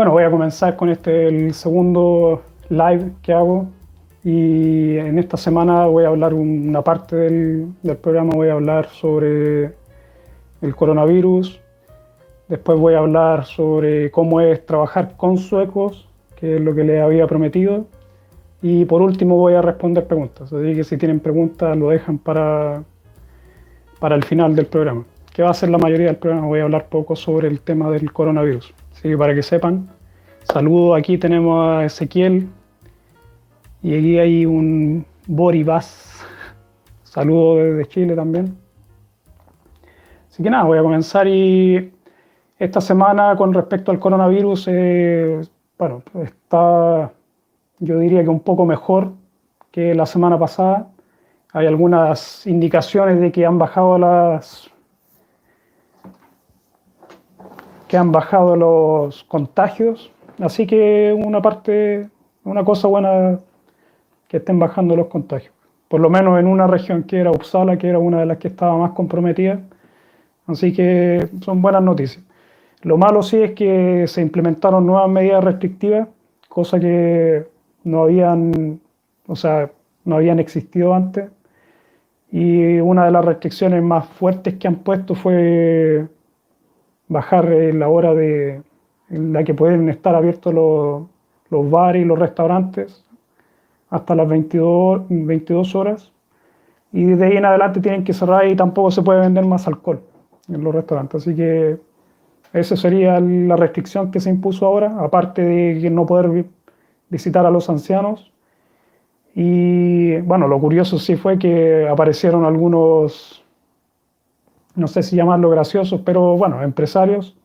Bueno, 0.00 0.12
voy 0.12 0.24
a 0.24 0.30
comenzar 0.30 0.76
con 0.76 0.88
este, 0.88 1.28
el 1.28 1.52
segundo 1.52 2.40
live 2.70 3.12
que 3.20 3.34
hago. 3.34 3.68
Y 4.24 4.96
en 4.96 5.18
esta 5.18 5.36
semana 5.36 5.84
voy 5.84 6.04
a 6.04 6.08
hablar 6.08 6.32
una 6.32 6.80
parte 6.80 7.16
del, 7.16 7.66
del 7.82 7.98
programa, 7.98 8.32
voy 8.34 8.48
a 8.48 8.54
hablar 8.54 8.88
sobre 8.88 9.74
el 10.62 10.74
coronavirus, 10.74 11.60
después 12.48 12.78
voy 12.78 12.94
a 12.94 13.00
hablar 13.00 13.44
sobre 13.44 14.10
cómo 14.10 14.40
es 14.40 14.64
trabajar 14.64 15.18
con 15.18 15.36
suecos, 15.36 16.08
que 16.34 16.56
es 16.56 16.62
lo 16.62 16.74
que 16.74 16.84
les 16.84 17.02
había 17.02 17.26
prometido, 17.26 17.84
y 18.62 18.86
por 18.86 19.02
último 19.02 19.36
voy 19.36 19.52
a 19.52 19.60
responder 19.60 20.06
preguntas, 20.06 20.50
así 20.50 20.74
que 20.74 20.82
si 20.82 20.96
tienen 20.96 21.20
preguntas 21.20 21.76
lo 21.76 21.90
dejan 21.90 22.16
para, 22.16 22.84
para 23.98 24.16
el 24.16 24.24
final 24.24 24.56
del 24.56 24.64
programa, 24.64 25.04
que 25.30 25.42
va 25.42 25.50
a 25.50 25.54
ser 25.54 25.68
la 25.68 25.76
mayoría 25.76 26.06
del 26.06 26.16
programa, 26.16 26.46
voy 26.46 26.60
a 26.60 26.62
hablar 26.62 26.86
poco 26.88 27.14
sobre 27.14 27.48
el 27.48 27.60
tema 27.60 27.90
del 27.90 28.10
coronavirus. 28.14 28.72
Así 29.00 29.16
para 29.16 29.34
que 29.34 29.42
sepan, 29.42 29.88
saludo, 30.52 30.94
aquí 30.94 31.18
tenemos 31.18 31.66
a 31.66 31.84
Ezequiel 31.84 32.48
y 33.82 33.96
aquí 33.96 34.18
hay 34.18 34.46
un 34.46 35.04
Boribas. 35.26 36.24
Saludo 37.04 37.56
desde 37.56 37.86
Chile 37.88 38.14
también. 38.14 38.56
Así 40.30 40.42
que 40.42 40.50
nada, 40.50 40.64
voy 40.64 40.78
a 40.78 40.82
comenzar 40.82 41.26
y 41.26 41.92
esta 42.58 42.80
semana 42.80 43.36
con 43.36 43.52
respecto 43.54 43.90
al 43.90 43.98
coronavirus, 43.98 44.68
eh, 44.68 45.40
bueno, 45.78 46.02
está 46.22 47.10
yo 47.80 47.98
diría 47.98 48.22
que 48.22 48.28
un 48.28 48.40
poco 48.40 48.66
mejor 48.66 49.12
que 49.70 49.94
la 49.94 50.06
semana 50.06 50.38
pasada. 50.38 50.88
Hay 51.52 51.66
algunas 51.66 52.46
indicaciones 52.46 53.20
de 53.20 53.32
que 53.32 53.44
han 53.44 53.58
bajado 53.58 53.98
las 53.98 54.70
que 57.88 57.96
han 57.96 58.12
bajado 58.12 58.54
los 58.54 59.24
contagios. 59.24 60.12
Así 60.40 60.66
que 60.66 61.12
una 61.12 61.42
parte, 61.42 62.08
una 62.44 62.64
cosa 62.64 62.88
buena 62.88 63.38
que 64.28 64.38
estén 64.38 64.58
bajando 64.58 64.96
los 64.96 65.08
contagios. 65.08 65.52
Por 65.88 66.00
lo 66.00 66.08
menos 66.08 66.38
en 66.38 66.46
una 66.46 66.66
región 66.66 67.02
que 67.02 67.18
era 67.18 67.30
Uppsala, 67.30 67.76
que 67.76 67.88
era 67.88 67.98
una 67.98 68.20
de 68.20 68.26
las 68.26 68.38
que 68.38 68.48
estaba 68.48 68.76
más 68.78 68.92
comprometida. 68.92 69.60
Así 70.46 70.72
que 70.72 71.28
son 71.44 71.60
buenas 71.60 71.82
noticias. 71.82 72.24
Lo 72.82 72.96
malo 72.96 73.22
sí 73.22 73.36
es 73.36 73.52
que 73.52 74.06
se 74.06 74.22
implementaron 74.22 74.86
nuevas 74.86 75.10
medidas 75.10 75.44
restrictivas, 75.44 76.08
cosa 76.48 76.80
que 76.80 77.46
no 77.84 78.04
habían, 78.04 78.80
o 79.26 79.36
sea, 79.36 79.70
no 80.04 80.16
habían 80.16 80.38
existido 80.38 80.94
antes. 80.94 81.28
Y 82.32 82.78
una 82.78 83.04
de 83.04 83.10
las 83.10 83.24
restricciones 83.24 83.82
más 83.82 84.06
fuertes 84.08 84.54
que 84.54 84.68
han 84.68 84.76
puesto 84.76 85.14
fue 85.14 86.06
bajar 87.08 87.46
la 87.46 87.88
hora 87.88 88.14
de, 88.14 88.62
en 89.10 89.32
la 89.32 89.44
que 89.44 89.54
pueden 89.54 89.88
estar 89.88 90.14
abiertos 90.14 90.54
los, 90.54 91.02
los 91.50 91.70
bares 91.70 92.02
y 92.02 92.04
los 92.04 92.18
restaurantes 92.18 93.04
hasta 93.90 94.14
las 94.14 94.28
22, 94.28 95.02
22 95.08 95.74
horas. 95.74 96.12
Y 96.92 97.04
desde 97.04 97.26
ahí 97.26 97.36
en 97.36 97.44
adelante 97.44 97.80
tienen 97.80 98.04
que 98.04 98.12
cerrar 98.12 98.48
y 98.48 98.56
tampoco 98.56 98.90
se 98.90 99.02
puede 99.02 99.20
vender 99.20 99.44
más 99.44 99.66
alcohol 99.66 100.00
en 100.48 100.62
los 100.64 100.74
restaurantes. 100.74 101.22
Así 101.22 101.34
que 101.34 101.78
esa 102.52 102.76
sería 102.76 103.20
la 103.20 103.56
restricción 103.56 104.10
que 104.10 104.20
se 104.20 104.30
impuso 104.30 104.66
ahora, 104.66 104.96
aparte 105.00 105.42
de 105.42 105.90
no 105.90 106.06
poder 106.06 106.46
visitar 107.08 107.46
a 107.46 107.50
los 107.50 107.68
ancianos. 107.68 108.32
Y 109.34 110.16
bueno, 110.22 110.48
lo 110.48 110.58
curioso 110.60 110.98
sí 110.98 111.16
fue 111.16 111.38
que 111.38 111.88
aparecieron 111.88 112.44
algunos 112.44 113.44
no 114.74 114.86
sé 114.86 115.02
si 115.02 115.16
llamarlo 115.16 115.50
graciosos, 115.50 116.00
pero 116.04 116.36
bueno, 116.36 116.62
empresarios 116.62 117.36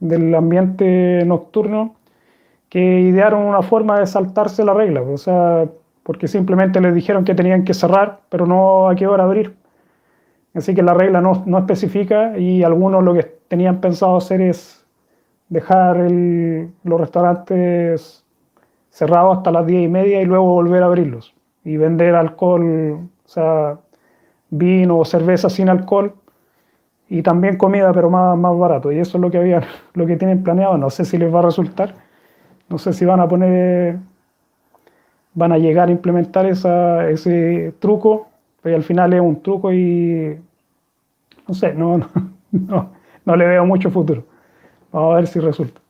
del 0.00 0.34
ambiente 0.34 1.24
nocturno 1.26 1.94
que 2.68 3.00
idearon 3.00 3.42
una 3.42 3.62
forma 3.62 3.98
de 3.98 4.06
saltarse 4.06 4.64
la 4.64 4.74
regla, 4.74 5.02
o 5.02 5.16
sea, 5.16 5.68
porque 6.02 6.28
simplemente 6.28 6.80
les 6.80 6.94
dijeron 6.94 7.24
que 7.24 7.34
tenían 7.34 7.64
que 7.64 7.74
cerrar, 7.74 8.20
pero 8.28 8.46
no 8.46 8.88
a 8.88 8.94
qué 8.94 9.06
hora 9.06 9.24
abrir. 9.24 9.54
Así 10.54 10.74
que 10.74 10.82
la 10.82 10.94
regla 10.94 11.20
no, 11.20 11.42
no 11.46 11.58
especifica 11.58 12.36
y 12.38 12.62
algunos 12.62 13.02
lo 13.04 13.14
que 13.14 13.22
tenían 13.48 13.80
pensado 13.80 14.16
hacer 14.16 14.40
es 14.40 14.84
dejar 15.48 16.10
los 16.10 17.00
restaurantes 17.00 18.24
cerrados 18.90 19.38
hasta 19.38 19.50
las 19.50 19.66
diez 19.66 19.84
y 19.84 19.88
media 19.88 20.20
y 20.20 20.24
luego 20.24 20.44
volver 20.44 20.82
a 20.82 20.86
abrirlos 20.86 21.34
y 21.64 21.76
vender 21.76 22.14
alcohol, 22.14 23.00
o 23.24 23.28
sea, 23.28 23.78
vino 24.50 24.98
o 24.98 25.04
cerveza 25.04 25.48
sin 25.50 25.68
alcohol 25.68 26.14
y 27.08 27.22
también 27.22 27.56
comida, 27.56 27.92
pero 27.92 28.10
más, 28.10 28.36
más 28.36 28.56
barato. 28.58 28.92
Y 28.92 28.98
eso 28.98 29.16
es 29.18 29.22
lo 29.22 29.30
que, 29.30 29.38
habían, 29.38 29.64
lo 29.94 30.06
que 30.06 30.16
tienen 30.16 30.42
planeado. 30.42 30.76
No 30.76 30.90
sé 30.90 31.04
si 31.04 31.18
les 31.18 31.32
va 31.32 31.40
a 31.40 31.42
resultar. 31.42 31.94
No 32.68 32.78
sé 32.78 32.92
si 32.92 33.04
van 33.04 33.20
a 33.20 33.28
poner, 33.28 33.98
van 35.34 35.52
a 35.52 35.58
llegar 35.58 35.88
a 35.88 35.92
implementar 35.92 36.44
esa, 36.46 37.08
ese 37.08 37.72
truco, 37.78 38.28
pero 38.62 38.76
al 38.76 38.82
final 38.82 39.14
es 39.14 39.20
un 39.20 39.42
truco 39.42 39.72
y 39.72 40.38
no 41.46 41.54
sé, 41.54 41.72
no, 41.72 41.98
no, 42.52 42.90
no, 43.24 43.36
le 43.36 43.46
veo 43.46 43.64
mucho 43.64 43.90
futuro. 43.90 44.24
Vamos 44.92 45.12
a 45.12 45.16
ver 45.16 45.26
si 45.26 45.40
resulta. 45.40 45.80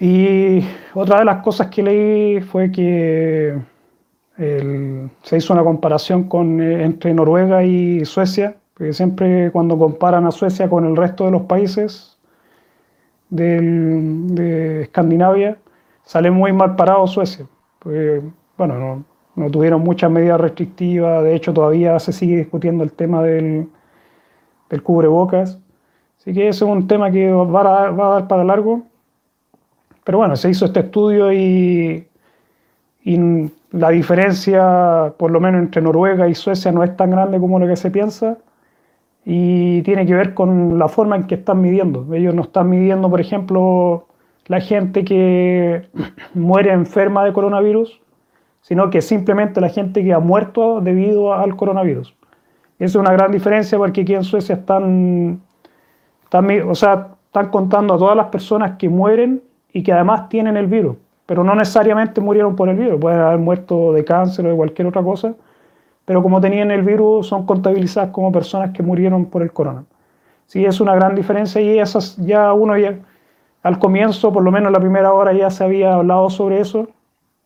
Y 0.00 0.64
otra 0.94 1.20
de 1.20 1.24
las 1.24 1.42
cosas 1.42 1.68
que 1.68 1.82
leí 1.82 2.40
fue 2.40 2.72
que 2.72 3.56
se 5.22 5.36
hizo 5.36 5.52
una 5.52 5.62
comparación 5.62 6.24
con, 6.24 6.60
eh, 6.60 6.84
entre 6.84 7.14
Noruega 7.14 7.62
y 7.62 8.04
Suecia 8.04 8.56
porque 8.74 8.92
siempre 8.92 9.50
cuando 9.50 9.78
comparan 9.78 10.26
a 10.26 10.30
Suecia 10.30 10.68
con 10.68 10.84
el 10.86 10.96
resto 10.96 11.24
de 11.26 11.30
los 11.30 11.42
países 11.42 12.18
de 13.28 14.82
Escandinavia, 14.82 15.58
sale 16.04 16.30
muy 16.30 16.52
mal 16.52 16.76
parado 16.76 17.06
Suecia. 17.06 17.46
Porque, 17.78 18.22
bueno, 18.56 19.04
no, 19.34 19.50
tuvieron 19.50 19.82
muchas 19.82 20.10
medidas 20.10 20.40
restrictivas, 20.40 21.22
de 21.24 21.34
hecho 21.34 21.52
todavía 21.52 21.98
se 21.98 22.12
sigue 22.12 22.36
discutiendo 22.36 22.84
el 22.84 22.92
tema 22.92 23.22
del, 23.22 23.68
del 24.70 24.82
cubrebocas. 24.82 25.58
Así 26.18 26.32
que 26.32 26.48
ese 26.48 26.64
es 26.64 26.70
un 26.70 26.86
tema 26.86 27.10
que 27.10 27.32
va 27.32 27.60
a, 27.60 27.90
va 27.90 28.06
a 28.06 28.10
dar 28.20 28.28
para 28.28 28.44
largo. 28.44 28.82
Pero 30.04 30.18
bueno, 30.18 30.36
se 30.36 30.50
hizo 30.50 30.66
este 30.66 30.80
estudio 30.80 31.32
y, 31.32 32.06
y 33.04 33.50
la 33.70 33.90
diferencia, 33.90 35.14
por 35.16 35.30
lo 35.30 35.40
menos 35.40 35.62
entre 35.62 35.82
Noruega 35.82 36.28
y 36.28 36.34
Suecia, 36.34 36.72
no 36.72 36.84
es 36.84 36.96
tan 36.96 37.10
grande 37.10 37.38
como 37.38 37.58
lo 37.58 37.66
que 37.66 37.76
se 37.76 37.90
piensa 37.90 38.38
y 39.24 39.82
tiene 39.82 40.06
que 40.06 40.14
ver 40.14 40.34
con 40.34 40.78
la 40.78 40.88
forma 40.88 41.16
en 41.16 41.26
que 41.26 41.36
están 41.36 41.60
midiendo. 41.60 42.12
Ellos 42.14 42.34
no 42.34 42.42
están 42.42 42.68
midiendo, 42.68 43.08
por 43.08 43.20
ejemplo, 43.20 44.06
la 44.46 44.60
gente 44.60 45.04
que 45.04 45.88
muere 46.34 46.72
enferma 46.72 47.24
de 47.24 47.32
coronavirus, 47.32 48.00
sino 48.62 48.90
que 48.90 49.00
simplemente 49.00 49.60
la 49.60 49.68
gente 49.68 50.02
que 50.02 50.12
ha 50.12 50.18
muerto 50.18 50.80
debido 50.80 51.34
al 51.34 51.56
coronavirus. 51.56 52.14
Esa 52.78 52.86
es 52.86 52.94
una 52.96 53.12
gran 53.12 53.30
diferencia 53.30 53.78
porque 53.78 54.00
aquí 54.00 54.14
en 54.14 54.24
Suecia 54.24 54.56
están, 54.56 55.40
o 56.32 56.74
sea, 56.74 57.08
están 57.26 57.50
contando 57.50 57.94
a 57.94 57.98
todas 57.98 58.16
las 58.16 58.26
personas 58.26 58.76
que 58.76 58.88
mueren 58.88 59.42
y 59.72 59.82
que 59.82 59.92
además 59.92 60.28
tienen 60.28 60.56
el 60.56 60.66
virus, 60.66 60.96
pero 61.26 61.44
no 61.44 61.54
necesariamente 61.54 62.20
murieron 62.20 62.56
por 62.56 62.68
el 62.68 62.76
virus, 62.76 63.00
pueden 63.00 63.20
haber 63.20 63.38
muerto 63.38 63.92
de 63.92 64.04
cáncer 64.04 64.46
o 64.46 64.50
de 64.50 64.56
cualquier 64.56 64.88
otra 64.88 65.02
cosa, 65.02 65.34
pero 66.04 66.22
como 66.22 66.40
tenían 66.40 66.70
el 66.70 66.82
virus 66.82 67.28
son 67.28 67.46
contabilizadas 67.46 68.10
como 68.10 68.32
personas 68.32 68.70
que 68.70 68.82
murieron 68.82 69.26
por 69.26 69.42
el 69.42 69.52
corona. 69.52 69.84
Sí, 70.46 70.64
es 70.64 70.80
una 70.80 70.94
gran 70.94 71.14
diferencia 71.14 71.60
y 71.60 71.78
esas 71.78 72.16
ya 72.16 72.52
uno 72.52 72.76
ya 72.76 72.98
al 73.62 73.78
comienzo, 73.78 74.32
por 74.32 74.42
lo 74.42 74.50
menos 74.50 74.68
en 74.68 74.72
la 74.72 74.80
primera 74.80 75.12
hora 75.12 75.32
ya 75.32 75.50
se 75.50 75.62
había 75.64 75.94
hablado 75.94 76.28
sobre 76.30 76.60
eso, 76.60 76.88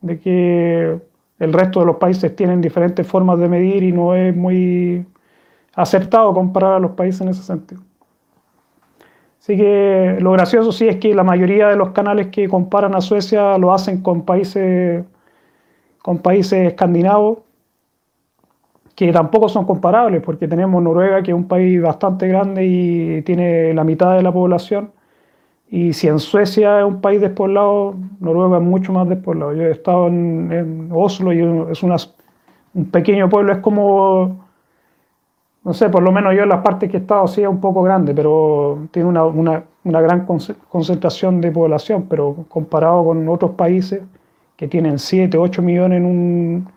de 0.01 0.19
que 0.19 0.99
el 1.39 1.53
resto 1.53 1.81
de 1.81 1.87
los 1.87 1.97
países 1.97 2.35
tienen 2.35 2.61
diferentes 2.63 3.07
formas 3.07 3.39
de 3.39 3.49
medir 3.49 3.83
y 3.83 3.93
no 3.93 4.15
es 4.15 4.35
muy 4.35 5.07
acertado 5.75 6.33
comparar 6.33 6.75
a 6.75 6.79
los 6.79 6.93
países 6.93 7.21
en 7.21 7.29
ese 7.29 7.43
sentido. 7.43 7.83
Así 9.39 9.57
que 9.57 10.17
lo 10.21 10.33
gracioso 10.33 10.73
sí 10.73 10.89
es 10.89 10.97
que 10.97 11.15
la 11.15 11.23
mayoría 11.23 11.69
de 11.69 11.77
los 11.77 11.91
canales 11.91 12.29
que 12.29 12.49
comparan 12.49 12.95
a 12.95 13.01
Suecia 13.01 13.59
lo 13.59 13.73
hacen 13.73 14.03
con 14.03 14.23
países, 14.23 15.05
con 16.03 16.19
países 16.19 16.67
escandinavos 16.67 17.46
que 18.97 19.13
tampoco 19.13 19.49
son 19.49 19.67
comparables, 19.67 20.23
porque 20.23 20.49
tenemos 20.49 20.83
Noruega, 20.83 21.23
que 21.23 21.31
es 21.31 21.37
un 21.37 21.47
país 21.47 21.81
bastante 21.83 22.27
grande 22.29 22.67
y 22.67 23.23
tiene 23.23 23.75
la 23.75 23.85
mitad 23.85 24.17
de 24.17 24.23
la 24.23 24.33
población, 24.33 24.91
y 25.69 25.93
si 25.93 26.09
en 26.09 26.19
Suecia 26.19 26.81
es 26.81 26.87
un 26.87 27.01
país 27.01 27.21
despoblado, 27.21 27.95
Noruega 28.21 28.57
es 28.59 28.63
mucho 28.63 28.93
más 28.93 29.09
despoblado. 29.09 29.53
Yo 29.53 29.65
he 29.65 29.73
estado 29.73 30.07
en, 30.09 30.89
Oslo 30.93 31.33
y 31.33 31.41
es 31.71 31.83
un 31.83 32.91
pequeño 32.91 33.29
pueblo, 33.29 33.53
es 33.53 33.59
como, 33.59 34.47
no 35.65 35.75
sé, 35.75 35.89
por 35.91 36.03
lo 36.03 36.13
menos 36.13 36.35
yo 36.35 36.45
en 36.45 36.49
las 36.49 36.63
partes 36.63 36.91
que 36.91 36.99
he 36.99 37.01
estado 37.01 37.27
sí 37.27 37.43
es 37.43 37.49
un 37.49 37.61
poco 37.61 37.83
grande, 37.83 38.15
pero 38.15 38.89
tiene 38.93 39.09
una, 39.09 39.25
una, 39.25 39.65
una 39.85 40.01
gran 40.01 40.25
concentración 40.25 41.41
de 41.41 41.51
población, 41.51 42.07
pero 42.09 42.47
comparado 42.49 43.05
con 43.05 43.29
otros 43.29 43.53
países 43.53 44.03
que 44.57 44.69
tienen 44.69 44.99
7, 44.99 45.37
8 45.37 45.63
millones 45.63 45.99
en, 45.99 46.07
un, 46.07 46.69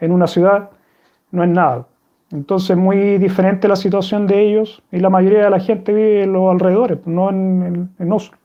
en 0.00 0.12
una 0.12 0.26
ciudad, 0.26 0.70
no 1.36 1.44
es 1.44 1.50
nada. 1.50 1.86
Entonces, 2.32 2.76
muy 2.76 3.18
diferente 3.18 3.68
la 3.68 3.76
situación 3.76 4.26
de 4.26 4.42
ellos 4.42 4.82
y 4.90 4.98
la 4.98 5.10
mayoría 5.10 5.44
de 5.44 5.50
la 5.50 5.60
gente 5.60 5.92
vive 5.92 6.24
en 6.24 6.32
los 6.32 6.50
alrededores, 6.50 6.98
no 7.06 7.30
en, 7.30 8.12
Oslo. 8.12 8.36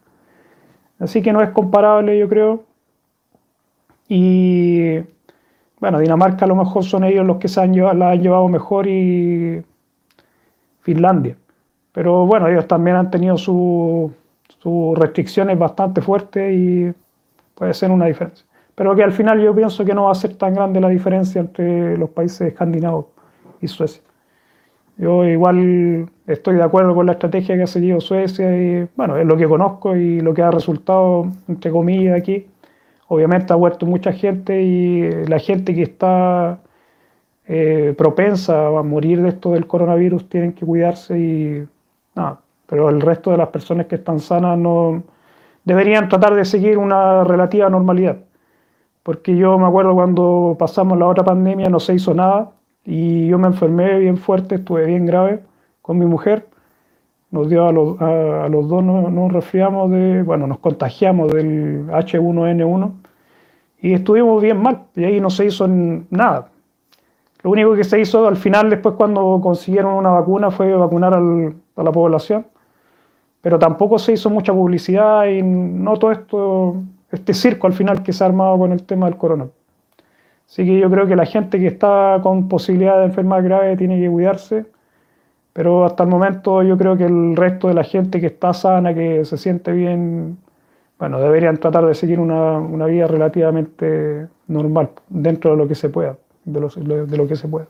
Así 0.99 1.21
que 1.23 1.33
no 1.33 1.41
es 1.41 1.49
comparable, 1.49 2.17
yo 2.19 2.29
creo. 2.29 2.63
Y 4.07 4.99
bueno, 5.79 5.99
Dinamarca 5.99 6.45
a 6.45 6.47
lo 6.47 6.55
mejor 6.55 6.83
son 6.83 7.03
ellos 7.05 7.25
los 7.25 7.37
que 7.37 7.47
se 7.47 7.61
han 7.61 7.73
llevado, 7.73 7.95
la 7.95 8.11
han 8.11 8.21
llevado 8.21 8.47
mejor 8.49 8.87
y 8.87 9.63
Finlandia. 10.81 11.35
Pero 11.91 12.25
bueno, 12.27 12.47
ellos 12.47 12.67
también 12.67 12.97
han 12.97 13.09
tenido 13.09 13.37
sus 13.37 14.11
restricciones 14.95 15.57
bastante 15.57 16.01
fuertes 16.01 16.53
y 16.53 16.93
puede 17.55 17.73
ser 17.73 17.89
una 17.89 18.05
diferencia. 18.05 18.45
Pero 18.75 18.95
que 18.95 19.03
al 19.03 19.11
final 19.11 19.41
yo 19.41 19.53
pienso 19.53 19.83
que 19.85 19.93
no 19.93 20.05
va 20.05 20.11
a 20.11 20.15
ser 20.15 20.35
tan 20.35 20.53
grande 20.53 20.79
la 20.79 20.89
diferencia 20.89 21.41
entre 21.41 21.97
los 21.97 22.09
países 22.09 22.41
escandinavos 22.41 23.07
y 23.59 23.67
Suecia. 23.67 24.01
Yo 24.97 25.25
igual 25.25 26.09
estoy 26.27 26.55
de 26.55 26.63
acuerdo 26.63 26.93
con 26.93 27.05
la 27.05 27.13
estrategia 27.13 27.55
que 27.55 27.63
ha 27.63 27.67
seguido 27.67 27.99
Suecia 27.99 28.55
y 28.55 28.87
bueno, 28.95 29.17
es 29.17 29.25
lo 29.25 29.35
que 29.37 29.47
conozco 29.47 29.95
y 29.95 30.21
lo 30.21 30.33
que 30.33 30.41
ha 30.41 30.51
resultado, 30.51 31.27
entre 31.47 31.71
comillas, 31.71 32.17
aquí. 32.17 32.47
Obviamente 33.07 33.51
ha 33.51 33.57
muerto 33.57 33.85
mucha 33.85 34.13
gente 34.13 34.61
y 34.61 35.25
la 35.25 35.39
gente 35.39 35.73
que 35.73 35.83
está 35.83 36.59
eh, 37.47 37.93
propensa 37.97 38.67
a 38.67 38.83
morir 38.83 39.21
de 39.21 39.29
esto 39.29 39.51
del 39.51 39.67
coronavirus 39.67 40.29
tienen 40.29 40.53
que 40.53 40.65
cuidarse 40.65 41.19
y 41.19 41.67
nada. 42.15 42.39
Pero 42.67 42.89
el 42.89 43.01
resto 43.01 43.31
de 43.31 43.37
las 43.37 43.49
personas 43.49 43.87
que 43.87 43.95
están 43.95 44.19
sanas 44.19 44.57
no 44.57 45.03
deberían 45.65 46.07
tratar 46.07 46.35
de 46.35 46.45
seguir 46.45 46.77
una 46.77 47.23
relativa 47.23 47.69
normalidad. 47.69 48.17
Porque 49.03 49.35
yo 49.35 49.57
me 49.57 49.65
acuerdo 49.67 49.93
cuando 49.93 50.55
pasamos 50.59 50.97
la 50.97 51.07
otra 51.07 51.23
pandemia 51.23 51.69
no 51.69 51.79
se 51.79 51.95
hizo 51.95 52.13
nada 52.13 52.51
y 52.85 53.27
yo 53.27 53.37
me 53.39 53.47
enfermé 53.47 53.99
bien 53.99 54.17
fuerte, 54.17 54.55
estuve 54.55 54.85
bien 54.85 55.05
grave 55.05 55.43
con 55.81 55.97
mi 55.97 56.05
mujer. 56.05 56.47
Nos 57.31 57.49
dio 57.49 57.65
a 57.67 57.71
los, 57.71 57.99
a, 58.01 58.47
los 58.49 58.67
dos, 58.67 58.83
nos, 58.83 59.11
nos 59.11 59.31
resfriamos 59.31 59.89
de, 59.91 60.21
bueno, 60.23 60.47
nos 60.47 60.59
contagiamos 60.59 61.31
del 61.31 61.87
H1N1 61.87 62.91
y 63.81 63.93
estuvimos 63.93 64.41
bien 64.41 64.61
mal 64.61 64.83
y 64.95 65.03
ahí 65.05 65.19
no 65.19 65.29
se 65.29 65.45
hizo 65.45 65.67
nada. 65.67 66.49
Lo 67.43 67.49
único 67.49 67.73
que 67.75 67.83
se 67.83 67.99
hizo 67.99 68.27
al 68.27 68.37
final, 68.37 68.69
después 68.69 68.95
cuando 68.95 69.39
consiguieron 69.41 69.95
una 69.95 70.11
vacuna, 70.11 70.51
fue 70.51 70.75
vacunar 70.75 71.13
al, 71.13 71.55
a 71.75 71.83
la 71.83 71.91
población, 71.91 72.45
pero 73.41 73.57
tampoco 73.57 73.97
se 73.97 74.13
hizo 74.13 74.29
mucha 74.29 74.53
publicidad 74.53 75.25
y 75.25 75.41
no 75.41 75.97
todo 75.97 76.11
esto, 76.11 76.75
este 77.11 77.33
circo 77.33 77.67
al 77.67 77.73
final 77.73 78.03
que 78.03 78.13
se 78.13 78.23
ha 78.23 78.27
armado 78.27 78.57
con 78.57 78.71
el 78.71 78.83
tema 78.83 79.07
del 79.07 79.17
coronavirus. 79.17 79.55
Así 80.47 80.65
que 80.65 80.79
yo 80.79 80.89
creo 80.89 81.07
que 81.07 81.15
la 81.15 81.25
gente 81.25 81.59
que 81.59 81.67
está 81.67 82.19
con 82.21 82.49
posibilidad 82.49 82.99
de 82.99 83.05
enfermar 83.05 83.41
grave 83.41 83.77
tiene 83.77 83.99
que 83.99 84.09
cuidarse, 84.09 84.65
pero 85.53 85.85
hasta 85.85 86.03
el 86.03 86.09
momento 86.09 86.61
yo 86.63 86.77
creo 86.77 86.97
que 86.97 87.05
el 87.05 87.35
resto 87.35 87.69
de 87.69 87.73
la 87.73 87.83
gente 87.83 88.19
que 88.19 88.27
está 88.27 88.53
sana, 88.53 88.93
que 88.93 89.23
se 89.23 89.37
siente 89.37 89.71
bien, 89.71 90.37
bueno, 90.99 91.19
deberían 91.19 91.57
tratar 91.57 91.85
de 91.85 91.95
seguir 91.95 92.19
una, 92.19 92.57
una 92.57 92.85
vida 92.85 93.07
relativamente 93.07 94.27
normal, 94.47 94.89
dentro 95.09 95.51
de 95.51 95.57
lo 95.57 95.67
que 95.67 95.75
se 95.75 95.89
pueda, 95.89 96.17
de 96.43 96.59
lo, 96.59 96.67
de 96.67 97.17
lo 97.17 97.27
que 97.27 97.35
se 97.35 97.47
pueda. 97.47 97.67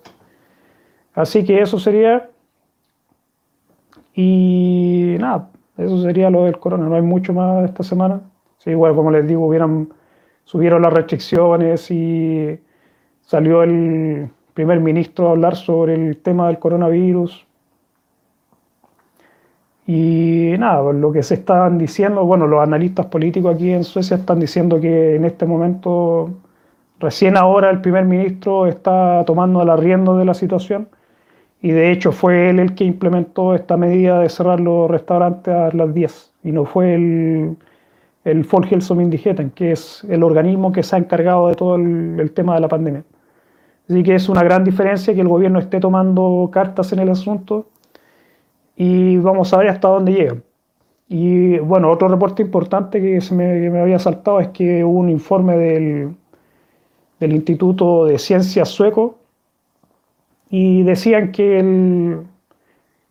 Así 1.14 1.44
que 1.44 1.62
eso 1.62 1.80
sería. 1.80 2.30
Y 4.14 5.18
nada, 5.20 5.50
eso 5.78 6.02
sería 6.02 6.30
lo 6.30 6.46
del 6.46 6.60
corona. 6.60 6.88
No 6.88 6.96
hay 6.96 7.02
mucho 7.02 7.34
más 7.34 7.66
esta 7.66 7.84
semana. 7.84 8.22
Sí, 8.64 8.72
igual, 8.72 8.96
como 8.96 9.12
les 9.12 9.28
digo, 9.28 9.52
subieron 10.44 10.82
las 10.82 10.94
restricciones 10.94 11.90
y 11.92 12.60
Salió 13.32 13.64
el 13.64 14.30
primer 14.54 14.82
ministro 14.82 15.30
a 15.30 15.32
hablar 15.32 15.56
sobre 15.56 15.94
el 15.94 16.18
tema 16.18 16.48
del 16.48 16.60
coronavirus. 16.60 17.48
Y 19.88 20.54
nada, 20.60 20.92
lo 20.92 21.14
que 21.14 21.24
se 21.24 21.36
están 21.36 21.78
diciendo, 21.78 22.26
bueno, 22.26 22.46
los 22.46 22.62
analistas 22.62 23.06
políticos 23.06 23.56
aquí 23.56 23.72
en 23.72 23.86
Suecia 23.86 24.18
están 24.18 24.42
diciendo 24.42 24.82
que 24.82 25.16
en 25.16 25.24
este 25.24 25.46
momento, 25.46 26.30
recién 27.00 27.38
ahora 27.38 27.70
el 27.70 27.80
primer 27.80 28.04
ministro 28.04 28.68
está 28.68 29.24
tomando 29.26 29.62
el 29.62 29.70
arriendo 29.70 30.18
de 30.18 30.26
la 30.26 30.34
situación 30.34 30.90
y 31.62 31.72
de 31.72 31.92
hecho 31.92 32.12
fue 32.12 32.50
él 32.50 32.60
el 32.60 32.76
que 32.76 32.84
implementó 32.84 33.56
esta 33.56 33.78
medida 33.78 34.20
de 34.20 34.28
cerrar 34.28 34.60
los 34.60 34.92
restaurantes 34.92 35.54
a 35.54 35.72
las 35.74 35.94
10 35.94 36.34
y 36.44 36.52
no 36.52 36.66
fue 36.66 36.96
el, 36.96 37.58
el 38.24 38.46
Folkhälsomyndigheten, 38.46 39.52
que 39.52 39.72
es 39.72 40.04
el 40.10 40.24
organismo 40.24 40.72
que 40.72 40.84
se 40.84 40.96
ha 40.96 41.00
encargado 41.00 41.48
de 41.48 41.56
todo 41.56 41.76
el, 41.76 42.20
el 42.20 42.32
tema 42.32 42.56
de 42.56 42.62
la 42.62 42.68
pandemia. 42.68 43.04
Así 43.90 44.04
que 44.04 44.16
es 44.16 44.30
una 44.30 44.44
gran 44.44 44.64
diferencia 44.64 45.14
que 45.14 45.22
el 45.22 45.28
gobierno 45.28 45.60
esté 45.60 45.80
tomando 45.80 46.50
cartas 46.52 46.94
en 46.94 47.00
el 47.00 47.10
asunto 47.10 47.68
y 48.76 49.18
vamos 49.18 49.54
a 49.54 49.58
ver 49.58 49.70
hasta 49.70 49.88
dónde 49.88 50.14
llegan. 50.14 50.44
Y 51.10 51.60
bueno, 51.60 51.92
otro 51.92 52.08
reporte 52.08 52.42
importante 52.42 53.02
que, 53.02 53.20
se 53.20 53.36
me, 53.36 53.78
había 53.78 54.00
saltado 54.00 54.40
es 54.40 54.48
que 54.50 54.86
hubo 54.86 55.00
un 55.00 55.10
informe 55.10 55.58
del, 55.58 56.16
del 57.20 57.34
Instituto 57.34 58.06
de 58.06 58.18
Ciencias 58.18 58.70
sueco 58.70 59.18
y 60.50 60.84
decían 60.84 61.34
que 61.34 61.60
el, 61.60 62.22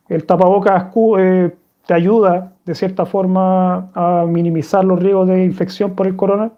el 0.08 0.24
tapabocas 0.24 0.86
eh, 1.18 1.50
te 1.86 1.94
ayuda 1.94 2.54
de 2.70 2.76
cierta 2.76 3.04
forma 3.04 3.90
a 3.94 4.24
minimizar 4.28 4.84
los 4.84 5.00
riesgos 5.00 5.26
de 5.26 5.44
infección 5.44 5.96
por 5.96 6.06
el 6.06 6.14
corona. 6.14 6.52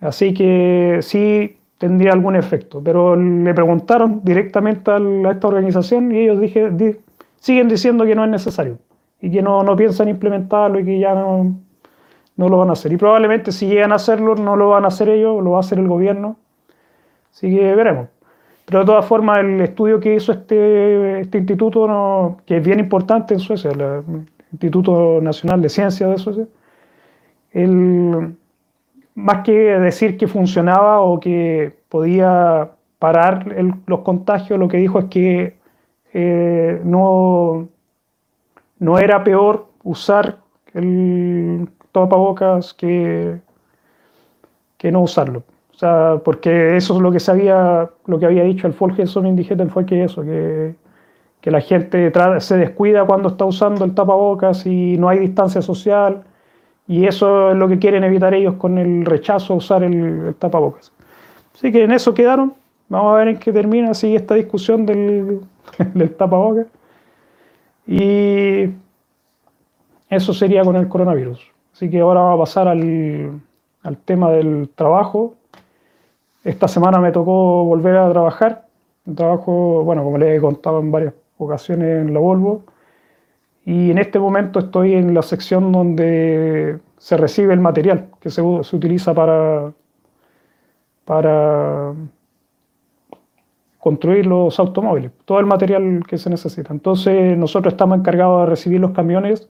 Así 0.00 0.34
que 0.34 0.98
sí 1.02 1.56
tendría 1.78 2.12
algún 2.12 2.34
efecto. 2.34 2.82
Pero 2.82 3.14
le 3.14 3.54
preguntaron 3.54 4.22
directamente 4.24 4.90
a 4.90 4.98
esta 5.30 5.46
organización 5.46 6.10
y 6.10 6.18
ellos 6.18 6.40
dije, 6.40 6.68
siguen 7.36 7.68
diciendo 7.68 8.04
que 8.04 8.16
no 8.16 8.24
es 8.24 8.30
necesario 8.30 8.78
y 9.20 9.30
que 9.30 9.40
no, 9.40 9.62
no 9.62 9.76
piensan 9.76 10.08
implementarlo 10.08 10.80
y 10.80 10.84
que 10.84 10.98
ya 10.98 11.14
no, 11.14 11.54
no, 12.36 12.48
lo 12.48 12.58
van 12.58 12.70
a 12.70 12.72
hacer. 12.72 12.92
Y 12.92 12.96
probablemente 12.96 13.52
si 13.52 13.68
llegan 13.68 13.92
a 13.92 13.96
hacerlo, 13.96 14.34
no 14.34 14.56
lo 14.56 14.70
van 14.70 14.84
a 14.84 14.88
hacer 14.88 15.10
ellos, 15.10 15.44
lo 15.44 15.52
va 15.52 15.58
a 15.58 15.60
hacer 15.60 15.78
el 15.78 15.86
gobierno. 15.86 16.38
Así 17.30 17.54
que 17.54 17.72
veremos. 17.76 18.08
Pero 18.66 18.80
de 18.80 18.86
todas 18.86 19.06
formas, 19.06 19.38
el 19.38 19.60
estudio 19.60 20.00
que 20.00 20.16
hizo 20.16 20.32
este, 20.32 21.20
este 21.20 21.38
instituto, 21.38 22.36
que 22.46 22.56
es 22.56 22.64
bien 22.64 22.80
importante 22.80 23.34
en 23.34 23.40
Suecia, 23.40 23.70
Instituto 24.52 25.20
Nacional 25.20 25.62
de 25.62 25.68
Ciencias 25.68 26.10
de 26.10 26.18
Suecia, 26.18 26.46
el, 27.52 28.36
más 29.14 29.44
que 29.44 29.52
decir 29.52 30.16
que 30.16 30.26
funcionaba 30.26 31.00
o 31.00 31.20
que 31.20 31.76
podía 31.88 32.70
parar 32.98 33.46
los 33.86 34.00
contagios, 34.00 34.58
lo 34.58 34.68
que 34.68 34.76
dijo 34.76 34.98
es 34.98 35.04
que 35.06 35.56
eh, 36.12 36.80
no, 36.84 37.68
no 38.78 38.98
era 38.98 39.24
peor 39.24 39.68
usar 39.82 40.38
el 40.74 41.68
tapabocas 41.92 42.74
que, 42.74 43.40
que 44.76 44.92
no 44.92 45.00
usarlo. 45.02 45.44
O 45.74 45.78
sea, 45.80 46.20
porque 46.24 46.76
eso 46.76 46.94
es 46.96 47.00
lo 47.00 47.10
que 47.10 47.20
sabía, 47.20 47.88
lo 48.06 48.18
que 48.18 48.26
había 48.26 48.44
dicho 48.44 48.66
el 48.66 48.74
Folgeson 48.74 49.26
indígena 49.26 49.66
fue 49.66 49.86
que 49.86 50.04
eso, 50.04 50.22
que, 50.22 50.74
que 51.40 51.50
la 51.50 51.60
gente 51.60 52.12
se 52.40 52.56
descuida 52.56 53.04
cuando 53.04 53.30
está 53.30 53.44
usando 53.44 53.84
el 53.84 53.94
tapabocas 53.94 54.66
y 54.66 54.96
no 54.98 55.08
hay 55.08 55.18
distancia 55.18 55.62
social 55.62 56.24
y 56.90 57.06
eso 57.06 57.52
es 57.52 57.56
lo 57.56 57.68
que 57.68 57.78
quieren 57.78 58.02
evitar 58.02 58.34
ellos 58.34 58.54
con 58.54 58.76
el 58.76 59.04
rechazo 59.04 59.52
a 59.54 59.56
usar 59.56 59.84
el, 59.84 60.34
tapabocas. 60.40 60.92
Así 61.54 61.70
que 61.70 61.84
en 61.84 61.92
eso 61.92 62.12
quedaron. 62.12 62.54
Vamos 62.88 63.14
a 63.14 63.18
ver 63.18 63.28
en 63.28 63.38
qué 63.38 63.52
termina 63.52 63.92
así 63.92 64.16
esta 64.16 64.34
discusión 64.34 64.84
del, 64.86 65.40
del 65.94 66.14
tapabocas. 66.16 66.66
Y 67.86 68.70
eso 70.08 70.34
sería 70.34 70.64
con 70.64 70.74
el 70.74 70.88
coronavirus. 70.88 71.40
Así 71.72 71.88
que 71.88 72.00
ahora 72.00 72.22
vamos 72.22 72.40
a 72.40 72.42
pasar 72.42 72.66
al, 72.66 73.40
al 73.84 73.96
tema 73.98 74.32
del 74.32 74.68
trabajo. 74.74 75.36
Esta 76.42 76.66
semana 76.66 76.98
me 76.98 77.12
tocó 77.12 77.64
volver 77.66 77.98
a 77.98 78.10
trabajar. 78.10 78.66
trabajo, 79.14 79.84
bueno, 79.84 80.02
como 80.02 80.18
les 80.18 80.36
he 80.36 80.40
contado 80.40 80.80
en 80.80 80.90
varias 80.90 81.14
ocasiones 81.44 82.06
en 82.06 82.14
la 82.14 82.20
Volvo. 82.20 82.64
Y 83.64 83.90
en 83.90 83.98
este 83.98 84.18
momento 84.18 84.58
estoy 84.58 84.94
en 84.94 85.14
la 85.14 85.22
sección 85.22 85.70
donde 85.72 86.78
se 86.96 87.16
recibe 87.16 87.54
el 87.54 87.60
material 87.60 88.08
que 88.20 88.30
se, 88.30 88.42
utiliza 88.42 89.14
para, 89.14 89.72
para 91.04 91.92
construir 93.78 94.26
los 94.26 94.58
automóviles, 94.58 95.10
todo 95.24 95.40
el 95.40 95.46
material 95.46 96.02
que 96.06 96.18
se 96.18 96.30
necesita. 96.30 96.72
Entonces 96.72 97.36
nosotros 97.36 97.72
estamos 97.72 97.98
encargados 97.98 98.42
de 98.42 98.50
recibir 98.50 98.80
los 98.80 98.90
camiones, 98.92 99.48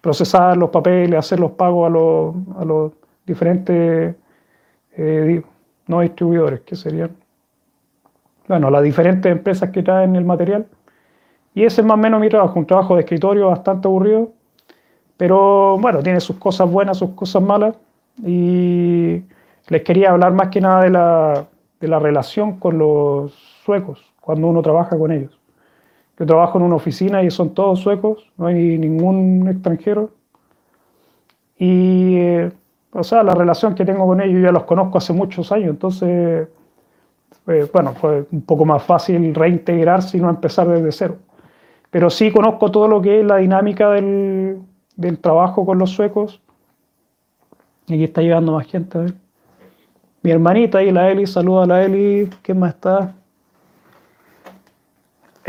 procesar 0.00 0.56
los 0.56 0.70
papeles, 0.70 1.18
hacer 1.18 1.40
los 1.40 1.52
pagos 1.52 1.86
a 1.86 2.64
los, 2.64 2.92
diferentes 3.26 4.16
eh, 4.96 5.42
no 5.86 6.00
distribuidores, 6.00 6.60
que 6.60 6.74
serían, 6.74 7.10
bueno, 8.48 8.70
las 8.70 8.82
diferentes 8.82 9.30
empresas 9.30 9.70
que 9.70 9.82
traen 9.82 10.16
el 10.16 10.24
material 10.24 10.66
y 11.54 11.64
ese 11.64 11.80
es 11.80 11.86
más 11.86 11.94
o 11.94 11.98
menos 11.98 12.20
mi 12.20 12.28
trabajo, 12.28 12.58
un 12.58 12.66
trabajo 12.66 12.94
de 12.94 13.00
escritorio 13.00 13.48
bastante 13.48 13.88
aburrido, 13.88 14.30
pero 15.16 15.78
bueno, 15.78 16.02
tiene 16.02 16.20
sus 16.20 16.36
cosas 16.36 16.70
buenas, 16.70 16.98
sus 16.98 17.10
cosas 17.10 17.42
malas. 17.42 17.76
Y 18.24 19.22
les 19.68 19.82
quería 19.82 20.10
hablar 20.10 20.32
más 20.32 20.48
que 20.48 20.60
nada 20.60 20.82
de 20.82 20.90
la, 20.90 21.46
de 21.80 21.88
la 21.88 21.98
relación 21.98 22.58
con 22.58 22.78
los 22.78 23.32
suecos, 23.64 24.04
cuando 24.20 24.48
uno 24.48 24.62
trabaja 24.62 24.96
con 24.96 25.12
ellos. 25.12 25.38
Yo 26.18 26.26
trabajo 26.26 26.58
en 26.58 26.64
una 26.64 26.76
oficina 26.76 27.22
y 27.22 27.30
son 27.30 27.54
todos 27.54 27.80
suecos, 27.80 28.30
no 28.36 28.46
hay 28.46 28.78
ningún 28.78 29.48
extranjero. 29.48 30.10
Y 31.56 32.16
eh, 32.16 32.52
o 32.92 33.04
sea, 33.04 33.22
la 33.22 33.34
relación 33.34 33.74
que 33.74 33.84
tengo 33.84 34.06
con 34.06 34.20
ellos 34.20 34.42
ya 34.42 34.50
los 34.50 34.64
conozco 34.64 34.98
hace 34.98 35.12
muchos 35.12 35.52
años, 35.52 35.70
entonces, 35.70 36.48
eh, 37.46 37.66
bueno, 37.72 37.92
fue 37.94 38.26
un 38.32 38.42
poco 38.42 38.64
más 38.64 38.82
fácil 38.82 39.34
reintegrarse 39.34 40.16
y 40.16 40.20
no 40.20 40.30
empezar 40.30 40.68
desde 40.68 40.92
cero. 40.92 41.16
Pero 41.90 42.10
sí 42.10 42.30
conozco 42.30 42.70
todo 42.70 42.88
lo 42.88 43.00
que 43.00 43.20
es 43.20 43.26
la 43.26 43.36
dinámica 43.36 43.90
del, 43.90 44.60
del 44.96 45.18
trabajo 45.18 45.64
con 45.64 45.78
los 45.78 45.90
suecos. 45.90 46.40
Y 47.86 47.94
aquí 47.94 48.04
está 48.04 48.20
llegando 48.20 48.52
más 48.52 48.66
gente. 48.66 48.98
Mi 50.22 50.30
hermanita 50.30 50.82
y 50.82 50.90
la 50.90 51.10
Eli, 51.10 51.26
saluda 51.26 51.64
a 51.64 51.66
la 51.66 51.84
Eli. 51.84 52.28
¿Quién 52.42 52.58
más 52.58 52.74
está? 52.74 53.14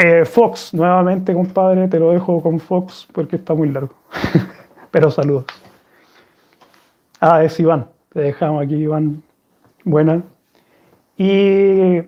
Eh, 0.01 0.23
Fox, 0.23 0.73
nuevamente, 0.73 1.33
compadre, 1.33 1.89
te 1.89 1.99
lo 1.99 2.11
dejo 2.11 2.41
con 2.41 2.57
Fox 2.57 3.05
porque 3.11 3.35
está 3.35 3.53
muy 3.53 3.67
largo. 3.67 3.93
Pero 4.91 5.11
saludos. 5.11 5.45
Ah, 7.19 7.43
es 7.43 7.59
Iván. 7.59 7.89
Te 8.13 8.21
dejamos 8.21 8.63
aquí, 8.63 8.75
Iván. 8.75 9.21
Buena. 9.83 10.23
Y, 11.17 12.01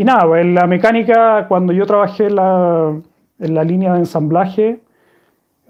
y 0.00 0.04
nada, 0.04 0.26
pues 0.26 0.46
la 0.46 0.66
mecánica, 0.66 1.46
cuando 1.46 1.74
yo 1.74 1.84
trabajé 1.84 2.28
en 2.28 2.36
la, 2.36 2.98
en 3.38 3.54
la 3.54 3.64
línea 3.64 3.92
de 3.92 3.98
ensamblaje, 3.98 4.80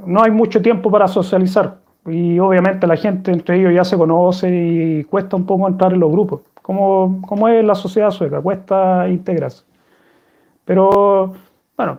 no 0.07 0.23
hay 0.23 0.31
mucho 0.31 0.63
tiempo 0.63 0.89
para 0.89 1.09
socializar. 1.09 1.79
Y 2.07 2.39
obviamente 2.39 2.87
la 2.87 2.97
gente 2.97 3.33
entre 3.33 3.59
ellos 3.59 3.75
ya 3.75 3.85
se 3.85 3.99
conoce 3.99 4.49
y 4.49 5.03
cuesta 5.03 5.35
un 5.35 5.47
poco 5.47 5.67
entrar 5.67 5.93
en 5.93 5.99
los 5.99 6.13
grupos 6.13 6.43
como, 6.63 7.21
como 7.27 7.49
es 7.49 7.65
la 7.65 7.75
sociedad 7.75 8.13
sueca, 8.13 8.41
cuesta 8.41 9.09
integrarse. 9.09 9.65
Pero 10.65 11.35
bueno, 11.77 11.99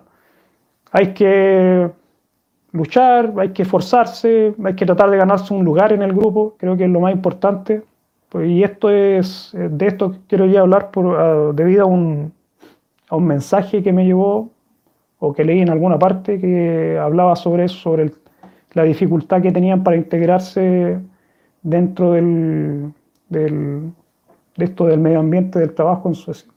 hay 0.94 1.14
que 1.14 1.92
luchar, 2.72 3.34
hay 3.40 3.50
que 3.50 3.64
esforzarse, 3.64 4.56
hay 4.64 4.76
que 4.76 4.86
tratar 4.86 5.10
de 5.10 5.18
ganarse 5.18 5.54
un 5.54 5.66
lugar 5.66 5.92
en 5.92 6.02
el 6.02 6.14
grupo, 6.14 6.56
creo 6.58 6.78
que 6.78 6.86
es 6.86 6.90
lo 6.90 7.02
más 7.02 7.12
importante. 7.12 7.84
Pues, 8.32 8.48
y 8.48 8.64
esto 8.64 8.90
es, 8.90 9.52
de 9.54 9.88
esto 9.88 10.16
quiero 10.28 10.46
ya 10.46 10.62
hablar 10.62 10.90
por, 10.92 11.54
debido 11.54 11.84
a 11.84 11.86
un, 11.86 12.32
a 13.10 13.18
un 13.18 13.26
mensaje 13.28 13.84
que 13.84 13.92
me 13.92 14.06
llegó 14.06 14.50
o 15.20 15.34
que 15.34 15.44
leí 15.44 15.60
en 15.60 15.70
alguna 15.70 16.00
parte 16.00 16.40
que 16.40 16.98
hablaba 16.98 17.36
sobre 17.36 17.66
eso, 17.66 17.76
sobre 17.76 18.14
la 18.72 18.84
dificultad 18.84 19.42
que 19.42 19.52
tenían 19.52 19.84
para 19.84 19.98
integrarse 19.98 20.98
dentro 21.62 22.14
del, 22.14 22.94
del, 23.28 23.92
de 24.56 24.66
esto 24.66 24.86
del 24.86 25.02
medio 25.02 25.20
ambiente 25.20 25.60
del 25.60 25.74
trabajo 25.74 26.08
en 26.08 26.16
Suecia. 26.16 26.50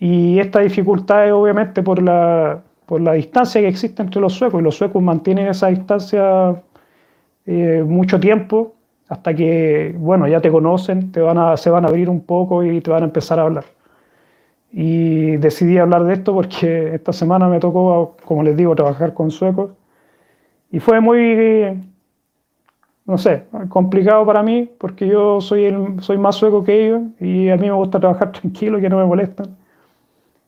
Y 0.00 0.40
esta 0.40 0.58
dificultad 0.58 1.28
es 1.28 1.32
obviamente 1.32 1.80
por 1.80 2.02
la, 2.02 2.60
por 2.86 3.00
la 3.00 3.12
distancia 3.12 3.60
que 3.60 3.68
existe 3.68 4.02
entre 4.02 4.20
los 4.20 4.32
suecos, 4.32 4.60
y 4.60 4.64
los 4.64 4.74
suecos 4.74 5.00
mantienen 5.00 5.46
esa 5.46 5.68
distancia 5.68 6.60
eh, 7.46 7.84
mucho 7.86 8.18
tiempo, 8.18 8.74
hasta 9.10 9.34
que, 9.34 9.94
bueno, 9.98 10.26
ya 10.28 10.40
te 10.40 10.50
conocen, 10.50 11.12
te 11.12 11.20
van 11.20 11.36
a, 11.36 11.56
se 11.56 11.68
van 11.68 11.84
a 11.84 11.88
abrir 11.88 12.08
un 12.08 12.22
poco 12.22 12.64
y 12.64 12.80
te 12.80 12.90
van 12.90 13.02
a 13.02 13.06
empezar 13.06 13.38
a 13.38 13.42
hablar. 13.42 13.64
Y 14.72 15.36
decidí 15.36 15.78
hablar 15.78 16.04
de 16.04 16.14
esto 16.14 16.32
porque 16.32 16.94
esta 16.94 17.12
semana 17.12 17.48
me 17.48 17.60
tocó, 17.60 18.16
como 18.24 18.42
les 18.42 18.56
digo, 18.56 18.74
trabajar 18.74 19.12
con 19.14 19.30
suecos. 19.30 19.72
Y 20.70 20.80
fue 20.80 21.00
muy 21.00 21.76
no 23.10 23.18
sé, 23.18 23.44
complicado 23.68 24.24
para 24.24 24.42
mí 24.42 24.70
porque 24.78 25.08
yo 25.08 25.40
soy, 25.40 25.64
el, 25.64 26.00
soy 26.00 26.16
más 26.16 26.36
sueco 26.36 26.62
que 26.62 26.86
ellos 26.86 27.02
y 27.18 27.48
a 27.48 27.56
mí 27.56 27.66
me 27.66 27.72
gusta 27.72 27.98
trabajar 27.98 28.30
tranquilo 28.40 28.80
que 28.80 28.88
no 28.88 28.98
me 28.98 29.04
molestan. 29.04 29.56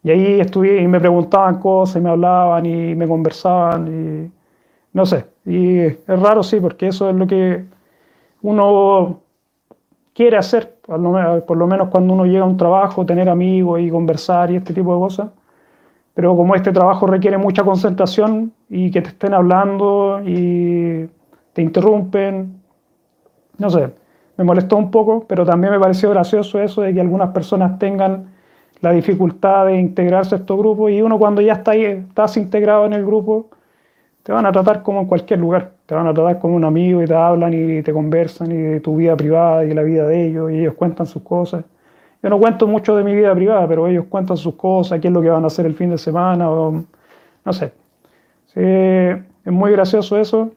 Y 0.05 0.11
ahí 0.11 0.41
estuve 0.41 0.81
y 0.81 0.87
me 0.87 1.01
preguntaban 1.01 1.59
cosas 1.59 1.97
y 1.97 2.01
me 2.01 2.11
hablaban 2.11 2.65
y 2.67 2.95
me 2.95 3.09
conversaban 3.09 3.89
y 3.89 4.31
no 4.93 5.07
sé. 5.07 5.27
Y 5.45 5.79
es 5.81 6.07
raro, 6.07 6.43
sí, 6.45 6.61
porque 6.61 6.89
eso 6.89 7.11
es 7.11 7.17
lo 7.17 7.27
que 7.27 7.65
uno 8.43 9.21
quiere 10.15 10.37
hacer, 10.37 10.77
por 10.83 11.57
lo 11.57 11.67
menos 11.67 11.89
cuando 11.89 12.15
uno 12.15 12.27
llega 12.27 12.45
a 12.45 12.49
un 12.49 12.57
trabajo, 12.57 13.07
tener 13.07 13.29
amigos 13.29 13.81
y 13.81 13.91
conversar 13.91 14.51
y 14.51 14.57
este 14.57 14.75
tipo 14.75 14.93
de 14.95 15.01
cosas. 15.01 15.31
Pero 16.15 16.37
como 16.37 16.55
este 16.55 16.73
trabajo 16.73 17.07
requiere 17.07 17.39
mucha 17.39 17.65
concentración 17.65 18.53
y 18.69 18.91
que 18.91 19.01
te 19.01 19.09
estén 19.09 19.33
hablando 19.33 20.21
y 20.25 21.09
te 21.55 21.63
interrumpen, 21.63 22.61
no 23.59 23.71
sé, 23.71 23.91
me 24.37 24.45
molestó 24.45 24.77
un 24.77 24.91
poco, 24.91 25.25
pero 25.27 25.47
también 25.47 25.73
me 25.73 25.81
pareció 25.81 26.11
gracioso 26.11 26.61
eso 26.61 26.83
de 26.83 26.93
que 26.93 27.01
algunas 27.01 27.31
personas 27.31 27.79
tengan 27.79 28.31
la 28.81 28.91
dificultad 28.91 29.67
de 29.67 29.79
integrarse 29.79 30.35
a 30.35 30.39
estos 30.39 30.59
grupos 30.59 30.91
y 30.91 31.01
uno 31.01 31.19
cuando 31.19 31.41
ya 31.41 31.55
está 31.55 31.71
ahí, 31.71 31.85
estás 31.85 32.37
integrado 32.37 32.85
en 32.85 32.93
el 32.93 33.07
grupo, 33.07 33.49
te 34.23 34.33
van 34.33 34.47
a 34.47 34.53
tratar 34.53 34.83
como 34.83 35.01
en 35.01 35.07
cualquier 35.07 35.41
lugar, 35.41 35.73
te 35.87 35.95
van 35.95 36.07
a 36.07 36.15
tratar 36.15 36.39
como 36.39 36.55
un 36.57 36.65
amigo 36.65 37.03
y 37.03 37.07
te 37.07 37.15
hablan 37.15 37.53
y 37.55 37.83
te 37.83 37.93
conversan 37.93 38.53
y 38.53 38.57
de 38.57 38.81
tu 38.81 38.97
vida 38.97 39.17
privada 39.17 39.65
y 39.65 39.75
la 39.75 39.83
vida 39.83 40.07
de 40.07 40.27
ellos 40.27 40.51
y 40.53 40.61
ellos 40.61 40.75
cuentan 40.75 41.07
sus 41.07 41.23
cosas. 41.23 41.65
Yo 42.23 42.31
no 42.31 42.39
cuento 42.39 42.67
mucho 42.69 42.97
de 42.97 43.03
mi 43.03 43.15
vida 43.15 43.35
privada, 43.35 43.67
pero 43.67 43.87
ellos 43.89 44.07
cuentan 44.09 44.37
sus 44.37 44.55
cosas, 44.55 45.01
qué 45.01 45.09
es 45.09 45.15
lo 45.15 45.21
que 45.23 45.29
van 45.31 45.45
a 45.45 45.49
hacer 45.49 45.67
el 45.67 45.75
fin 45.75 45.91
de 45.91 45.99
semana 45.99 46.47
no 46.47 47.53
sé. 47.53 47.73
es 48.55 49.53
muy 49.53 49.73
gracioso 49.73 50.17
eso 50.19 50.53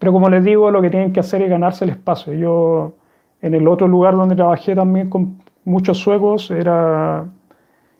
pero 0.00 0.12
como 0.14 0.30
les 0.30 0.42
digo, 0.42 0.70
lo 0.70 0.80
que 0.80 0.88
tienen 0.88 1.12
que 1.12 1.20
hacer 1.20 1.42
es 1.42 1.50
ganarse 1.50 1.84
el 1.84 1.90
espacio. 1.90 2.32
Yo 2.32 2.94
en 3.42 3.54
el 3.54 3.68
otro 3.68 3.86
lugar 3.86 4.16
donde 4.16 4.34
trabajé 4.34 4.74
también 4.74 5.10
con 5.10 5.42
muchos 5.66 5.98
suecos 5.98 6.50
era 6.50 7.26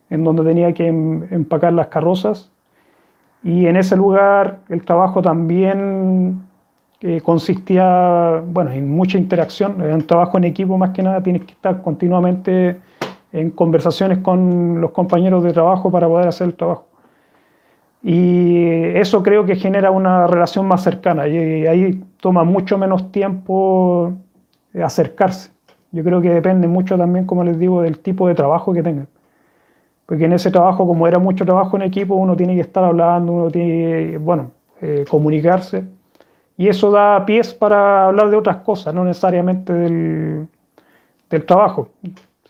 en 0.09 0.25
donde 0.25 0.43
tenía 0.43 0.73
que 0.73 0.89
em, 0.89 1.29
empacar 1.31 1.75
las 1.75 1.89
carrozas. 1.89 2.51
Y 3.43 3.67
en 3.67 3.77
ese 3.77 3.97
lugar 3.97 4.61
el 4.69 4.85
trabajo 4.85 5.23
también 5.23 6.43
eh, 7.01 7.21
consistía, 7.23 8.43
bueno, 8.47 8.73
en 8.73 8.91
mucha 8.91 9.17
interacción, 9.17 9.81
era 9.81 9.95
un 9.95 10.07
trabajo 10.07 10.37
en 10.39 10.45
equipo 10.45 10.77
más 10.77 10.91
que 10.91 11.03
nada, 11.03 11.23
tienes 11.23 11.45
que 11.45 11.53
estar 11.53 11.81
continuamente 11.83 12.79
en 13.33 13.51
conversaciones 13.51 14.19
con 14.19 14.81
los 14.81 14.91
compañeros 14.91 15.43
de 15.45 15.53
trabajo 15.53 15.91
para 15.91 16.09
poder 16.09 16.29
hacer 16.29 16.49
el 16.49 16.55
trabajo. 16.55 16.87
Y 18.03 18.67
eso 18.97 19.23
creo 19.23 19.45
que 19.45 19.57
genera 19.57 19.91
una 19.91 20.27
relación 20.27 20.67
más 20.67 20.83
cercana 20.83 21.29
y 21.29 21.67
ahí 21.67 22.03
toma 22.21 22.45
mucho 22.45 22.79
menos 22.79 23.13
tiempo 23.13 24.13
acercarse. 24.83 25.51
Yo 25.93 26.05
creo 26.05 26.21
que 26.21 26.31
depende 26.31 26.69
mucho 26.69 26.97
también, 26.97 27.27
como 27.27 27.45
les 27.45 27.59
digo, 27.59 27.83
del 27.83 27.99
tipo 27.99 28.29
de 28.29 28.35
trabajo 28.35 28.73
que 28.73 28.83
tengan. 28.83 29.09
Porque 30.11 30.25
en 30.25 30.33
ese 30.33 30.51
trabajo, 30.51 30.89
como 30.89 31.07
era 31.07 31.21
mucho 31.21 31.45
trabajo 31.45 31.77
en 31.77 31.83
equipo, 31.83 32.17
uno 32.17 32.35
tiene 32.35 32.57
que 32.57 32.63
estar 32.63 32.83
hablando, 32.83 33.33
uno 33.33 33.49
tiene 33.49 34.11
que, 34.11 34.19
bueno, 34.19 34.51
eh, 34.81 35.05
comunicarse. 35.09 35.85
Y 36.57 36.67
eso 36.67 36.91
da 36.91 37.25
pies 37.25 37.55
para 37.55 38.07
hablar 38.07 38.29
de 38.29 38.37
otras 38.37 38.57
cosas, 38.57 38.93
no 38.93 39.05
necesariamente 39.05 39.73
del, 39.73 40.49
del 41.31 41.47
trabajo, 41.47 41.91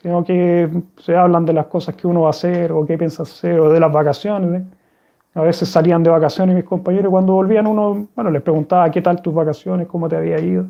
sino 0.01 0.25
que 0.25 0.71
se 1.03 1.15
hablan 1.15 1.45
de 1.45 1.53
las 1.53 1.67
cosas 1.67 1.95
que 1.97 2.07
uno 2.07 2.23
va 2.23 2.29
a 2.29 2.31
hacer 2.31 2.73
o 2.73 2.87
qué 2.87 2.97
piensa 2.97 3.25
hacer 3.25 3.61
o 3.61 3.71
de 3.71 3.79
las 3.79 3.93
vacaciones. 3.93 4.63
A 5.35 5.43
veces 5.43 5.69
salían 5.69 6.03
de 6.03 6.09
vacaciones 6.09 6.57
mis 6.57 6.65
compañeros 6.65 7.09
y 7.09 7.11
cuando 7.11 7.35
volvían 7.35 7.67
uno, 7.67 8.09
bueno, 8.17 8.31
les 8.31 8.41
preguntaba 8.41 8.91
qué 8.91 9.03
tal 9.03 9.21
tus 9.21 9.35
vacaciones, 9.35 9.87
cómo 9.87 10.09
te 10.09 10.17
había 10.17 10.41
ido. 10.41 10.65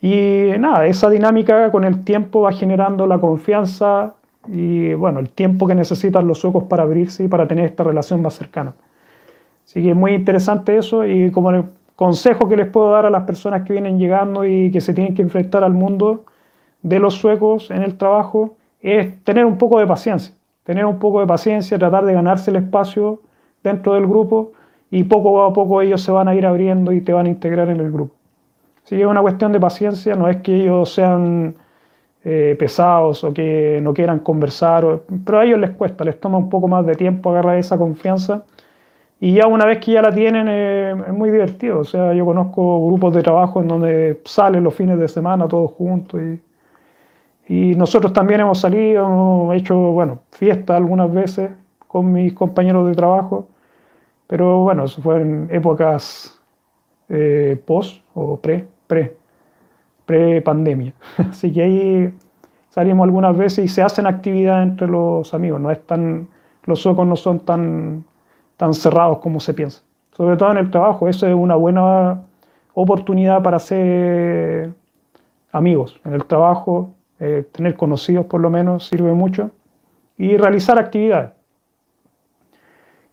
Y 0.00 0.46
nada, 0.58 0.86
esa 0.86 1.10
dinámica 1.10 1.70
con 1.70 1.84
el 1.84 2.04
tiempo 2.04 2.40
va 2.40 2.52
generando 2.52 3.06
la 3.06 3.18
confianza 3.18 4.14
y 4.48 4.94
bueno, 4.94 5.20
el 5.20 5.30
tiempo 5.30 5.66
que 5.66 5.74
necesitan 5.74 6.26
los 6.26 6.38
suecos 6.38 6.64
para 6.64 6.82
abrirse 6.82 7.24
y 7.24 7.28
para 7.28 7.46
tener 7.46 7.66
esta 7.66 7.84
relación 7.84 8.22
más 8.22 8.34
cercana. 8.34 8.74
Así 9.64 9.82
que 9.82 9.90
es 9.90 9.96
muy 9.96 10.12
interesante 10.12 10.76
eso 10.76 11.06
y 11.06 11.30
como 11.30 11.50
el 11.50 11.64
consejo 11.96 12.48
que 12.48 12.56
les 12.56 12.68
puedo 12.68 12.90
dar 12.90 13.06
a 13.06 13.10
las 13.10 13.24
personas 13.24 13.62
que 13.62 13.72
vienen 13.72 13.98
llegando 13.98 14.44
y 14.44 14.70
que 14.70 14.80
se 14.80 14.92
tienen 14.92 15.14
que 15.14 15.22
enfrentar 15.22 15.64
al 15.64 15.72
mundo 15.72 16.24
de 16.82 16.98
los 16.98 17.14
suecos 17.14 17.70
en 17.70 17.82
el 17.82 17.96
trabajo 17.96 18.56
es 18.80 19.22
tener 19.24 19.46
un 19.46 19.56
poco 19.56 19.78
de 19.78 19.86
paciencia, 19.86 20.34
tener 20.64 20.84
un 20.84 20.98
poco 20.98 21.20
de 21.20 21.26
paciencia, 21.26 21.78
tratar 21.78 22.04
de 22.04 22.12
ganarse 22.12 22.50
el 22.50 22.56
espacio 22.56 23.22
dentro 23.62 23.94
del 23.94 24.06
grupo 24.06 24.52
y 24.90 25.04
poco 25.04 25.42
a 25.42 25.52
poco 25.52 25.80
ellos 25.80 26.02
se 26.02 26.12
van 26.12 26.28
a 26.28 26.34
ir 26.34 26.46
abriendo 26.46 26.92
y 26.92 27.00
te 27.00 27.12
van 27.12 27.26
a 27.26 27.30
integrar 27.30 27.70
en 27.70 27.80
el 27.80 27.90
grupo. 27.90 28.14
Así 28.84 28.96
que 28.96 29.02
es 29.02 29.08
una 29.08 29.22
cuestión 29.22 29.50
de 29.52 29.60
paciencia, 29.60 30.14
no 30.14 30.28
es 30.28 30.36
que 30.42 30.54
ellos 30.54 30.92
sean 30.92 31.54
eh, 32.24 32.56
pesados 32.58 33.24
o 33.24 33.32
que 33.34 33.80
no 33.82 33.92
quieran 33.94 34.20
conversar, 34.20 35.00
pero 35.24 35.38
a 35.40 35.44
ellos 35.44 35.58
les 35.60 35.70
cuesta, 35.70 36.04
les 36.04 36.18
toma 36.18 36.38
un 36.38 36.48
poco 36.48 36.68
más 36.68 36.86
de 36.86 36.94
tiempo 36.94 37.30
agarrar 37.30 37.58
esa 37.58 37.78
confianza. 37.78 38.44
Y 39.20 39.34
ya 39.34 39.46
una 39.46 39.64
vez 39.64 39.78
que 39.78 39.92
ya 39.92 40.02
la 40.02 40.12
tienen 40.12 40.46
eh, 40.48 40.94
es 41.08 41.12
muy 41.12 41.30
divertido. 41.30 41.80
O 41.80 41.84
sea, 41.84 42.12
yo 42.14 42.24
conozco 42.24 42.86
grupos 42.86 43.14
de 43.14 43.22
trabajo 43.22 43.60
en 43.62 43.68
donde 43.68 44.20
salen 44.24 44.64
los 44.64 44.74
fines 44.74 44.98
de 44.98 45.08
semana 45.08 45.48
todos 45.48 45.72
juntos 45.72 46.20
y, 47.48 47.72
y 47.72 47.74
nosotros 47.76 48.12
también 48.12 48.40
hemos 48.40 48.60
salido, 48.60 49.06
hemos 49.06 49.56
hecho, 49.56 49.76
bueno, 49.76 50.20
fiestas 50.32 50.76
algunas 50.76 51.12
veces 51.12 51.50
con 51.86 52.12
mis 52.12 52.32
compañeros 52.34 52.88
de 52.88 52.94
trabajo 52.94 53.48
pero 54.26 54.60
bueno, 54.60 54.84
eso 54.84 55.02
fue 55.02 55.20
en 55.20 55.48
épocas 55.50 56.40
eh, 57.08 57.60
post 57.66 58.02
o 58.14 58.38
pre, 58.40 58.66
pre, 58.86 59.16
pre 60.06 60.42
pandemia. 60.42 60.92
Así 61.30 61.52
que 61.52 61.62
ahí 61.62 62.14
salimos 62.70 63.04
algunas 63.04 63.36
veces 63.36 63.64
y 63.64 63.68
se 63.68 63.82
hacen 63.82 64.06
actividades 64.06 64.68
entre 64.68 64.88
los 64.88 65.32
amigos. 65.34 65.60
No 65.60 65.70
es 65.70 65.84
tan, 65.86 66.28
los 66.64 66.80
suecos 66.80 67.06
no 67.06 67.16
son 67.16 67.40
tan, 67.40 68.04
tan 68.56 68.74
cerrados 68.74 69.18
como 69.18 69.40
se 69.40 69.54
piensa. 69.54 69.82
Sobre 70.16 70.36
todo 70.36 70.52
en 70.52 70.58
el 70.58 70.70
trabajo, 70.70 71.08
eso 71.08 71.26
es 71.26 71.34
una 71.34 71.56
buena, 71.56 72.22
oportunidad 72.74 73.42
para 73.42 73.56
hacer 73.56 74.72
amigos 75.52 76.00
en 76.04 76.14
el 76.14 76.24
trabajo, 76.26 76.90
eh, 77.20 77.46
tener 77.52 77.76
conocidos 77.76 78.26
por 78.26 78.40
lo 78.40 78.50
menos 78.50 78.88
sirve 78.88 79.12
mucho, 79.12 79.50
y 80.18 80.36
realizar 80.36 80.78
actividades. 80.78 81.30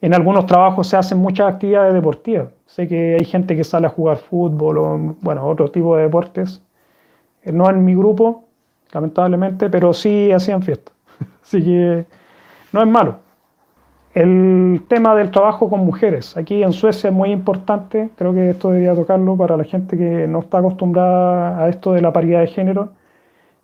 En 0.01 0.15
algunos 0.15 0.47
trabajos 0.47 0.87
se 0.87 0.97
hacen 0.97 1.19
muchas 1.19 1.53
actividades 1.53 1.93
deportivas. 1.93 2.49
Sé 2.65 2.87
que 2.87 3.17
hay 3.19 3.25
gente 3.25 3.55
que 3.55 3.63
sale 3.63 3.85
a 3.85 3.89
jugar 3.89 4.17
fútbol 4.17 4.77
o 4.79 5.15
bueno, 5.21 5.47
otro 5.47 5.69
tipo 5.69 5.95
de 5.95 6.03
deportes. 6.03 6.61
No 7.45 7.69
en 7.69 7.83
mi 7.83 7.95
grupo, 7.95 8.45
lamentablemente, 8.91 9.69
pero 9.69 9.93
sí 9.93 10.31
hacían 10.31 10.61
fiesta. 10.61 10.91
Así 11.43 11.63
que 11.63 12.05
no 12.71 12.81
es 12.81 12.87
malo. 12.87 13.19
El 14.13 14.83
tema 14.89 15.15
del 15.15 15.31
trabajo 15.31 15.69
con 15.69 15.85
mujeres. 15.85 16.35
Aquí 16.35 16.63
en 16.63 16.73
Suecia 16.73 17.09
es 17.09 17.15
muy 17.15 17.31
importante, 17.31 18.09
creo 18.17 18.33
que 18.33 18.49
esto 18.49 18.69
debería 18.69 18.93
tocarlo 18.93 19.37
para 19.37 19.55
la 19.55 19.63
gente 19.63 19.97
que 19.97 20.27
no 20.27 20.39
está 20.39 20.57
acostumbrada 20.57 21.63
a 21.63 21.69
esto 21.69 21.93
de 21.93 22.01
la 22.01 22.11
paridad 22.11 22.41
de 22.41 22.47
género. 22.47 22.91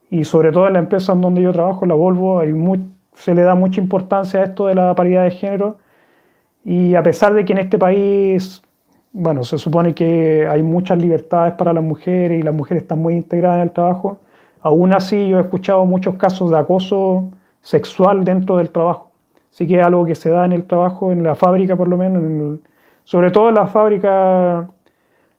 Y 0.09 0.23
sobre 0.23 0.53
todo 0.53 0.67
en 0.67 0.73
la 0.73 0.79
empresa 0.79 1.11
en 1.11 1.21
donde 1.21 1.41
yo 1.41 1.51
trabajo, 1.51 1.85
la 1.85 1.95
Volvo, 1.95 2.41
se 3.13 3.35
le 3.35 3.41
da 3.41 3.55
mucha 3.55 3.81
importancia 3.81 4.39
a 4.39 4.43
esto 4.45 4.67
de 4.67 4.75
la 4.75 4.95
paridad 4.95 5.25
de 5.25 5.31
género. 5.31 5.79
Y 6.63 6.95
a 6.95 7.03
pesar 7.03 7.33
de 7.33 7.43
que 7.43 7.53
en 7.53 7.59
este 7.59 7.77
país, 7.77 8.61
bueno, 9.17 9.43
se 9.43 9.57
supone 9.57 9.93
que 9.93 10.47
hay 10.47 10.63
muchas 10.63 10.97
libertades 10.97 11.53
para 11.55 11.73
las 11.73 11.83
mujeres 11.83 12.39
y 12.39 12.43
las 12.43 12.53
mujeres 12.53 12.83
están 12.83 12.99
muy 12.99 13.15
integradas 13.15 13.57
en 13.57 13.63
el 13.63 13.71
trabajo, 13.71 14.19
aún 14.61 14.93
así 14.93 15.29
yo 15.29 15.37
he 15.39 15.41
escuchado 15.41 15.85
muchos 15.85 16.15
casos 16.15 16.51
de 16.51 16.57
acoso 16.57 17.29
sexual 17.61 18.23
dentro 18.23 18.57
del 18.57 18.69
trabajo 18.69 19.07
sí 19.57 19.67
que 19.67 19.79
es 19.79 19.83
algo 19.83 20.05
que 20.05 20.13
se 20.13 20.29
da 20.29 20.45
en 20.45 20.51
el 20.51 20.65
trabajo, 20.65 21.11
en 21.11 21.23
la 21.23 21.33
fábrica 21.33 21.75
por 21.75 21.87
lo 21.87 21.97
menos, 21.97 22.59
sobre 23.05 23.31
todo 23.31 23.49
en 23.49 23.55
la 23.55 23.65
fábrica, 23.65 24.69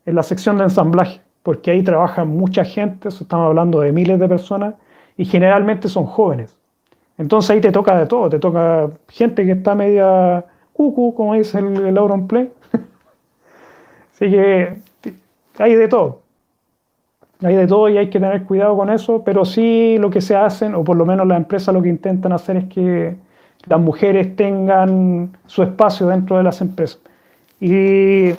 en 0.04 0.14
la 0.16 0.24
sección 0.24 0.58
de 0.58 0.64
ensamblaje, 0.64 1.20
porque 1.44 1.70
ahí 1.70 1.84
trabaja 1.84 2.24
mucha 2.24 2.64
gente, 2.64 3.10
estamos 3.10 3.46
hablando 3.46 3.78
de 3.80 3.92
miles 3.92 4.18
de 4.18 4.28
personas, 4.28 4.74
y 5.16 5.24
generalmente 5.24 5.88
son 5.88 6.06
jóvenes. 6.06 6.56
Entonces 7.16 7.50
ahí 7.50 7.60
te 7.60 7.70
toca 7.70 7.96
de 7.96 8.06
todo, 8.06 8.28
te 8.28 8.40
toca 8.40 8.90
gente 9.08 9.44
que 9.44 9.52
está 9.52 9.76
media 9.76 10.44
cucu, 10.72 11.14
como 11.14 11.34
dice 11.34 11.60
el, 11.60 11.86
el 11.86 11.96
Auron 11.96 12.26
Play. 12.26 12.50
Así 14.18 14.32
que 14.32 14.78
hay 15.58 15.74
de 15.76 15.86
todo. 15.86 16.22
Hay 17.40 17.54
de 17.54 17.68
todo 17.68 17.88
y 17.88 17.96
hay 17.98 18.10
que 18.10 18.18
tener 18.18 18.42
cuidado 18.42 18.76
con 18.76 18.90
eso, 18.90 19.22
pero 19.22 19.44
sí 19.44 19.96
lo 19.96 20.10
que 20.10 20.20
se 20.20 20.34
hacen, 20.34 20.74
o 20.74 20.82
por 20.82 20.96
lo 20.96 21.06
menos 21.06 21.24
las 21.28 21.36
empresas 21.36 21.72
lo 21.72 21.80
que 21.80 21.88
intentan 21.88 22.32
hacer 22.32 22.56
es 22.56 22.64
que 22.64 23.16
las 23.66 23.80
mujeres 23.80 24.34
tengan 24.34 25.36
su 25.46 25.62
espacio 25.62 26.08
dentro 26.08 26.36
de 26.36 26.42
las 26.42 26.60
empresas. 26.60 27.00
Y 27.60 28.30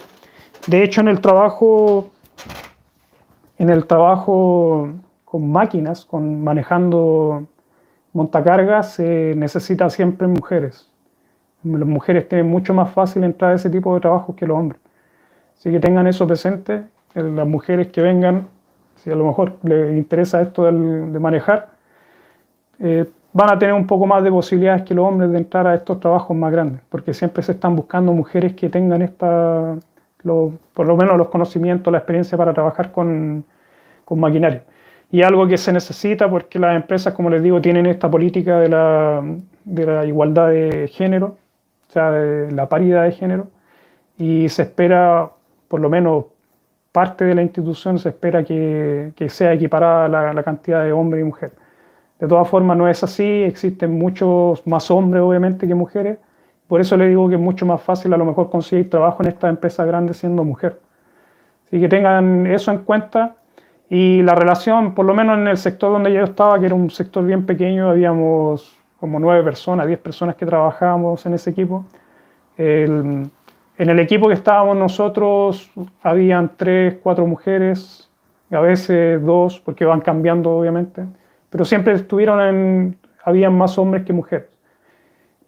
de 0.67 0.83
hecho 0.83 0.99
en 0.99 1.07
el 1.07 1.21
trabajo, 1.21 2.09
en 3.57 3.69
el 3.69 3.85
trabajo 3.85 4.89
con 5.23 5.49
máquinas, 5.49 6.03
con 6.03 6.43
manejando 6.43 7.47
montacargas, 8.11 8.95
se 8.95 9.33
necesita 9.37 9.89
siempre 9.89 10.27
mujeres. 10.27 10.89
Las 11.63 11.87
mujeres 11.87 12.27
tienen 12.27 12.49
mucho 12.49 12.73
más 12.73 12.91
fácil 12.91 13.23
entrar 13.23 13.53
a 13.53 13.55
ese 13.55 13.69
tipo 13.69 13.95
de 13.95 14.01
trabajo 14.01 14.35
que 14.35 14.45
los 14.45 14.57
hombres. 14.57 14.81
Así 15.59 15.71
que 15.71 15.79
tengan 15.79 16.07
eso 16.07 16.25
presente, 16.25 16.85
las 17.13 17.47
mujeres 17.47 17.87
que 17.87 18.01
vengan, 18.01 18.47
si 18.95 19.11
a 19.11 19.15
lo 19.15 19.25
mejor 19.25 19.57
les 19.63 19.95
interesa 19.95 20.41
esto 20.41 20.65
de 20.65 21.19
manejar, 21.19 21.69
eh, 22.79 23.05
van 23.33 23.51
a 23.51 23.59
tener 23.59 23.75
un 23.75 23.85
poco 23.85 24.05
más 24.05 24.23
de 24.23 24.31
posibilidades 24.31 24.83
que 24.83 24.93
los 24.93 25.05
hombres 25.05 25.31
de 25.31 25.37
entrar 25.37 25.67
a 25.67 25.75
estos 25.75 25.99
trabajos 25.99 26.35
más 26.35 26.51
grandes, 26.51 26.81
porque 26.89 27.13
siempre 27.13 27.43
se 27.43 27.51
están 27.51 27.75
buscando 27.75 28.13
mujeres 28.13 28.53
que 28.53 28.69
tengan 28.69 29.01
esta, 29.01 29.75
por 30.23 30.87
lo 30.87 30.97
menos 30.97 31.17
los 31.17 31.27
conocimientos, 31.29 31.91
la 31.91 31.99
experiencia 31.99 32.37
para 32.37 32.53
trabajar 32.53 32.91
con, 32.91 33.43
con 34.05 34.19
maquinaria. 34.19 34.63
Y 35.11 35.23
algo 35.23 35.47
que 35.47 35.57
se 35.57 35.73
necesita 35.73 36.29
porque 36.29 36.59
las 36.59 36.75
empresas, 36.75 37.13
como 37.13 37.29
les 37.29 37.41
digo, 37.43 37.59
tienen 37.61 37.85
esta 37.85 38.09
política 38.09 38.59
de 38.59 38.69
la, 38.69 39.23
de 39.65 39.85
la 39.85 40.05
igualdad 40.05 40.49
de 40.49 40.87
género, 40.87 41.37
o 41.89 41.91
sea, 41.91 42.11
de 42.11 42.51
la 42.51 42.69
paridad 42.69 43.03
de 43.03 43.11
género, 43.11 43.47
y 44.17 44.49
se 44.49 44.63
espera, 44.63 45.31
por 45.69 45.79
lo 45.79 45.89
menos 45.89 46.25
parte 46.91 47.23
de 47.23 47.35
la 47.35 47.43
institución, 47.43 47.97
se 47.99 48.09
espera 48.09 48.43
que, 48.43 49.13
que 49.15 49.29
sea 49.29 49.53
equiparada 49.53 50.09
la, 50.09 50.33
la 50.33 50.43
cantidad 50.43 50.83
de 50.83 50.91
hombres 50.91 51.21
y 51.21 51.25
mujeres. 51.25 51.55
De 52.19 52.27
todas 52.27 52.49
formas 52.49 52.77
no 52.77 52.89
es 52.89 53.01
así, 53.01 53.43
existen 53.43 53.97
muchos 53.97 54.67
más 54.67 54.91
hombres 54.91 55.23
obviamente 55.23 55.65
que 55.65 55.75
mujeres, 55.75 56.17
por 56.67 56.81
eso 56.81 56.97
le 56.97 57.07
digo 57.07 57.29
que 57.29 57.35
es 57.35 57.41
mucho 57.41 57.65
más 57.65 57.81
fácil 57.81 58.13
a 58.13 58.17
lo 58.17 58.25
mejor 58.25 58.49
conseguir 58.49 58.89
trabajo 58.89 59.23
en 59.23 59.29
estas 59.29 59.49
empresas 59.49 59.87
grandes 59.87 60.17
siendo 60.17 60.43
mujer. 60.43 60.79
Así 61.65 61.79
que 61.79 61.87
tengan 61.87 62.45
eso 62.45 62.71
en 62.71 62.79
cuenta 62.79 63.35
y 63.89 64.21
la 64.21 64.35
relación, 64.35 64.93
por 64.93 65.05
lo 65.05 65.15
menos 65.15 65.39
en 65.39 65.47
el 65.47 65.57
sector 65.57 65.91
donde 65.91 66.13
yo 66.13 66.23
estaba, 66.23 66.59
que 66.59 66.67
era 66.67 66.75
un 66.75 66.91
sector 66.91 67.25
bien 67.25 67.45
pequeño, 67.45 67.89
habíamos 67.89 68.77
como 68.99 69.19
nueve 69.19 69.43
personas, 69.43 69.87
diez 69.87 69.99
personas 69.99 70.35
que 70.35 70.45
trabajábamos 70.45 71.25
en 71.25 71.33
ese 71.33 71.49
equipo. 71.49 71.85
En 73.79 73.89
el 73.89 73.99
equipo 73.99 74.27
que 74.27 74.35
estábamos 74.35 74.77
nosotros 74.77 75.71
habían 76.03 76.51
tres, 76.55 76.97
cuatro 77.01 77.25
mujeres, 77.25 78.07
a 78.51 78.59
veces 78.59 79.23
dos, 79.23 79.59
porque 79.59 79.85
van 79.85 80.01
cambiando 80.01 80.51
obviamente 80.51 81.07
pero 81.49 81.65
siempre 81.65 81.93
estuvieron 81.93 82.41
en, 82.41 82.97
habían 83.23 83.57
más 83.57 83.77
hombres 83.77 84.05
que 84.05 84.13
mujeres. 84.13 84.47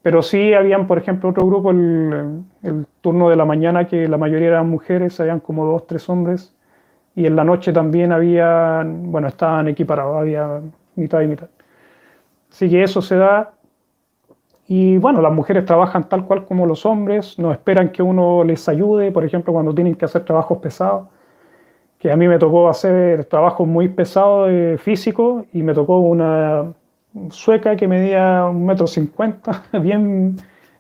Pero 0.02 0.24
sí 0.24 0.54
habían, 0.54 0.88
por 0.88 0.98
ejemplo, 0.98 1.30
otro 1.30 1.46
grupo, 1.46 1.72
el, 1.72 2.44
el, 2.64 2.88
turno 3.02 3.30
de 3.30 3.36
la 3.36 3.46
mañana, 3.46 3.88
que 3.88 4.08
la 4.08 4.18
mayoría 4.18 4.48
eran 4.48 4.70
mujeres, 4.70 5.20
habían 5.20 5.40
como 5.40 5.66
dos, 5.66 5.86
tres 5.86 6.10
hombres, 6.10 6.56
y 7.16 7.28
en 7.28 7.36
la 7.36 7.44
noche 7.44 7.72
también 7.72 8.12
había, 8.12 8.84
bueno, 8.86 9.28
estaban 9.28 9.68
equiparados, 9.68 10.18
había 10.18 10.60
mitad 10.96 11.22
y 11.22 11.28
mitad. 11.28 11.50
Así 12.52 12.70
que 12.70 12.84
eso 12.84 13.02
se 13.02 13.16
da. 13.16 13.54
Y 14.74 14.98
bueno, 15.00 15.22
las 15.22 15.34
mujeres 15.34 15.66
trabajan 15.66 16.08
tal 16.08 16.26
cual 16.26 16.46
como 16.46 16.66
los 16.66 16.86
hombres, 16.86 17.38
no 17.38 17.52
esperan 17.52 17.90
que 17.92 18.02
uno 18.02 18.42
les 18.46 18.70
ayude, 18.70 19.12
por 19.12 19.26
ejemplo, 19.26 19.52
cuando 19.52 19.76
tienen 19.76 19.96
que 19.96 20.06
hacer 20.06 20.24
trabajos 20.24 20.60
pesados 20.60 21.10
que 22.00 22.10
a 22.10 22.16
mí 22.16 22.26
me 22.26 22.40
tocó 22.40 22.70
hacer 22.70 23.26
trabajo 23.26 23.66
muy 23.66 23.90
pesado 23.90 24.46
de 24.46 24.78
físico 24.78 25.46
y 25.52 25.62
me 25.62 25.74
tocó 25.74 26.00
una 26.00 26.72
sueca 27.32 27.76
que 27.76 27.86
medía 27.86 28.46
un 28.46 28.66
metro 28.66 28.88
cincuenta, 28.88 29.64
bien 29.74 30.38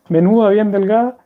menuda, 0.07 0.51
bien 0.51 0.71
delgada. 0.71 1.17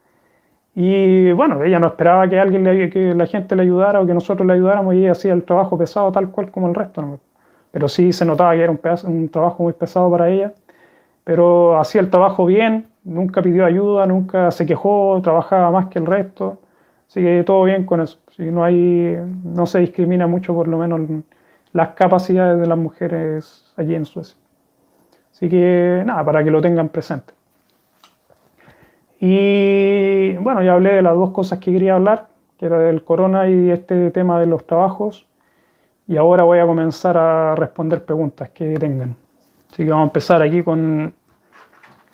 Y 0.73 1.33
bueno, 1.33 1.63
ella 1.63 1.77
no 1.77 1.87
esperaba 1.87 2.27
que 2.27 2.39
alguien 2.39 2.63
le, 2.63 2.89
que 2.89 3.13
la 3.13 3.27
gente 3.27 3.55
le 3.55 3.61
ayudara 3.61 4.01
o 4.01 4.07
que 4.07 4.13
nosotros 4.15 4.47
le 4.47 4.53
ayudáramos 4.53 4.95
y 4.95 5.01
ella 5.01 5.11
hacía 5.11 5.33
el 5.33 5.43
trabajo 5.43 5.77
pesado 5.77 6.11
tal 6.11 6.31
cual 6.31 6.49
como 6.49 6.67
el 6.67 6.73
resto. 6.73 7.19
Pero 7.71 7.87
sí 7.87 8.11
se 8.11 8.25
notaba 8.25 8.53
que 8.55 8.63
era 8.63 8.71
un, 8.71 8.79
un 9.03 9.29
trabajo 9.29 9.61
muy 9.61 9.73
pesado 9.73 10.09
para 10.09 10.29
ella. 10.31 10.51
Pero 11.25 11.77
hacía 11.79 12.01
el 12.01 12.09
trabajo 12.09 12.45
bien, 12.45 12.87
nunca 13.03 13.41
pidió 13.41 13.65
ayuda, 13.65 14.05
nunca 14.05 14.51
se 14.51 14.65
quejó, 14.65 15.19
trabajaba 15.21 15.71
más 15.71 15.87
que 15.87 15.99
el 15.99 16.05
resto. 16.05 16.61
Así 17.09 17.21
que 17.21 17.43
todo 17.43 17.63
bien 17.63 17.85
con 17.85 17.99
eso. 17.99 18.19
no, 18.37 18.63
hay, 18.63 19.17
no 19.43 19.65
se 19.65 19.79
discrimina 19.79 20.27
mucho, 20.27 20.53
por 20.53 20.67
lo 20.67 20.77
menos, 20.77 21.01
las 21.73 21.89
capacidades 21.89 22.59
de 22.59 22.67
las 22.67 22.77
mujeres 22.77 23.73
allí 23.75 23.95
en 23.95 24.05
Suecia. 24.05 24.37
Así 25.31 25.49
que 25.49 26.03
nada, 26.05 26.23
para 26.23 26.43
que 26.43 26.51
lo 26.51 26.61
tengan 26.61 26.89
presente. 26.89 27.33
Y 29.19 30.33
bueno, 30.37 30.61
ya 30.61 30.73
hablé 30.73 30.93
de 30.93 31.01
las 31.01 31.15
dos 31.15 31.31
cosas 31.31 31.59
que 31.59 31.71
quería 31.71 31.95
hablar, 31.95 32.27
que 32.59 32.67
era 32.67 32.77
del 32.79 33.03
corona 33.03 33.49
y 33.49 33.71
este 33.71 34.11
tema 34.11 34.39
de 34.39 34.45
los 34.45 34.65
trabajos. 34.65 35.25
Y 36.07 36.17
ahora 36.17 36.43
voy 36.43 36.59
a 36.59 36.67
comenzar 36.67 37.17
a 37.17 37.55
responder 37.55 38.05
preguntas 38.05 38.49
que 38.51 38.77
tengan. 38.77 39.24
Así 39.75 39.83
que 39.83 39.89
vamos 39.89 40.05
a 40.05 40.07
empezar 40.07 40.41
aquí 40.41 40.63
con 40.63 41.13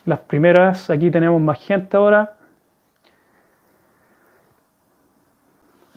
las 0.06 0.19
primeras. 0.21 0.89
Aquí 0.89 1.12
tenemos 1.12 1.39
más 1.39 1.60
gente 1.60 1.95
ahora. 1.95 2.36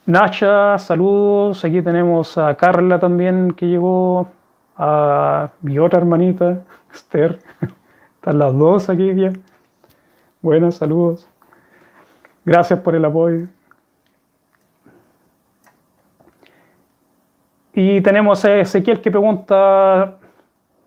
Nacha, 0.05 0.79
saludos. 0.79 1.65
Aquí 1.65 1.81
tenemos 1.81 2.37
a 2.37 2.55
Carla 2.55 2.99
también 3.01 3.53
que 3.53 3.65
llegó, 3.65 4.29
a 4.77 5.53
mi 5.63 5.79
otra 5.79 6.01
hermanita, 6.01 6.63
Esther. 6.93 7.39
Están 8.17 8.39
las 8.39 8.53
dos 8.53 8.91
aquí 8.91 9.15
ya. 9.15 9.33
Buenas, 10.43 10.75
saludos. 10.75 11.27
Gracias 12.45 12.79
por 12.81 12.95
el 12.95 13.07
apoyo. 13.07 13.47
Y 17.73 18.03
tenemos 18.03 18.45
a 18.45 18.55
Ezequiel 18.55 19.01
que 19.01 19.11
pregunta, 19.11 20.19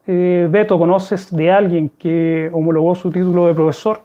eh, 0.07 0.47
Beto, 0.49 0.79
¿conoces 0.79 1.35
de 1.35 1.51
alguien 1.51 1.89
que 1.89 2.49
homologó 2.53 2.95
su 2.95 3.11
título 3.11 3.47
de 3.47 3.53
profesor? 3.53 4.01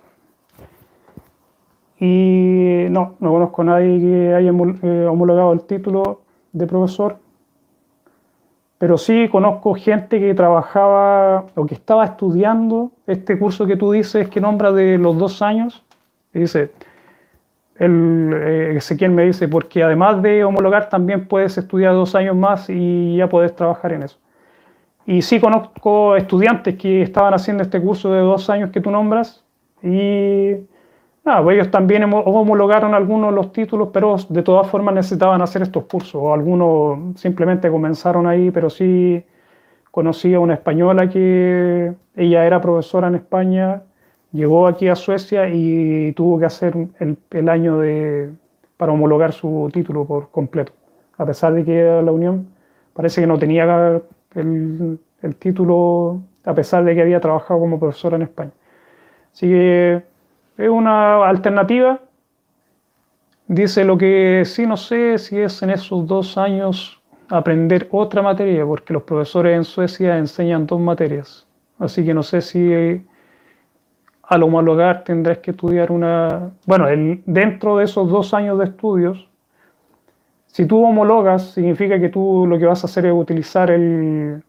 Y 2.01 2.87
no, 2.91 3.15
no 3.21 3.31
conozco 3.31 3.63
a 3.63 3.65
nadie 3.67 4.01
que 4.01 4.35
haya 4.35 4.51
eh, 4.51 5.07
homologado 5.09 5.53
el 5.53 5.63
título 5.63 6.23
de 6.53 6.67
profesor, 6.67 7.19
pero 8.79 8.99
sí 8.99 9.29
conozco 9.31 9.75
gente 9.75 10.19
que 10.19 10.35
trabajaba 10.35 11.47
o 11.55 11.67
que 11.67 11.75
estaba 11.75 12.05
estudiando 12.05 12.91
este 13.07 13.39
curso 13.39 13.65
que 13.65 13.77
tú 13.77 13.93
dices 13.93 14.29
que 14.29 14.41
nombra 14.41 14.73
de 14.73 14.99
los 14.99 15.17
dos 15.17 15.41
años. 15.41 15.85
Y 16.35 16.41
dice, 16.41 16.73
el, 17.77 18.33
eh, 18.35 18.77
Ezequiel 18.79 19.13
me 19.13 19.25
dice, 19.25 19.47
porque 19.47 19.85
además 19.85 20.21
de 20.21 20.43
homologar 20.43 20.89
también 20.89 21.29
puedes 21.29 21.57
estudiar 21.57 21.95
dos 21.95 22.17
años 22.17 22.35
más 22.35 22.69
y 22.69 23.17
ya 23.17 23.29
puedes 23.29 23.55
trabajar 23.55 23.93
en 23.93 24.03
eso. 24.03 24.19
Y 25.07 25.23
sí 25.23 25.41
conozco 25.41 26.17
estudiantes 26.17 26.77
que 26.77 27.03
estaban 27.03 27.35
haciendo 27.35 27.63
este 27.63 27.81
curso 27.81 28.13
de 28.13 28.21
dos 28.21 28.49
años 28.51 28.71
que 28.71 28.81
tú 28.81 28.91
nombras 28.91 29.45
y 29.83 30.53
nada, 31.25 31.43
pues 31.43 31.57
ellos 31.57 31.71
también 31.71 32.05
homologaron 32.05 32.95
algunos 32.95 33.31
de 33.31 33.37
los 33.37 33.53
títulos, 33.53 33.89
pero 33.93 34.17
de 34.29 34.43
todas 34.43 34.69
formas 34.69 34.95
necesitaban 34.95 35.43
hacer 35.43 35.63
estos 35.63 35.85
cursos, 35.85 36.15
o 36.15 36.33
algunos 36.33 37.21
simplemente 37.21 37.71
comenzaron 37.71 38.27
ahí, 38.27 38.51
pero 38.51 38.71
sí 38.71 39.25
conocí 39.91 40.35
a 40.35 40.41
una 40.41 40.55
española 40.55 41.09
que 41.09 41.93
ella 42.17 42.47
era 42.47 42.61
profesora 42.61 43.09
en 43.09 43.17
España, 43.17 43.83
llegó 44.33 44.67
aquí 44.67 44.89
a 44.89 44.97
Suecia 44.97 45.49
y 45.49 46.13
tuvo 46.13 46.39
que 46.39 46.47
hacer 46.47 46.75
el, 47.01 47.19
el 47.31 47.49
año 47.49 47.79
de, 47.79 48.31
para 48.77 48.93
homologar 48.93 49.33
su 49.33 49.69
título 49.73 50.05
por 50.05 50.31
completo, 50.31 50.73
a 51.19 51.27
pesar 51.27 51.55
de 51.55 51.65
que 51.65 51.79
era 51.79 52.03
la 52.03 52.13
Unión, 52.13 52.49
parece 52.95 53.21
que 53.21 53.27
no 53.27 53.39
tenía 53.39 54.01
el, 54.35 54.99
el 55.23 55.37
título, 55.37 56.23
a 56.45 56.55
pesar 56.55 56.85
de 56.85 56.95
que 56.95 57.03
había 57.03 57.21
trabajado 57.21 57.61
como 57.61 57.79
profesora 57.79 58.17
en 58.17 58.23
España. 58.23 58.53
Así 59.33 59.49
que 59.49 60.03
es 60.59 60.69
una 60.69 61.27
alternativa. 61.27 62.01
Dice 63.49 63.85
lo 63.85 63.99
que 63.99 64.45
sí 64.45 64.67
no 64.67 64.77
sé 64.77 65.19
si 65.19 65.39
es 65.39 65.63
en 65.63 65.71
esos 65.71 66.07
dos 66.07 66.39
años 66.39 67.03
aprender 67.29 67.89
otra 67.91 68.23
materia, 68.23 68.65
porque 68.65 68.93
los 68.93 69.03
profesores 69.05 69.57
en 69.57 69.65
Suecia 69.65 70.19
enseñan 70.19 70.67
dos 70.67 70.81
materias. 70.81 71.47
Así 71.79 72.05
que 72.05 72.15
no 72.15 72.23
sé 72.23 72.41
si 72.43 73.05
al 74.23 74.43
homologar 74.43 75.05
tendrás 75.05 75.39
que 75.39 75.51
estudiar 75.53 75.91
una... 75.91 76.53
Bueno, 76.67 76.89
el, 76.89 77.23
dentro 77.27 77.79
de 77.79 77.85
esos 77.85 78.09
dos 78.11 78.35
años 78.35 78.59
de 78.59 78.67
estudios, 78.67 79.29
si 80.53 80.67
tú 80.67 80.85
homologas, 80.85 81.53
significa 81.53 81.99
que 81.99 82.11
tú 82.11 82.47
lo 82.47 82.59
que 82.59 82.67
vas 82.67 82.85
a 82.85 82.87
hacer 82.87 83.07
es 83.07 83.13
utilizar 83.13 83.71
el, 83.71 84.43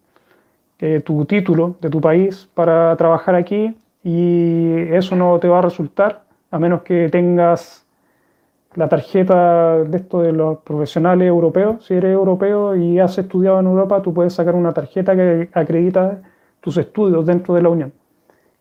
eh, 0.80 1.00
tu 1.00 1.24
título 1.24 1.78
de 1.80 1.89
tu 1.89 2.02
país 2.02 2.50
para 2.54 2.96
trabajar 2.98 3.36
aquí 3.36 3.74
y 4.04 4.82
eso 4.92 5.16
no 5.16 5.39
te 5.39 5.48
va 5.48 5.60
a 5.60 5.62
resultar 5.62 6.24
a 6.52 6.60
menos 6.60 6.82
que 6.82 7.08
tengas 7.08 7.86
la 8.76 8.89
tarjeta 8.89 9.78
de 9.78 9.98
esto 9.98 10.22
de 10.22 10.34
los 10.34 10.58
profesionales 10.60 11.26
europeos. 11.26 11.86
Si 11.86 11.94
eres 11.94 12.12
europeo 12.12 12.76
y 12.76 13.00
has 13.00 13.18
estudiado 13.18 13.62
en 13.62 13.68
Europa, 13.68 14.02
tú 14.02 14.13
puedes 14.13 14.34
sacar 14.34 14.56
una 14.56 14.74
tarjeta 14.74 15.16
que 15.16 15.50
acredita 15.54 16.22
tus 16.60 16.76
estudios 16.76 17.26
dentro 17.26 17.54
de 17.54 17.62
la 17.62 17.70
Unión. 17.70 17.94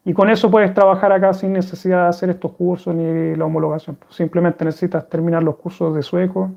Y 0.05 0.13
con 0.13 0.31
eso 0.31 0.49
puedes 0.49 0.73
trabajar 0.75 1.11
acá 1.11 1.33
sin 1.33 1.53
necesidad 1.53 2.05
de 2.05 2.09
hacer 2.11 2.31
estos 2.31 2.53
cursos 2.53 2.95
ni 2.95 3.35
la 3.35 3.47
homologación. 3.47 3.99
Simplemente 4.11 4.65
necesitas 4.65 5.09
terminar 5.09 5.43
los 5.43 5.57
cursos 5.57 5.93
de 5.97 6.03
sueco 6.03 6.53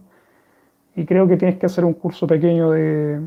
y 0.95 1.05
creo 1.05 1.27
que 1.27 1.37
tienes 1.37 1.57
que 1.57 1.65
hacer 1.65 1.83
un 1.83 1.93
curso 1.93 2.25
pequeño 2.25 2.71
de, 2.71 3.19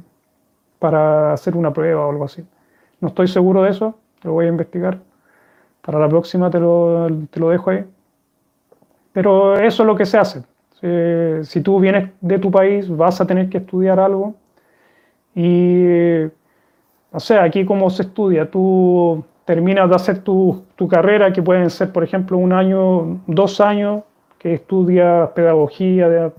para 0.78 1.32
hacer 1.32 1.56
una 1.56 1.72
prueba 1.72 2.06
o 2.06 2.10
algo 2.10 2.24
así. 2.24 2.44
No 3.00 3.08
estoy 3.08 3.28
seguro 3.28 3.62
de 3.62 3.70
eso, 3.70 3.98
lo 4.22 4.32
voy 4.32 4.46
a 4.46 4.48
investigar. 4.48 4.98
Para 5.82 5.98
la 5.98 6.08
próxima 6.08 6.50
te 6.50 6.58
lo, 6.58 7.08
te 7.30 7.40
lo 7.40 7.50
dejo 7.50 7.70
ahí. 7.70 7.84
Pero 9.12 9.58
eso 9.58 9.82
es 9.82 9.86
lo 9.86 9.96
que 9.96 10.06
se 10.06 10.18
hace. 10.18 10.42
Si, 11.42 11.60
tú 11.60 11.80
vienes 11.80 12.10
de 12.20 12.38
tu 12.38 12.50
país, 12.50 12.88
vas 12.88 13.20
a 13.20 13.26
tener 13.26 13.48
que 13.48 13.58
estudiar 13.58 13.98
algo. 13.98 14.34
Y, 15.34 16.24
o 17.10 17.20
sea, 17.20 17.42
aquí 17.42 17.64
cómo 17.64 17.90
se 17.90 18.02
estudia, 18.02 18.50
tú 18.50 19.24
terminas 19.44 19.88
de 19.88 19.96
hacer 19.96 20.18
tu, 20.20 20.64
tu 20.76 20.88
carrera, 20.88 21.32
que 21.32 21.42
pueden 21.42 21.70
ser, 21.70 21.92
por 21.92 22.04
ejemplo, 22.04 22.38
un 22.38 22.52
año, 22.52 23.20
dos 23.26 23.60
años, 23.60 24.04
que 24.38 24.54
estudias 24.54 25.30
pedagogía, 25.30 26.08
de, 26.08 26.32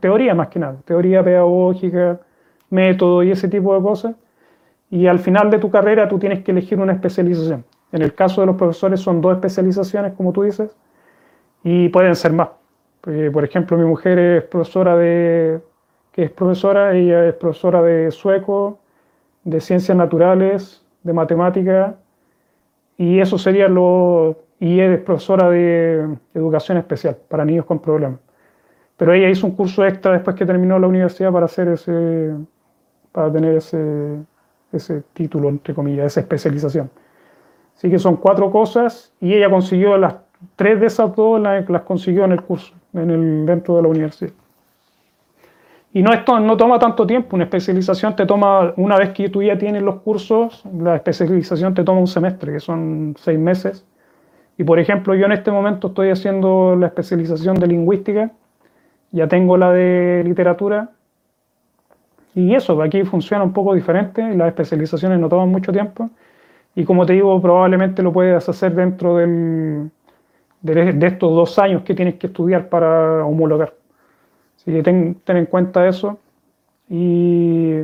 teoría 0.00 0.34
más 0.34 0.48
que 0.48 0.58
nada, 0.58 0.76
teoría 0.84 1.22
pedagógica, 1.22 2.20
método 2.70 3.22
y 3.22 3.30
ese 3.30 3.48
tipo 3.48 3.74
de 3.74 3.82
cosas. 3.82 4.16
Y 4.90 5.06
al 5.06 5.18
final 5.18 5.50
de 5.50 5.58
tu 5.58 5.70
carrera 5.70 6.08
tú 6.08 6.18
tienes 6.18 6.44
que 6.44 6.52
elegir 6.52 6.78
una 6.78 6.92
especialización. 6.92 7.64
En 7.92 8.02
el 8.02 8.14
caso 8.14 8.40
de 8.40 8.46
los 8.46 8.56
profesores 8.56 9.00
son 9.00 9.20
dos 9.20 9.34
especializaciones, 9.34 10.12
como 10.14 10.32
tú 10.32 10.42
dices, 10.42 10.76
y 11.62 11.88
pueden 11.88 12.14
ser 12.14 12.32
más. 12.32 12.48
Eh, 13.06 13.30
por 13.32 13.44
ejemplo, 13.44 13.76
mi 13.76 13.84
mujer 13.84 14.18
es 14.18 14.42
profesora 14.44 14.96
de, 14.96 15.60
que 16.12 16.24
es 16.24 16.30
profesora, 16.30 16.94
ella 16.96 17.26
es 17.26 17.34
profesora 17.34 17.82
de 17.82 18.10
sueco, 18.10 18.78
de 19.44 19.60
ciencias 19.60 19.96
naturales, 19.96 20.84
de 21.02 21.12
matemática, 21.12 21.96
y 22.98 23.20
eso 23.20 23.38
sería 23.38 23.68
lo, 23.68 24.36
y 24.58 24.80
es 24.80 24.98
profesora 25.00 25.50
de 25.50 26.16
educación 26.34 26.78
especial 26.78 27.16
para 27.28 27.44
niños 27.44 27.64
con 27.64 27.78
problemas. 27.78 28.20
Pero 28.96 29.12
ella 29.12 29.28
hizo 29.28 29.46
un 29.46 29.54
curso 29.54 29.84
extra 29.84 30.12
después 30.12 30.36
que 30.36 30.46
terminó 30.46 30.78
la 30.78 30.86
universidad 30.86 31.32
para 31.32 31.46
hacer 31.46 31.68
ese, 31.68 32.34
para 33.12 33.30
tener 33.30 33.56
ese, 33.56 34.18
ese 34.72 35.02
título, 35.12 35.48
entre 35.48 35.74
comillas, 35.74 36.06
esa 36.06 36.20
especialización. 36.20 36.90
Así 37.76 37.90
que 37.90 37.98
son 37.98 38.16
cuatro 38.16 38.50
cosas 38.50 39.12
y 39.20 39.34
ella 39.34 39.50
consiguió 39.50 39.98
las 39.98 40.14
tres 40.56 40.80
de 40.80 40.86
esas 40.86 41.14
dos, 41.14 41.40
las, 41.40 41.82
consiguió 41.82 42.24
en 42.24 42.32
el 42.32 42.42
curso, 42.42 42.74
en 42.94 43.10
el, 43.10 43.46
dentro 43.46 43.76
de 43.76 43.82
la 43.82 43.88
universidad. 43.88 44.32
Y 45.92 46.02
no, 46.02 46.12
esto 46.12 46.38
no 46.40 46.56
toma 46.56 46.78
tanto 46.78 47.06
tiempo, 47.06 47.36
una 47.36 47.44
especialización 47.44 48.14
te 48.16 48.26
toma, 48.26 48.74
una 48.76 48.98
vez 48.98 49.10
que 49.10 49.30
tú 49.30 49.42
ya 49.42 49.56
tienes 49.56 49.82
los 49.82 50.02
cursos, 50.02 50.62
la 50.78 50.96
especialización 50.96 51.72
te 51.72 51.84
toma 51.84 52.00
un 52.00 52.06
semestre, 52.06 52.52
que 52.52 52.60
son 52.60 53.14
seis 53.18 53.38
meses. 53.38 53.86
Y 54.58 54.64
por 54.64 54.78
ejemplo, 54.78 55.14
yo 55.14 55.26
en 55.26 55.32
este 55.32 55.50
momento 55.50 55.88
estoy 55.88 56.10
haciendo 56.10 56.76
la 56.76 56.88
especialización 56.88 57.58
de 57.58 57.66
lingüística, 57.66 58.30
ya 59.16 59.28
tengo 59.28 59.56
la 59.56 59.72
de 59.72 60.22
literatura 60.24 60.90
y 62.34 62.54
eso, 62.54 62.80
aquí 62.82 63.02
funciona 63.04 63.42
un 63.42 63.54
poco 63.54 63.74
diferente, 63.74 64.22
las 64.34 64.48
especializaciones 64.48 65.18
no 65.18 65.30
toman 65.30 65.48
mucho 65.48 65.72
tiempo. 65.72 66.10
Y 66.74 66.84
como 66.84 67.06
te 67.06 67.14
digo, 67.14 67.40
probablemente 67.40 68.02
lo 68.02 68.12
puedes 68.12 68.46
hacer 68.46 68.74
dentro 68.74 69.16
del, 69.16 69.90
de, 70.60 71.06
estos 71.06 71.30
dos 71.30 71.58
años 71.58 71.82
que 71.82 71.94
tienes 71.94 72.16
que 72.16 72.26
estudiar 72.26 72.68
para 72.68 73.24
homologar. 73.24 73.72
Así 74.56 74.70
que 74.70 74.82
ten, 74.82 75.18
en 75.26 75.46
cuenta 75.46 75.88
eso. 75.88 76.18
Y, 76.90 77.80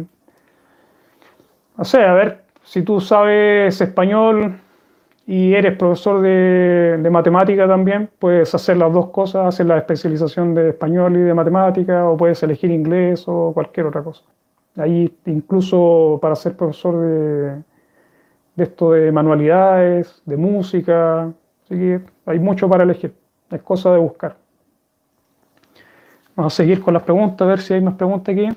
o 1.79 1.85
sea, 1.85 2.13
a 2.13 2.15
ver, 2.15 2.43
si 2.63 2.83
tú 2.83 3.01
sabes 3.01 3.81
español 3.81 4.61
y 5.33 5.55
eres 5.55 5.79
profesor 5.79 6.21
de, 6.21 7.09
matemática 7.11 7.67
también, 7.67 8.11
puedes 8.19 8.55
hacer 8.55 8.77
las 8.77 8.93
dos 8.93 9.09
cosas, 9.09 9.47
hacer 9.47 9.65
la 9.65 9.79
especialización 9.79 10.55
de 10.55 10.69
español 10.69 11.17
y 11.17 11.21
de 11.21 11.33
matemática, 11.33 12.07
o 12.07 12.19
puedes 12.19 12.43
elegir 12.43 12.71
inglés 12.71 13.25
o 13.27 13.51
cualquier 13.55 13.87
otra 13.87 14.03
cosa. 14.03 14.25
Ahí 14.77 15.11
incluso 15.25 16.19
para 16.21 16.37
ser 16.37 16.55
profesor 16.55 17.01
de, 17.01 17.63
de 18.57 18.65
esto 18.65 18.93
de 18.93 19.11
manualidades, 19.11 20.21
de 20.27 20.37
música, 20.37 21.33
así 21.65 21.77
que 21.77 22.01
hay 22.27 22.39
mucho 22.39 22.69
para 22.69 22.85
elegir, 22.85 23.15
es 23.51 23.63
cosa 23.63 23.91
de 23.91 24.01
buscar. 24.01 24.37
Vamos 26.37 26.53
a 26.53 26.57
seguir 26.57 26.83
con 26.83 26.93
las 26.93 27.05
preguntas, 27.05 27.41
a 27.41 27.49
ver 27.49 27.61
si 27.63 27.73
hay 27.73 27.81
más 27.81 27.95
preguntas 27.95 28.35
aquí. 28.35 28.49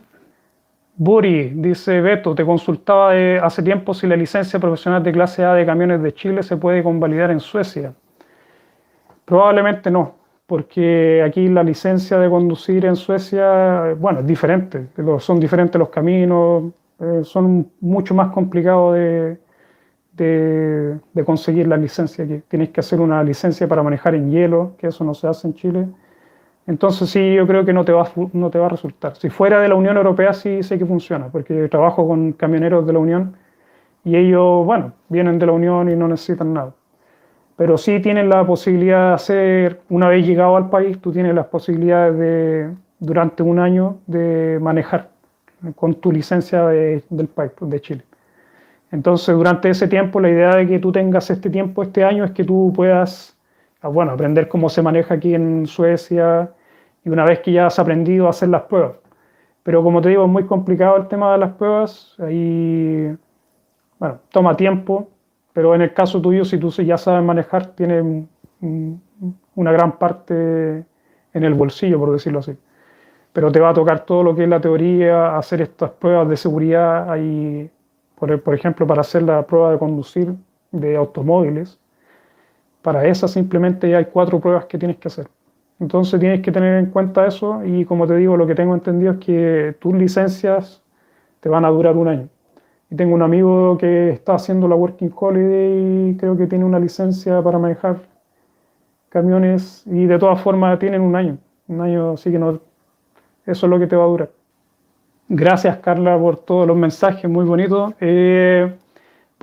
Buri, 0.97 1.49
dice 1.55 2.01
Beto, 2.01 2.33
te 2.35 2.45
consultaba 2.45 3.11
hace 3.43 3.61
tiempo 3.63 3.93
si 3.93 4.07
la 4.07 4.15
licencia 4.15 4.59
profesional 4.59 5.03
de 5.03 5.11
clase 5.11 5.43
A 5.43 5.53
de 5.53 5.65
camiones 5.65 6.01
de 6.01 6.13
Chile 6.13 6.41
se 6.43 6.57
puede 6.57 6.83
convalidar 6.83 7.31
en 7.31 7.39
Suecia. 7.39 7.93
Probablemente 9.25 9.91
no 9.91 10.25
porque 10.45 11.23
aquí 11.23 11.47
la 11.47 11.63
licencia 11.63 12.19
de 12.19 12.29
conducir 12.29 12.85
en 12.85 12.95
Suecia, 12.95 13.93
bueno, 13.95 14.19
es 14.19 14.27
diferente, 14.27 14.87
son 15.19 15.39
diferentes 15.39 15.79
los 15.79 15.89
caminos, 15.89 16.71
eh, 16.99 17.21
son 17.23 17.71
mucho 17.81 18.13
más 18.13 18.31
complicados 18.31 18.95
de, 18.95 19.37
de, 20.13 21.25
conseguir 21.25 21.67
la 21.67 21.77
licencia 21.77 22.23
aquí. 22.25 22.41
Tienes 22.47 22.69
que 22.69 22.79
hacer 22.79 23.01
una 23.01 23.23
licencia 23.23 23.67
para 23.67 23.81
manejar 23.81 24.15
en 24.15 24.29
hielo, 24.29 24.75
que 24.77 24.87
eso 24.87 25.03
no 25.03 25.13
se 25.13 25.27
hace 25.27 25.47
en 25.47 25.53
Chile. 25.55 25.87
Entonces 26.67 27.09
sí, 27.09 27.35
yo 27.35 27.45
creo 27.45 27.63
que 27.65 27.73
no 27.73 27.85
te 27.85 27.91
va, 27.91 28.09
no 28.33 28.49
te 28.49 28.59
va 28.59 28.65
a 28.65 28.69
resultar. 28.69 29.15
Si 29.15 29.29
fuera 29.29 29.59
de 29.61 29.69
la 29.69 29.75
Unión 29.75 29.97
Europea 29.97 30.33
sí 30.33 30.63
sé 30.63 30.79
que 30.79 30.85
funciona, 30.85 31.27
porque 31.29 31.67
trabajo 31.69 32.07
con 32.07 32.33
camioneros 32.33 32.87
de 32.87 32.93
la 32.93 32.99
Unión 32.99 33.35
y 34.03 34.15
ellos, 34.15 34.65
bueno, 34.65 34.93
vienen 35.09 35.39
de 35.39 35.45
la 35.45 35.51
Unión 35.51 35.89
y 35.89 35.95
no 35.95 36.07
necesitan 36.07 36.53
nada 36.53 36.73
pero 37.55 37.77
sí 37.77 37.99
tienes 38.01 38.27
la 38.27 38.45
posibilidad 38.45 39.09
de 39.09 39.13
hacer, 39.13 39.81
una 39.89 40.09
vez 40.09 40.25
llegado 40.25 40.57
al 40.57 40.69
país, 40.69 40.99
tú 40.99 41.11
tienes 41.11 41.33
las 41.33 41.47
posibilidades 41.47 42.17
de, 42.17 42.69
durante 42.99 43.43
un 43.43 43.59
año, 43.59 43.99
de 44.07 44.59
manejar 44.61 45.09
con 45.75 45.95
tu 45.95 46.11
licencia 46.11 46.65
del 46.67 47.27
país, 47.33 47.51
pues, 47.57 47.71
de 47.71 47.81
Chile. 47.81 48.03
Entonces, 48.91 49.35
durante 49.35 49.69
ese 49.69 49.87
tiempo, 49.87 50.19
la 50.19 50.29
idea 50.29 50.55
de 50.55 50.67
que 50.67 50.79
tú 50.79 50.91
tengas 50.91 51.29
este 51.29 51.49
tiempo, 51.49 51.83
este 51.83 52.03
año, 52.03 52.25
es 52.25 52.31
que 52.31 52.43
tú 52.43 52.73
puedas, 52.75 53.37
ah, 53.81 53.87
bueno, 53.87 54.11
aprender 54.11 54.47
cómo 54.47 54.69
se 54.69 54.81
maneja 54.81 55.15
aquí 55.15 55.33
en 55.33 55.65
Suecia 55.65 56.51
y 57.05 57.09
una 57.09 57.23
vez 57.23 57.39
que 57.39 57.51
ya 57.51 57.67
has 57.67 57.79
aprendido 57.79 58.27
a 58.27 58.31
hacer 58.31 58.49
las 58.49 58.63
pruebas. 58.63 58.93
Pero 59.63 59.83
como 59.83 60.01
te 60.01 60.09
digo, 60.09 60.25
es 60.25 60.29
muy 60.29 60.45
complicado 60.45 60.97
el 60.97 61.07
tema 61.07 61.31
de 61.31 61.37
las 61.37 61.53
pruebas, 61.53 62.15
ahí, 62.19 63.15
bueno, 63.99 64.19
toma 64.29 64.57
tiempo, 64.57 65.09
pero 65.53 65.73
en 65.73 65.81
el 65.81 65.93
caso 65.93 66.21
tuyo, 66.21 66.43
si 66.43 66.57
tú 66.57 66.69
ya 66.69 66.97
sabes 66.97 67.23
manejar, 67.23 67.67
tiene 67.67 68.27
una 69.55 69.71
gran 69.71 69.97
parte 69.97 70.85
en 71.33 71.43
el 71.43 71.53
bolsillo, 71.53 71.99
por 71.99 72.11
decirlo 72.11 72.39
así. 72.39 72.57
Pero 73.33 73.51
te 73.51 73.59
va 73.59 73.69
a 73.69 73.73
tocar 73.73 74.05
todo 74.05 74.23
lo 74.23 74.35
que 74.35 74.43
es 74.43 74.49
la 74.49 74.59
teoría, 74.59 75.37
hacer 75.37 75.61
estas 75.61 75.91
pruebas 75.91 76.27
de 76.29 76.37
seguridad. 76.37 77.09
Hay, 77.11 77.69
por, 78.15 78.53
ejemplo, 78.53 78.87
para 78.87 79.01
hacer 79.01 79.23
la 79.23 79.45
prueba 79.45 79.71
de 79.71 79.77
conducir 79.77 80.33
de 80.71 80.95
automóviles, 80.95 81.79
para 82.81 83.05
esa 83.05 83.27
simplemente 83.27 83.95
hay 83.95 84.05
cuatro 84.05 84.39
pruebas 84.39 84.65
que 84.65 84.77
tienes 84.77 84.97
que 84.97 85.07
hacer. 85.07 85.27
Entonces 85.79 86.19
tienes 86.19 86.41
que 86.41 86.51
tener 86.51 86.77
en 86.79 86.87
cuenta 86.87 87.27
eso 87.27 87.63
y 87.65 87.85
como 87.85 88.07
te 88.07 88.15
digo, 88.15 88.37
lo 88.37 88.47
que 88.47 88.55
tengo 88.55 88.73
entendido 88.73 89.13
es 89.13 89.17
que 89.19 89.75
tus 89.79 89.93
licencias 89.93 90.81
te 91.41 91.49
van 91.49 91.65
a 91.65 91.69
durar 91.69 91.97
un 91.97 92.07
año. 92.07 92.29
Y 92.89 92.95
tengo 92.95 93.15
un 93.15 93.21
amigo 93.21 93.77
que 93.77 94.11
está 94.11 94.35
haciendo 94.35 94.67
la 94.67 94.75
Working 94.75 95.11
Holiday 95.15 96.09
y 96.09 96.17
creo 96.17 96.37
que 96.37 96.47
tiene 96.47 96.65
una 96.65 96.79
licencia 96.79 97.41
para 97.41 97.59
manejar 97.59 97.97
camiones 99.09 99.83
y 99.85 100.05
de 100.05 100.17
todas 100.19 100.41
formas 100.41 100.79
tienen 100.79 101.01
un 101.01 101.15
año. 101.15 101.37
Un 101.67 101.81
año, 101.81 102.11
así 102.11 102.31
que 102.31 102.39
no, 102.39 102.59
eso 103.45 103.65
es 103.65 103.69
lo 103.69 103.79
que 103.79 103.87
te 103.87 103.95
va 103.95 104.05
a 104.05 104.07
durar. 104.07 104.29
Gracias 105.27 105.77
Carla 105.77 106.17
por 106.17 106.37
todos 106.37 106.67
los 106.67 106.77
mensajes, 106.77 107.29
muy 107.29 107.45
bonitos. 107.45 107.93
Eh, 107.99 108.71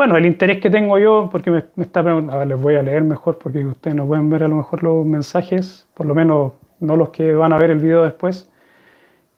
bueno, 0.03 0.17
el 0.17 0.27
interés 0.27 0.61
que 0.61 0.69
tengo 0.69 0.99
yo, 0.99 1.29
porque 1.31 1.49
me, 1.53 1.65
está 1.77 2.03
preguntando, 2.03 2.33
a 2.33 2.39
ver, 2.39 2.49
les 2.49 2.61
voy 2.61 2.75
a 2.75 2.83
leer 2.83 3.05
mejor 3.05 3.39
porque 3.39 3.65
ustedes 3.65 3.95
no 3.95 4.05
pueden 4.05 4.29
ver 4.31 4.43
a 4.43 4.49
lo 4.49 4.57
mejor 4.57 4.83
los 4.83 5.07
mensajes, 5.07 5.87
por 5.95 6.07
lo 6.07 6.15
menos 6.17 6.55
no 6.81 6.97
los 6.97 7.11
que 7.11 7.33
van 7.33 7.53
a 7.53 7.59
ver 7.59 7.71
el 7.71 7.79
video 7.79 8.03
después, 8.03 8.51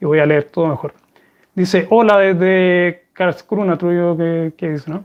y 0.01 0.07
voy 0.07 0.21
a 0.21 0.25
leer 0.25 0.45
todo 0.45 0.69
mejor. 0.69 0.95
Dice, 1.55 1.87
hola 1.91 2.17
desde 2.17 3.09
Karlskrona, 3.13 3.77
que, 3.77 4.55
que 4.57 4.71
dice, 4.71 4.91
¿no? 4.91 5.05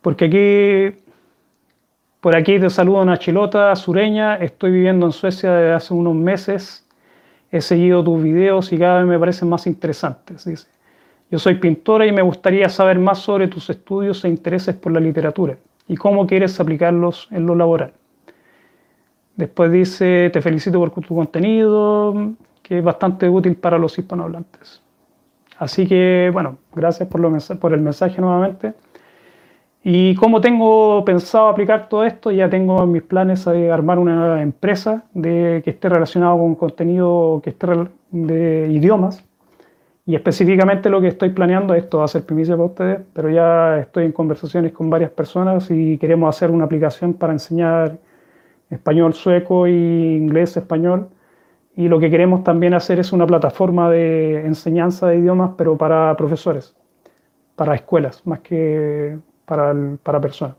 Porque 0.00 0.26
aquí, 0.26 1.02
por 2.20 2.36
aquí 2.36 2.60
te 2.60 2.70
saludo 2.70 3.02
una 3.02 3.18
chilota 3.18 3.74
sureña, 3.74 4.36
estoy 4.36 4.70
viviendo 4.70 5.06
en 5.06 5.12
Suecia 5.12 5.52
desde 5.54 5.72
hace 5.72 5.92
unos 5.92 6.14
meses, 6.14 6.86
he 7.50 7.60
seguido 7.60 8.04
tus 8.04 8.22
videos 8.22 8.72
y 8.72 8.78
cada 8.78 8.98
vez 9.00 9.08
me 9.08 9.18
parecen 9.18 9.48
más 9.48 9.66
interesantes, 9.66 10.44
dice. 10.44 10.73
Yo 11.34 11.40
soy 11.40 11.56
pintora 11.56 12.06
y 12.06 12.12
me 12.12 12.22
gustaría 12.22 12.68
saber 12.68 13.00
más 13.00 13.18
sobre 13.18 13.48
tus 13.48 13.68
estudios 13.68 14.24
e 14.24 14.28
intereses 14.28 14.76
por 14.76 14.92
la 14.92 15.00
literatura 15.00 15.56
y 15.88 15.96
cómo 15.96 16.28
quieres 16.28 16.60
aplicarlos 16.60 17.26
en 17.32 17.44
lo 17.44 17.56
laboral. 17.56 17.92
Después 19.34 19.72
dice, 19.72 20.30
te 20.32 20.40
felicito 20.40 20.78
por 20.78 20.92
tu 20.92 21.12
contenido, 21.12 22.34
que 22.62 22.78
es 22.78 22.84
bastante 22.84 23.28
útil 23.28 23.56
para 23.56 23.78
los 23.78 23.98
hispanohablantes. 23.98 24.80
Así 25.58 25.88
que, 25.88 26.30
bueno, 26.32 26.58
gracias 26.72 27.08
por, 27.08 27.20
por 27.58 27.72
el 27.72 27.80
mensaje 27.80 28.20
nuevamente. 28.20 28.74
Y 29.82 30.14
como 30.14 30.40
tengo 30.40 31.04
pensado 31.04 31.48
aplicar 31.48 31.88
todo 31.88 32.04
esto, 32.04 32.30
ya 32.30 32.48
tengo 32.48 32.86
mis 32.86 33.02
planes 33.02 33.44
de 33.44 33.72
armar 33.72 33.98
una 33.98 34.40
empresa 34.40 35.02
de, 35.14 35.62
que 35.64 35.70
esté 35.70 35.88
relacionado 35.88 36.38
con 36.38 36.54
contenido 36.54 37.40
que 37.42 37.50
esté 37.50 37.66
de 38.12 38.68
idiomas 38.70 39.24
y 40.06 40.14
específicamente 40.14 40.90
lo 40.90 41.00
que 41.00 41.08
estoy 41.08 41.30
planeando, 41.30 41.74
esto 41.74 41.98
va 41.98 42.04
a 42.04 42.08
ser 42.08 42.24
primicia 42.24 42.54
para 42.54 42.66
ustedes, 42.66 43.00
pero 43.14 43.30
ya 43.30 43.78
estoy 43.78 44.04
en 44.04 44.12
conversaciones 44.12 44.72
con 44.72 44.90
varias 44.90 45.10
personas 45.10 45.70
y 45.70 45.96
queremos 45.96 46.34
hacer 46.34 46.50
una 46.50 46.64
aplicación 46.64 47.14
para 47.14 47.32
enseñar 47.32 47.98
español 48.68 49.14
sueco 49.14 49.66
y 49.66 49.72
inglés 50.16 50.56
español. 50.56 51.08
Y 51.76 51.88
lo 51.88 51.98
que 51.98 52.10
queremos 52.10 52.44
también 52.44 52.74
hacer 52.74 53.00
es 53.00 53.12
una 53.12 53.26
plataforma 53.26 53.90
de 53.90 54.46
enseñanza 54.46 55.08
de 55.08 55.18
idiomas, 55.18 55.52
pero 55.56 55.76
para 55.76 56.14
profesores, 56.16 56.76
para 57.56 57.74
escuelas, 57.74 58.24
más 58.26 58.40
que 58.40 59.18
para, 59.46 59.74
para 60.02 60.20
personas. 60.20 60.56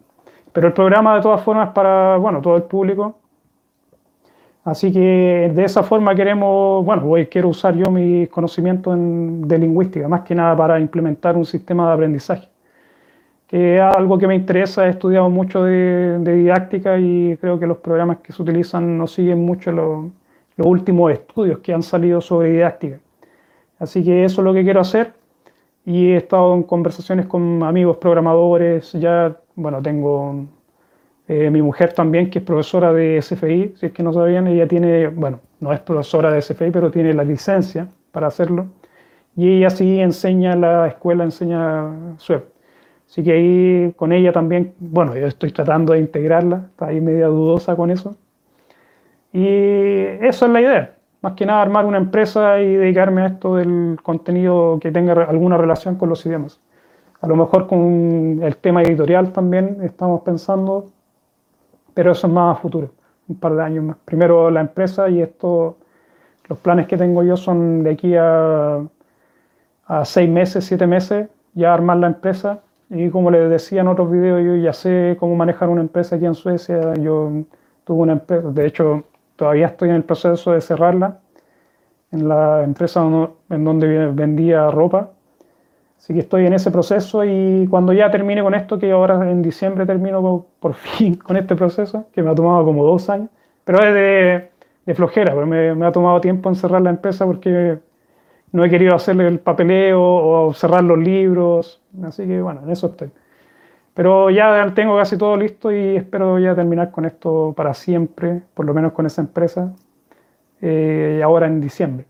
Pero 0.53 0.67
el 0.67 0.73
programa 0.73 1.15
de 1.15 1.21
todas 1.21 1.43
formas 1.43 1.67
es 1.69 1.73
para 1.73 2.17
bueno, 2.17 2.41
todo 2.41 2.57
el 2.57 2.63
público 2.63 3.19
Así 4.65 4.91
que 4.91 5.51
de 5.53 5.63
esa 5.63 5.83
forma 5.83 6.15
queremos, 6.15 6.83
bueno, 6.83 7.03
voy, 7.03 7.27
quiero 7.27 7.49
usar 7.49 7.75
yo 7.75 7.91
mis 7.91 8.27
conocimientos 8.29 8.95
de 8.97 9.59
lingüística, 9.59 10.07
más 10.07 10.21
que 10.21 10.33
nada 10.33 10.57
para 10.57 10.79
implementar 10.79 11.37
un 11.37 11.45
sistema 11.45 11.87
de 11.87 11.93
aprendizaje, 11.93 12.49
que 13.47 13.75
es 13.75 13.81
algo 13.81 14.17
que 14.17 14.25
me 14.27 14.33
interesa, 14.33 14.87
he 14.87 14.89
estudiado 14.89 15.29
mucho 15.29 15.63
de, 15.63 16.17
didáctica 16.19 16.97
y 16.97 17.37
creo 17.37 17.59
que 17.59 17.67
los 17.67 17.77
programas 17.77 18.17
que 18.17 18.33
se 18.33 18.41
utilizan 18.41 18.97
no 18.97 19.05
siguen 19.05 19.45
mucho 19.45 19.71
los 19.71 20.11
últimos 20.57 21.11
estudios 21.11 21.59
que 21.59 21.71
han 21.71 21.83
salido 21.83 22.19
sobre 22.19 22.49
didáctica. 22.53 22.99
Así 23.77 24.03
que 24.03 24.25
eso 24.25 24.41
es 24.41 24.45
lo 24.45 24.53
que 24.53 24.63
quiero 24.63 24.81
hacer 24.81 25.13
y 25.85 26.07
he 26.07 26.17
estado 26.17 26.55
en 26.55 26.63
conversaciones 26.63 27.27
con 27.27 27.61
amigos 27.61 27.97
programadores, 27.97 28.93
ya, 28.93 29.37
bueno, 29.55 29.79
tengo 29.81 30.47
eh, 31.27 31.49
mi 31.49 31.61
mujer 31.61 31.93
también, 31.93 32.29
que 32.29 32.39
es 32.39 32.45
profesora 32.45 32.93
de 32.93 33.21
SFI, 33.21 33.75
si 33.77 33.85
es 33.87 33.91
que 33.91 34.03
no 34.03 34.13
sabían, 34.13 34.47
ella 34.47 34.67
tiene, 34.67 35.07
bueno, 35.07 35.39
no 35.59 35.73
es 35.73 35.79
profesora 35.79 36.31
de 36.31 36.41
SFI, 36.41 36.69
pero 36.71 36.91
tiene 36.91 37.13
la 37.13 37.23
licencia 37.23 37.87
para 38.11 38.27
hacerlo. 38.27 38.67
Y 39.35 39.57
ella 39.57 39.69
sí 39.69 39.99
enseña 39.99 40.55
la 40.55 40.87
escuela, 40.87 41.23
enseña 41.23 42.15
web. 42.29 42.45
Así 43.07 43.23
que 43.23 43.31
ahí 43.31 43.93
con 43.95 44.13
ella 44.13 44.31
también, 44.31 44.73
bueno, 44.79 45.15
yo 45.15 45.27
estoy 45.27 45.51
tratando 45.51 45.93
de 45.93 45.99
integrarla, 45.99 46.67
está 46.71 46.87
ahí 46.87 47.01
media 47.01 47.27
dudosa 47.27 47.75
con 47.75 47.91
eso. 47.91 48.15
Y 49.33 49.47
esa 49.47 50.45
es 50.45 50.51
la 50.51 50.61
idea, 50.61 50.95
más 51.21 51.33
que 51.33 51.45
nada 51.45 51.61
armar 51.61 51.85
una 51.85 51.97
empresa 51.97 52.61
y 52.61 52.75
dedicarme 52.75 53.23
a 53.23 53.27
esto 53.27 53.55
del 53.55 53.97
contenido 54.01 54.79
que 54.79 54.91
tenga 54.91 55.13
alguna 55.23 55.57
relación 55.57 55.95
con 55.95 56.09
los 56.09 56.25
idiomas. 56.25 56.61
A 57.21 57.27
lo 57.27 57.35
mejor 57.35 57.67
con 57.67 58.39
el 58.41 58.57
tema 58.57 58.83
editorial 58.83 59.31
también 59.31 59.79
estamos 59.81 60.21
pensando 60.21 60.91
pero 61.95 62.11
eso 62.11 62.27
es 62.27 62.33
más 62.33 62.55
a 62.55 62.61
futuro, 62.61 62.91
un 63.27 63.39
par 63.39 63.55
de 63.55 63.63
años 63.63 63.83
más. 63.83 63.97
Primero 64.05 64.51
la 64.51 64.61
empresa 64.61 65.09
y 65.09 65.21
esto, 65.21 65.77
los 66.47 66.59
planes 66.59 66.85
que 66.85 66.97
tengo 66.97 67.23
yo 67.23 67.35
son 67.35 67.81
de 67.83 67.91
aquí 67.91 68.15
a, 68.15 68.81
a 69.87 70.05
seis 70.05 70.29
meses, 70.29 70.65
siete 70.65 70.85
meses, 70.85 71.27
ya 71.55 71.73
armar 71.73 71.97
la 71.97 72.07
empresa. 72.07 72.59
Y 72.89 73.09
como 73.09 73.31
les 73.31 73.49
decía 73.49 73.81
en 73.81 73.87
otros 73.87 74.11
videos, 74.11 74.43
yo 74.43 74.55
ya 74.57 74.73
sé 74.73 75.17
cómo 75.19 75.35
manejar 75.35 75.69
una 75.69 75.81
empresa 75.81 76.17
aquí 76.17 76.25
en 76.25 76.35
Suecia. 76.35 76.93
Yo 76.95 77.31
tuve 77.83 78.03
una 78.03 78.13
empresa, 78.13 78.51
de 78.51 78.65
hecho, 78.67 79.03
todavía 79.37 79.67
estoy 79.67 79.89
en 79.89 79.95
el 79.95 80.03
proceso 80.03 80.51
de 80.51 80.61
cerrarla, 80.61 81.19
en 82.11 82.27
la 82.27 82.63
empresa 82.63 83.03
en 83.49 83.63
donde 83.63 84.07
vendía 84.11 84.69
ropa. 84.69 85.11
Así 86.05 86.13
que 86.13 86.19
estoy 86.19 86.45
en 86.45 86.53
ese 86.53 86.69
proceso 86.69 87.25
y 87.25 87.65
cuando 87.67 87.91
ya 87.91 88.11
termine 88.11 88.43
con 88.43 88.53
esto, 88.53 88.77
que 88.77 88.91
ahora 88.91 89.27
en 89.27 89.41
diciembre 89.41 89.87
termino 89.87 90.45
por 90.59 90.75
fin 90.75 91.15
con 91.25 91.35
este 91.35 91.55
proceso, 91.55 92.05
que 92.13 92.21
me 92.21 92.29
ha 92.29 92.35
tomado 92.35 92.63
como 92.63 92.85
dos 92.85 93.09
años, 93.09 93.29
pero 93.63 93.79
es 93.79 93.91
de, 93.91 94.51
de 94.85 94.93
flojera, 94.93 95.33
pero 95.33 95.47
me, 95.47 95.73
me, 95.73 95.83
ha 95.83 95.91
tomado 95.91 96.21
tiempo 96.21 96.47
en 96.47 96.55
cerrar 96.57 96.83
la 96.83 96.91
empresa 96.91 97.25
porque 97.25 97.79
no 98.51 98.63
he 98.63 98.69
querido 98.69 98.93
hacerle 98.93 99.27
el 99.27 99.39
papeleo 99.39 99.99
o 99.99 100.53
cerrar 100.53 100.83
los 100.83 100.99
libros, 100.99 101.81
así 102.03 102.27
que 102.27 102.39
bueno, 102.39 102.61
en 102.63 102.69
eso 102.69 102.85
estoy. 102.85 103.09
Pero 103.95 104.29
ya 104.29 104.71
tengo 104.75 104.95
casi 104.97 105.17
todo 105.17 105.35
listo 105.35 105.71
y 105.71 105.95
espero 105.97 106.37
ya 106.37 106.53
terminar 106.53 106.91
con 106.91 107.05
esto 107.05 107.51
para 107.57 107.73
siempre, 107.73 108.43
por 108.53 108.67
lo 108.67 108.75
menos 108.75 108.91
con 108.93 109.07
esa 109.07 109.21
empresa, 109.21 109.73
eh, 110.61 111.19
ahora 111.23 111.47
en 111.47 111.61
diciembre 111.61 112.05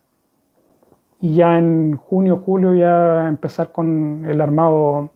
y 1.21 1.36
ya 1.36 1.58
en 1.58 1.97
junio, 1.97 2.41
julio 2.45 2.75
ya 2.75 3.28
empezar 3.28 3.71
con 3.71 4.25
el 4.25 4.41
armado 4.41 4.75
o 4.75 5.12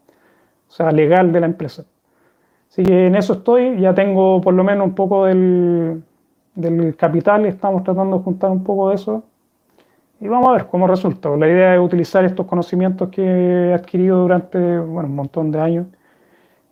sea, 0.71 0.91
legal 0.91 1.31
de 1.31 1.39
la 1.39 1.47
empresa. 1.47 1.85
Así 2.69 2.83
que 2.83 3.07
en 3.07 3.15
eso 3.15 3.33
estoy, 3.33 3.79
ya 3.79 3.93
tengo 3.93 4.41
por 4.41 4.53
lo 4.53 4.63
menos 4.63 4.87
un 4.87 4.95
poco 4.95 5.25
del, 5.25 6.03
del 6.55 6.95
capital, 6.95 7.45
estamos 7.45 7.83
tratando 7.83 8.17
de 8.17 8.23
juntar 8.23 8.51
un 8.51 8.63
poco 8.63 8.89
de 8.89 8.95
eso 8.95 9.23
y 10.21 10.27
vamos 10.27 10.49
a 10.49 10.53
ver 10.53 10.67
cómo 10.67 10.87
resulta. 10.87 11.29
La 11.29 11.47
idea 11.47 11.75
es 11.75 11.81
utilizar 11.81 12.25
estos 12.25 12.45
conocimientos 12.45 13.09
que 13.09 13.23
he 13.23 13.73
adquirido 13.73 14.19
durante 14.19 14.57
bueno, 14.79 15.09
un 15.09 15.15
montón 15.15 15.51
de 15.51 15.59
años 15.61 15.87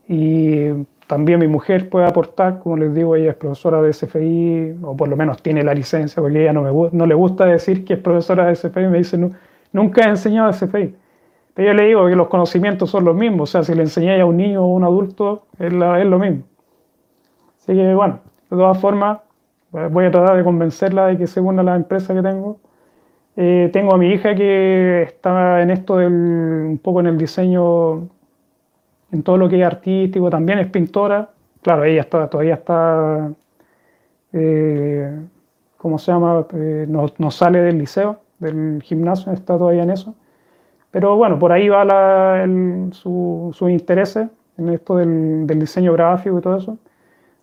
y 0.08 0.70
también 1.08 1.40
mi 1.40 1.48
mujer 1.48 1.90
puede 1.90 2.06
aportar, 2.06 2.60
como 2.60 2.76
les 2.76 2.94
digo, 2.94 3.16
ella 3.16 3.32
es 3.32 3.38
profesora 3.38 3.82
de 3.82 3.94
SFI, 3.94 4.76
o 4.84 4.96
por 4.96 5.08
lo 5.08 5.16
menos 5.16 5.42
tiene 5.42 5.64
la 5.64 5.74
licencia, 5.74 6.22
porque 6.22 6.42
ella 6.42 6.52
no, 6.52 6.64
me, 6.64 6.90
no 6.92 7.06
le 7.06 7.16
gusta 7.16 7.46
decir 7.46 7.86
que 7.86 7.94
es 7.94 8.00
profesora 8.00 8.46
de 8.48 8.56
SFI, 8.56 8.88
me 8.88 8.98
dice, 8.98 9.18
nunca 9.72 10.02
he 10.04 10.10
enseñado 10.10 10.52
SFI. 10.52 10.94
Pero 11.54 11.70
yo 11.70 11.74
le 11.74 11.88
digo 11.88 12.06
que 12.08 12.16
los 12.16 12.28
conocimientos 12.28 12.90
son 12.92 13.06
los 13.06 13.16
mismos, 13.16 13.50
o 13.50 13.52
sea, 13.52 13.64
si 13.64 13.74
le 13.74 13.84
enseñáis 13.84 14.22
a 14.22 14.26
un 14.26 14.38
niño 14.38 14.62
o 14.62 14.66
a 14.66 14.76
un 14.76 14.84
adulto, 14.84 15.48
es, 15.58 15.72
lo 15.74 16.20
mismo. 16.20 16.44
Así 17.60 17.74
que 17.74 17.94
bueno, 17.96 18.20
de 18.52 18.58
todas 18.58 18.78
formas, 18.80 19.20
voy 19.72 20.06
a 20.06 20.12
tratar 20.12 20.38
de 20.38 20.44
convencerla 20.44 21.08
de 21.08 21.18
que 21.18 21.26
se 21.26 21.40
una 21.40 21.64
la 21.64 21.76
empresa 21.76 22.14
que 22.14 22.22
tengo. 22.22 22.60
Eh, 23.38 23.70
tengo 23.72 23.94
a 23.94 23.98
mi 23.98 24.10
hija 24.10 24.36
que 24.36 25.04
está 25.04 25.62
en 25.62 25.72
esto 25.72 25.98
del, 25.98 26.12
un 26.12 26.80
poco 26.84 27.00
en 27.00 27.08
el 27.08 27.18
diseño 27.18 28.10
en 29.12 29.24
todo 29.24 29.38
lo 29.38 29.50
que 29.50 29.60
es 29.60 29.66
artístico, 29.66 30.30
también 30.30 30.60
es 30.60 30.68
pintora. 30.70 31.30
Claro, 31.62 31.84
ella 31.84 32.02
está, 32.02 32.30
todavía 32.30 32.56
está, 32.56 33.32
eh, 34.34 35.20
¿cómo 35.78 35.98
se 35.98 36.12
llama? 36.12 36.46
Eh, 36.54 36.86
no, 36.88 37.32
sale 37.32 37.60
del 37.62 37.78
liceo, 37.78 38.22
del 38.40 38.82
gimnasio, 38.84 39.32
está 39.32 39.58
todavía 39.58 39.84
en 39.84 39.92
eso. 39.92 40.16
Pero 40.92 41.16
bueno, 41.18 41.38
por 41.40 41.52
ahí 41.52 41.70
va 41.70 41.86
la, 41.86 42.44
el, 42.44 42.90
su, 42.94 43.52
sus 43.54 43.70
intereses 43.70 44.30
en 44.58 44.70
esto 44.70 44.98
del, 44.98 45.46
del, 45.48 45.60
diseño 45.60 45.94
gráfico 45.94 46.40
y 46.40 46.42
todo 46.42 46.58
eso. 46.58 46.78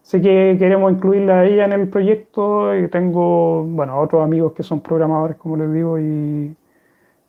Así 0.03 0.21
que 0.21 0.57
queremos 0.59 0.93
incluirla 0.93 1.41
a 1.41 1.45
ella 1.47 1.65
en 1.65 1.73
el 1.73 1.89
proyecto 1.89 2.77
y 2.77 2.89
tengo, 2.89 3.65
bueno, 3.65 4.01
otros 4.01 4.23
amigos 4.23 4.53
que 4.53 4.63
son 4.63 4.81
programadores, 4.81 5.37
como 5.37 5.57
les 5.57 5.73
digo, 5.73 5.99
y 5.99 6.55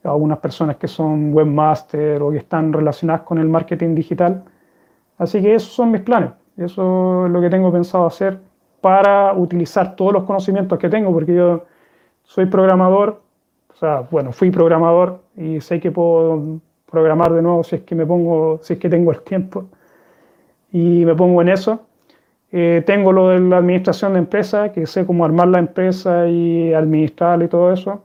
algunas 0.05 0.39
personas 0.39 0.77
que 0.77 0.87
son 0.87 1.33
webmaster 1.33 2.21
o 2.21 2.31
que 2.31 2.37
están 2.37 2.71
relacionadas 2.71 3.23
con 3.23 3.37
el 3.37 3.49
marketing 3.49 3.95
digital. 3.95 4.43
Así 5.17 5.41
que 5.41 5.55
esos 5.55 5.73
son 5.73 5.91
mis 5.91 6.01
planes. 6.01 6.31
Eso 6.57 7.25
es 7.25 7.31
lo 7.31 7.41
que 7.41 7.49
tengo 7.49 7.71
pensado 7.71 8.05
hacer 8.05 8.39
para 8.81 9.33
utilizar 9.33 9.95
todos 9.95 10.13
los 10.13 10.23
conocimientos 10.23 10.77
que 10.77 10.89
tengo, 10.89 11.11
porque 11.11 11.33
yo 11.33 11.63
soy 12.23 12.45
programador, 12.45 13.21
o 13.73 13.75
sea, 13.75 14.01
bueno, 14.09 14.31
fui 14.31 14.51
programador 14.51 15.21
y 15.35 15.59
sé 15.59 15.79
que 15.79 15.91
puedo 15.91 16.59
programar 16.89 17.33
de 17.33 17.41
nuevo 17.41 17.63
si 17.63 17.77
es 17.77 17.81
que 17.81 17.95
me 17.95 18.05
pongo, 18.05 18.59
si 18.61 18.73
es 18.73 18.79
que 18.79 18.89
tengo 18.89 19.11
el 19.11 19.21
tiempo 19.21 19.65
y 20.71 21.03
me 21.05 21.15
pongo 21.15 21.41
en 21.41 21.49
eso. 21.49 21.81
Eh, 22.51 22.83
tengo 22.85 23.11
lo 23.11 23.29
de 23.29 23.39
la 23.39 23.57
administración 23.57 24.13
de 24.13 24.19
empresas, 24.19 24.71
que 24.71 24.85
sé 24.85 25.05
cómo 25.05 25.25
armar 25.25 25.47
la 25.49 25.59
empresa 25.59 26.27
y 26.27 26.73
administrarla 26.73 27.45
y 27.45 27.47
todo 27.47 27.73
eso. 27.73 28.03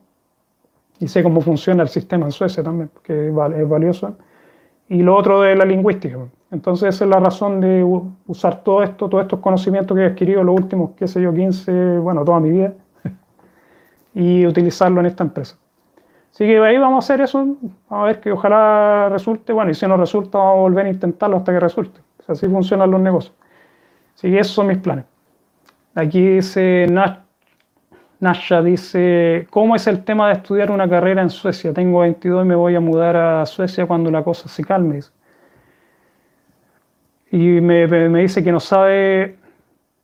Y 1.00 1.08
sé 1.08 1.22
cómo 1.22 1.40
funciona 1.40 1.82
el 1.82 1.88
sistema 1.88 2.26
en 2.26 2.32
Suecia 2.32 2.62
también, 2.62 2.90
que 3.02 3.28
es 3.28 3.34
valioso. 3.34 4.16
Y 4.88 5.02
lo 5.02 5.16
otro 5.16 5.40
de 5.40 5.56
la 5.56 5.64
lingüística. 5.64 6.18
Entonces 6.50 6.94
esa 6.94 7.04
es 7.04 7.10
la 7.10 7.20
razón 7.20 7.60
de 7.60 7.82
usar 8.26 8.62
todo 8.62 8.82
esto, 8.82 9.08
todos 9.08 9.22
estos 9.22 9.40
conocimientos 9.40 9.96
que 9.96 10.02
he 10.02 10.06
adquirido 10.06 10.42
los 10.42 10.56
últimos, 10.56 10.90
qué 10.96 11.06
sé 11.06 11.22
yo, 11.22 11.32
15, 11.32 11.98
bueno, 11.98 12.24
toda 12.24 12.40
mi 12.40 12.50
vida, 12.50 12.74
y 14.14 14.46
utilizarlo 14.46 15.00
en 15.00 15.06
esta 15.06 15.24
empresa. 15.24 15.56
Así 16.32 16.44
que 16.44 16.58
ahí 16.58 16.76
vamos 16.76 17.04
a 17.04 17.06
hacer 17.06 17.20
eso, 17.20 17.38
vamos 17.38 17.76
a 17.88 18.04
ver 18.04 18.20
que 18.20 18.32
ojalá 18.32 19.08
resulte, 19.10 19.52
bueno, 19.52 19.70
y 19.70 19.74
si 19.74 19.86
no 19.86 19.96
resulta, 19.96 20.38
vamos 20.38 20.56
a 20.56 20.60
volver 20.60 20.86
a 20.86 20.90
intentarlo 20.90 21.36
hasta 21.36 21.52
que 21.52 21.60
resulte. 21.60 22.00
Así 22.26 22.46
funcionan 22.48 22.90
los 22.90 23.00
negocios. 23.00 23.34
Sí, 24.14 24.36
esos 24.36 24.54
son 24.54 24.68
mis 24.68 24.78
planes. 24.78 25.04
Aquí 25.94 26.20
dice 26.20 26.86
Nasha, 28.20 28.62
dice, 28.62 29.46
¿cómo 29.48 29.74
es 29.74 29.86
el 29.86 30.04
tema 30.04 30.28
de 30.28 30.34
estudiar 30.34 30.70
una 30.70 30.86
carrera 30.88 31.22
en 31.22 31.30
Suecia? 31.30 31.72
Tengo 31.72 32.00
22 32.00 32.44
y 32.44 32.48
me 32.48 32.54
voy 32.54 32.74
a 32.74 32.80
mudar 32.80 33.16
a 33.16 33.46
Suecia 33.46 33.86
cuando 33.86 34.10
la 34.10 34.22
cosa 34.22 34.46
se 34.46 34.62
calme. 34.62 35.00
Y 37.30 37.60
me, 37.62 37.86
dice 38.20 38.44
que 38.44 38.52
no 38.52 38.60
sabe, 38.60 39.38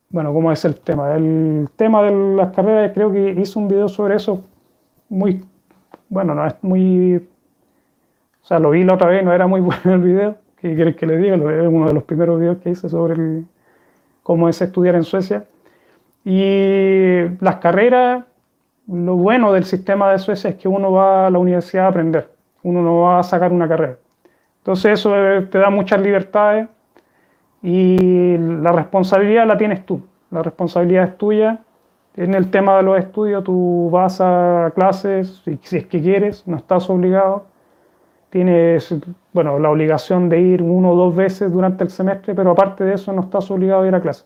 bueno, 0.08 0.32
cómo 0.32 0.50
es 0.50 0.64
el 0.64 0.76
tema. 0.80 1.14
El 1.14 1.68
tema 1.76 2.02
de 2.04 2.36
las 2.36 2.54
carreras, 2.54 2.92
creo 2.94 3.12
que 3.12 3.32
hice 3.32 3.58
un 3.58 3.68
video 3.68 3.88
sobre 3.88 4.16
eso 4.16 4.42
muy, 5.10 5.44
bueno, 6.08 6.34
no 6.34 6.46
es 6.46 6.54
muy, 6.62 7.16
o 7.16 8.46
sea, 8.46 8.58
lo 8.58 8.70
vi 8.70 8.82
la 8.84 8.94
otra 8.94 9.10
vez, 9.10 9.24
no 9.24 9.32
era 9.34 9.46
muy 9.46 9.60
bueno 9.62 9.92
el 9.92 10.00
video. 10.00 10.36
¿Qué 10.56 10.74
quieres 10.74 10.96
que 10.96 11.06
le 11.06 11.18
diga? 11.18 11.34
Es 11.34 11.68
uno 11.68 11.88
de 11.88 11.92
los 11.92 12.04
primeros 12.04 12.40
videos 12.40 12.56
que 12.58 12.70
hice 12.70 12.88
sobre 12.88 13.14
el, 13.14 13.46
cómo 14.22 14.48
es 14.48 14.62
estudiar 14.62 14.94
en 14.94 15.04
Suecia. 15.04 15.44
Y 16.28 17.38
las 17.38 17.56
carreras, 17.58 18.24
lo 18.88 19.14
bueno 19.14 19.52
del 19.52 19.64
sistema 19.64 20.10
de 20.10 20.18
Suecia 20.18 20.50
es 20.50 20.56
que 20.56 20.66
uno 20.66 20.90
va 20.90 21.28
a 21.28 21.30
la 21.30 21.38
universidad 21.38 21.84
a 21.84 21.88
aprender, 21.90 22.28
uno 22.64 22.82
no 22.82 23.02
va 23.02 23.20
a 23.20 23.22
sacar 23.22 23.52
una 23.52 23.68
carrera. 23.68 23.96
Entonces 24.58 24.98
eso 24.98 25.12
te 25.48 25.58
da 25.58 25.70
muchas 25.70 26.00
libertades 26.00 26.66
y 27.62 28.36
la 28.38 28.72
responsabilidad 28.72 29.46
la 29.46 29.56
tienes 29.56 29.86
tú, 29.86 30.04
la 30.32 30.42
responsabilidad 30.42 31.04
es 31.04 31.16
tuya. 31.16 31.60
En 32.16 32.34
el 32.34 32.50
tema 32.50 32.76
de 32.78 32.82
los 32.82 32.98
estudios 32.98 33.44
tú 33.44 33.88
vas 33.92 34.20
a 34.20 34.72
clases, 34.74 35.42
si 35.44 35.76
es 35.76 35.86
que 35.86 36.02
quieres, 36.02 36.44
no 36.48 36.56
estás 36.56 36.90
obligado. 36.90 37.46
Tienes 38.30 38.92
bueno, 39.32 39.60
la 39.60 39.70
obligación 39.70 40.28
de 40.28 40.40
ir 40.40 40.60
uno 40.60 40.90
o 40.90 40.96
dos 40.96 41.14
veces 41.14 41.52
durante 41.52 41.84
el 41.84 41.90
semestre, 41.90 42.34
pero 42.34 42.50
aparte 42.50 42.82
de 42.82 42.94
eso 42.94 43.12
no 43.12 43.22
estás 43.22 43.48
obligado 43.52 43.82
a 43.82 43.86
ir 43.86 43.94
a 43.94 44.00
clase. 44.00 44.24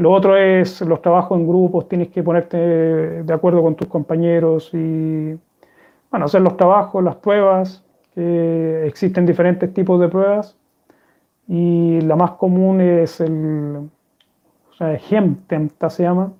Lo 0.00 0.12
otro 0.12 0.34
es 0.34 0.80
los 0.80 1.02
trabajos 1.02 1.38
en 1.38 1.46
grupos, 1.46 1.86
tienes 1.86 2.08
que 2.08 2.22
ponerte 2.22 2.56
de 2.56 3.34
acuerdo 3.34 3.62
con 3.62 3.74
tus 3.74 3.86
compañeros 3.86 4.70
y 4.72 5.38
bueno, 6.10 6.24
hacer 6.24 6.40
los 6.40 6.56
trabajos, 6.56 7.04
las 7.04 7.16
pruebas, 7.16 7.84
existen 8.16 9.26
diferentes 9.26 9.72
tipos 9.74 10.00
de 10.00 10.08
pruebas 10.08 10.56
y 11.48 12.00
la 12.00 12.16
más 12.16 12.30
común 12.32 12.80
es 12.80 13.20
el 13.20 13.90
o 14.70 14.74
sea, 14.74 14.98
se 15.90 16.02
llama, 16.02 16.32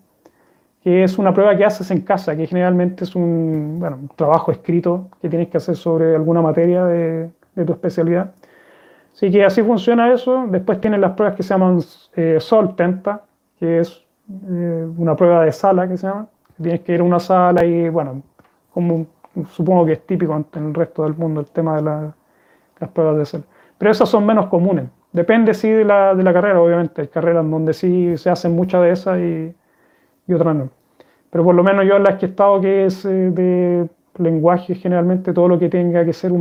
que 0.82 1.04
es 1.04 1.18
una 1.18 1.34
prueba 1.34 1.54
que 1.54 1.66
haces 1.66 1.90
en 1.90 2.00
casa, 2.00 2.34
que 2.34 2.46
generalmente 2.46 3.04
es 3.04 3.14
un, 3.14 4.08
trabajo 4.16 4.52
escrito 4.52 5.08
que 5.20 5.28
tienes 5.28 5.48
que 5.48 5.58
hacer 5.58 5.76
sobre 5.76 6.16
alguna 6.16 6.40
materia 6.40 6.86
de, 6.86 7.30
tu 7.54 7.72
especialidad. 7.74 8.32
Así 9.12 9.30
que 9.30 9.44
así 9.44 9.62
funciona 9.62 10.10
eso. 10.14 10.46
Después 10.48 10.80
tienes 10.80 11.00
las 11.00 11.12
pruebas 11.12 11.36
que 11.36 11.42
se 11.42 11.50
llaman 11.50 11.80
eh, 12.16 12.38
Soltenta, 12.40 13.24
que 13.60 13.80
es 13.80 14.04
eh, 14.48 14.88
una 14.96 15.14
prueba 15.14 15.44
de 15.44 15.52
sala 15.52 15.86
que 15.86 15.96
se 15.96 16.06
llama. 16.06 16.26
Tienes 16.60 16.80
que 16.80 16.94
ir 16.94 17.00
a 17.00 17.04
una 17.04 17.20
sala 17.20 17.64
y, 17.64 17.88
bueno, 17.88 18.22
como 18.72 19.06
supongo 19.50 19.86
que 19.86 19.92
es 19.92 20.06
típico 20.06 20.34
en 20.54 20.66
el 20.66 20.74
resto 20.74 21.04
del 21.04 21.14
mundo 21.14 21.40
el 21.40 21.46
tema 21.46 21.76
de 21.76 21.82
las 21.82 22.90
pruebas 22.90 23.18
de 23.18 23.26
sala. 23.26 23.44
Pero 23.78 23.90
esas 23.90 24.08
son 24.08 24.26
menos 24.26 24.46
comunes. 24.46 24.86
Depende, 25.12 25.54
sí, 25.54 25.68
de 25.68 25.84
la, 25.84 26.14
de 26.14 26.22
la 26.22 26.32
carrera, 26.32 26.60
obviamente. 26.60 27.02
Hay 27.02 27.08
carreras 27.08 27.48
donde 27.48 27.72
sí 27.72 28.16
se 28.16 28.30
hacen 28.30 28.54
muchas 28.56 28.82
de 28.82 28.90
esas 28.90 29.18
y, 29.18 29.54
y 30.26 30.34
otras 30.34 30.54
no. 30.56 30.70
Pero 31.30 31.44
por 31.44 31.54
lo 31.54 31.62
menos 31.62 31.86
yo 31.86 31.96
en 31.96 32.02
las 32.04 32.16
que 32.16 32.26
he 32.26 32.28
estado, 32.28 32.60
que 32.60 32.86
es 32.86 33.04
eh, 33.04 33.30
de 33.30 33.88
lenguaje 34.18 34.74
generalmente 34.74 35.32
todo 35.32 35.48
lo 35.48 35.58
que 35.58 35.68
tenga 35.68 36.04
que 36.04 36.12
ser 36.12 36.32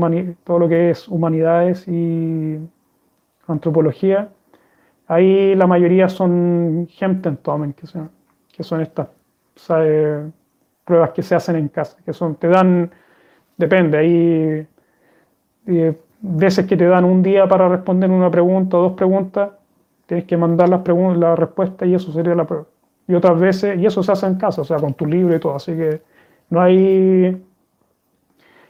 todo 0.44 0.60
lo 0.60 0.68
que 0.68 0.90
es 0.90 1.08
humanidades 1.08 1.88
y 1.88 2.60
antropología 3.48 4.30
ahí 5.10 5.54
la 5.56 5.68
mayoría 5.68 6.08
son 6.08 6.88
Hemtentomen 6.98 7.74
que 7.74 7.86
son, 7.86 8.10
que 8.52 8.64
son 8.64 8.82
estas 8.82 9.10
pruebas 10.86 11.12
que 11.12 11.22
se 11.22 11.36
hacen 11.36 11.58
en 11.58 11.68
casa 11.68 11.98
que 12.06 12.14
son 12.14 12.36
te 12.36 12.48
dan 12.48 12.90
depende 13.58 13.98
hay 13.98 14.68
veces 16.22 16.66
que 16.66 16.78
te 16.78 16.86
dan 16.86 17.04
un 17.04 17.22
día 17.22 17.46
para 17.48 17.68
responder 17.68 18.10
una 18.10 18.32
pregunta 18.32 18.78
o 18.78 18.84
dos 18.84 18.94
preguntas 18.94 19.52
tienes 20.06 20.26
que 20.26 20.38
mandar 20.38 20.70
las 20.70 20.82
preguntas 20.82 21.20
la 21.20 21.36
respuesta 21.36 21.86
y 21.86 21.96
eso 21.96 22.12
sería 22.14 22.36
la 22.36 22.46
prueba 22.46 22.66
y 23.08 23.14
otras 23.14 23.38
veces 23.38 23.78
y 23.78 23.86
eso 23.86 24.02
se 24.02 24.14
hace 24.14 24.26
en 24.28 24.36
casa 24.36 24.62
o 24.62 24.64
sea 24.64 24.78
con 24.78 24.94
tu 24.94 25.06
libro 25.06 25.36
y 25.36 25.40
todo 25.40 25.56
así 25.56 25.74
que 25.74 26.02
no 26.50 26.62
hay 26.62 27.38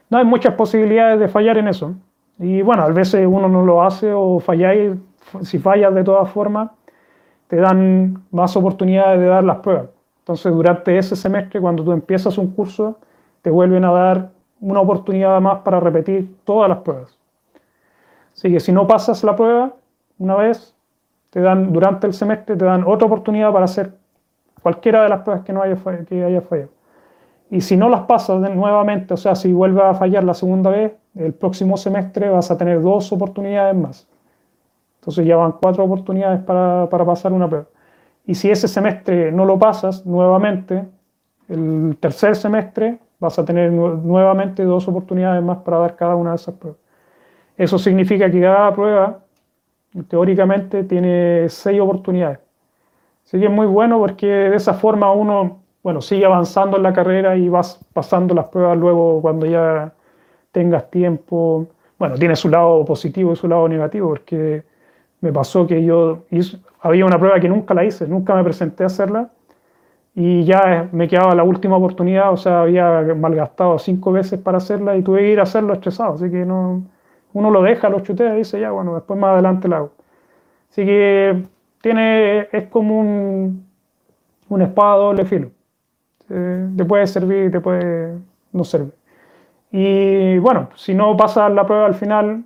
no 0.10 0.17
hay 0.17 0.25
muchas 0.25 0.56
posibilidades 0.56 1.19
de 1.19 1.28
fallar 1.28 1.58
en 1.58 1.67
eso. 1.67 1.95
Y 2.39 2.62
bueno, 2.62 2.84
a 2.84 2.89
veces 2.89 3.25
uno 3.28 3.47
no 3.47 3.63
lo 3.63 3.84
hace 3.84 4.12
o 4.13 4.39
falláis, 4.39 4.93
si 5.42 5.60
fallas 5.60 5.94
de 5.94 6.04
todas 6.04 6.30
formas, 6.32 6.72
te 7.48 7.56
dan 7.56 8.24
más 8.32 8.56
oportunidades 8.56 9.20
de 9.20 9.28
dar 9.28 9.44
las 9.44 9.58
pruebas. 9.58 9.89
Entonces, 10.20 10.54
durante 10.54 10.98
ese 10.98 11.15
semestre, 11.15 11.60
cuando 11.60 11.84
tú 11.84 11.92
empiezas 11.92 12.38
un 12.38 12.52
curso, 12.52 12.98
te 13.42 13.50
vuelven 13.50 13.84
a 13.86 13.92
dar 13.92 14.30
una 14.62 14.82
oportunidad 14.82 15.39
más 15.42 15.60
para 15.60 15.80
repetir 15.80 16.36
todas 16.44 16.70
las 16.70 16.80
pruebas. 16.80 17.18
Así 18.34 18.52
que 18.52 18.60
si 18.60 18.72
no 18.72 18.88
pasas 18.88 19.24
la 19.24 19.36
prueba 19.36 19.74
una 20.18 20.36
vez, 20.36 20.76
te 21.30 21.42
dan 21.42 21.72
durante 21.72 22.08
el 22.08 22.13
semestre 22.13 22.56
te 22.56 22.65
dan 22.65 22.84
otra 22.86 23.06
oportunidad 23.08 23.52
para 23.52 23.65
hacer 23.65 23.94
cualquiera 24.62 25.04
de 25.04 25.10
las 25.10 25.22
pruebas 25.22 25.46
que 25.46 25.54
no 25.54 25.62
haya, 25.62 25.78
que 26.08 26.24
haya 26.24 26.42
fallado. 26.42 26.70
Y 27.52 27.62
si 27.62 27.78
no 27.78 27.89
las 27.89 28.02
pasas 28.02 28.39
nuevamente, 28.39 29.13
o 29.13 29.18
sea, 29.18 29.36
si 29.36 29.52
vuelves 29.52 29.84
a 29.84 29.94
fallar 29.96 30.24
la 30.24 30.34
segunda 30.34 30.70
vez, 30.70 30.94
el 31.15 31.34
próximo 31.34 31.78
semestre 31.78 32.30
vas 32.30 32.52
a 32.52 32.58
tener 32.58 32.82
dos 32.82 33.12
oportunidades 33.12 33.76
más. 33.76 34.08
Entonces 35.00 35.26
ya 35.26 35.38
van 35.38 35.54
cuatro 35.54 35.84
oportunidades 35.84 36.42
para, 36.42 36.88
para 36.90 37.06
pasar 37.06 37.34
una 37.34 37.48
prueba. 37.48 37.68
Y 38.26 38.36
si 38.36 38.52
ese 38.52 38.68
semestre 38.68 39.32
no 39.32 39.46
lo 39.46 39.58
pasas 39.58 40.06
nuevamente, 40.06 40.86
el 41.48 41.98
tercer 42.00 42.36
semestre 42.36 43.00
vas 43.20 43.40
a 43.40 43.46
tener 43.46 43.72
nuevamente 43.72 44.63
dos 44.63 44.88
oportunidades 44.88 45.42
más 45.44 45.60
para 45.60 45.80
dar 45.80 45.96
cada 45.96 46.15
una 46.15 46.32
de 46.32 46.36
esas 46.36 46.56
pruebas. 46.56 46.80
Eso 47.58 47.78
significa 47.78 48.30
que 48.30 48.42
cada 48.42 48.73
prueba, 48.73 49.19
teóricamente, 50.08 50.84
tiene 50.84 51.50
seis 51.50 51.82
oportunidades. 51.82 52.40
Así 53.26 53.40
que 53.40 53.46
es 53.46 53.52
muy 53.52 53.67
bueno 53.67 54.00
porque 54.00 54.28
de 54.28 54.56
esa 54.56 54.73
forma 54.73 55.12
uno 55.12 55.60
bueno, 55.82 56.02
sigue 56.02 56.26
avanzando 56.26 56.78
en 56.78 56.84
la 56.84 56.94
carrera 56.94 57.38
y 57.38 57.50
vas 57.50 57.80
pasando 57.94 58.34
las 58.34 58.46
pruebas 58.48 58.78
luego 58.78 59.21
cuando 59.21 59.46
ya 59.46 59.94
tengas 60.52 60.90
tiempo. 60.92 61.67
Bueno, 61.98 62.15
tiene 62.15 62.36
su 62.36 62.50
lado 62.50 62.84
positivo 62.86 63.34
y 63.34 63.36
su 63.36 63.48
lado 63.48 63.67
negativo, 63.67 64.10
porque 64.10 64.63
me 65.22 65.32
pasó 65.34 65.67
que 65.67 65.84
yo 65.84 66.26
había 66.82 67.06
una 67.06 67.20
prueba 67.20 67.40
que 67.40 67.50
nunca 67.50 67.74
la 67.74 67.84
hice, 67.86 68.08
nunca 68.08 68.36
me 68.36 68.44
presenté 68.44 68.84
a 68.84 68.88
hacerla 68.88 69.30
y 70.15 70.44
ya 70.44 70.90
me 70.92 71.08
quedaba 71.08 71.36
la 71.36 71.44
última 71.44 71.78
oportunidad, 71.78 72.32
o 72.34 72.38
sea, 72.38 72.62
había 72.62 73.02
malgastado 73.15 73.78
cinco 73.80 74.12
veces 74.12 74.40
para 74.40 74.58
hacerla 74.58 74.98
y 74.98 75.02
tuve 75.02 75.20
que 75.20 75.32
ir 75.32 75.40
a 75.40 75.44
hacerlo 75.44 75.74
estresado, 75.74 76.15
así 76.15 76.30
que 76.30 76.46
no, 76.46 76.84
uno 77.34 77.52
lo 77.52 77.62
deja, 77.62 77.90
lo 77.90 78.02
chutea 78.02 78.36
y 78.36 78.40
dice, 78.40 78.60
ya, 78.60 78.72
bueno, 78.72 78.96
después 78.96 79.20
más 79.20 79.32
adelante 79.34 79.67
la 79.67 79.78
hago. 79.78 79.92
Así 80.72 80.86
que 80.86 81.44
tiene, 81.82 82.48
es 82.52 82.67
como 82.67 83.00
un, 83.00 83.65
un 84.50 84.62
espada 84.62 84.98
doble 84.98 85.26
filo. 85.26 85.52
Eh, 86.30 86.70
te 86.78 86.86
puede 86.86 87.08
servir 87.08 87.52
te 87.52 87.60
puede 87.60 88.15
no 88.52 88.63
servir. 88.63 88.94
Y 89.72 90.38
bueno, 90.40 90.70
si 90.76 90.94
no 90.94 91.15
pasa 91.15 91.50
la 91.50 91.65
prueba 91.65 91.86
al 91.86 91.96
final, 91.96 92.44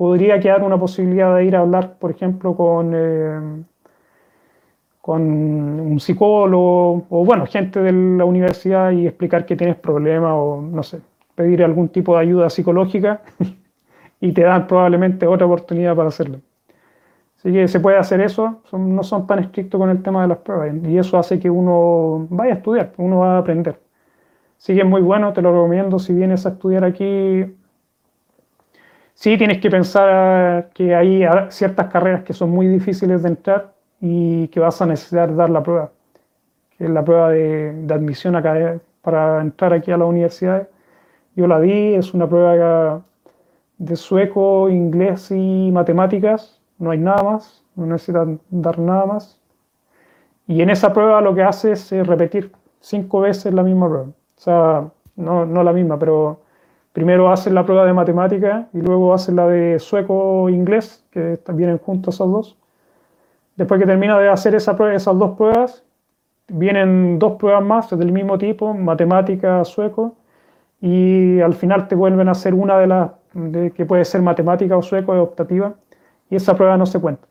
podría 0.00 0.40
quedar 0.40 0.62
una 0.62 0.78
posibilidad 0.78 1.36
de 1.36 1.44
ir 1.44 1.54
a 1.54 1.60
hablar, 1.60 1.98
por 1.98 2.10
ejemplo, 2.10 2.56
con, 2.56 2.92
eh, 2.94 3.62
con 5.02 5.20
un 5.20 6.00
psicólogo 6.00 7.04
o, 7.10 7.22
bueno, 7.22 7.44
gente 7.44 7.80
de 7.80 7.92
la 7.92 8.24
universidad 8.24 8.92
y 8.92 9.06
explicar 9.06 9.44
que 9.44 9.56
tienes 9.56 9.76
problemas 9.76 10.32
o, 10.34 10.62
no 10.62 10.82
sé, 10.82 11.02
pedir 11.34 11.62
algún 11.62 11.90
tipo 11.90 12.14
de 12.14 12.22
ayuda 12.22 12.48
psicológica 12.48 13.20
y 14.22 14.32
te 14.32 14.40
dan 14.40 14.66
probablemente 14.66 15.26
otra 15.26 15.44
oportunidad 15.44 15.94
para 15.94 16.08
hacerlo. 16.08 16.40
Así 17.36 17.52
que 17.52 17.68
se 17.68 17.78
puede 17.78 17.98
hacer 17.98 18.22
eso, 18.22 18.62
no 18.72 19.02
son 19.02 19.26
tan 19.26 19.40
estrictos 19.40 19.78
con 19.78 19.90
el 19.90 20.02
tema 20.02 20.22
de 20.22 20.28
las 20.28 20.38
pruebas 20.38 20.76
y 20.82 20.96
eso 20.96 21.18
hace 21.18 21.38
que 21.38 21.50
uno 21.50 22.26
vaya 22.30 22.54
a 22.54 22.56
estudiar, 22.56 22.94
uno 22.96 23.18
va 23.18 23.34
a 23.36 23.38
aprender. 23.40 23.78
Así 24.58 24.74
que 24.74 24.80
es 24.80 24.86
muy 24.86 25.02
bueno, 25.02 25.34
te 25.34 25.42
lo 25.42 25.52
recomiendo 25.52 25.98
si 25.98 26.14
vienes 26.14 26.46
a 26.46 26.50
estudiar 26.50 26.84
aquí. 26.84 27.59
Sí, 29.20 29.36
tienes 29.36 29.60
que 29.60 29.70
pensar 29.70 30.70
que 30.72 30.94
hay 30.94 31.26
ciertas 31.50 31.88
carreras 31.92 32.22
que 32.24 32.32
son 32.32 32.48
muy 32.50 32.66
difíciles 32.66 33.22
de 33.22 33.28
entrar 33.28 33.74
y 34.00 34.48
que 34.48 34.60
vas 34.60 34.80
a 34.80 34.86
necesitar 34.86 35.36
dar 35.36 35.50
la 35.50 35.62
prueba, 35.62 35.92
que 36.78 36.84
es 36.84 36.90
la 36.90 37.04
prueba 37.04 37.28
de, 37.28 37.74
de 37.74 37.94
admisión 37.94 38.34
acá 38.34 38.80
para 39.02 39.42
entrar 39.42 39.74
aquí 39.74 39.90
a 39.92 39.98
la 39.98 40.06
universidad. 40.06 40.68
Yo 41.36 41.46
la 41.46 41.60
di, 41.60 41.96
es 41.96 42.14
una 42.14 42.26
prueba 42.26 43.02
de 43.76 43.96
sueco, 43.96 44.70
inglés 44.70 45.30
y 45.30 45.70
matemáticas, 45.70 46.58
no 46.78 46.90
hay 46.90 46.98
nada 46.98 47.22
más, 47.22 47.62
no 47.76 47.84
necesitan 47.84 48.40
dar 48.48 48.78
nada 48.78 49.04
más. 49.04 49.38
Y 50.46 50.62
en 50.62 50.70
esa 50.70 50.94
prueba 50.94 51.20
lo 51.20 51.34
que 51.34 51.42
hace 51.42 51.72
es 51.72 51.92
eh, 51.92 52.04
repetir 52.04 52.52
cinco 52.80 53.20
veces 53.20 53.52
la 53.52 53.62
misma 53.64 53.86
prueba. 53.86 54.06
O 54.06 54.40
sea, 54.40 54.90
no, 55.16 55.44
no 55.44 55.62
la 55.62 55.74
misma, 55.74 55.98
pero 55.98 56.40
primero 56.92 57.30
haces 57.30 57.52
la 57.52 57.64
prueba 57.64 57.84
de 57.84 57.92
matemáticas 57.92 58.66
y 58.72 58.80
luego 58.80 59.14
haces 59.14 59.34
la 59.34 59.46
de 59.46 59.78
sueco-inglés, 59.78 61.04
que 61.10 61.38
vienen 61.52 61.78
juntos 61.78 62.14
esos 62.16 62.30
dos. 62.30 62.56
Después 63.56 63.80
que 63.80 63.86
termina 63.86 64.18
de 64.18 64.28
hacer 64.28 64.54
esa 64.54 64.76
prueba, 64.76 64.94
esas 64.94 65.18
dos 65.18 65.36
pruebas, 65.36 65.84
vienen 66.48 67.18
dos 67.18 67.36
pruebas 67.36 67.62
más 67.62 67.90
del 67.90 68.12
mismo 68.12 68.38
tipo, 68.38 68.74
matemática, 68.74 69.64
sueco, 69.64 70.16
y 70.80 71.40
al 71.40 71.54
final 71.54 71.86
te 71.86 71.94
vuelven 71.94 72.28
a 72.28 72.32
hacer 72.32 72.54
una 72.54 72.78
de 72.78 72.86
las 72.86 73.10
que 73.74 73.84
puede 73.84 74.04
ser 74.04 74.22
matemática 74.22 74.76
o 74.76 74.82
sueco, 74.82 75.14
es 75.14 75.20
optativa, 75.20 75.74
y 76.30 76.36
esa 76.36 76.54
prueba 76.54 76.76
no 76.76 76.86
se 76.86 77.00
cuenta. 77.00 77.26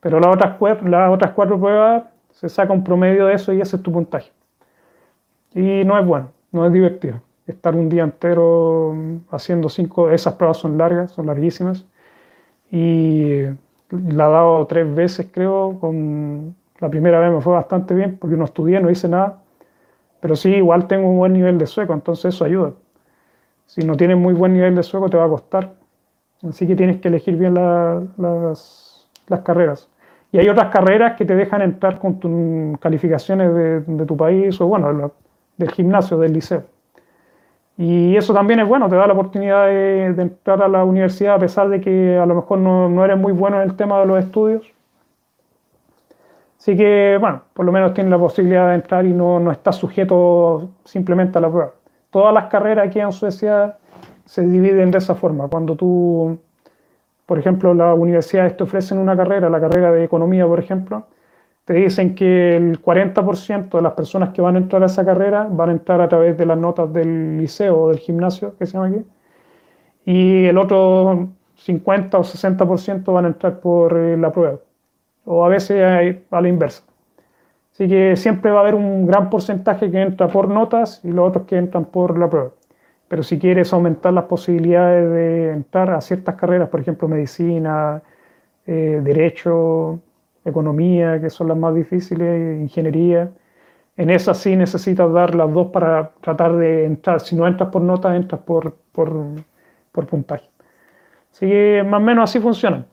Pero 0.00 0.20
las 0.20 0.34
otras, 0.34 0.82
las 0.84 1.10
otras 1.12 1.32
cuatro 1.32 1.58
pruebas 1.58 2.04
se 2.30 2.48
saca 2.48 2.72
un 2.72 2.82
promedio 2.82 3.26
de 3.26 3.34
eso 3.34 3.52
y 3.52 3.60
ese 3.60 3.76
es 3.76 3.82
tu 3.82 3.92
puntaje. 3.92 4.32
Y 5.54 5.84
no 5.84 5.98
es 5.98 6.06
bueno, 6.06 6.30
no 6.50 6.64
es 6.66 6.72
divertido. 6.72 7.20
Estar 7.46 7.74
un 7.74 7.88
día 7.88 8.04
entero 8.04 8.94
haciendo 9.30 9.68
cinco, 9.68 10.10
esas 10.10 10.34
pruebas 10.34 10.58
son 10.58 10.78
largas, 10.78 11.12
son 11.12 11.26
larguísimas. 11.26 11.84
Y 12.70 13.42
la 13.90 14.28
he 14.28 14.30
dado 14.30 14.66
tres 14.66 14.92
veces, 14.94 15.28
creo. 15.32 15.78
Con, 15.80 16.54
la 16.82 16.90
primera 16.90 17.20
vez 17.20 17.30
me 17.32 17.40
fue 17.40 17.52
bastante 17.52 17.94
bien 17.94 18.18
porque 18.18 18.36
no 18.36 18.44
estudié, 18.44 18.80
no 18.80 18.90
hice 18.90 19.08
nada. 19.08 19.42
Pero 20.20 20.36
sí, 20.36 20.50
igual 20.50 20.86
tengo 20.88 21.08
un 21.08 21.18
buen 21.18 21.32
nivel 21.32 21.58
de 21.58 21.66
sueco, 21.66 21.94
entonces 21.94 22.34
eso 22.34 22.44
ayuda. 22.44 22.72
Si 23.66 23.82
no 23.82 23.96
tienes 23.96 24.16
muy 24.16 24.34
buen 24.34 24.52
nivel 24.52 24.74
de 24.74 24.82
sueco, 24.82 25.08
te 25.08 25.16
va 25.16 25.24
a 25.26 25.28
costar. 25.28 25.74
Así 26.48 26.66
que 26.66 26.74
tienes 26.74 27.00
que 27.00 27.08
elegir 27.08 27.36
bien 27.36 27.54
las, 27.54 29.06
carreras. 29.44 29.88
Y 30.32 30.38
hay 30.38 30.48
otras 30.48 30.72
carreras 30.72 31.16
que 31.16 31.24
te 31.24 31.36
dejan 31.36 31.62
entrar 31.62 31.98
con 31.98 32.18
tus 32.18 32.78
calificaciones 32.80 33.54
de, 33.54 33.80
de, 33.80 34.06
tu 34.06 34.16
país 34.16 34.60
o, 34.60 34.66
bueno, 34.66 35.12
del 35.56 35.70
gimnasio, 35.70 36.18
del 36.18 36.32
liceo. 36.32 36.64
Y 37.78 38.16
eso 38.16 38.34
también 38.34 38.60
es 38.60 38.68
bueno, 38.68 38.88
te 38.88 38.96
da 38.96 39.06
la 39.06 39.14
oportunidad 39.14 39.66
de, 39.66 40.06
entrar 40.06 40.62
a 40.62 40.68
la 40.68 40.84
universidad 40.84 41.36
a 41.36 41.38
pesar 41.38 41.68
de 41.68 41.80
que 41.80 42.18
a 42.18 42.26
lo 42.26 42.34
mejor 42.34 42.58
no, 42.58 42.88
no, 42.88 43.04
eres 43.04 43.18
muy 43.18 43.32
bueno 43.32 43.60
en 43.62 43.68
el 43.68 43.76
tema 43.76 43.98
de 44.00 44.06
los 44.06 44.22
estudios. 44.22 44.62
Así 46.58 46.76
que, 46.76 47.16
bueno, 47.20 47.42
por 47.54 47.66
lo 47.66 47.72
menos 47.72 47.92
tienes 47.92 48.10
la 48.10 48.18
posibilidad 48.18 48.68
de 48.68 48.76
entrar 48.76 49.04
y 49.04 49.12
no, 49.12 49.40
no 49.40 49.50
estás 49.50 49.76
sujeto 49.76 50.70
simplemente 50.84 51.38
a 51.38 51.40
la 51.40 51.50
prueba. 51.50 51.72
Todas 52.10 52.32
las 52.32 52.46
carreras 52.46 52.86
aquí 52.86 53.00
en 53.00 53.10
Suecia 53.10 53.78
se 54.26 54.42
dividen 54.42 54.90
de 54.90 54.98
esa 54.98 55.14
forma. 55.14 55.48
Cuando 55.48 55.74
tú, 55.74 56.38
por 57.26 57.38
ejemplo, 57.38 57.74
las 57.74 57.98
universidades 57.98 58.56
te 58.56 58.62
ofrecen 58.62 58.98
una 58.98 59.16
carrera, 59.16 59.50
la 59.50 59.60
carrera 59.60 59.90
de 59.90 60.04
economía, 60.04 60.46
por 60.46 60.60
ejemplo, 60.60 61.06
te 61.64 61.74
dicen 61.74 62.14
que 62.14 62.56
el 62.56 62.82
40% 62.82 63.70
de 63.70 63.82
las 63.82 63.92
personas 63.94 64.30
que 64.30 64.42
van 64.42 64.56
a 64.56 64.58
entrar 64.58 64.82
a 64.82 64.86
esa 64.86 65.04
carrera 65.04 65.46
van 65.50 65.70
a 65.70 65.72
entrar 65.72 66.00
a 66.00 66.08
través 66.08 66.36
de 66.36 66.46
las 66.46 66.58
notas 66.58 66.92
del 66.92 67.38
liceo 67.38 67.82
o 67.82 67.88
del 67.88 67.98
gimnasio, 67.98 68.56
que 68.58 68.66
se 68.66 68.72
llama 68.72 68.88
aquí, 68.88 69.04
y 70.04 70.46
el 70.46 70.58
otro 70.58 71.30
50 71.56 72.18
o 72.18 72.24
60% 72.24 73.12
van 73.12 73.24
a 73.26 73.28
entrar 73.28 73.60
por 73.60 73.96
eh, 73.96 74.16
la 74.16 74.32
prueba, 74.32 74.58
o 75.24 75.44
a 75.44 75.48
veces 75.48 76.24
a 76.30 76.40
la 76.40 76.48
inversa. 76.48 76.84
Así 77.72 77.88
que 77.88 78.16
siempre 78.16 78.50
va 78.50 78.58
a 78.58 78.62
haber 78.62 78.74
un 78.74 79.06
gran 79.06 79.30
porcentaje 79.30 79.90
que 79.90 80.02
entra 80.02 80.28
por 80.28 80.48
notas 80.48 81.00
y 81.04 81.10
los 81.10 81.28
otros 81.28 81.46
que 81.46 81.56
entran 81.56 81.86
por 81.86 82.18
la 82.18 82.28
prueba. 82.28 82.50
Pero 83.08 83.22
si 83.22 83.38
quieres 83.38 83.72
aumentar 83.72 84.12
las 84.12 84.24
posibilidades 84.24 85.10
de 85.10 85.52
entrar 85.52 85.90
a 85.90 86.00
ciertas 86.00 86.34
carreras, 86.34 86.68
por 86.68 86.80
ejemplo, 86.80 87.08
medicina, 87.08 88.02
eh, 88.66 89.00
derecho, 89.02 90.00
economía, 90.44 91.20
que 91.20 91.30
son 91.30 91.48
las 91.48 91.56
más 91.56 91.74
difíciles, 91.74 92.60
ingeniería. 92.60 93.30
En 93.96 94.10
esas 94.10 94.38
sí 94.38 94.56
necesitas 94.56 95.12
dar 95.12 95.34
las 95.34 95.52
dos 95.52 95.68
para 95.68 96.12
tratar 96.20 96.56
de 96.56 96.86
entrar. 96.86 97.20
Si 97.20 97.36
no 97.36 97.46
entras 97.46 97.70
por 97.70 97.82
nota, 97.82 98.14
entras 98.16 98.40
por, 98.42 98.76
por, 98.92 99.12
por 99.92 100.06
puntaje. 100.06 100.48
Así 101.32 101.46
que 101.46 101.84
más 101.86 102.00
o 102.00 102.04
menos 102.04 102.30
así 102.30 102.40
funciona. 102.40 102.86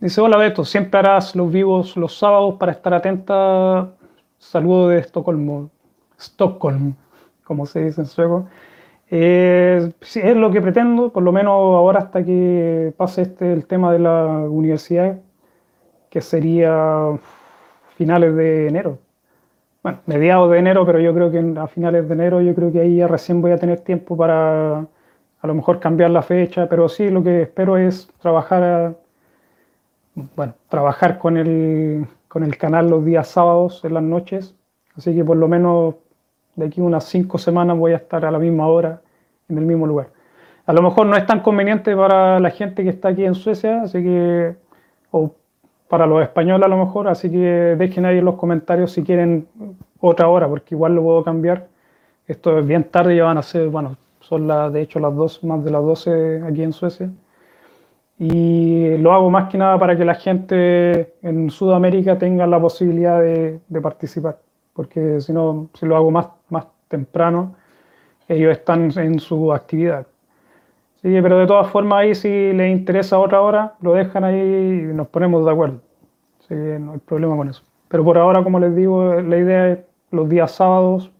Dice, 0.00 0.20
hola 0.20 0.36
Beto, 0.36 0.64
siempre 0.64 0.98
harás 0.98 1.34
los 1.36 1.50
vivos 1.50 1.96
los 1.96 2.18
sábados 2.18 2.56
para 2.58 2.72
estar 2.72 2.92
atenta. 2.94 3.92
Saludo 4.38 4.88
de 4.88 4.98
Estocolmo. 4.98 5.70
Stockholm, 6.18 6.94
como 7.44 7.66
se 7.66 7.84
dice 7.84 8.00
en 8.00 8.06
sueco. 8.06 8.46
Eh, 9.10 9.92
es 10.00 10.36
lo 10.36 10.50
que 10.50 10.60
pretendo, 10.60 11.12
por 11.12 11.22
lo 11.22 11.32
menos 11.32 11.52
ahora 11.52 12.00
hasta 12.00 12.24
que 12.24 12.92
pase 12.96 13.22
este, 13.22 13.52
el 13.52 13.66
tema 13.66 13.92
de 13.92 13.98
la 13.98 14.24
universidad, 14.48 15.20
que 16.14 16.20
sería 16.20 17.10
finales 17.96 18.36
de 18.36 18.68
enero. 18.68 18.98
Bueno, 19.82 19.98
mediados 20.06 20.48
de 20.48 20.58
enero, 20.60 20.86
pero 20.86 21.00
yo 21.00 21.12
creo 21.12 21.28
que 21.32 21.40
a 21.58 21.66
finales 21.66 22.06
de 22.06 22.14
enero, 22.14 22.40
yo 22.40 22.54
creo 22.54 22.70
que 22.70 22.78
ahí 22.78 22.98
ya 22.98 23.08
recién 23.08 23.42
voy 23.42 23.50
a 23.50 23.58
tener 23.58 23.80
tiempo 23.80 24.16
para 24.16 24.78
a 24.78 25.46
lo 25.48 25.54
mejor 25.54 25.80
cambiar 25.80 26.12
la 26.12 26.22
fecha, 26.22 26.68
pero 26.68 26.88
sí 26.88 27.10
lo 27.10 27.24
que 27.24 27.42
espero 27.42 27.76
es 27.76 28.08
trabajar, 28.20 28.94
bueno, 30.36 30.54
trabajar 30.68 31.18
con 31.18 31.36
el, 31.36 32.06
con 32.28 32.44
el 32.44 32.56
canal 32.58 32.88
los 32.88 33.04
días 33.04 33.26
sábados 33.26 33.84
en 33.84 33.94
las 33.94 34.02
noches, 34.04 34.54
así 34.96 35.16
que 35.16 35.24
por 35.24 35.36
lo 35.36 35.48
menos 35.48 35.96
de 36.54 36.66
aquí 36.66 36.80
unas 36.80 37.06
cinco 37.06 37.38
semanas 37.38 37.76
voy 37.76 37.92
a 37.92 37.96
estar 37.96 38.24
a 38.24 38.30
la 38.30 38.38
misma 38.38 38.68
hora 38.68 39.02
en 39.48 39.58
el 39.58 39.64
mismo 39.64 39.84
lugar. 39.88 40.10
A 40.64 40.72
lo 40.72 40.80
mejor 40.80 41.08
no 41.08 41.16
es 41.16 41.26
tan 41.26 41.40
conveniente 41.40 41.96
para 41.96 42.38
la 42.38 42.50
gente 42.50 42.84
que 42.84 42.90
está 42.90 43.08
aquí 43.08 43.24
en 43.24 43.34
Suecia, 43.34 43.82
así 43.82 44.00
que, 44.00 44.54
o 45.10 45.34
para 45.88 46.06
los 46.06 46.22
españoles 46.22 46.66
a 46.66 46.68
lo 46.68 46.78
mejor, 46.78 47.08
así 47.08 47.30
que 47.30 47.76
dejen 47.78 48.04
ahí 48.06 48.18
en 48.18 48.24
los 48.24 48.36
comentarios 48.36 48.92
si 48.92 49.02
quieren 49.02 49.46
otra 50.00 50.28
hora, 50.28 50.48
porque 50.48 50.74
igual 50.74 50.94
lo 50.94 51.02
puedo 51.02 51.24
cambiar. 51.24 51.68
Esto 52.26 52.58
es 52.58 52.66
bien 52.66 52.84
tarde, 52.84 53.16
ya 53.16 53.24
van 53.24 53.38
a 53.38 53.42
ser, 53.42 53.68
bueno, 53.68 53.96
son 54.20 54.46
las, 54.46 54.72
de 54.72 54.82
hecho 54.82 54.98
las 54.98 55.14
dos, 55.14 55.44
más 55.44 55.62
de 55.64 55.70
las 55.70 55.82
12 55.82 56.42
aquí 56.46 56.62
en 56.62 56.72
Suecia. 56.72 57.10
Y 58.18 58.96
lo 58.98 59.12
hago 59.12 59.30
más 59.30 59.50
que 59.50 59.58
nada 59.58 59.78
para 59.78 59.96
que 59.96 60.04
la 60.04 60.14
gente 60.14 61.14
en 61.22 61.50
Sudamérica 61.50 62.16
tenga 62.16 62.46
la 62.46 62.60
posibilidad 62.60 63.20
de, 63.20 63.60
participar, 63.82 64.38
porque 64.72 65.20
si 65.20 65.32
no, 65.32 65.68
si 65.74 65.84
lo 65.86 65.96
hago 65.96 66.10
más, 66.10 66.28
más 66.48 66.66
temprano, 66.88 67.56
ellos 68.28 68.52
están 68.52 68.90
en 68.96 69.18
su 69.18 69.52
actividad. 69.52 70.06
Sí, 71.04 71.10
pero 71.20 71.38
de 71.38 71.46
todas 71.46 71.70
formas 71.70 71.98
ahí 71.98 72.14
si 72.14 72.54
les 72.54 72.72
interesa 72.72 73.18
otra 73.18 73.42
hora, 73.42 73.74
lo 73.82 73.92
dejan 73.92 74.24
ahí 74.24 74.40
y 74.40 74.94
nos 74.94 75.06
ponemos 75.08 75.44
de 75.44 75.50
acuerdo. 75.52 75.82
Así 76.40 76.48
que 76.48 76.78
no 76.78 76.92
hay 76.92 76.98
problema 76.98 77.36
con 77.36 77.50
eso. 77.50 77.62
Pero 77.88 78.04
por 78.04 78.16
ahora, 78.16 78.42
como 78.42 78.58
les 78.58 78.74
digo, 78.74 79.20
la 79.20 79.36
idea 79.36 79.72
es 79.72 79.78
los 80.10 80.30
días 80.30 80.52
sábados, 80.52 81.10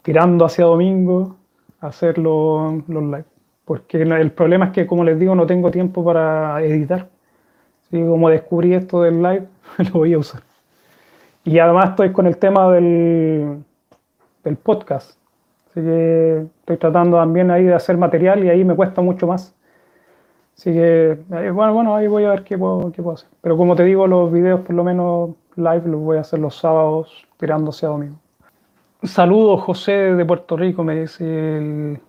tirando 0.00 0.46
hacia 0.46 0.64
domingo, 0.64 1.36
hacer 1.82 2.16
los, 2.16 2.88
los 2.88 3.02
live. 3.02 3.24
Porque 3.66 4.00
el 4.00 4.32
problema 4.32 4.68
es 4.68 4.72
que, 4.72 4.86
como 4.86 5.04
les 5.04 5.18
digo, 5.18 5.34
no 5.34 5.46
tengo 5.46 5.70
tiempo 5.70 6.02
para 6.02 6.64
editar. 6.64 7.06
Así 7.84 8.00
como 8.00 8.30
descubrí 8.30 8.72
esto 8.72 9.02
del 9.02 9.22
live, 9.22 9.46
lo 9.92 9.98
voy 9.98 10.14
a 10.14 10.18
usar. 10.18 10.40
Y 11.44 11.58
además 11.58 11.90
estoy 11.90 12.12
con 12.12 12.26
el 12.26 12.38
tema 12.38 12.72
del, 12.72 13.62
del 14.42 14.56
podcast. 14.56 15.19
Así 15.70 15.80
que 15.80 16.46
estoy 16.60 16.76
tratando 16.78 17.16
también 17.16 17.50
ahí 17.50 17.64
de 17.64 17.74
hacer 17.74 17.96
material 17.96 18.44
y 18.44 18.48
ahí 18.48 18.64
me 18.64 18.74
cuesta 18.74 19.00
mucho 19.00 19.26
más. 19.26 19.54
Así 20.56 20.72
que, 20.72 21.12
eh, 21.12 21.50
bueno, 21.50 21.72
bueno, 21.72 21.94
ahí 21.94 22.06
voy 22.06 22.24
a 22.24 22.30
ver 22.30 22.44
qué 22.44 22.58
puedo, 22.58 22.92
qué 22.92 23.02
puedo 23.02 23.14
hacer. 23.14 23.28
Pero 23.40 23.56
como 23.56 23.76
te 23.76 23.84
digo, 23.84 24.06
los 24.06 24.32
videos 24.32 24.60
por 24.60 24.74
lo 24.74 24.84
menos 24.84 25.30
live 25.56 25.82
los 25.86 26.00
voy 26.00 26.18
a 26.18 26.20
hacer 26.20 26.38
los 26.38 26.56
sábados 26.56 27.26
tirándose 27.38 27.86
a 27.86 27.90
domingo. 27.90 28.16
Saludos 29.02 29.62
José 29.62 29.92
de 29.92 30.24
Puerto 30.26 30.56
Rico, 30.56 30.84
me 30.84 31.00
dice 31.00 31.24
el, 31.56 32.00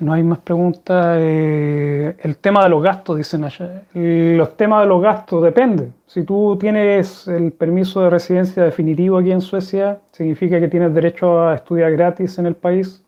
No 0.00 0.14
hay 0.14 0.22
más 0.22 0.38
preguntas. 0.38 1.18
Eh, 1.20 2.16
el 2.20 2.36
tema 2.38 2.64
de 2.64 2.70
los 2.70 2.82
gastos, 2.82 3.18
dicen 3.18 3.44
allá. 3.44 3.82
Los 3.92 4.56
temas 4.56 4.82
de 4.82 4.86
los 4.88 5.02
gastos 5.02 5.42
depende. 5.42 5.92
Si 6.06 6.24
tú 6.24 6.56
tienes 6.58 7.28
el 7.28 7.52
permiso 7.52 8.00
de 8.00 8.10
residencia 8.10 8.64
definitivo 8.64 9.18
aquí 9.18 9.30
en 9.30 9.42
Suecia, 9.42 10.00
significa 10.12 10.58
que 10.58 10.68
tienes 10.68 10.94
derecho 10.94 11.42
a 11.42 11.54
estudiar 11.54 11.92
gratis 11.92 12.38
en 12.38 12.46
el 12.46 12.56
país 12.56 13.04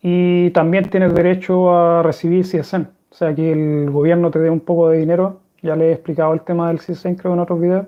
y 0.00 0.50
también 0.50 0.88
tienes 0.88 1.14
derecho 1.14 1.74
a 1.74 2.02
recibir 2.02 2.44
CSN. 2.44 2.88
O 3.10 3.14
sea, 3.14 3.34
que 3.34 3.52
el 3.52 3.90
gobierno 3.90 4.30
te 4.30 4.38
dé 4.38 4.50
un 4.50 4.60
poco 4.60 4.88
de 4.88 4.98
dinero. 4.98 5.40
Ya 5.62 5.76
le 5.76 5.90
he 5.90 5.92
explicado 5.92 6.32
el 6.32 6.42
tema 6.42 6.68
del 6.68 6.78
CSN 6.78 7.16
creo 7.16 7.34
en 7.34 7.40
otros 7.40 7.60
videos. 7.60 7.86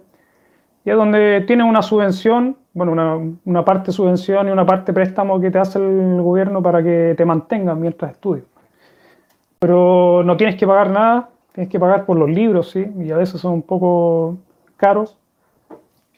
Y 0.85 0.91
es 0.91 0.97
donde 0.97 1.43
tienes 1.47 1.67
una 1.67 1.83
subvención 1.83 2.57
bueno, 2.75 2.93
una, 2.93 3.19
una, 3.45 3.65
parte 3.65 3.93
subvención 3.93 4.49
y 4.49 4.51
una 4.51 4.67
parte 4.67 4.93
préstamo 4.93 5.41
que 5.41 5.51
te 5.51 5.59
hace 5.59 5.79
el 5.79 6.21
gobierno 6.21 6.61
para 6.61 6.83
que 6.83 7.15
te 7.17 7.25
mantengas 7.25 7.77
mientras 7.79 8.13
estudias. 8.13 8.45
Pero 9.61 10.23
no 10.25 10.37
tienes 10.37 10.57
que 10.57 10.67
pagar 10.67 10.91
nada, 10.91 11.31
tienes 11.53 11.71
que 11.71 11.79
pagar 11.79 12.05
por 12.05 12.19
los 12.19 12.29
libros, 12.29 12.71
¿sí? 12.71 12.87
Y 12.99 13.13
a 13.13 13.17
veces 13.17 13.41
son 13.41 13.55
un 13.55 13.63
poco 13.63 14.37
caros. 14.77 15.17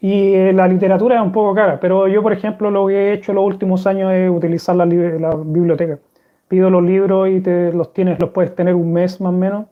Y 0.01 0.35
eh, 0.35 0.53
la 0.53 0.67
literatura 0.67 1.17
es 1.17 1.23
un 1.23 1.33
poco 1.33 1.55
cara, 1.55 1.79
pero 1.81 2.09
yo, 2.09 2.23
por 2.23 2.33
ejemplo, 2.33 2.71
lo 2.71 2.87
que 2.87 2.95
he 2.95 3.13
hecho 3.13 3.33
en 3.33 3.37
los 3.37 3.45
últimos 3.45 3.87
años 3.87 4.13
es 4.13 4.31
utilizar 4.31 4.77
la, 4.77 4.87
la 4.87 5.35
biblioteca. 5.37 5.99
Pido 6.49 6.71
los 6.71 6.83
libros 6.83 7.29
y 7.29 7.41
te 7.41 7.73
los 7.73 7.93
tienes, 7.93 8.19
los 8.21 8.31
puedes 8.31 8.55
tener 8.55 8.75
un 8.75 8.93
mes 8.93 9.21
más 9.21 9.33
o 9.33 9.37
menos. 9.37 9.67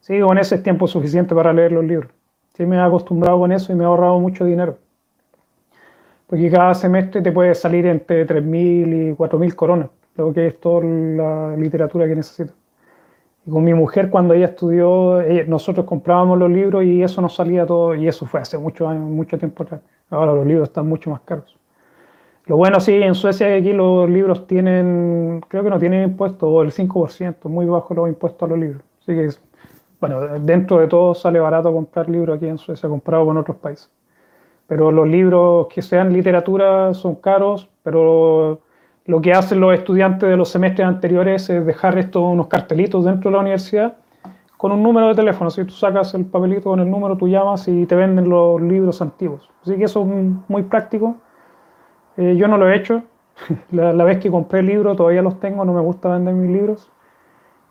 Sí, 0.00 0.20
con 0.20 0.38
ese 0.38 0.56
es 0.56 0.62
tiempo 0.62 0.86
suficiente 0.86 1.34
para 1.34 1.52
leer 1.52 1.72
los 1.72 1.84
libros. 1.84 2.10
Sí, 2.56 2.66
me 2.66 2.76
he 2.76 2.80
acostumbrado 2.80 3.38
con 3.38 3.52
eso 3.52 3.72
y 3.72 3.76
me 3.76 3.84
he 3.84 3.86
ahorrado 3.86 4.18
mucho 4.18 4.44
dinero 4.44 4.78
porque 6.26 6.50
cada 6.50 6.74
semestre 6.74 7.22
te 7.22 7.32
puede 7.32 7.54
salir 7.54 7.86
entre 7.86 8.26
3.000 8.26 9.12
y 9.12 9.14
4.000 9.14 9.54
coronas, 9.54 9.90
lo 10.16 10.32
que 10.32 10.48
es 10.48 10.60
toda 10.60 10.84
la 10.84 11.56
literatura 11.56 12.06
que 12.06 12.16
necesito. 12.16 12.52
Y 13.46 13.50
con 13.50 13.62
mi 13.62 13.74
mujer, 13.74 14.10
cuando 14.10 14.34
ella 14.34 14.46
estudió, 14.46 15.22
nosotros 15.46 15.86
comprábamos 15.86 16.38
los 16.38 16.50
libros 16.50 16.84
y 16.84 17.02
eso 17.02 17.22
nos 17.22 17.34
salía 17.36 17.64
todo, 17.64 17.94
y 17.94 18.08
eso 18.08 18.26
fue 18.26 18.40
hace 18.40 18.58
muchos 18.58 18.88
años, 18.88 19.08
mucho 19.08 19.38
tiempo 19.38 19.62
atrás. 19.62 19.80
Ahora 20.10 20.32
los 20.32 20.46
libros 20.46 20.68
están 20.68 20.88
mucho 20.88 21.10
más 21.10 21.20
caros. 21.20 21.56
Lo 22.46 22.56
bueno 22.56 22.80
sí, 22.80 22.94
en 22.94 23.14
Suecia 23.14 23.54
aquí 23.54 23.72
los 23.72 24.08
libros 24.08 24.46
tienen, 24.46 25.40
creo 25.48 25.62
que 25.62 25.70
no 25.70 25.78
tienen 25.78 26.02
impuestos, 26.02 26.48
o 26.48 26.62
el 26.62 26.72
5%, 26.72 27.48
muy 27.48 27.66
bajo 27.66 27.94
los 27.94 28.08
impuestos 28.08 28.42
a 28.42 28.50
los 28.50 28.58
libros. 28.58 28.82
Así 29.00 29.14
que, 29.14 29.28
bueno, 30.00 30.20
dentro 30.40 30.78
de 30.78 30.88
todo 30.88 31.14
sale 31.14 31.40
barato 31.40 31.72
comprar 31.72 32.08
libros 32.08 32.36
aquí 32.36 32.46
en 32.46 32.58
Suecia 32.58 32.88
comparado 32.88 33.26
con 33.26 33.36
otros 33.36 33.56
países 33.56 33.90
pero 34.66 34.90
los 34.90 35.06
libros 35.06 35.68
que 35.68 35.82
sean 35.82 36.12
literatura 36.12 36.92
son 36.94 37.16
caros, 37.16 37.68
pero 37.82 38.60
lo 39.04 39.20
que 39.20 39.32
hacen 39.32 39.60
los 39.60 39.74
estudiantes 39.74 40.28
de 40.28 40.36
los 40.36 40.48
semestres 40.48 40.86
anteriores 40.86 41.48
es 41.48 41.64
dejar 41.64 41.98
estos 41.98 42.22
unos 42.22 42.48
cartelitos 42.48 43.04
dentro 43.04 43.30
de 43.30 43.36
la 43.36 43.40
universidad 43.42 43.96
con 44.56 44.72
un 44.72 44.82
número 44.82 45.08
de 45.08 45.14
teléfono. 45.14 45.50
Si 45.50 45.64
tú 45.64 45.72
sacas 45.72 46.14
el 46.14 46.24
papelito 46.24 46.70
con 46.70 46.80
el 46.80 46.90
número, 46.90 47.16
tú 47.16 47.28
llamas 47.28 47.68
y 47.68 47.86
te 47.86 47.94
venden 47.94 48.28
los 48.28 48.60
libros 48.60 49.00
antiguos. 49.02 49.48
Así 49.62 49.76
que 49.76 49.84
eso 49.84 50.00
es 50.00 50.06
muy 50.48 50.62
práctico. 50.62 51.16
Eh, 52.16 52.34
yo 52.36 52.48
no 52.48 52.56
lo 52.56 52.68
he 52.68 52.76
hecho. 52.76 53.02
La, 53.70 53.92
la, 53.92 54.04
vez 54.04 54.18
que 54.18 54.30
compré 54.30 54.60
el 54.60 54.66
libro 54.66 54.96
todavía 54.96 55.20
los 55.20 55.38
tengo, 55.38 55.62
no 55.66 55.74
me 55.74 55.82
gusta 55.82 56.08
vender 56.08 56.32
mis 56.32 56.50
libros. 56.50 56.90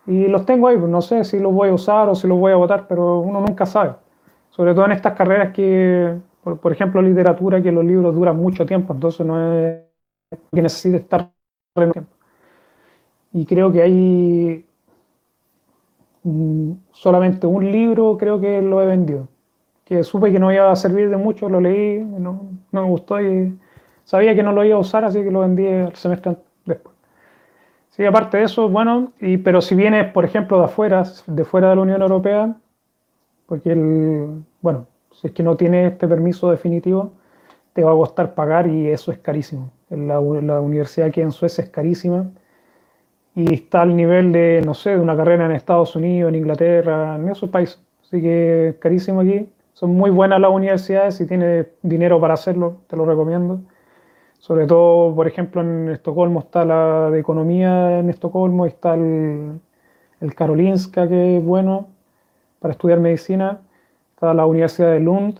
Y 0.07 0.27
los 0.27 0.45
tengo 0.45 0.67
ahí, 0.67 0.77
no 0.77 1.01
sé 1.01 1.23
si 1.23 1.39
los 1.39 1.53
voy 1.53 1.69
a 1.69 1.73
usar 1.73 2.09
o 2.09 2.15
si 2.15 2.27
los 2.27 2.37
voy 2.37 2.51
a 2.51 2.55
votar, 2.55 2.87
pero 2.87 3.19
uno 3.19 3.41
nunca 3.41 3.65
sabe. 3.65 3.93
Sobre 4.51 4.73
todo 4.73 4.85
en 4.85 4.91
estas 4.91 5.13
carreras 5.13 5.53
que 5.53 6.15
por, 6.53 6.71
ejemplo, 6.71 7.01
literatura, 7.01 7.61
que 7.61 7.71
los 7.71 7.83
libros 7.83 8.13
duran 8.13 8.37
mucho 8.37 8.65
tiempo, 8.65 8.93
entonces 8.93 9.25
no 9.25 9.53
es 9.53 9.81
que 10.53 10.61
necesite 10.61 10.97
estar 10.97 11.31
tiempo. 11.73 12.11
Y 13.33 13.45
creo 13.45 13.71
que 13.71 13.81
hay 13.81 14.65
solamente 16.91 17.47
un 17.47 17.71
libro, 17.71 18.17
creo 18.17 18.39
que 18.39 18.61
lo 18.61 18.81
he 18.81 18.85
vendido, 18.85 19.27
que 19.83 20.03
supe 20.03 20.31
que 20.31 20.39
no 20.39 20.51
iba 20.51 20.71
a 20.71 20.75
servir 20.75 21.09
de 21.09 21.17
mucho, 21.17 21.49
lo 21.49 21.59
leí, 21.59 21.99
no, 21.99 22.49
no 22.71 22.81
me 22.81 22.87
gustó 22.87 23.21
y 23.21 23.57
sabía 24.03 24.35
que 24.35 24.43
no 24.43 24.51
lo 24.51 24.63
iba 24.63 24.75
a 24.77 24.79
usar, 24.79 25.03
así 25.03 25.23
que 25.23 25.31
lo 25.31 25.41
vendí 25.41 25.65
el 25.65 25.95
semestre 25.95 26.31
después. 26.31 26.44
Sí, 27.95 28.03
aparte 28.05 28.37
de 28.37 28.43
eso, 28.43 28.67
bueno, 28.67 29.13
y, 29.21 29.37
pero 29.37 29.61
si 29.61 29.73
vienes, 29.73 30.11
por 30.11 30.25
ejemplo, 30.25 30.59
de 30.59 30.65
afuera, 30.65 31.03
de 31.27 31.45
fuera 31.45 31.69
de 31.69 31.77
la 31.77 31.81
Unión 31.81 32.01
Europea, 32.01 32.53
porque 33.45 33.73
bueno, 34.61 34.87
si 35.13 35.27
es 35.27 35.33
que 35.33 35.43
no 35.43 35.55
tienes 35.55 35.93
este 35.93 36.05
permiso 36.07 36.51
definitivo, 36.51 37.13
te 37.73 37.83
va 37.85 37.91
a 37.91 37.95
costar 37.95 38.35
pagar 38.35 38.67
y 38.67 38.89
eso 38.89 39.13
es 39.13 39.19
carísimo. 39.19 39.71
La, 39.89 40.19
la 40.19 40.59
universidad 40.59 41.07
aquí 41.07 41.21
en 41.21 41.31
Suecia 41.31 41.63
es 41.63 41.69
carísima 41.69 42.29
y 43.33 43.53
está 43.53 43.83
al 43.83 43.95
nivel 43.95 44.33
de, 44.33 44.61
no 44.65 44.73
sé, 44.73 44.91
de 44.91 44.99
una 44.99 45.15
carrera 45.15 45.45
en 45.45 45.51
Estados 45.53 45.95
Unidos, 45.95 46.29
en 46.29 46.35
Inglaterra, 46.35 47.15
en 47.15 47.29
esos 47.29 47.49
países. 47.49 47.81
Así 48.01 48.21
que 48.21 48.69
es 48.69 48.75
carísimo 48.75 49.21
aquí. 49.21 49.49
Son 49.73 49.95
muy 49.95 50.09
buenas 50.09 50.41
las 50.41 50.51
universidades, 50.51 51.15
si 51.15 51.27
tienes 51.27 51.67
dinero 51.81 52.19
para 52.19 52.33
hacerlo, 52.33 52.81
te 52.87 52.97
lo 52.97 53.05
recomiendo. 53.05 53.61
Sobre 54.39 54.67
todo, 54.67 55.15
por 55.15 55.27
ejemplo, 55.27 55.61
en 55.61 55.89
Estocolmo 55.89 56.41
está 56.41 56.65
la 56.65 57.09
de 57.09 57.19
economía 57.19 57.99
en 57.99 58.09
Estocolmo, 58.09 58.65
está 58.65 58.93
el, 58.93 59.59
el 60.21 60.35
Karolinska, 60.35 61.07
que 61.07 61.37
es 61.37 61.43
bueno 61.43 61.87
para 62.59 62.73
estudiar 62.73 62.99
medicina. 62.99 63.61
Está 64.13 64.33
la 64.33 64.45
Universidad 64.45 64.91
de 64.91 64.99
Lund, 65.01 65.39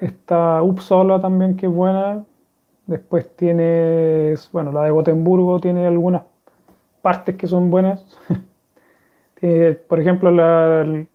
está 0.00 0.62
Uppsala 0.62 1.20
también 1.20 1.56
que 1.56 1.66
es 1.66 1.72
buena, 1.72 2.24
después 2.86 3.34
tienes, 3.36 4.50
bueno, 4.52 4.72
la 4.72 4.84
de 4.84 4.90
Gotemburgo 4.90 5.60
tiene 5.60 5.86
algunas 5.86 6.22
partes 7.02 7.36
que 7.36 7.46
son 7.46 7.70
buenas. 7.70 8.04
por 9.88 10.00
ejemplo, 10.00 10.30
la, 10.30 11.06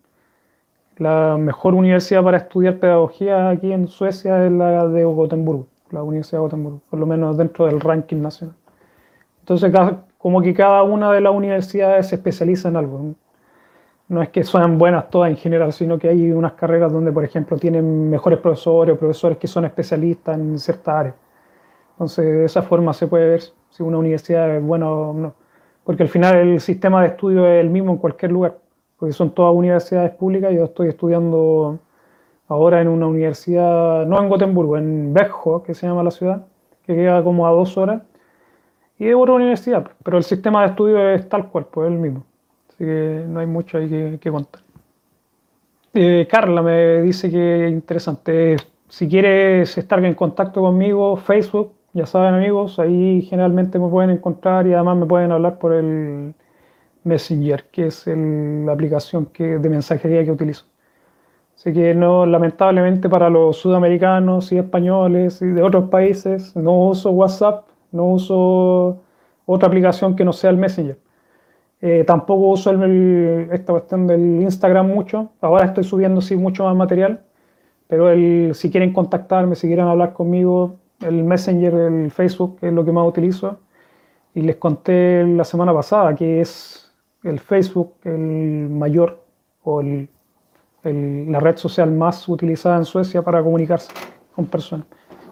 la 0.98 1.38
mejor 1.38 1.74
universidad 1.74 2.24
para 2.24 2.38
estudiar 2.38 2.80
pedagogía 2.80 3.50
aquí 3.50 3.72
en 3.72 3.88
Suecia 3.88 4.46
es 4.46 4.52
la 4.52 4.88
de 4.88 5.04
Gotemburgo, 5.04 5.68
la 5.92 6.04
Universidad 6.04 6.40
de 6.40 6.44
Gotemburgo, 6.44 6.82
por 6.90 7.00
lo 7.00 7.06
menos 7.06 7.38
dentro 7.38 7.66
del 7.66 7.80
ranking 7.80 8.22
nacional. 8.22 8.56
Entonces, 9.40 9.72
como 10.18 10.42
que 10.42 10.54
cada 10.54 10.84
una 10.84 11.12
de 11.12 11.22
las 11.22 11.34
universidades 11.34 12.08
se 12.08 12.16
especializa 12.16 12.70
en 12.70 12.78
algo 12.78 13.16
no 14.08 14.22
es 14.22 14.30
que 14.30 14.44
sean 14.44 14.78
buenas 14.78 15.10
todas 15.10 15.30
en 15.32 15.38
general, 15.38 15.74
sino 15.74 15.98
que 15.98 16.10
hay 16.10 16.32
unas 16.32 16.54
carreras 16.54 16.92
donde, 16.92 17.12
por 17.12 17.24
ejemplo, 17.24 17.58
tienen 17.58 18.10
mejores 18.10 18.40
profesores 18.40 18.96
o 18.96 19.00
profesores 19.00 19.38
que 19.38 19.48
son 19.48 19.66
especialistas 19.66 20.38
en 20.38 20.60
cierta 20.60 21.00
área. 21.00 21.16
Entonces, 21.94 22.26
de 22.26 22.46
esa 22.46 22.62
forma 22.62 22.94
se 22.94 23.08
puede 23.08 23.28
ver 23.28 23.42
si 23.70 23.84
una 23.84 23.98
universidad 23.98 24.58
es 24.58 24.64
buena 24.64 24.90
o 24.90 25.14
no. 25.14 25.34
Porque 25.84 26.04
al 26.04 26.10
final 26.10 26.36
el 26.36 26.62
sistema 26.62 27.02
de 27.02 27.10
estudio 27.10 27.48
es 27.48 27.62
el 27.62 27.70
mismo 27.70 27.94
en 27.94 27.98
cualquier 27.98 28.32
lugar, 28.32 28.58
porque 28.98 29.14
son 29.14 29.32
todas 29.32 29.56
universidades 29.56 30.12
públicas. 30.12 30.54
Yo 30.54 30.66
estoy 30.66 30.90
estudiando 30.90 31.80
ahora 32.48 32.82
en 32.82 32.88
una 32.88 33.08
universidad, 33.08 34.06
no 34.06 34.22
en 34.22 34.30
Gotemburgo, 34.30 34.78
en 34.78 35.14
Bergho, 35.14 35.64
que 35.64 35.74
se 35.74 35.88
llama 35.88 36.04
la 36.04 36.12
ciudad, 36.12 36.46
que 36.86 36.96
queda 36.96 37.24
como 37.24 37.48
a 37.48 37.52
dos 37.52 37.78
horas, 37.78 38.02
y 38.98 39.08
es 39.08 39.16
otra 39.16 39.34
universidad, 39.34 39.90
pero 40.04 40.18
el 40.18 40.24
sistema 40.24 40.62
de 40.62 40.68
estudio 40.70 41.10
es 41.10 41.28
tal 41.28 41.50
cual, 41.50 41.68
pues 41.72 41.88
es 41.88 41.94
el 41.94 42.00
mismo. 42.00 42.26
Así 42.70 42.86
que 42.86 43.26
no 43.28 43.40
hay 43.40 43.48
mucho 43.48 43.78
ahí 43.78 44.18
que, 44.20 44.32
contar. 44.32 44.62
Eh, 45.94 46.28
Carla 46.30 46.62
me 46.62 47.02
dice 47.02 47.30
que 47.30 47.70
interesante. 47.70 48.58
Si 48.88 49.08
quieres 49.08 49.78
estar 49.78 50.04
en 50.04 50.14
contacto 50.14 50.62
conmigo, 50.62 51.18
Facebook, 51.18 51.74
ya 51.94 52.06
saben 52.06 52.36
amigos, 52.36 52.80
ahí 52.80 53.22
generalmente 53.24 53.80
me 53.80 53.90
pueden 53.90 54.12
encontrar 54.12 54.68
y 54.68 54.74
además 54.74 54.98
me 54.98 55.06
pueden 55.06 55.32
hablar 55.32 55.58
por 55.58 55.74
el 55.74 56.34
Messenger, 57.04 57.66
que 57.72 57.88
es 57.88 58.06
la 58.08 58.74
aplicación 58.74 59.30
de 59.38 59.70
mensajería 59.70 60.24
que 60.24 60.32
utilizo. 60.32 60.66
Así 61.56 61.74
que 61.74 61.96
no, 61.96 62.26
lamentablemente 62.26 63.10
para 63.10 63.30
los 63.30 63.58
sudamericanos 63.58 64.52
y 64.52 64.58
españoles 64.58 65.42
y 65.42 65.48
de 65.48 65.64
otros 65.64 65.90
países, 65.90 66.56
no 66.56 66.90
uso 66.90 67.12
WhatsApp, 67.12 67.66
no 67.92 68.06
uso 68.06 69.02
otra 69.46 69.68
aplicación 69.68 70.16
que 70.16 70.26
no 70.26 70.34
sea 70.34 70.50
el 70.50 70.58
Messenger. 70.58 70.98
Eh, 71.82 72.04
tampoco 72.06 72.50
uso 72.50 72.72
esta 73.52 73.74
cuestión 73.74 74.08
del 74.08 74.42
Instagram 74.42 74.88
mucho. 74.88 75.32
Ahora 75.42 75.66
estoy 75.66 75.84
subiendo 75.84 76.22
sí 76.22 76.36
mucho 76.36 76.64
más 76.66 76.76
material. 76.76 77.22
Pero 77.88 78.10
el, 78.10 78.52
si 78.56 78.72
quieren 78.72 78.94
contactarme, 78.94 79.56
si 79.56 79.68
quieren 79.68 79.86
hablar 79.86 80.14
conmigo, 80.14 80.78
el 81.02 81.24
Messenger, 81.24 81.74
el 81.74 82.12
Facebook 82.12 82.58
es 82.62 82.74
lo 82.74 82.84
que 82.84 82.92
más 82.92 83.08
utilizo. 83.08 83.60
Y 84.34 84.42
les 84.42 84.56
conté 84.58 85.26
la 85.26 85.44
semana 85.44 85.74
pasada 85.74 86.16
que 86.16 86.42
es 86.42 86.92
el 87.24 87.40
Facebook 87.40 87.94
el 88.04 88.70
mayor 88.70 89.24
o 89.64 89.82
el, 89.82 90.10
la 90.94 91.40
red 91.40 91.58
social 91.58 91.92
más 91.92 92.28
utilizada 92.30 92.78
en 92.78 92.86
Suecia 92.86 93.22
para 93.22 93.42
comunicarse 93.42 93.92
con 94.36 94.46
personas. 94.46 94.86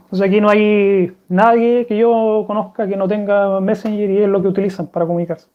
Entonces 0.04 0.30
aquí 0.30 0.40
no 0.42 0.50
hay 0.50 1.16
nadie 1.28 1.86
que 1.88 1.98
yo 1.98 2.44
conozca 2.46 2.88
que 2.88 2.96
no 2.96 3.08
tenga 3.08 3.60
Messenger 3.60 4.10
y 4.12 4.24
es 4.24 4.30
lo 4.30 4.42
que 4.42 4.48
utilizan 4.48 4.88
para 4.88 5.06
comunicarse. 5.06 5.48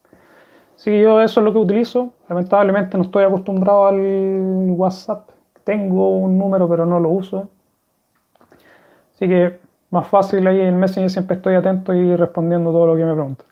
Sí, 0.75 0.99
yo 1.01 1.21
eso 1.21 1.39
es 1.41 1.45
lo 1.45 1.51
que 1.51 1.59
utilizo. 1.59 2.13
Lamentablemente 2.29 2.97
no 2.97 3.03
estoy 3.03 3.25
acostumbrado 3.25 3.87
al 3.87 4.71
WhatsApp. 4.71 5.29
Tengo 5.63 6.17
un 6.17 6.37
número, 6.37 6.69
pero 6.69 6.85
no 6.85 6.99
lo 6.99 7.09
uso. 7.09 7.49
Así 9.13 9.27
que 9.27 9.59
más 9.91 10.07
fácil 10.07 10.45
ahí 10.47 10.61
en 10.61 10.79
Messenger 10.79 11.09
siempre 11.09 11.35
estoy 11.35 11.55
atento 11.55 11.93
y 11.93 12.15
respondiendo 12.15 12.71
todo 12.71 12.87
lo 12.87 12.95
que 12.95 13.03
me 13.03 13.13
preguntan. 13.13 13.47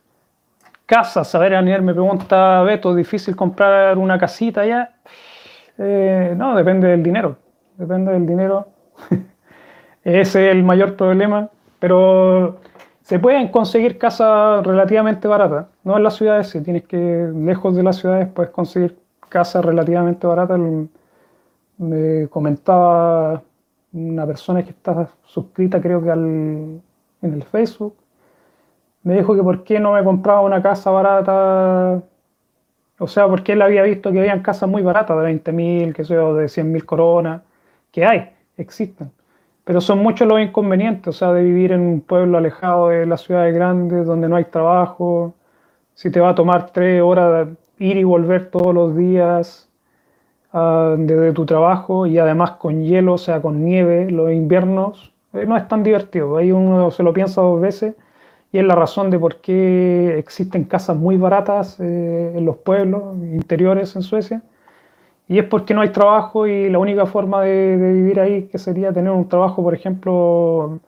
casas, 0.86 1.36
a 1.36 1.40
ver, 1.40 1.56
Aniel 1.56 1.82
me 1.82 1.94
pregunta, 1.94 2.64
Beto, 2.64 2.96
¿difícil 2.96 3.36
comprar 3.36 3.98
una 3.98 4.18
casita 4.18 4.66
ya? 4.66 4.96
Eh, 5.78 6.34
no, 6.36 6.56
depende 6.56 6.88
del 6.88 7.04
dinero, 7.04 7.38
depende 7.78 8.12
del 8.12 8.26
dinero. 8.26 8.68
Ese 10.04 10.48
es 10.48 10.56
el 10.56 10.64
mayor 10.64 10.96
problema, 10.96 11.50
pero 11.80 12.60
se 13.02 13.20
pueden 13.20 13.50
conseguir 13.50 13.98
casas 13.98 14.66
relativamente 14.66 15.28
baratas, 15.28 15.68
no 15.84 15.98
en 15.98 16.04
las 16.04 16.16
ciudades, 16.16 16.50
si 16.50 16.62
tienes 16.62 16.84
que, 16.84 17.32
lejos 17.36 17.76
de 17.76 17.84
las 17.84 17.98
ciudades, 17.98 18.28
puedes 18.28 18.52
conseguir 18.52 18.98
casas 19.30 19.64
relativamente 19.64 20.28
baratas. 20.28 20.60
Me 21.78 22.28
comentaba 22.30 23.44
una 23.94 24.26
persona 24.26 24.64
que 24.64 24.72
está 24.72 25.10
suscrita 25.26 25.82
creo 25.82 26.02
que 26.04 26.12
al, 26.12 26.82
en 27.22 27.34
el 27.34 27.44
Facebook, 27.44 27.96
me 29.04 29.16
dijo 29.16 29.36
que 29.36 29.44
por 29.44 29.64
qué 29.64 29.80
no 29.80 29.94
me 29.94 30.04
compraba 30.04 30.42
una 30.42 30.62
casa 30.62 30.92
barata, 30.92 32.02
o 33.00 33.08
sea, 33.08 33.28
porque 33.28 33.54
él 33.54 33.62
había 33.62 33.84
visto 33.84 34.12
que 34.12 34.20
habían 34.20 34.42
casas 34.42 34.70
muy 34.70 34.82
baratas 34.82 35.18
de 35.18 35.24
20 35.24 35.52
mil, 35.52 35.94
que 35.94 36.04
sea, 36.04 36.34
de 36.34 36.50
100 36.50 36.72
mil 36.72 36.86
coronas, 36.86 37.42
que 37.92 38.06
hay, 38.06 38.32
existen. 38.58 39.12
Pero 39.64 39.82
son 39.82 40.00
muchos 40.00 40.28
los 40.28 40.40
inconvenientes, 40.42 41.08
o 41.08 41.18
sea, 41.18 41.34
de 41.34 41.44
vivir 41.44 41.72
en 41.74 41.82
un 41.82 42.02
pueblo 42.02 42.38
alejado 42.38 42.90
de 42.90 43.06
las 43.06 43.22
ciudades 43.22 43.54
grandes, 43.54 44.06
donde 44.06 44.30
no 44.30 44.36
hay 44.38 44.46
trabajo, 44.46 45.36
si 45.94 46.12
te 46.12 46.20
va 46.20 46.30
a 46.30 46.36
tomar 46.36 46.72
tres 46.72 47.02
horas 47.02 47.50
ir 47.80 47.98
y 47.98 48.04
volver 48.04 48.50
todos 48.50 48.74
los 48.74 48.96
días, 48.96 49.68
desde 50.98 51.34
tu 51.34 51.46
trabajo 51.46 52.06
y 52.06 52.18
además 52.18 52.52
con 52.52 52.84
hielo, 52.84 53.14
o 53.14 53.18
sea, 53.18 53.42
con 53.42 53.64
nieve, 53.64 54.10
los 54.10 54.32
inviernos, 54.32 55.14
eh, 55.34 55.46
no 55.46 55.58
es 55.58 55.68
tan 55.68 55.84
divertido. 55.84 56.38
Ahí 56.38 56.52
uno 56.52 56.90
se 56.92 57.04
lo 57.04 57.14
piensa 57.14 57.42
dos 57.42 57.62
veces 57.62 57.96
y 58.52 58.60
es 58.60 58.66
la 58.66 58.76
razón 58.76 59.10
de 59.10 59.20
por 59.20 59.38
qué 59.42 60.18
existen 60.18 60.64
casas 60.66 60.98
muy 60.98 61.18
baratas 61.18 61.80
eh, 61.80 62.34
en 62.36 62.46
los 62.46 62.58
pueblos 62.58 63.16
interiores 63.18 63.96
en 63.96 64.04
Suecia. 64.04 64.42
Y 65.28 65.40
es 65.40 65.46
porque 65.46 65.74
no 65.74 65.82
hay 65.82 65.90
trabajo 65.90 66.48
y 66.48 66.70
la 66.70 66.80
única 66.80 67.06
forma 67.06 67.42
de, 67.44 67.76
vivir 67.78 68.20
ahí 68.20 68.44
que 68.44 68.58
sería 68.58 68.94
tener 68.94 69.12
un 69.12 69.28
trabajo, 69.28 69.62
por 69.62 69.74
ejemplo, 69.74 70.80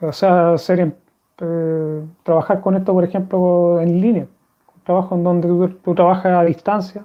o 0.00 0.12
sea, 0.12 0.54
hacer, 0.54 0.94
eh, 1.40 2.02
trabajar 2.22 2.60
con 2.60 2.76
esto, 2.76 2.92
por 2.94 3.04
ejemplo, 3.04 3.80
en 3.80 4.00
línea, 4.00 4.26
un 4.74 4.82
trabajo 4.84 5.14
en 5.14 5.24
donde 5.24 5.48
tú, 5.48 5.68
tú 5.84 5.94
trabajas 5.94 6.32
a 6.32 6.44
distancia 6.44 7.04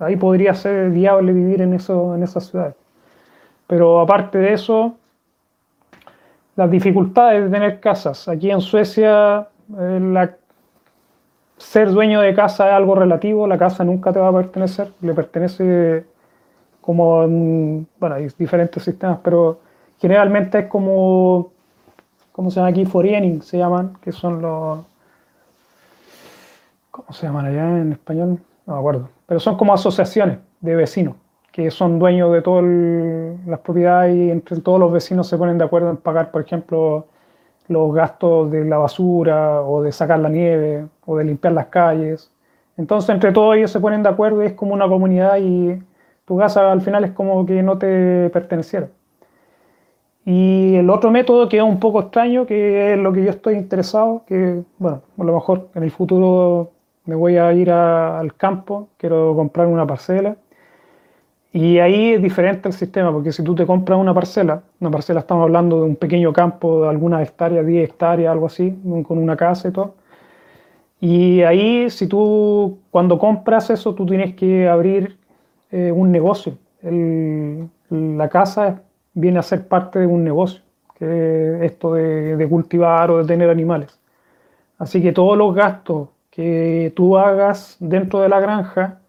Ahí 0.00 0.16
podría 0.16 0.54
ser 0.54 0.90
viable 0.90 1.32
vivir 1.32 1.60
en, 1.60 1.74
eso, 1.74 2.14
en 2.14 2.22
esas 2.22 2.46
ciudades. 2.46 2.74
Pero 3.66 4.00
aparte 4.00 4.38
de 4.38 4.54
eso, 4.54 4.96
las 6.60 6.70
dificultades 6.70 7.44
de 7.44 7.48
tener 7.48 7.80
casas. 7.80 8.28
Aquí 8.28 8.50
en 8.50 8.60
Suecia, 8.60 9.48
eh, 9.78 10.28
ser 11.56 11.90
dueño 11.90 12.20
de 12.20 12.34
casa 12.34 12.68
es 12.68 12.74
algo 12.74 12.94
relativo, 12.94 13.46
la 13.46 13.56
casa 13.56 13.82
nunca 13.82 14.12
te 14.12 14.18
va 14.18 14.28
a 14.28 14.32
pertenecer, 14.34 14.92
le 15.00 15.14
pertenece 15.14 16.04
como, 16.82 17.26
bueno, 17.98 18.14
hay 18.14 18.28
diferentes 18.38 18.82
sistemas, 18.82 19.20
pero 19.24 19.60
generalmente 19.98 20.58
es 20.58 20.66
como, 20.66 21.50
¿cómo 22.30 22.50
se 22.50 22.56
llama 22.56 22.68
aquí? 22.68 22.84
Foriening 22.84 23.40
se 23.40 23.56
llaman, 23.56 23.94
que 24.02 24.12
son 24.12 24.42
los, 24.42 24.80
¿cómo 26.90 27.10
se 27.10 27.26
llaman 27.26 27.46
allá 27.46 27.78
en 27.78 27.92
español? 27.92 28.38
No 28.66 28.74
me 28.74 28.78
acuerdo 28.80 29.08
pero 29.24 29.38
son 29.38 29.56
como 29.56 29.72
asociaciones 29.72 30.40
de 30.60 30.74
vecinos 30.74 31.14
que 31.52 31.70
son 31.70 31.98
dueños 31.98 32.32
de 32.32 32.42
todas 32.42 32.64
las 33.46 33.60
propiedades 33.60 34.16
y 34.16 34.30
entre 34.30 34.60
todos 34.60 34.78
los 34.78 34.92
vecinos 34.92 35.26
se 35.26 35.36
ponen 35.36 35.58
de 35.58 35.64
acuerdo 35.64 35.90
en 35.90 35.96
pagar, 35.96 36.30
por 36.30 36.42
ejemplo, 36.42 37.06
los 37.68 37.94
gastos 37.94 38.50
de 38.50 38.64
la 38.64 38.78
basura 38.78 39.62
o 39.62 39.82
de 39.82 39.92
sacar 39.92 40.18
la 40.20 40.28
nieve 40.28 40.86
o 41.06 41.16
de 41.16 41.24
limpiar 41.24 41.52
las 41.52 41.66
calles. 41.66 42.32
Entonces, 42.76 43.10
entre 43.10 43.32
todos 43.32 43.56
ellos 43.56 43.70
se 43.70 43.80
ponen 43.80 44.02
de 44.02 44.08
acuerdo 44.08 44.42
y 44.42 44.46
es 44.46 44.52
como 44.54 44.74
una 44.74 44.88
comunidad 44.88 45.38
y 45.38 45.78
tu 46.24 46.38
casa 46.38 46.70
al 46.72 46.80
final 46.80 47.04
es 47.04 47.12
como 47.12 47.44
que 47.46 47.62
no 47.62 47.78
te 47.78 48.30
perteneciera. 48.30 48.88
Y 50.24 50.76
el 50.76 50.90
otro 50.90 51.10
método 51.10 51.48
que 51.48 51.56
es 51.56 51.62
un 51.62 51.80
poco 51.80 52.00
extraño, 52.00 52.46
que 52.46 52.92
es 52.92 52.98
lo 52.98 53.12
que 53.12 53.24
yo 53.24 53.30
estoy 53.30 53.54
interesado, 53.54 54.22
que, 54.26 54.62
bueno, 54.78 55.02
a 55.18 55.24
lo 55.24 55.34
mejor 55.34 55.68
en 55.74 55.82
el 55.82 55.90
futuro 55.90 56.70
me 57.06 57.14
voy 57.14 57.36
a 57.36 57.52
ir 57.52 57.70
al 57.70 58.34
campo, 58.34 58.88
quiero 58.96 59.34
comprar 59.34 59.66
una 59.66 59.86
parcela. 59.86 60.36
Y 61.52 61.78
ahí 61.78 62.12
es 62.14 62.22
diferente 62.22 62.68
el 62.68 62.74
sistema, 62.74 63.12
porque 63.12 63.32
si 63.32 63.42
tú 63.42 63.54
te 63.56 63.66
compras 63.66 63.98
una 63.98 64.14
parcela, 64.14 64.62
una 64.78 64.90
parcela 64.90 65.20
estamos 65.20 65.42
hablando 65.44 65.80
de 65.80 65.82
un 65.82 65.96
pequeño 65.96 66.32
campo 66.32 66.82
de 66.82 66.88
algunas 66.88 67.22
hectáreas, 67.22 67.66
10 67.66 67.88
hectáreas, 67.90 68.30
algo 68.30 68.46
así, 68.46 68.78
con 69.04 69.18
una 69.18 69.36
casa 69.36 69.68
y 69.68 69.72
todo. 69.72 69.94
Y 71.00 71.42
ahí, 71.42 71.90
si 71.90 72.06
tú, 72.06 72.78
cuando 72.90 73.18
compras 73.18 73.70
eso, 73.70 73.94
tú 73.94 74.06
tienes 74.06 74.34
que 74.36 74.68
abrir 74.68 75.18
eh, 75.70 75.90
un 75.92 76.12
negocio. 76.12 76.58
la 77.90 78.28
casa 78.28 78.82
viene 79.14 79.38
a 79.38 79.42
ser 79.42 79.66
parte 79.66 79.98
de 79.98 80.06
un 80.06 80.22
negocio, 80.24 80.62
que 80.98 81.56
es 81.56 81.72
esto 81.72 81.94
de, 81.94 82.36
de 82.36 82.48
cultivar 82.48 83.10
o 83.10 83.18
de 83.18 83.24
tener 83.24 83.50
animales. 83.50 83.98
Así 84.78 85.02
que 85.02 85.12
todos 85.12 85.36
los 85.36 85.54
gastos 85.54 86.08
que 86.30 86.92
tú 86.96 87.18
hagas 87.18 87.76
dentro 87.80 88.20
de 88.20 88.28
la 88.28 88.40
granja, 88.40 89.00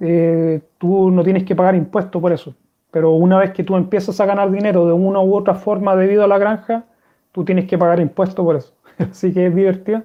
eh, 0.00 0.60
tú 0.78 1.10
no 1.10 1.22
tienes 1.22 1.44
que 1.44 1.56
pagar 1.56 1.74
impuestos 1.74 2.20
por 2.20 2.32
eso. 2.32 2.54
Pero 2.90 3.12
una 3.12 3.38
vez 3.38 3.52
que 3.52 3.64
tú 3.64 3.76
empiezas 3.76 4.20
a 4.20 4.26
ganar 4.26 4.50
dinero 4.50 4.86
de 4.86 4.92
una 4.92 5.20
u 5.20 5.34
otra 5.34 5.54
forma 5.54 5.94
debido 5.96 6.24
a 6.24 6.28
la 6.28 6.38
granja, 6.38 6.84
tú 7.32 7.44
tienes 7.44 7.66
que 7.66 7.76
pagar 7.76 8.00
impuestos 8.00 8.44
por 8.44 8.56
eso. 8.56 8.72
Así 8.98 9.32
que 9.32 9.46
es 9.46 9.54
divertido. 9.54 10.02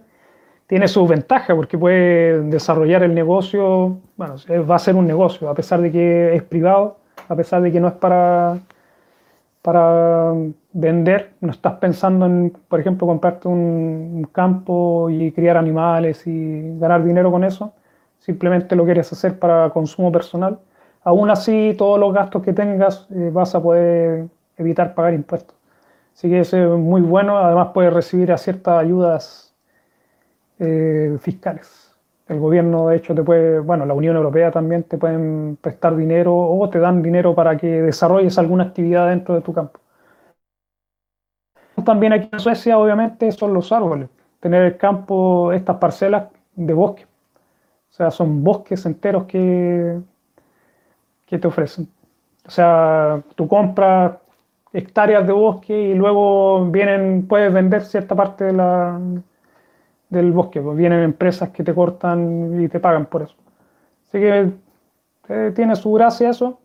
Tiene 0.68 0.88
sus 0.88 1.08
ventajas 1.08 1.56
porque 1.56 1.78
puede 1.78 2.42
desarrollar 2.44 3.04
el 3.04 3.14
negocio, 3.14 4.00
bueno, 4.16 4.36
va 4.70 4.76
a 4.76 4.80
ser 4.80 4.96
un 4.96 5.06
negocio, 5.06 5.50
a 5.50 5.54
pesar 5.54 5.82
de 5.82 5.92
que 5.92 6.36
es 6.36 6.44
privado, 6.44 6.98
a 7.28 7.36
pesar 7.36 7.62
de 7.62 7.72
que 7.72 7.80
no 7.80 7.90
es 7.90 7.94
para, 7.94 8.60
para 9.62 10.34
vender, 10.74 11.34
no 11.42 11.52
estás 11.52 11.74
pensando 11.76 12.26
en, 12.26 12.54
por 12.68 12.80
ejemplo, 12.80 13.08
comprarte 13.08 13.48
un, 13.48 14.28
campo 14.32 15.10
y 15.10 15.32
criar 15.32 15.58
animales 15.58 16.26
y 16.26 16.78
ganar 16.80 17.04
dinero 17.04 17.32
con 17.32 17.44
eso, 17.44 17.74
simplemente 18.24 18.76
lo 18.76 18.86
quieres 18.86 19.12
hacer 19.12 19.38
para 19.38 19.70
consumo 19.72 20.12
personal. 20.12 20.60
Aún 21.04 21.30
así, 21.30 21.76
todos 21.78 22.00
los 22.00 22.14
gastos 22.14 22.42
que 22.44 22.54
tengas 22.54 23.08
eh, 23.12 23.30
vas 23.34 23.54
a 23.56 23.62
poder 23.62 24.28
evitar 24.58 24.96
pagar 24.96 25.14
impuestos. 25.14 25.56
Así 26.16 26.30
que 26.30 26.40
eso 26.40 26.58
es 26.58 26.80
muy 26.80 27.02
bueno, 27.02 27.38
además 27.38 27.70
puedes 27.74 27.94
recibir 27.94 28.36
ciertas 28.38 28.80
ayudas 28.80 29.54
eh, 30.60 31.18
fiscales. 31.20 31.96
El 32.28 32.40
gobierno, 32.40 32.88
de 32.88 32.98
hecho, 32.98 33.14
te 33.14 33.24
puede, 33.24 33.60
bueno, 33.60 33.86
la 33.86 33.94
Unión 33.94 34.16
Europea 34.16 34.52
también 34.52 34.84
te 34.84 34.98
pueden 34.98 35.58
prestar 35.62 35.96
dinero 35.98 36.36
o 36.36 36.70
te 36.70 36.80
dan 36.80 37.02
dinero 37.04 37.36
para 37.36 37.58
que 37.58 37.68
desarrolles 37.82 38.38
alguna 38.38 38.64
actividad 38.66 39.10
dentro 39.10 39.36
de 39.36 39.42
tu 39.42 39.54
campo. 39.54 39.80
También 41.84 42.14
aquí 42.14 42.30
en 42.32 42.40
Suecia, 42.40 42.78
obviamente, 42.78 43.30
son 43.34 43.54
los 43.54 43.72
árboles. 43.74 44.10
Tener 44.40 44.64
el 44.64 44.78
campo, 44.78 45.52
estas 45.52 45.78
parcelas 45.78 46.30
de 46.56 46.74
bosque. 46.74 47.06
O 47.94 47.96
sea, 47.96 48.10
son 48.10 48.44
bosques 48.44 48.88
enteros 48.88 49.26
que, 49.26 50.00
que 51.28 51.38
te 51.38 51.48
ofrecen. 51.48 51.88
O 52.44 52.50
sea, 52.50 53.22
tú 53.36 53.48
compras 53.48 54.18
hectáreas 54.74 55.28
de 55.28 55.34
bosque 55.34 55.80
y 55.80 55.94
luego 55.94 56.66
vienen, 56.72 57.28
puedes 57.28 57.54
vender 57.54 57.84
cierta 57.84 58.16
parte 58.16 58.46
de 58.46 58.54
la, 58.54 59.00
del 60.10 60.32
bosque. 60.32 60.60
Pues 60.60 60.76
vienen 60.76 61.02
empresas 61.02 61.50
que 61.50 61.64
te 61.64 61.76
cortan 61.76 62.60
y 62.60 62.68
te 62.68 62.80
pagan 62.80 63.06
por 63.06 63.22
eso. 63.22 63.36
Así 64.08 64.20
que 64.20 64.52
eh, 65.30 65.52
tiene 65.56 65.76
su 65.76 65.94
gracia 65.94 66.32
eso. 66.32 66.60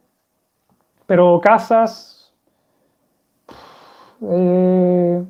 Pero 1.04 1.42
casas, 1.42 2.32
eh, 4.22 5.22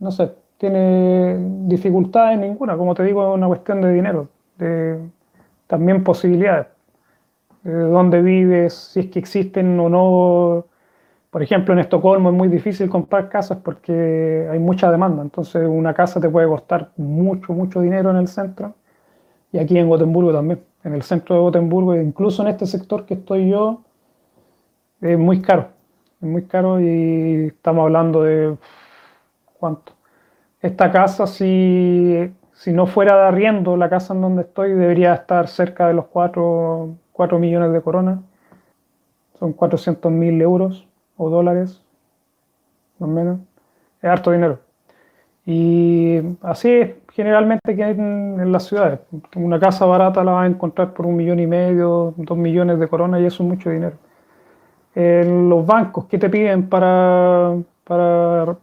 no 0.00 0.10
sé, 0.10 0.34
tiene 0.58 1.36
dificultades 1.66 2.38
ninguna, 2.38 2.76
como 2.76 2.94
te 2.94 3.04
digo, 3.04 3.32
es 3.32 3.38
una 3.38 3.46
cuestión 3.46 3.80
de 3.80 3.92
dinero, 3.94 4.28
de 4.58 5.00
también 5.70 6.04
posibilidades, 6.04 6.66
de 7.62 7.72
dónde 7.72 8.20
vives, 8.20 8.74
si 8.74 9.00
es 9.00 9.06
que 9.06 9.18
existen 9.18 9.80
o 9.80 9.88
no. 9.88 10.66
Por 11.30 11.42
ejemplo, 11.42 11.72
en 11.72 11.80
Estocolmo 11.80 12.30
es 12.30 12.34
muy 12.34 12.48
difícil 12.48 12.90
comprar 12.90 13.28
casas 13.28 13.58
porque 13.64 14.48
hay 14.50 14.58
mucha 14.58 14.90
demanda, 14.90 15.22
entonces 15.22 15.66
una 15.66 15.94
casa 15.94 16.20
te 16.20 16.28
puede 16.28 16.48
costar 16.48 16.90
mucho, 16.96 17.52
mucho 17.52 17.80
dinero 17.80 18.10
en 18.10 18.16
el 18.16 18.28
centro 18.28 18.74
y 19.52 19.58
aquí 19.58 19.78
en 19.78 19.88
Gotemburgo 19.88 20.32
también. 20.32 20.60
En 20.84 20.94
el 20.94 21.02
centro 21.02 21.36
de 21.36 21.40
Gotemburgo, 21.42 21.94
incluso 21.96 22.42
en 22.42 22.48
este 22.48 22.66
sector 22.66 23.06
que 23.06 23.14
estoy 23.14 23.50
yo, 23.50 23.82
es 25.00 25.18
muy 25.18 25.40
caro 25.40 25.80
es 26.20 26.28
muy 26.28 26.44
caro 26.44 26.80
y 26.80 27.46
estamos 27.46 27.84
hablando 27.84 28.22
de 28.22 28.56
cuánto. 29.54 29.92
Esta 30.60 30.90
casa, 30.92 31.26
si, 31.26 32.30
si 32.60 32.74
no 32.74 32.86
fuera 32.86 33.16
de 33.16 33.22
arriendo, 33.22 33.78
la 33.78 33.88
casa 33.88 34.12
en 34.12 34.20
donde 34.20 34.42
estoy 34.42 34.74
debería 34.74 35.14
estar 35.14 35.48
cerca 35.48 35.88
de 35.88 35.94
los 35.94 36.04
4, 36.08 36.94
millones 37.38 37.72
de 37.72 37.80
coronas. 37.80 38.18
Son 39.38 39.54
400 39.54 40.12
mil 40.12 40.38
euros 40.42 40.86
o 41.16 41.30
dólares, 41.30 41.82
más 42.98 43.08
o 43.08 43.12
menos. 43.12 43.40
Es 44.02 44.10
harto 44.10 44.30
dinero. 44.30 44.58
Y 45.46 46.20
así 46.42 46.96
generalmente 47.14 47.74
que 47.74 47.82
en, 47.82 48.52
las 48.52 48.66
ciudades. 48.66 49.00
Una 49.36 49.58
casa 49.58 49.86
barata 49.86 50.22
la 50.22 50.32
vas 50.32 50.44
a 50.44 50.46
encontrar 50.46 50.92
por 50.92 51.06
un 51.06 51.16
millón 51.16 51.40
y 51.40 51.46
medio, 51.46 52.12
dos 52.18 52.36
millones 52.36 52.78
de 52.78 52.88
coronas 52.88 53.22
y 53.22 53.24
eso 53.24 53.42
es 53.42 53.48
mucho 53.48 53.70
dinero. 53.70 53.96
En 54.94 55.48
los 55.48 55.64
bancos, 55.64 56.04
¿qué 56.10 56.18
te 56.18 56.28
piden 56.28 56.68
para, 56.68 57.56
para 57.84 58.54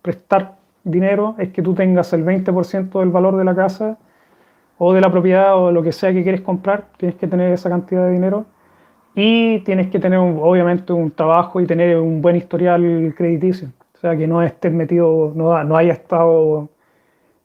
prestar 0.00 0.61
dinero? 0.84 1.34
Es 1.38 1.50
que 1.50 1.62
tú 1.62 1.74
tengas 1.74 2.12
el 2.12 2.24
20% 2.24 3.00
del 3.00 3.10
valor 3.10 3.36
de 3.36 3.44
la 3.44 3.54
casa 3.54 3.98
o 4.78 4.92
de 4.92 5.00
la 5.00 5.10
propiedad 5.10 5.56
o 5.56 5.70
lo 5.70 5.82
que 5.82 5.92
sea 5.92 6.12
que 6.12 6.22
quieres 6.22 6.40
comprar, 6.40 6.86
tienes 6.96 7.16
que 7.16 7.26
tener 7.26 7.52
esa 7.52 7.68
cantidad 7.70 8.06
de 8.06 8.12
dinero 8.12 8.46
y 9.14 9.60
tienes 9.60 9.88
que 9.88 9.98
tener 9.98 10.18
obviamente 10.18 10.92
un 10.92 11.10
trabajo 11.10 11.60
y 11.60 11.66
tener 11.66 11.98
un 11.98 12.22
buen 12.22 12.36
historial 12.36 13.14
crediticio. 13.16 13.68
O 13.94 13.98
sea, 13.98 14.16
que 14.16 14.26
no 14.26 14.42
estés 14.42 14.72
metido, 14.72 15.32
no, 15.34 15.62
no 15.64 15.76
haya 15.76 15.92
estado 15.92 16.68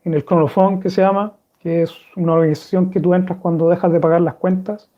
en 0.04 0.14
el 0.14 0.26
cronofón 0.26 0.80
que 0.80 0.90
se 0.90 1.02
llama, 1.02 1.34
que 1.60 1.84
es 1.84 1.94
una 2.16 2.34
organización 2.34 2.90
que 2.90 3.00
tú 3.00 3.14
entras 3.14 3.38
cuando 3.40 3.70
dejas 3.70 3.92
de 3.92 4.00
pagar 4.00 4.22
las 4.22 4.36
cuentas 4.36 4.90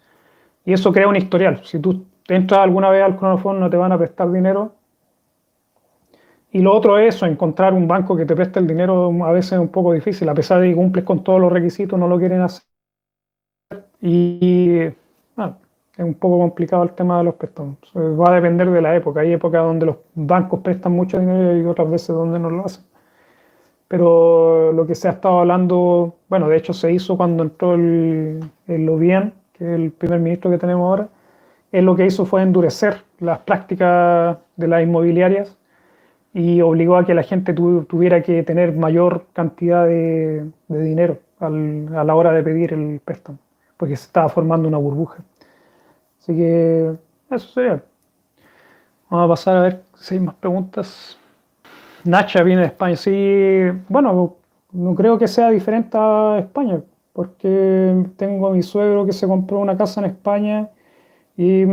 y 0.65 0.73
eso 0.73 0.93
crea 0.93 1.07
un 1.07 1.15
historial. 1.15 1.61
Si 1.63 1.79
tú 1.79 2.05
entras 2.27 2.61
alguna 2.61 2.89
vez 2.89 3.03
al 3.03 3.17
cronofón 3.17 3.59
no 3.59 3.69
te 3.69 3.77
van 3.77 3.91
a 3.91 3.97
prestar 3.97 4.31
dinero. 4.31 4.75
Y 6.52 6.62
lo 6.62 6.76
otro 6.76 6.97
es 6.97 7.16
eso, 7.16 7.26
encontrar 7.26 7.74
un 7.74 7.88
banco 7.88 8.16
que 8.18 8.26
te 8.26 8.36
preste 8.36 8.60
el 8.60 8.68
dinero 8.68 9.12
a 9.24 9.32
veces 9.32 9.54
es 9.54 9.60
un 9.60 9.70
poco 9.70 9.93
difícil, 9.93 10.28
a 10.30 10.34
pesar 10.34 10.60
de 10.62 10.70
que 10.70 10.76
cumples 10.76 11.06
con 11.06 11.24
todos 11.24 11.39
los 11.39 11.52
requisitos, 11.52 12.00
no 12.00 12.08
lo 12.08 12.18
quieren 12.18 12.41
hacer. 12.41 12.64
Y 14.02 14.86
bueno, 15.36 15.58
es 15.95 16.06
un 16.06 16.16
poco 16.16 16.39
complicado 16.39 16.84
el 16.84 16.91
tema 16.93 17.20
de 17.20 17.26
los 17.26 17.36
préstamos. 17.36 17.78
Va 17.95 18.32
a 18.32 18.36
depender 18.36 18.70
de 18.72 18.82
la 18.82 18.95
época. 18.95 19.20
Hay 19.22 19.34
épocas 19.34 19.64
donde 19.64 19.86
los 19.88 19.97
bancos 20.16 20.62
prestan 20.62 20.93
mucho 20.93 21.20
dinero 21.20 21.56
y 21.58 21.66
otras 21.66 21.89
veces 21.89 22.10
donde 22.10 22.39
no 22.39 22.50
lo 22.50 22.66
hacen. 22.66 22.84
Pero 23.88 24.72
lo 24.72 24.88
que 24.88 24.95
se 24.95 25.08
ha 25.08 25.12
estado 25.12 25.39
hablando, 25.39 26.16
bueno, 26.30 26.47
de 26.47 26.58
hecho 26.58 26.74
se 26.74 26.91
hizo 26.91 27.18
cuando 27.18 27.43
entró 27.43 27.74
el, 27.76 28.39
el 28.68 28.86
Lobien, 28.86 29.34
que 29.54 29.66
es 29.66 29.72
el 29.72 29.91
primer 29.91 30.20
ministro 30.20 30.50
que 30.52 30.58
tenemos 30.58 30.88
ahora, 30.88 31.10
él 31.72 31.86
lo 31.86 31.95
que 31.95 32.06
hizo 32.06 32.26
fue 32.26 32.41
endurecer 32.41 33.04
las 33.20 33.39
prácticas 33.39 34.38
de 34.56 34.68
las 34.68 34.84
inmobiliarias 34.84 35.60
y 36.34 36.61
obligó 36.61 36.97
a 36.97 37.05
que 37.05 37.13
la 37.13 37.23
gente 37.23 37.53
tuviera 37.53 38.21
que 38.21 38.43
tener 38.43 38.73
mayor 38.73 39.25
cantidad 39.34 39.86
de, 39.86 40.45
de 40.67 40.82
dinero 40.82 41.19
a 41.39 41.49
la 42.03 42.15
hora 42.15 42.32
de 42.32 42.43
pedir 42.43 42.73
el 42.73 42.99
préstamo, 43.03 43.39
porque 43.77 43.95
se 43.95 44.05
estaba 44.05 44.30
formando 44.30 44.67
una 44.67 44.77
burbuja. 44.77 45.23
Así 46.21 46.36
que 46.36 46.91
eso 47.32 47.47
sería. 47.47 47.84
Vamos 49.09 49.25
a 49.25 49.30
pasar 49.30 49.57
a 49.57 49.61
ver 49.61 49.84
si 49.95 50.15
hay 50.15 50.21
más 50.21 50.36
preguntas. 50.36 51.17
Nacha 52.03 52.43
viene 52.43 52.61
de 52.61 52.67
España. 52.67 52.95
Sí, 52.95 53.61
bueno, 53.88 54.36
no 54.71 54.95
creo 54.95 55.17
que 55.17 55.27
sea 55.27 55.49
diferente 55.49 55.97
a 55.97 56.38
España, 56.39 56.82
porque 57.13 58.05
tengo 58.17 58.47
a 58.47 58.51
mi 58.51 58.61
suegro 58.61 59.05
que 59.05 59.13
se 59.13 59.27
compró 59.27 59.59
una 59.59 59.77
casa 59.77 60.01
en 60.01 60.07
España 60.07 60.69
y, 61.36 61.65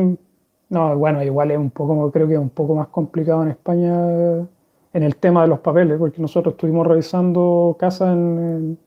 no, 0.68 0.96
bueno, 0.96 1.22
igual 1.22 1.50
es 1.50 1.58
un 1.58 1.70
poco, 1.70 2.10
creo 2.10 2.26
que 2.26 2.34
es 2.34 2.40
un 2.40 2.50
poco 2.50 2.74
más 2.74 2.88
complicado 2.88 3.42
en 3.42 3.50
España 3.50 4.46
en 4.92 5.02
el 5.02 5.16
tema 5.16 5.42
de 5.42 5.48
los 5.48 5.60
papeles, 5.60 5.98
porque 5.98 6.20
nosotros 6.22 6.54
estuvimos 6.54 6.86
revisando 6.86 7.76
casas 7.78 8.14
en, 8.14 8.78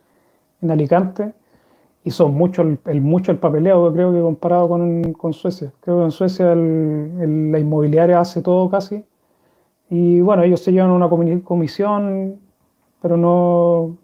en 0.61 0.71
Alicante 0.71 1.34
y 2.03 2.11
son 2.11 2.34
mucho 2.34 2.63
el, 2.63 3.01
mucho 3.01 3.32
el 3.32 3.38
papeleo, 3.38 3.93
creo 3.93 4.11
que 4.13 4.21
comparado 4.21 4.69
con, 4.69 5.13
con 5.13 5.34
Suecia. 5.34 5.71
Creo 5.82 5.99
que 5.99 6.05
en 6.05 6.11
Suecia 6.11 6.55
la 6.55 7.59
inmobiliaria 7.59 8.19
hace 8.19 8.41
todo 8.41 8.69
casi. 8.69 9.03
Y 9.89 10.21
bueno, 10.21 10.43
ellos 10.43 10.61
se 10.61 10.71
llevan 10.71 10.91
una 10.91 11.09
comisión, 11.09 12.39
pero 13.01 13.17
no. 13.17 13.97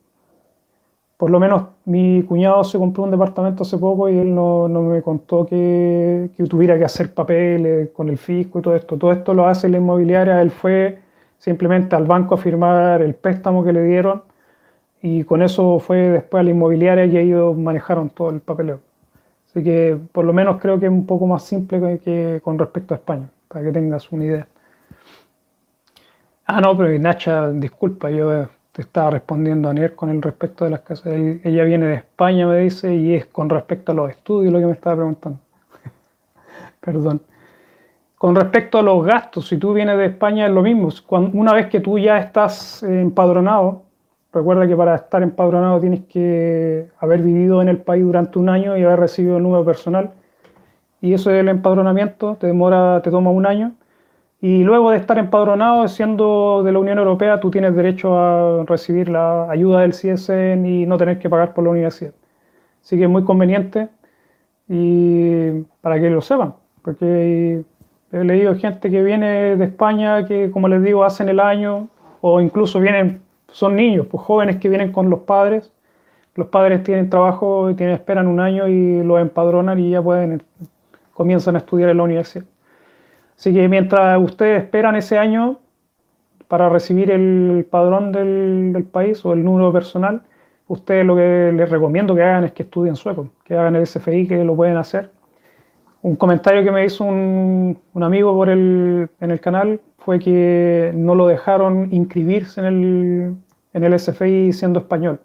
Por 1.18 1.30
lo 1.30 1.39
menos 1.39 1.68
mi 1.86 2.24
cuñado 2.24 2.63
se 2.63 2.78
compró 2.78 3.03
un 3.03 3.11
departamento 3.11 3.63
hace 3.63 3.78
poco 3.78 4.09
y 4.09 4.18
él 4.18 4.36
no, 4.36 4.68
no 4.68 4.82
me 4.82 5.01
contó 5.01 5.45
que, 5.45 6.30
que, 6.36 6.43
tuviera 6.43 6.78
que 6.78 6.84
hacer 6.86 7.13
papeles 7.13 7.89
con 7.91 8.09
el 8.09 8.18
fisco 8.18 8.59
y 8.59 8.61
todo 8.61 8.76
esto. 8.76 8.97
Todo 8.97 9.11
esto 9.13 9.34
lo 9.34 9.47
hace 9.47 9.70
la 9.70 9.78
inmobiliaria. 9.78 10.41
Él 10.41 10.51
fue 10.51 10.99
simplemente 11.38 11.95
al 11.95 12.05
banco 12.05 12.36
a 12.36 12.38
firmar 12.38 13.01
el 13.01 13.16
préstamo 13.16 13.63
que 13.63 13.72
le 13.72 13.84
dieron 13.84 14.24
y 15.01 15.24
con 15.24 15.41
eso 15.43 15.80
fue 15.80 15.97
después 16.09 16.41
a 16.41 16.43
la 16.43 16.49
inmobiliaria 16.49 17.05
y 17.05 17.18
ellos 17.18 17.55
manejaron 17.55 18.09
todo 18.09 18.32
el 18.32 18.41
papeleo. 18.41 18.80
Así 19.47 19.63
que 19.63 19.97
por 20.11 20.26
lo 20.26 20.34
menos 20.34 20.59
creo 20.59 20.80
que 20.80 20.88
es 20.88 20.91
un 20.91 21.05
poco 21.05 21.28
más 21.28 21.43
simple 21.43 21.99
que 22.03 22.41
con 22.43 22.57
respecto 22.57 22.93
a 22.93 22.97
España, 22.97 23.30
para 23.47 23.63
que 23.63 23.72
tengas 23.72 24.11
una 24.11 24.26
idea. 24.26 24.47
Ah, 26.47 26.59
no, 26.59 26.76
pero 26.76 26.97
Nacha, 26.99 27.51
disculpa, 27.51 28.09
yo 28.09 28.47
te 28.76 28.82
estaba 28.82 29.11
respondiendo 29.11 29.69
a 29.69 29.73
Nier 29.73 29.95
con 29.95 30.09
el 30.09 30.21
respecto 30.21 30.65
de 30.65 30.71
las 30.71 30.82
casas. 30.82 31.07
ella 31.07 31.63
viene 31.63 31.86
de 31.86 31.95
España, 31.95 32.45
me 32.45 32.59
dice, 32.59 32.93
y 32.93 33.13
es 33.15 33.26
con 33.26 33.49
respecto 33.49 33.93
a 33.93 33.95
los 33.95 34.09
estudios 34.09 34.51
lo 34.51 34.59
que 34.59 34.65
me 34.65 34.73
estaba 34.73 34.97
preguntando. 34.97 35.39
Perdón. 36.82 37.21
Con 38.17 38.36
respecto 38.36 38.80
a 38.80 38.82
los 38.82 39.05
gastos, 39.05 39.47
si 39.47 39.57
tú 39.57 39.73
vienes 39.73 39.97
de 39.97 40.07
España 40.07 40.45
es 40.45 40.51
lo 40.51 40.61
mismo. 40.61 40.89
una 41.09 41.53
vez 41.53 41.67
que 41.67 41.80
tú 41.80 41.97
ya 41.97 42.17
estás 42.17 42.84
empadronado, 42.84 43.86
Recuerda 44.36 44.67
que 44.67 44.76
para 44.76 44.95
estar 44.95 45.23
empadronado 45.23 45.80
tienes 45.80 46.01
que 46.07 46.89
haber 46.99 47.21
vivido 47.21 47.61
en 47.61 47.69
el 47.69 47.78
país 47.78 48.03
durante 48.03 48.38
un 48.38 48.49
año 48.49 48.76
y 48.76 48.84
haber 48.84 48.99
recibido 48.99 49.38
el 49.38 49.43
número 49.43 49.63
personal. 49.63 50.11
Y 50.99 51.13
eso 51.13 51.30
del 51.30 51.47
empadronamiento 51.47 52.36
te 52.36 52.47
demora, 52.47 53.01
te 53.01 53.11
toma 53.11 53.30
un 53.30 53.45
año. 53.45 53.71
Y 54.42 54.64
luego 54.64 54.92
de 54.92 54.98
estar 54.98 55.18
empadronado, 55.18 55.88
siendo 55.88 56.62
de 56.64 56.72
la 56.72 56.80
Unión 56.80 57.00
Europea, 57.00 57.40
tú 57.40 57.50
tienes 57.50 57.76
derecho 57.76 58.18
a 58.18 58.64
recibir 58.66 59.10
la 59.10 59.50
ayuda 59.50 59.82
del 59.82 59.92
CSN 59.92 60.66
y 60.66 60.86
no 60.86 60.98
tener 60.98 61.20
que 61.20 61.30
pagar 61.30 61.54
por 61.54 61.64
la 61.64 61.72
universidad. 61.72 62.14
Así 62.84 62.98
que 62.98 63.04
es 63.04 63.10
muy 63.10 63.24
conveniente 63.24 63.90
y 64.70 65.64
para 65.82 66.00
que 66.00 66.10
lo 66.10 66.22
sepan, 66.22 66.56
porque 66.84 67.64
he 68.12 68.24
leído 68.24 68.56
gente 68.56 68.92
que 68.92 69.04
viene 69.04 69.56
de 69.56 69.66
España 69.66 70.26
que, 70.28 70.52
como 70.52 70.68
les 70.68 70.84
digo, 70.84 71.04
hacen 71.04 71.30
el 71.30 71.40
año 71.40 71.88
o 72.22 72.42
incluso 72.42 72.80
vienen 72.80 73.26
son 73.56 73.78
niños, 73.78 74.08
pues 74.08 74.22
jóvenes 74.24 74.58
que 74.58 74.68
vienen 74.68 74.92
con 74.92 75.10
los 75.10 75.22
padres. 75.22 75.72
Los 76.36 76.48
padres 76.48 76.84
tienen 76.84 77.10
trabajo 77.10 77.70
y 77.70 77.76
tienen, 77.76 77.96
esperan 77.96 78.28
un 78.28 78.42
año 78.42 78.68
y 78.68 79.02
los 79.02 79.22
empadronan 79.22 79.80
y 79.80 79.92
ya 79.92 80.02
pueden, 80.02 80.44
comienzan 81.14 81.56
a 81.56 81.60
estudiar 81.60 81.90
en 81.90 81.98
la 81.98 82.04
universidad. 82.04 82.44
Así 83.38 83.54
que 83.54 83.68
mientras 83.68 84.22
ustedes 84.22 84.64
esperan 84.64 84.96
ese 84.96 85.18
año 85.18 85.60
para 86.48 86.70
recibir 86.70 87.12
el 87.12 87.68
padrón 87.70 88.12
del, 88.12 88.86
país 88.92 89.24
o 89.26 89.34
el 89.34 89.44
número 89.44 89.74
personal, 89.74 90.22
ustedes 90.68 91.06
lo 91.06 91.16
que 91.16 91.52
les 91.54 91.70
recomiendo 91.70 92.16
que 92.16 92.24
hagan 92.24 92.46
es 92.46 92.54
que 92.54 92.64
estudien 92.64 92.96
sueco, 92.96 93.30
que 93.44 93.56
hagan 93.56 93.76
el 93.76 93.86
SFI, 93.86 94.28
que 94.28 94.44
lo 94.44 94.56
pueden 94.56 94.78
hacer. 94.78 95.12
Un 96.02 96.16
comentario 96.16 96.64
que 96.64 96.72
me 96.72 96.86
hizo 96.86 97.04
un, 97.04 97.80
un 97.94 98.04
amigo 98.04 98.34
por 98.34 98.50
el, 98.50 99.10
en 99.20 99.32
el 99.32 99.40
canal 99.40 99.82
fue 99.98 100.20
que 100.20 100.92
no 100.94 101.16
lo 101.16 101.28
dejaron 101.28 101.90
inscribirse 101.92 102.62
en 102.62 102.66
el, 102.68 103.36
en 103.74 103.84
el 103.84 104.00
SFI 104.00 104.54
siendo 104.54 104.80
español. 104.80 105.20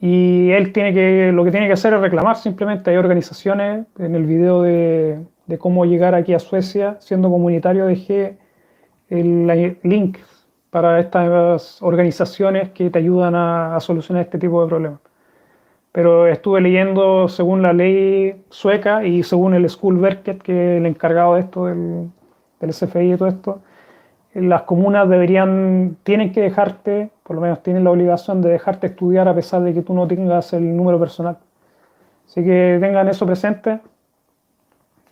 Y 0.00 0.50
él 0.50 0.72
tiene 0.72 0.92
que, 0.92 1.30
lo 1.32 1.44
que 1.44 1.52
tiene 1.52 1.66
que 1.66 1.74
hacer 1.74 1.94
es 1.94 2.00
reclamar 2.00 2.36
simplemente. 2.36 2.90
Hay 2.90 2.96
organizaciones, 2.96 3.86
en 3.98 4.14
el 4.16 4.26
video 4.26 4.62
de, 4.62 5.20
de 5.46 5.58
cómo 5.58 5.84
llegar 5.84 6.14
aquí 6.14 6.34
a 6.34 6.38
Suecia 6.38 6.96
siendo 7.00 7.30
comunitario 7.30 7.86
dejé 7.86 8.38
el 9.08 9.78
link 9.82 10.18
para 10.70 10.98
estas 10.98 11.80
organizaciones 11.82 12.70
que 12.70 12.90
te 12.90 12.98
ayudan 12.98 13.34
a, 13.36 13.78
solucionar 13.80 14.24
este 14.24 14.38
tipo 14.38 14.60
de 14.62 14.68
problemas. 14.68 15.00
Pero 15.92 16.26
estuve 16.26 16.60
leyendo 16.60 17.28
según 17.28 17.62
la 17.62 17.72
ley 17.72 18.42
sueca 18.50 19.04
y 19.04 19.22
según 19.22 19.54
el 19.54 19.68
Schoolverket, 19.68 20.42
que 20.42 20.52
es 20.52 20.80
el 20.80 20.86
encargado 20.86 21.34
de 21.34 21.40
esto, 21.42 21.66
del, 21.66 22.10
del 22.58 22.72
SFI 22.72 23.12
y 23.12 23.16
todo 23.16 23.28
esto, 23.28 23.60
las 24.34 24.62
comunas 24.62 25.08
deberían, 25.08 25.96
tienen 26.02 26.32
que 26.32 26.40
dejarte, 26.40 27.10
por 27.22 27.36
lo 27.36 27.42
menos 27.42 27.62
tienen 27.62 27.84
la 27.84 27.92
obligación 27.92 28.42
de 28.42 28.50
dejarte 28.50 28.88
estudiar 28.88 29.28
a 29.28 29.34
pesar 29.34 29.62
de 29.62 29.72
que 29.72 29.82
tú 29.82 29.94
no 29.94 30.08
tengas 30.08 30.52
el 30.54 30.76
número 30.76 30.98
personal. 30.98 31.38
Así 32.26 32.42
que 32.42 32.78
tengan 32.80 33.06
eso 33.08 33.26
presente, 33.26 33.78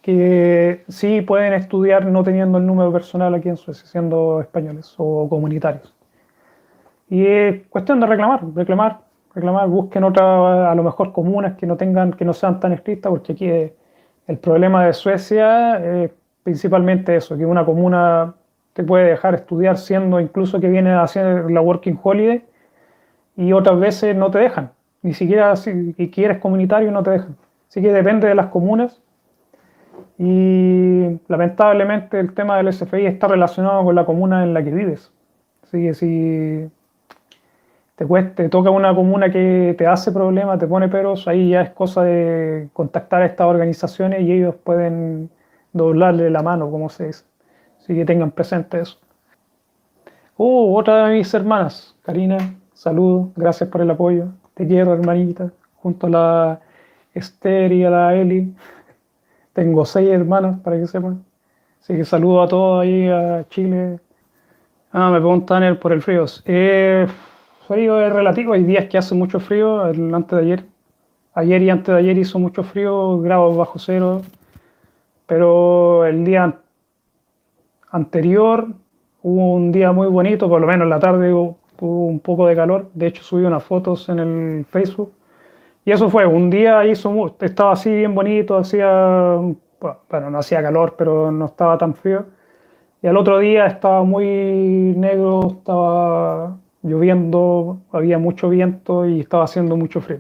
que 0.03 0.85
sí 0.89 1.23
pueden 1.23 1.55
estudiar 1.55 2.05
no 2.07 2.23
teniendo 2.25 2.59
el 2.59 2.67
número 2.67 2.93
personal 2.93 3.35
aquí 3.35 3.49
en 3.49 3.57
Suecia, 3.57 3.87
siendo 3.87 4.41
españoles 4.41 4.95
o 4.99 5.29
comunitarios. 5.29 5.95
Y 7.09 7.25
es 7.25 7.67
cuestión 7.69 8.01
de 8.01 8.07
reclamar, 8.07 8.41
reclamar, 8.55 9.01
reclamar, 9.35 9.69
busquen 9.69 10.05
otras, 10.05 10.27
a 10.69 10.75
lo 10.75 10.83
mejor 10.83 11.13
comunas 11.13 11.57
que 11.57 11.67
no 11.67 11.77
tengan, 11.77 12.13
que 12.13 12.25
no 12.25 12.33
sean 12.33 12.59
tan 12.59 12.73
estrictas, 12.73 13.11
porque 13.11 13.33
aquí 13.33 13.49
el 14.27 14.39
problema 14.39 14.87
de 14.87 14.93
Suecia 14.93 15.77
es 16.05 16.11
principalmente 16.43 17.17
eso, 17.17 17.37
que 17.37 17.47
una 17.47 17.65
comuna 17.65 18.35
te 18.73 18.83
puede 18.83 19.11
dejar 19.11 19.35
estudiar 19.35 19.77
siendo 19.79 20.19
incluso 20.21 20.59
que 20.61 20.69
vienes 20.69 20.95
a 20.95 21.03
hacer 21.03 21.51
la 21.51 21.61
Working 21.61 21.99
Holiday 22.03 22.43
y 23.37 23.53
otras 23.53 23.79
veces 23.79 24.17
no 24.17 24.31
te 24.31 24.39
dejan. 24.39 24.71
Ni 25.03 25.15
siquiera 25.15 25.55
si 25.57 25.95
quieres 26.13 26.39
comunitario 26.39 26.91
no 26.91 27.03
te 27.03 27.11
dejan. 27.11 27.37
Así 27.69 27.83
que 27.83 27.93
depende 27.93 28.29
de 28.29 28.35
las 28.35 28.47
comunas. 28.47 29.01
Y 30.19 31.21
lamentablemente 31.29 32.19
el 32.19 32.35
tema 32.35 32.57
del 32.57 32.73
SFI 32.73 33.07
está 33.07 33.29
relacionado 33.29 33.85
con 33.85 33.95
la 33.95 34.05
comuna 34.05 34.43
en 34.43 34.55
la 34.55 34.63
que 34.63 34.71
vives. 34.71 35.13
Así 35.63 35.83
que 35.83 35.95
si 35.95 36.71
te 37.97 38.07
cueste, 38.07 38.49
toca 38.49 38.71
una 38.71 38.95
comuna 38.95 39.31
que 39.31 39.75
te 39.77 39.87
hace 39.87 40.13
problemas, 40.13 40.59
te 40.59 40.67
pone 40.67 40.89
peros, 40.89 41.29
ahí 41.29 41.51
ya 41.51 41.63
es 41.63 41.71
cosa 41.71 42.03
de 42.03 42.69
contactar 42.73 43.23
a 43.23 43.27
estas 43.27 43.47
organizaciones 43.47 44.23
y 44.23 44.33
ellos 44.33 44.55
pueden 44.57 45.31
doblarle 45.73 46.31
la 46.31 46.43
mano, 46.43 46.71
como 46.71 46.89
se 46.89 47.07
dice. 47.07 47.25
Así 47.79 47.95
que 47.95 48.05
tengan 48.05 48.31
presente 48.31 48.81
eso. 48.81 48.99
Oh, 50.37 50.77
otra 50.77 51.07
de 51.07 51.19
mis 51.19 51.33
hermanas, 51.35 51.95
Karina, 52.03 52.39
saludos, 52.73 53.29
gracias 53.37 53.69
por 53.69 53.81
el 53.81 53.91
apoyo. 53.91 54.29
Te 54.55 54.67
quiero, 54.67 54.93
hermanita, 54.93 55.53
junto 55.77 56.07
a 56.07 56.11
la 56.11 56.61
Esther 57.15 57.73
y 57.73 57.85
a 57.85 57.91
la 57.91 58.15
Eli. 58.15 58.55
Tengo 59.53 59.85
seis 59.85 60.09
hermanas, 60.09 60.61
para 60.61 60.79
que 60.79 60.87
sepan. 60.87 61.25
Así 61.81 61.95
que 61.95 62.05
saludo 62.05 62.43
a 62.43 62.49
todos 62.49 62.83
ahí, 62.83 63.09
a 63.09 63.45
Chile. 63.49 63.99
Ah, 64.93 65.11
me 65.11 65.19
preguntan 65.19 65.77
por 65.79 65.93
el 65.93 66.01
frío. 66.03 66.27
Eh, 66.45 67.07
frío 67.67 68.01
es 68.01 68.13
relativo, 68.13 68.53
hay 68.53 68.63
días 68.63 68.87
que 68.87 68.99
hace 68.99 69.15
mucho 69.15 69.41
frío, 69.41 69.83
antes 69.83 70.31
de 70.31 70.45
ayer. 70.45 70.65
Ayer 71.35 71.63
y 71.63 71.71
antes 71.71 71.95
de 71.95 72.01
ayer 72.01 72.19
hizo 72.19 72.39
mucho 72.39 72.63
frío, 72.63 73.19
grados 73.21 73.57
bajo 73.57 73.79
cero. 73.79 74.23
Pero 75.27 76.05
el 76.05 76.25
día 76.25 76.61
anterior 77.91 78.69
hubo 79.23 79.55
un 79.55 79.73
día 79.73 79.93
muy 79.93 80.09
bonito, 80.09 80.49
por 80.49 80.61
lo 80.61 80.67
menos 80.67 80.85
en 80.85 80.91
la 80.91 81.01
tarde 81.01 81.33
hubo, 81.33 81.59
un 81.81 82.21
poco 82.21 82.47
de 82.47 82.55
calor. 82.55 82.91
De 82.95 83.09
hecho, 83.09 83.23
subí 83.23 83.45
unas 83.45 83.65
fotos 83.65 84.09
en 84.09 84.19
el 84.19 84.65
Facebook. 84.67 85.13
Y 85.85 85.91
eso 85.93 86.09
fue, 86.11 86.27
un 86.27 86.51
día 86.51 86.85
hizo, 86.87 87.37
estaba 87.41 87.73
así 87.73 87.91
bien 87.91 88.15
bonito, 88.15 88.57
hacía, 88.57 89.37
bueno, 90.11 90.31
no 90.31 90.39
hacía 90.39 90.63
calor, 90.63 90.95
pero 90.97 91.33
no 91.33 91.47
estaba 91.47 91.77
tan 91.79 91.95
frío. 91.95 92.27
Y 93.03 93.09
al 93.09 93.17
otro 93.17 93.39
día 93.39 93.67
estaba 93.67 94.05
muy 94.05 94.25
negro, 94.97 95.57
estaba 95.59 96.57
lloviendo, 96.83 97.81
había 97.93 98.19
mucho 98.19 98.49
viento 98.49 99.07
y 99.07 99.21
estaba 99.21 99.45
haciendo 99.45 99.77
mucho 99.77 100.01
frío. 100.01 100.19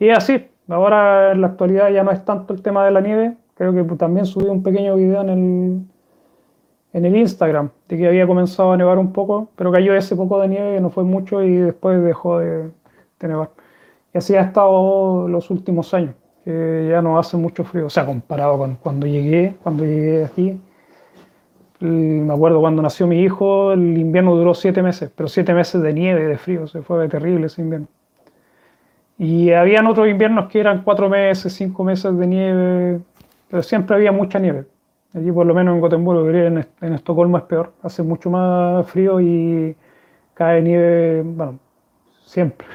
Y 0.00 0.10
así, 0.10 0.48
ahora 0.68 1.32
en 1.32 1.40
la 1.42 1.48
actualidad 1.48 1.90
ya 1.90 2.02
no 2.04 2.10
es 2.10 2.24
tanto 2.24 2.54
el 2.54 2.62
tema 2.62 2.84
de 2.84 2.90
la 2.90 3.00
nieve, 3.00 3.36
creo 3.54 3.74
que 3.74 3.82
también 3.96 4.26
subí 4.26 4.46
un 4.46 4.62
pequeño 4.62 4.96
video 4.96 5.20
en 5.22 5.28
el, 5.28 5.82
en 6.92 7.04
el 7.04 7.16
Instagram 7.16 7.70
de 7.88 7.96
que 7.96 8.06
había 8.06 8.26
comenzado 8.26 8.72
a 8.72 8.76
nevar 8.76 8.98
un 8.98 9.12
poco, 9.12 9.50
pero 9.56 9.72
cayó 9.72 9.94
ese 9.94 10.16
poco 10.16 10.40
de 10.40 10.48
nieve, 10.48 10.80
no 10.80 10.90
fue 10.90 11.04
mucho 11.04 11.42
y 11.42 11.56
después 11.56 12.02
dejó 12.02 12.38
de, 12.38 12.70
nevar. 13.20 13.50
Y 14.14 14.18
así 14.18 14.34
ha 14.34 14.42
estado 14.42 15.28
los 15.28 15.50
últimos 15.50 15.92
años, 15.94 16.14
que 16.44 16.88
ya 16.90 17.02
no 17.02 17.18
hace 17.18 17.36
mucho 17.36 17.64
frío, 17.64 17.86
o 17.86 17.90
sea, 17.90 18.06
comparado 18.06 18.58
con 18.58 18.76
cuando 18.76 19.06
llegué, 19.06 19.56
cuando 19.62 19.84
llegué 19.84 20.24
aquí, 20.24 20.58
me 21.80 22.32
acuerdo 22.32 22.60
cuando 22.60 22.82
nació 22.82 23.06
mi 23.06 23.20
hijo, 23.20 23.72
el 23.72 23.96
invierno 23.98 24.34
duró 24.34 24.54
siete 24.54 24.82
meses, 24.82 25.10
pero 25.14 25.28
siete 25.28 25.54
meses 25.54 25.80
de 25.80 25.92
nieve, 25.92 26.26
de 26.26 26.36
frío, 26.36 26.66
se 26.66 26.82
fue 26.82 27.08
terrible 27.08 27.46
ese 27.46 27.62
invierno. 27.62 27.86
Y 29.18 29.52
habían 29.52 29.86
otros 29.86 30.08
inviernos 30.08 30.48
que 30.48 30.60
eran 30.60 30.82
cuatro 30.82 31.08
meses, 31.08 31.52
cinco 31.52 31.84
meses 31.84 32.16
de 32.16 32.26
nieve, 32.26 33.00
pero 33.48 33.62
siempre 33.62 33.96
había 33.96 34.12
mucha 34.12 34.38
nieve. 34.38 34.66
Allí 35.14 35.32
por 35.32 35.46
lo 35.46 35.54
menos 35.54 35.74
en 35.74 35.80
Gotemburgo, 35.80 36.28
en, 36.30 36.66
Estocolmo 36.94 37.38
es 37.38 37.44
peor, 37.44 37.72
hace 37.82 38.02
mucho 38.02 38.30
más 38.30 38.86
frío 38.88 39.20
y 39.20 39.76
cae 40.34 40.62
nieve, 40.62 41.22
bueno, 41.24 41.58
siempre. 42.24 42.66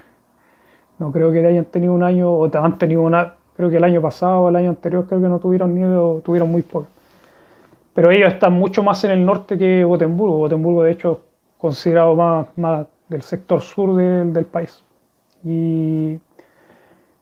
No 1.00 1.12
creo 1.12 1.32
que 1.32 1.46
hayan 1.46 1.66
tenido 1.66 1.94
un 1.94 2.04
año, 2.04 2.32
o 2.32 2.50
han 2.58 2.78
tenido 2.78 3.02
una, 3.02 3.36
creo 3.56 3.70
que 3.70 3.78
el 3.78 3.84
año 3.84 4.02
pasado 4.02 4.42
o 4.42 4.50
el 4.50 4.56
año 4.56 4.70
anterior 4.70 5.06
creo 5.08 5.22
que 5.22 5.28
no 5.28 5.40
tuvieron 5.40 5.74
nieve 5.74 5.96
o 5.96 6.22
tuvieron 6.24 6.52
muy 6.52 6.62
poco. 6.62 6.88
Pero 7.94 8.12
ellos 8.12 8.34
están 8.34 8.54
mucho 8.54 8.84
más 8.84 9.04
en 9.04 9.12
el 9.12 9.26
norte 9.26 9.58
que 9.58 9.84
Gotemburgo. 9.84 10.38
Gotemburgo, 10.38 10.84
de 10.84 10.92
hecho, 10.92 11.22
considerado 11.58 12.16
más, 12.16 12.48
más 12.58 12.88
del 13.08 13.22
sector 13.22 13.62
sur 13.62 13.96
del 13.96 14.46
país. 14.46 14.84
Y, 15.44 16.20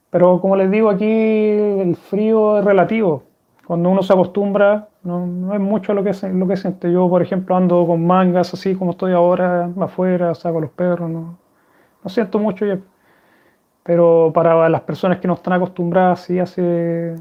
pero 0.09 0.39
como 0.39 0.55
les 0.55 0.71
digo, 0.71 0.89
aquí 0.89 1.05
el 1.05 1.95
frío 1.95 2.59
es 2.59 2.65
relativo. 2.65 3.23
Cuando 3.65 3.89
uno 3.89 4.03
se 4.03 4.13
acostumbra, 4.13 4.89
no, 5.03 5.53
es 5.53 5.59
mucho 5.59 5.93
lo 5.93 6.03
que, 6.03 6.11
lo 6.33 6.47
que 6.47 6.57
siente. 6.57 6.91
Yo, 6.91 7.09
por 7.09 7.21
ejemplo, 7.21 7.55
ando 7.55 7.85
con 7.87 8.05
mangas 8.05 8.53
así 8.53 8.75
como 8.75 8.91
estoy 8.91 9.13
ahora, 9.13 9.69
afuera, 9.79 10.35
saco 10.35 10.59
los 10.61 10.71
perros, 10.71 11.09
no, 11.09 11.37
no 12.03 12.09
siento 12.09 12.39
mucho 12.39 12.65
ya. 12.65 12.79
Pero 13.83 14.31
para 14.33 14.69
las 14.69 14.81
personas 14.81 15.19
que 15.19 15.27
no 15.27 15.33
están 15.35 15.53
acostumbradas, 15.53 16.21
sí 16.21 16.39
hace, 16.39 17.15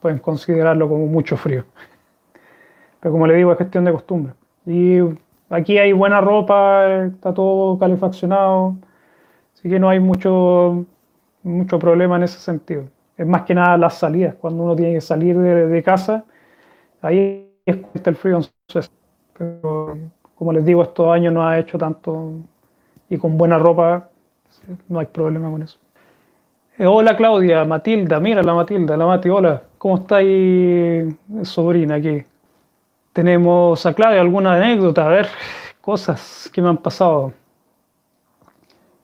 pueden 0.00 0.18
considerarlo 0.18 0.88
como 0.88 1.06
mucho 1.06 1.36
frío. 1.36 1.64
Pero 3.00 3.12
como 3.12 3.26
le 3.26 3.36
digo, 3.36 3.50
es 3.52 3.56
cuestión 3.56 3.84
de 3.84 3.92
costumbre. 3.92 4.34
Y 4.66 4.98
aquí 5.48 5.78
hay 5.78 5.92
buena 5.92 6.20
ropa, 6.20 7.04
está 7.04 7.32
todo 7.32 7.78
calefaccionado, 7.78 8.76
así 9.54 9.68
que 9.68 9.78
no 9.78 9.88
hay 9.88 10.00
mucho, 10.00 10.84
mucho 11.42 11.78
problema 11.78 12.16
en 12.16 12.24
ese 12.24 12.38
sentido. 12.38 12.84
Es 13.16 13.26
más 13.26 13.42
que 13.42 13.54
nada 13.54 13.76
las 13.76 13.94
salidas, 13.94 14.34
cuando 14.34 14.64
uno 14.64 14.76
tiene 14.76 14.94
que 14.94 15.00
salir 15.00 15.38
de, 15.38 15.82
casa, 15.82 16.24
ahí 17.02 17.46
es 17.66 17.78
el 18.04 18.16
frío 18.16 18.38
en. 18.38 18.44
Pero 19.36 19.98
como 20.34 20.52
les 20.52 20.64
digo, 20.64 20.82
estos 20.82 21.08
años 21.08 21.32
no 21.32 21.46
ha 21.46 21.58
hecho 21.58 21.78
tanto 21.78 22.32
y 23.08 23.18
con 23.18 23.36
buena 23.36 23.58
ropa 23.58 24.10
no 24.88 24.98
hay 24.98 25.06
problema 25.06 25.50
con 25.50 25.62
eso. 25.62 25.78
Eh, 26.78 26.86
hola 26.86 27.16
Claudia, 27.16 27.64
Matilda, 27.64 28.20
mira 28.20 28.42
la 28.42 28.54
Matilda, 28.54 28.96
la 28.96 29.06
Mati, 29.06 29.28
hola, 29.28 29.62
¿cómo 29.76 29.96
está 29.98 30.16
ahí 30.16 31.14
sobrina 31.42 31.96
aquí? 31.96 32.24
Tenemos 33.12 33.84
a 33.84 33.92
Claudia 33.92 34.20
alguna 34.20 34.54
anécdota, 34.54 35.06
a 35.06 35.08
ver, 35.08 35.28
cosas 35.80 36.50
que 36.52 36.62
me 36.62 36.68
han 36.68 36.78
pasado. 36.78 37.32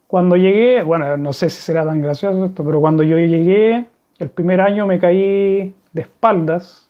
Cuando 0.07 0.37
llegué, 0.37 0.81
bueno, 0.83 1.17
no 1.17 1.33
sé 1.33 1.49
si 1.49 1.61
será 1.61 1.85
tan 1.85 2.01
gracioso 2.01 2.45
esto, 2.45 2.63
pero 2.63 2.79
cuando 2.79 3.03
yo 3.03 3.17
llegué, 3.17 3.85
el 4.17 4.29
primer 4.29 4.61
año 4.61 4.87
me 4.87 4.99
caí 4.99 5.75
de 5.91 6.01
espaldas 6.01 6.89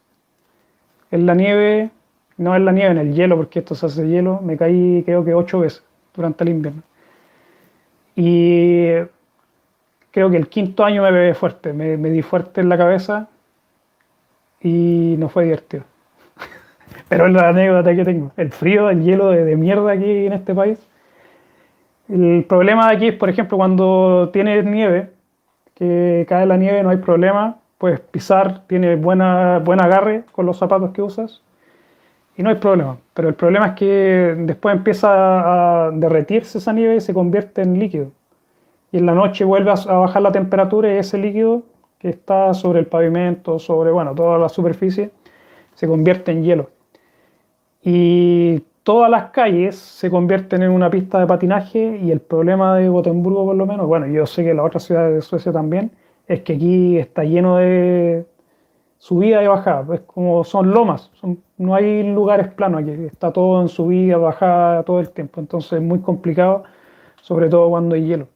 en 1.10 1.26
la 1.26 1.34
nieve, 1.34 1.90
no 2.36 2.54
en 2.54 2.64
la 2.64 2.72
nieve, 2.72 2.92
en 2.92 2.98
el 2.98 3.14
hielo, 3.14 3.36
porque 3.36 3.58
esto 3.58 3.74
se 3.74 3.86
hace 3.86 4.08
hielo, 4.08 4.40
me 4.40 4.56
caí 4.56 5.02
creo 5.04 5.24
que 5.24 5.34
ocho 5.34 5.58
veces 5.58 5.84
durante 6.14 6.44
el 6.44 6.50
invierno. 6.50 6.82
Y 8.20 8.88
creo 10.10 10.28
que 10.28 10.36
el 10.36 10.48
quinto 10.48 10.84
año 10.84 11.04
me 11.04 11.12
pegué 11.12 11.34
fuerte, 11.34 11.72
me, 11.72 11.96
me 11.96 12.10
di 12.10 12.20
fuerte 12.20 12.60
en 12.60 12.68
la 12.68 12.76
cabeza 12.76 13.28
y 14.60 15.14
no 15.20 15.28
fue 15.28 15.44
divertido. 15.44 15.84
Pero 17.08 17.28
es 17.28 17.32
la 17.32 17.50
anécdota 17.50 17.94
que 17.94 18.04
tengo. 18.04 18.32
El 18.36 18.50
frío, 18.50 18.90
el 18.90 19.04
hielo 19.04 19.30
de, 19.30 19.54
mierda 19.54 19.92
aquí 19.92 20.26
en 20.26 20.32
este 20.32 20.52
país. 20.52 20.84
El 22.08 22.44
problema 22.48 22.88
de 22.88 22.96
aquí 22.96 23.06
es, 23.06 23.14
por 23.14 23.30
ejemplo, 23.30 23.56
cuando 23.56 24.30
tienes 24.32 24.64
nieve, 24.64 25.10
que 25.76 26.26
cae 26.28 26.44
la 26.44 26.56
nieve, 26.56 26.82
no 26.82 26.90
hay 26.90 26.96
problema, 26.96 27.58
puedes 27.78 28.00
pisar, 28.00 28.66
tiene 28.66 28.96
buena, 28.96 29.60
buen 29.60 29.80
agarre 29.80 30.24
con 30.32 30.44
los 30.44 30.58
zapatos 30.58 30.90
que 30.90 31.02
usas 31.02 31.40
y 32.38 32.42
no 32.42 32.48
hay 32.48 32.56
problema. 32.56 32.96
Pero 33.12 33.28
el 33.28 33.34
problema 33.34 33.66
es 33.68 33.72
que 33.74 34.34
después 34.38 34.74
empieza 34.74 35.08
a 35.86 35.90
derretirse 35.90 36.58
esa 36.58 36.72
nieve 36.72 36.96
y 36.96 37.00
se 37.02 37.12
convierte 37.12 37.60
en 37.60 37.78
líquido. 37.78 38.12
Y 38.92 38.98
en 38.98 39.06
la 39.06 39.12
noche 39.14 39.44
vuelve 39.44 39.70
a 39.70 39.92
bajar 39.94 40.22
la 40.22 40.32
temperatura 40.32 40.94
y 40.94 40.98
ese 40.98 41.18
líquido 41.18 41.64
que 41.98 42.08
está 42.08 42.54
sobre 42.54 42.80
el 42.80 42.86
pavimento, 42.86 43.58
sobre 43.58 43.90
bueno, 43.90 44.14
toda 44.14 44.38
la 44.38 44.48
superficie, 44.48 45.10
se 45.74 45.86
convierte 45.86 46.32
en 46.32 46.42
hielo 46.44 46.70
y 47.82 48.60
todas 48.82 49.10
las 49.10 49.30
calles 49.30 49.76
se 49.76 50.10
convierten 50.10 50.62
en 50.62 50.70
una 50.70 50.90
pista 50.90 51.18
de 51.18 51.26
patinaje 51.26 51.98
y 52.02 52.10
el 52.10 52.20
problema 52.20 52.76
de 52.76 52.88
Gotemburgo 52.88 53.46
por 53.46 53.56
lo 53.56 53.66
menos, 53.66 53.86
bueno, 53.86 54.06
yo 54.06 54.26
sé 54.26 54.44
que 54.44 54.54
las 54.54 54.66
otras 54.66 54.84
ciudades 54.84 55.14
de 55.14 55.22
Suecia 55.22 55.52
también, 55.52 55.90
es 56.26 56.42
que 56.42 56.54
aquí 56.54 56.98
está 56.98 57.24
lleno 57.24 57.56
de 57.56 58.26
subida 58.98 59.42
y 59.42 59.46
bajada, 59.46 59.94
es 59.94 60.00
como 60.00 60.44
son 60.44 60.72
lomas, 60.72 61.10
no 61.56 61.74
hay 61.74 62.02
lugares 62.12 62.48
planos 62.48 62.82
aquí, 62.82 62.90
está 62.90 63.32
todo 63.32 63.62
en 63.62 63.68
subida, 63.68 64.16
bajada 64.16 64.82
todo 64.82 65.00
el 65.00 65.10
tiempo, 65.10 65.40
entonces 65.40 65.72
es 65.74 65.82
muy 65.82 66.00
complicado, 66.00 66.64
sobre 67.22 67.48
todo 67.48 67.68
cuando 67.70 67.94
hay 67.94 68.06
hielo. 68.06 68.28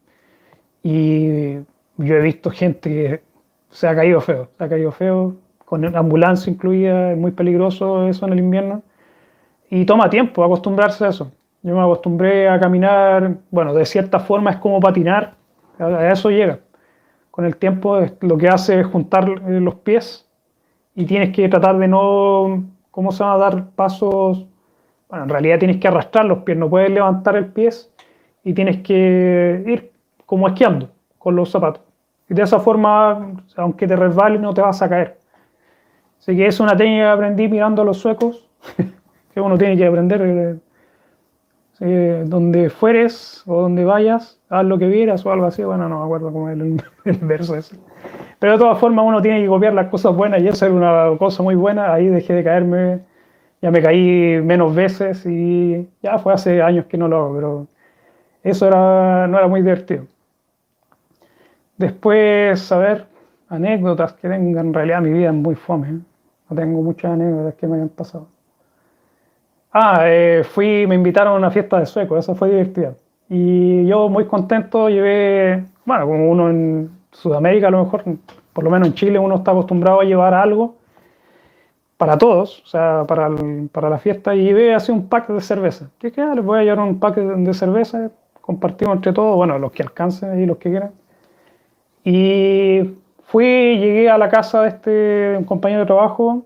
Y 0.83 1.55
yo 1.99 2.15
he 2.15 2.21
visto 2.21 2.51
gente 2.51 2.91
que 2.91 3.23
se 3.71 3.89
ha 3.89 3.95
caído 3.95 4.21
feo, 4.21 4.49
se 4.57 4.65
ha 4.65 4.69
caído 4.69 4.93
feo, 4.93 5.37
con 5.65 5.97
ambulancia 5.97 6.53
incluida, 6.53 7.13
es 7.13 7.19
muy 7.19 7.33
peligroso 7.33 8.07
eso 8.07 8.27
en 8.27 8.35
el 8.35 8.41
invierno 8.41 8.83
y 9.71 9.87
toma 9.87 10.11
tiempo 10.11 10.45
acostumbrarse 10.45 11.07
a 11.07 11.09
eso. 11.09 11.33
Yo 11.63 11.75
me 11.75 11.81
acostumbré 11.81 12.49
a 12.49 12.61
caminar, 12.61 13.37
bueno, 13.51 13.73
de 13.73 13.87
cierta 13.87 14.21
forma 14.21 14.51
es 14.51 14.57
como 14.59 14.81
patinar, 14.81 15.35
a 15.79 16.13
eso 16.13 16.31
llega. 16.31 16.59
Con 17.31 17.47
el 17.47 17.57
tiempo 17.57 17.99
lo 18.21 18.37
que 18.37 18.49
hace 18.49 18.81
es 18.81 18.87
juntar 18.87 19.27
eh, 19.49 19.61
los 19.61 19.77
pies 19.77 20.29
y 20.95 21.05
tienes 21.07 21.35
que 21.35 21.49
tratar 21.49 21.79
de 21.79 21.89
no, 21.89 22.65
¿cómo 22.91 23.13
se 23.13 23.23
van 23.23 23.33
a 23.35 23.39
dar 23.39 23.71
pasos? 23.71 24.47
Bueno, 25.09 25.25
en 25.25 25.31
realidad 25.31 25.59
tienes 25.59 25.79
que 25.79 25.89
arrastrar 25.89 26.25
los 26.25 26.39
pies, 26.39 26.59
no 26.59 26.69
puedes 26.69 26.91
levantar 26.91 27.37
el 27.37 27.47
pie 27.47 27.71
y 28.45 28.53
tienes 28.53 28.83
que 28.83 29.63
ir 29.67 29.93
como 30.27 30.49
esquiando 30.49 30.91
con 31.19 31.37
los 31.37 31.51
zapatos. 31.51 31.83
Y 32.29 32.35
de 32.35 32.43
esa 32.43 32.61
forma, 32.61 33.35
aunque 33.57 33.87
te 33.87 33.97
resbales, 33.97 34.41
no 34.41 34.55
te 34.55 34.61
vas 34.61 34.81
a 34.83 34.89
caer. 34.89 35.19
Así 36.19 36.37
que 36.37 36.47
es 36.47 36.61
una 36.61 36.77
técnica 36.77 37.05
que 37.05 37.11
aprendí 37.11 37.49
mirando 37.49 37.83
a 37.83 37.85
los 37.85 37.99
suecos 37.99 38.49
que 39.35 39.41
uno 39.41 39.59
tiene 39.59 39.77
que 39.77 39.87
aprender. 39.87 40.23
Eh, 40.23 40.59
eh, 41.85 42.23
donde 42.27 42.71
fueres 42.71 43.43
o 43.45 43.63
donde 43.63 43.85
vayas, 43.85 44.41
haz 44.49 44.65
lo 44.65 44.79
que 44.79 44.87
vieras 44.87 45.27
o 45.27 45.33
algo 45.33 45.47
así. 45.47 45.65
Bueno, 45.65 45.89
no 45.89 45.99
me 45.99 46.05
acuerdo 46.05 46.33
cómo 46.33 46.49
es 46.49 46.57
el, 46.61 46.81
el 47.05 47.17
verso 47.17 47.57
ese. 47.57 47.77
Pero 48.43 48.55
de 48.55 48.59
todas 48.59 48.77
formas 48.79 49.05
uno 49.07 49.23
tiene 49.23 49.41
que 49.41 49.47
copiar 49.47 49.73
las 49.73 49.87
cosas 49.87 50.17
buenas 50.17 50.43
y 50.43 50.49
eso 50.49 50.67
era 50.67 50.75
una 50.75 51.17
cosa 51.17 51.45
muy 51.45 51.55
buena. 51.55 51.95
Ahí 51.95 52.09
dejé 52.09 52.35
de 52.35 52.43
caerme, 52.43 52.99
ya 53.61 53.71
me 53.71 53.81
caí 53.81 54.41
menos 54.43 54.75
veces 54.75 55.25
y 55.27 55.89
ya 56.03 56.19
fue 56.19 56.33
hace 56.33 56.61
años 56.61 56.87
que 56.87 56.99
no 56.99 57.07
lo 57.07 57.19
hago, 57.19 57.35
pero 57.37 57.67
eso 58.43 58.67
era, 58.67 59.29
no 59.29 59.39
era 59.39 59.47
muy 59.47 59.61
divertido. 59.61 60.07
Después, 61.77 62.73
a 62.73 62.79
ver, 62.79 63.07
anécdotas 63.49 64.15
que 64.15 64.29
tengan, 64.29 64.67
en 64.67 64.75
realidad 64.75 65.03
mi 65.03 65.11
vida 65.11 65.29
es 65.29 65.35
muy 65.35 65.55
fome. 65.55 65.91
¿eh? 65.91 65.99
No 66.51 66.57
tengo 66.57 66.83
muchas 66.83 67.13
anécdotas 67.13 67.55
que 67.55 67.69
me 67.69 67.77
hayan 67.77 67.91
pasado. 67.91 68.27
Ah, 69.73 70.01
eh, 70.07 70.43
fui, 70.43 70.85
me 70.89 70.97
invitaron 70.97 71.35
a 71.35 71.37
una 71.37 71.53
fiesta 71.53 71.79
de 71.79 71.87
sueco, 71.87 72.19
eso 72.19 72.35
fue 72.35 72.51
divertido. 72.51 72.97
Y 73.29 73.87
yo 73.87 74.09
muy 74.09 74.27
contento 74.27 74.89
llevé, 74.89 75.65
bueno, 75.85 76.07
como 76.07 76.29
uno 76.29 76.51
en 76.51 77.02
Sudamérica 77.13 77.69
a 77.69 77.71
lo 77.71 77.85
mejor, 77.85 78.05
por 78.53 78.65
lo 78.65 78.71
menos 78.71 78.89
en 78.89 78.95
Chile 78.95 79.19
uno 79.19 79.37
está 79.37 79.53
acostumbrado 79.53 80.01
a 80.01 80.05
llevar 80.05 80.35
algo 80.35 80.77
para 81.97 82.19
todos, 82.19 82.63
o 82.65 82.67
sea, 82.67 83.05
para, 83.07 83.31
para 83.71 83.89
la 83.89 83.99
fiesta, 83.99 84.35
y 84.35 84.43
llevé 84.43 84.75
así 84.75 84.91
un 84.91 85.09
pack 85.09 85.29
de 85.29 85.41
cerveza. 85.41 85.89
¿Qué 85.99 86.11
queda? 86.11 86.35
Les 86.35 86.45
voy 86.45 86.59
a 86.59 86.63
llevar 86.65 86.81
un 86.81 86.99
pack 86.99 87.17
de 87.17 87.55
cerveza, 87.55 88.11
compartimos 88.41 88.97
entre 88.97 89.13
todos, 89.13 89.37
bueno, 89.37 89.57
los 89.59 89.71
que 89.71 89.85
alcancen 89.85 90.41
y 90.43 90.47
los 90.47 90.57
que 90.57 90.71
quieran. 90.71 90.91
Y 92.03 92.97
fui, 93.23 93.45
llegué 93.79 94.11
a 94.11 94.19
la 94.19 94.29
casa 94.29 94.63
de 94.63 94.69
este 94.71 95.45
compañero 95.47 95.83
de 95.83 95.87
trabajo, 95.87 96.45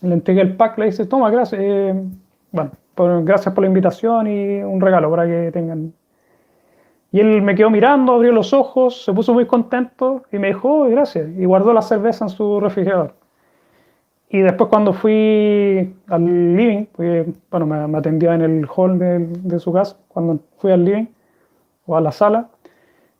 le 0.00 0.14
entregué 0.14 0.40
el 0.40 0.56
pack, 0.56 0.76
le 0.78 0.86
dice, 0.86 1.06
toma, 1.06 1.30
gracias, 1.30 1.60
eh, 1.62 1.94
bueno, 2.50 2.72
gracias 3.22 3.54
por 3.54 3.62
la 3.62 3.68
invitación 3.68 4.26
y 4.26 4.60
un 4.62 4.80
regalo 4.80 5.08
para 5.10 5.26
que 5.26 5.50
tengan. 5.52 5.92
Y 7.10 7.20
él 7.20 7.42
me 7.42 7.54
quedó 7.54 7.70
mirando, 7.70 8.12
abrió 8.12 8.32
los 8.32 8.52
ojos, 8.52 9.04
se 9.04 9.12
puso 9.12 9.32
muy 9.32 9.46
contento 9.46 10.22
y 10.30 10.38
me 10.38 10.48
dijo, 10.48 10.82
oh, 10.82 10.88
gracias, 10.88 11.28
y 11.36 11.44
guardó 11.44 11.72
la 11.72 11.82
cerveza 11.82 12.26
en 12.26 12.28
su 12.30 12.60
refrigerador. 12.60 13.14
Y 14.28 14.40
después 14.40 14.68
cuando 14.68 14.92
fui 14.92 15.94
al 16.08 16.56
living, 16.56 16.84
porque 16.92 17.32
bueno, 17.50 17.66
me, 17.66 17.98
atendía 17.98 18.34
en 18.34 18.42
el 18.42 18.68
hall 18.68 18.98
de, 18.98 19.20
de, 19.20 19.58
su 19.58 19.72
casa, 19.72 19.96
cuando 20.08 20.40
fui 20.58 20.70
al 20.70 20.84
living 20.84 21.06
o 21.86 21.96
a 21.96 22.00
la 22.02 22.12
sala, 22.12 22.48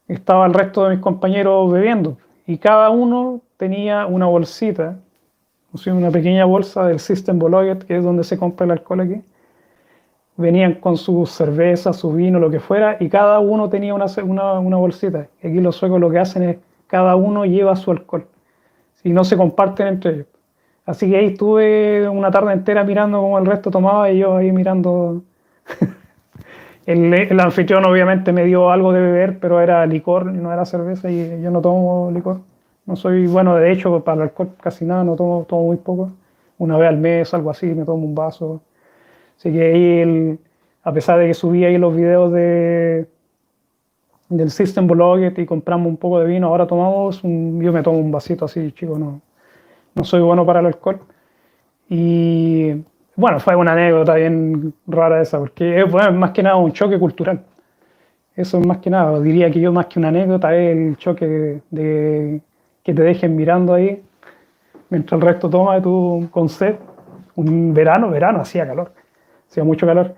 estaba 0.07 0.45
el 0.45 0.53
resto 0.53 0.85
de 0.85 0.91
mis 0.97 1.01
compañeros 1.01 1.73
bebiendo 1.73 2.19
y 2.47 2.59
cada 2.59 2.91
uno 2.91 3.41
tenía 3.57 4.07
una 4.07 4.27
bolsita 4.27 4.99
una 5.87 6.11
pequeña 6.11 6.45
bolsa 6.45 6.87
del 6.87 6.99
System 6.99 7.39
Bologet, 7.39 7.85
que 7.85 7.99
es 7.99 8.05
donde 8.05 8.25
se 8.25 8.39
compra 8.39 8.65
el 8.65 8.73
alcohol 8.73 9.01
aquí. 9.01 9.21
Venían 10.39 10.77
con 10.77 10.97
su 10.97 11.27
cerveza, 11.27 11.93
su 11.93 12.13
vino, 12.13 12.39
lo 12.39 12.51
que 12.51 12.61
fuera, 12.61 12.97
y 12.99 13.11
cada 13.11 13.41
uno 13.41 13.69
tenía 13.69 13.93
una, 13.93 14.07
una, 14.25 14.59
una 14.59 14.77
bolsita. 14.79 15.29
Aquí 15.45 15.61
los 15.61 15.77
suecos 15.77 16.01
lo 16.01 16.09
que 16.11 16.19
hacen 16.19 16.43
es, 16.45 16.57
cada 16.87 17.15
uno 17.17 17.45
lleva 17.45 17.77
su 17.77 17.91
alcohol. 17.91 18.27
Y 19.05 19.11
no 19.11 19.25
se 19.25 19.37
comparten 19.37 19.89
entre 19.89 20.15
ellos. 20.15 20.27
Así 20.89 21.11
que 21.11 21.19
ahí 21.19 21.27
estuve 21.27 22.09
una 22.09 22.31
tarde 22.31 22.55
entera 22.55 22.83
mirando 22.83 23.21
cómo 23.21 23.39
el 23.39 23.45
resto 23.45 23.71
tomaba 23.71 24.11
y 24.11 24.21
yo 24.21 24.39
ahí 24.39 24.51
mirando. 24.53 25.23
el, 26.87 27.13
el, 27.13 27.41
anfitrión 27.41 27.85
obviamente 27.85 28.33
me 28.33 28.45
dio 28.45 28.71
algo 28.71 28.93
de 28.95 29.03
beber, 29.03 29.39
pero 29.39 29.61
era 29.61 29.85
licor, 29.85 30.25
no 30.33 30.51
era 30.51 30.65
cerveza 30.65 31.11
y 31.11 31.43
yo 31.43 31.51
no 31.51 31.61
tomo 31.61 32.11
licor. 32.11 32.41
No 32.87 32.97
soy 32.97 33.27
bueno, 33.27 33.55
de 33.57 33.71
hecho, 33.71 34.03
para 34.03 34.17
el 34.17 34.23
alcohol 34.23 34.55
casi 34.63 34.87
nada, 34.87 35.05
no 35.05 35.15
tomo, 35.15 35.45
tomo 35.47 35.65
muy 35.67 35.77
poco. 35.77 36.11
Una 36.57 36.79
vez 36.79 36.89
al 36.89 36.97
mes, 36.97 37.35
algo 37.35 37.51
así, 37.51 37.67
me 37.67 37.85
tomo 37.85 38.07
un 38.07 38.15
vaso. 38.15 38.63
Así 39.39 39.53
que 39.53 39.63
ahí, 39.63 40.39
a 40.83 40.93
pesar 40.93 41.19
de 41.19 41.29
que 41.29 41.35
subí 41.35 41.65
ahí 41.65 41.79
los 41.79 41.95
videos 41.95 42.33
de, 42.33 43.07
del 44.29 44.51
System 44.51 44.87
Blog 44.87 45.21
y 45.37 45.47
compramos 45.47 45.87
un 45.89 45.97
poco 45.97 46.21
de 46.21 46.27
vino, 46.27 46.49
ahora 46.49 46.67
tomamos, 46.67 47.23
yo 47.23 47.73
me 47.73 47.83
tomo 47.83 47.99
un 47.99 48.11
vasito 48.11 48.45
así, 48.45 48.73
chico, 48.73 48.99
no, 48.99 49.21
no 49.95 50.05
soy 50.05 50.21
bueno 50.21 50.45
para 50.45 50.61
el 50.61 50.67
alcohol. 50.67 51.01
Y 51.89 52.73
bueno, 53.17 53.41
fue 53.41 53.57
una 53.57 53.73
anécdota 53.73 54.15
bien 54.15 54.75
rara 54.87 55.23
esa, 55.23 55.39
porque 55.39 55.81
es 55.81 55.93
más 55.93 56.33
que 56.33 56.43
nada 56.43 56.57
un 56.57 56.73
choque 56.73 56.99
cultural. 56.99 57.45
Eso 58.37 58.59
es 58.59 58.67
más 58.67 58.79
que 58.79 58.91
nada, 58.91 59.19
diría 59.21 59.51
que 59.51 59.61
yo 59.61 59.73
más 59.73 59.87
que 59.87 59.99
una 59.99 60.09
anécdota 60.09 60.55
es 60.55 60.77
el 60.77 60.97
choque 60.97 61.61
de 61.71 62.41
que 62.85 62.95
te 62.95 63.03
dejen 63.03 63.35
mirando 63.37 63.75
ahí 63.75 64.03
mientras 64.91 65.21
el 65.21 65.27
resto 65.27 65.51
toma 65.51 65.75
de 65.77 65.83
tu 65.83 66.29
con. 66.31 66.49
Un 67.37 67.73
verano, 67.73 68.11
verano, 68.11 68.41
hacía 68.41 68.67
calor, 68.67 68.93
hacía 69.49 69.65
mucho 69.65 69.87
calor. 69.87 70.15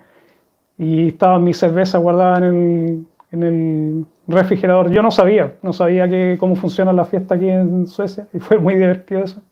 Y 0.78 1.09
estaba 1.09 1.39
mi 1.39 1.53
cerveza 1.55 1.99
guardada 1.99 2.39
en 2.39 3.07
el, 3.33 4.07
refrigerador. 4.26 4.91
Yo 4.91 5.03
no 5.03 5.11
sabía, 5.11 5.55
no 5.62 5.72
sabía 5.72 6.09
que, 6.09 6.37
cómo 6.39 6.55
funciona 6.55 6.93
la 6.93 7.05
fiesta 7.05 7.35
aquí 7.35 7.49
en 7.49 7.87
Suecia 7.89 8.28
y 8.33 8.39
fue 8.39 8.59
muy 8.59 8.74
divertido 8.74 9.24
eso. 9.24 9.43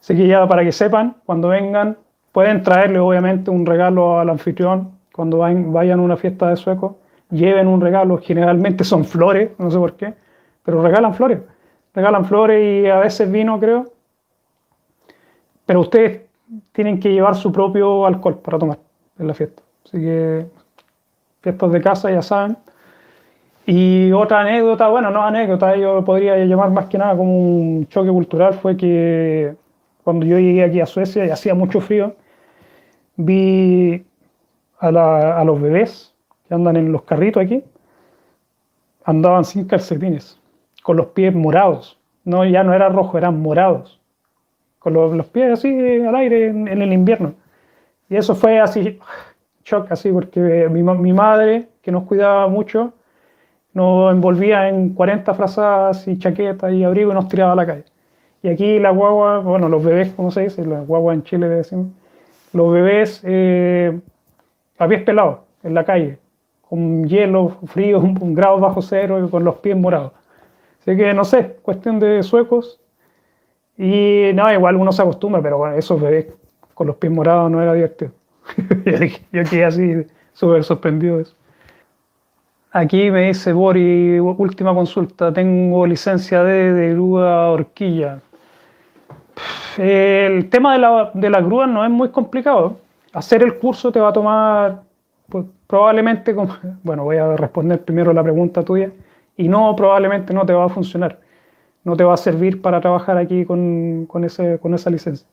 Así 0.00 0.16
que 0.16 0.26
ya 0.26 0.48
para 0.48 0.64
que 0.64 0.72
sepan, 0.72 1.16
cuando 1.26 1.48
vengan, 1.48 1.98
pueden 2.32 2.62
traerle 2.62 2.98
obviamente 2.98 3.50
un 3.50 3.66
regalo 3.66 4.18
al 4.18 4.30
anfitrión 4.30 4.92
cuando 5.12 5.38
vayan 5.38 6.00
a 6.00 6.02
una 6.02 6.16
fiesta 6.16 6.48
de 6.48 6.56
sueco. 6.56 6.98
Lleven 7.30 7.68
un 7.68 7.80
regalo, 7.80 8.18
generalmente 8.18 8.84
son 8.84 9.04
flores, 9.04 9.50
no 9.58 9.70
sé 9.70 9.76
por 9.76 9.94
qué, 9.96 10.14
pero 10.64 10.82
regalan 10.82 11.14
flores 11.14 11.40
regalan 11.94 12.24
flores 12.24 12.84
y 12.84 12.88
a 12.88 12.98
veces 12.98 13.30
vino, 13.30 13.58
creo. 13.58 13.92
Pero 15.66 15.80
ustedes 15.80 16.22
tienen 16.72 16.98
que 16.98 17.12
llevar 17.12 17.36
su 17.36 17.52
propio 17.52 18.06
alcohol 18.06 18.38
para 18.38 18.58
tomar 18.58 18.78
en 19.20 19.26
la 19.28 19.34
fiesta. 19.34 19.62
Así 19.84 19.98
que 19.98 20.46
fiestas 21.42 21.72
de 21.72 21.80
casa 21.80 22.10
ya 22.10 22.22
saben. 22.22 22.56
Y 23.66 24.10
otra 24.12 24.40
anécdota, 24.40 24.88
bueno, 24.88 25.10
no 25.10 25.22
anécdota, 25.22 25.76
yo 25.76 26.04
podría 26.04 26.36
llamar 26.44 26.70
más 26.70 26.86
que 26.86 26.98
nada 26.98 27.16
como 27.16 27.36
un 27.38 27.86
choque 27.88 28.10
cultural, 28.10 28.54
fue 28.54 28.76
que 28.76 29.54
cuando 30.02 30.26
yo 30.26 30.38
llegué 30.38 30.64
aquí 30.64 30.80
a 30.80 30.86
Suecia 30.86 31.24
y 31.26 31.30
hacía 31.30 31.54
mucho 31.54 31.80
frío, 31.80 32.16
vi 33.16 34.04
a, 34.80 34.88
a 34.88 35.44
los 35.44 35.60
bebés 35.60 36.14
que 36.48 36.54
andan 36.54 36.76
en 36.76 36.90
los 36.90 37.02
carritos 37.02 37.42
aquí, 37.42 37.62
andaban 39.04 39.44
sin 39.44 39.66
calcetines 39.66 40.40
con 40.82 40.96
los 40.96 41.06
pies 41.08 41.34
morados. 41.34 41.98
No, 42.24 42.44
ya 42.44 42.62
no 42.64 42.74
era 42.74 42.88
rojo, 42.88 43.18
eran 43.18 43.40
morados. 43.40 44.00
Con 44.78 44.94
los, 44.94 45.26
pies 45.26 45.52
así 45.52 45.68
al 46.00 46.14
aire 46.16 46.48
en, 46.48 46.68
el 46.68 46.92
invierno. 46.92 47.34
Y 48.10 48.16
eso 48.16 48.34
fue 48.34 48.58
así, 48.58 48.98
shock 49.64 49.92
así, 49.92 50.10
porque 50.10 50.68
mi, 50.68 50.82
mi, 50.82 51.12
madre, 51.12 51.68
que 51.80 51.92
nos 51.92 52.02
cuidaba 52.04 52.48
mucho, 52.48 52.92
nos 53.72 54.12
envolvía 54.12 54.68
en 54.68 54.94
40 54.94 55.32
frazadas 55.32 56.08
y 56.08 56.18
chaquetas 56.18 56.72
y 56.72 56.82
abrigo 56.82 57.12
y 57.12 57.14
nos 57.14 57.28
tiraba 57.28 57.52
a 57.52 57.56
la 57.56 57.66
calle. 57.66 57.84
Y 58.42 58.48
aquí 58.48 58.80
la 58.80 58.90
guagua, 58.90 59.38
bueno, 59.38 59.68
los 59.68 59.84
bebés, 59.84 60.12
¿cómo 60.14 60.32
se 60.32 60.42
dice? 60.42 60.66
La 60.66 60.80
guagua 60.80 61.14
en 61.14 61.22
Chile 61.22 61.48
decimos. 61.48 61.86
Los 62.52 62.72
bebés 62.72 63.20
eh, 63.22 63.96
a 64.78 64.88
pies 64.88 65.02
pelados 65.02 65.40
en 65.62 65.74
la 65.74 65.84
calle, 65.84 66.18
con 66.68 67.06
hielo, 67.06 67.58
frío, 67.66 68.00
un 68.00 68.34
grado 68.34 68.58
bajo 68.58 68.82
cero 68.82 69.28
con 69.30 69.44
los 69.44 69.56
pies 69.58 69.76
morados. 69.76 70.12
Así 70.80 70.96
que 70.96 71.14
no 71.14 71.24
sé, 71.24 71.58
cuestión 71.62 72.00
de 72.00 72.24
suecos. 72.24 72.80
Y 73.78 74.32
no, 74.34 74.52
igual 74.52 74.76
uno 74.76 74.90
se 74.90 75.00
acostumbra, 75.00 75.40
pero 75.40 75.58
bueno, 75.58 75.76
esos 75.76 76.00
bebés 76.00 76.26
con 76.80 76.86
los 76.86 76.96
pies 76.96 77.12
morados 77.12 77.50
no 77.50 77.60
era 77.60 77.74
divertido. 77.74 78.10
yo 79.32 79.44
quedé 79.44 79.66
así 79.66 80.06
súper 80.32 80.64
sorprendido 80.64 81.20
eso. 81.20 81.34
Aquí 82.72 83.10
me 83.10 83.26
dice 83.26 83.52
Bori, 83.52 84.18
última 84.18 84.72
consulta, 84.72 85.30
tengo 85.30 85.86
licencia 85.86 86.42
de, 86.42 86.72
de 86.72 86.94
grúa 86.94 87.50
horquilla. 87.50 88.20
El 89.76 90.48
tema 90.48 90.72
de 90.72 90.78
la, 90.78 91.10
de 91.12 91.28
la 91.28 91.42
grúa 91.42 91.66
no 91.66 91.84
es 91.84 91.90
muy 91.90 92.08
complicado. 92.08 92.78
Hacer 93.12 93.42
el 93.42 93.58
curso 93.58 93.92
te 93.92 94.00
va 94.00 94.08
a 94.08 94.12
tomar 94.14 94.80
pues, 95.28 95.44
probablemente, 95.66 96.34
como, 96.34 96.56
bueno, 96.82 97.04
voy 97.04 97.18
a 97.18 97.36
responder 97.36 97.84
primero 97.84 98.14
la 98.14 98.22
pregunta 98.22 98.62
tuya 98.62 98.90
y 99.36 99.48
no, 99.48 99.76
probablemente 99.76 100.32
no 100.32 100.46
te 100.46 100.54
va 100.54 100.64
a 100.64 100.70
funcionar. 100.70 101.20
No 101.84 101.94
te 101.94 102.04
va 102.04 102.14
a 102.14 102.16
servir 102.16 102.62
para 102.62 102.80
trabajar 102.80 103.18
aquí 103.18 103.44
con, 103.44 104.06
con, 104.06 104.24
ese, 104.24 104.58
con 104.58 104.72
esa 104.72 104.88
licencia. 104.88 105.28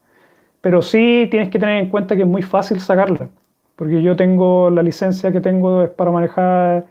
Pero 0.62 0.82
sí 0.82 1.28
tienes 1.32 1.50
que 1.50 1.60
tener 1.60 1.84
en 1.84 1.90
cuenta 1.90 2.16
que 2.16 2.24
es 2.24 2.28
muy 2.28 2.42
fácil 2.42 2.80
sacarla. 2.80 3.30
Porque 3.76 4.02
yo 4.02 4.16
tengo 4.16 4.70
la 4.70 4.84
licencia 4.84 5.32
que 5.32 5.42
tengo 5.42 5.84
es 5.84 5.90
para 5.92 6.12
manejar 6.12 6.86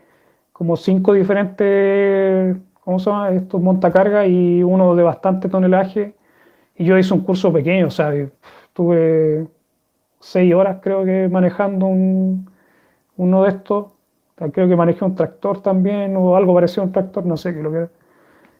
como 0.53 0.77
cinco 0.77 1.13
diferentes, 1.13 2.57
¿cómo 2.83 2.99
se 2.99 3.09
llama? 3.09 3.31
Estos 3.31 3.61
montacargas 3.61 4.27
y 4.27 4.63
uno 4.63 4.95
de 4.95 5.03
bastante 5.03 5.49
tonelaje. 5.49 6.15
Y 6.75 6.85
yo 6.85 6.97
hice 6.97 7.13
un 7.13 7.21
curso 7.21 7.51
pequeño, 7.53 7.87
o 7.87 7.91
sea, 7.91 8.13
tuve 8.73 9.47
seis 10.19 10.53
horas 10.53 10.79
creo 10.81 11.05
que 11.05 11.29
manejando 11.29 11.87
un, 11.87 12.49
uno 13.17 13.43
de 13.43 13.49
estos 13.49 13.87
Creo 14.53 14.67
que 14.67 14.75
manejé 14.75 15.03
un 15.03 15.15
tractor 15.15 15.61
también 15.61 16.15
o 16.15 16.35
algo 16.35 16.53
parecido 16.53 16.83
a 16.83 16.85
un 16.85 16.91
tractor, 16.91 17.25
no 17.25 17.37
sé 17.37 17.53
qué 17.53 17.63
lo 17.63 17.71
que 17.71 17.89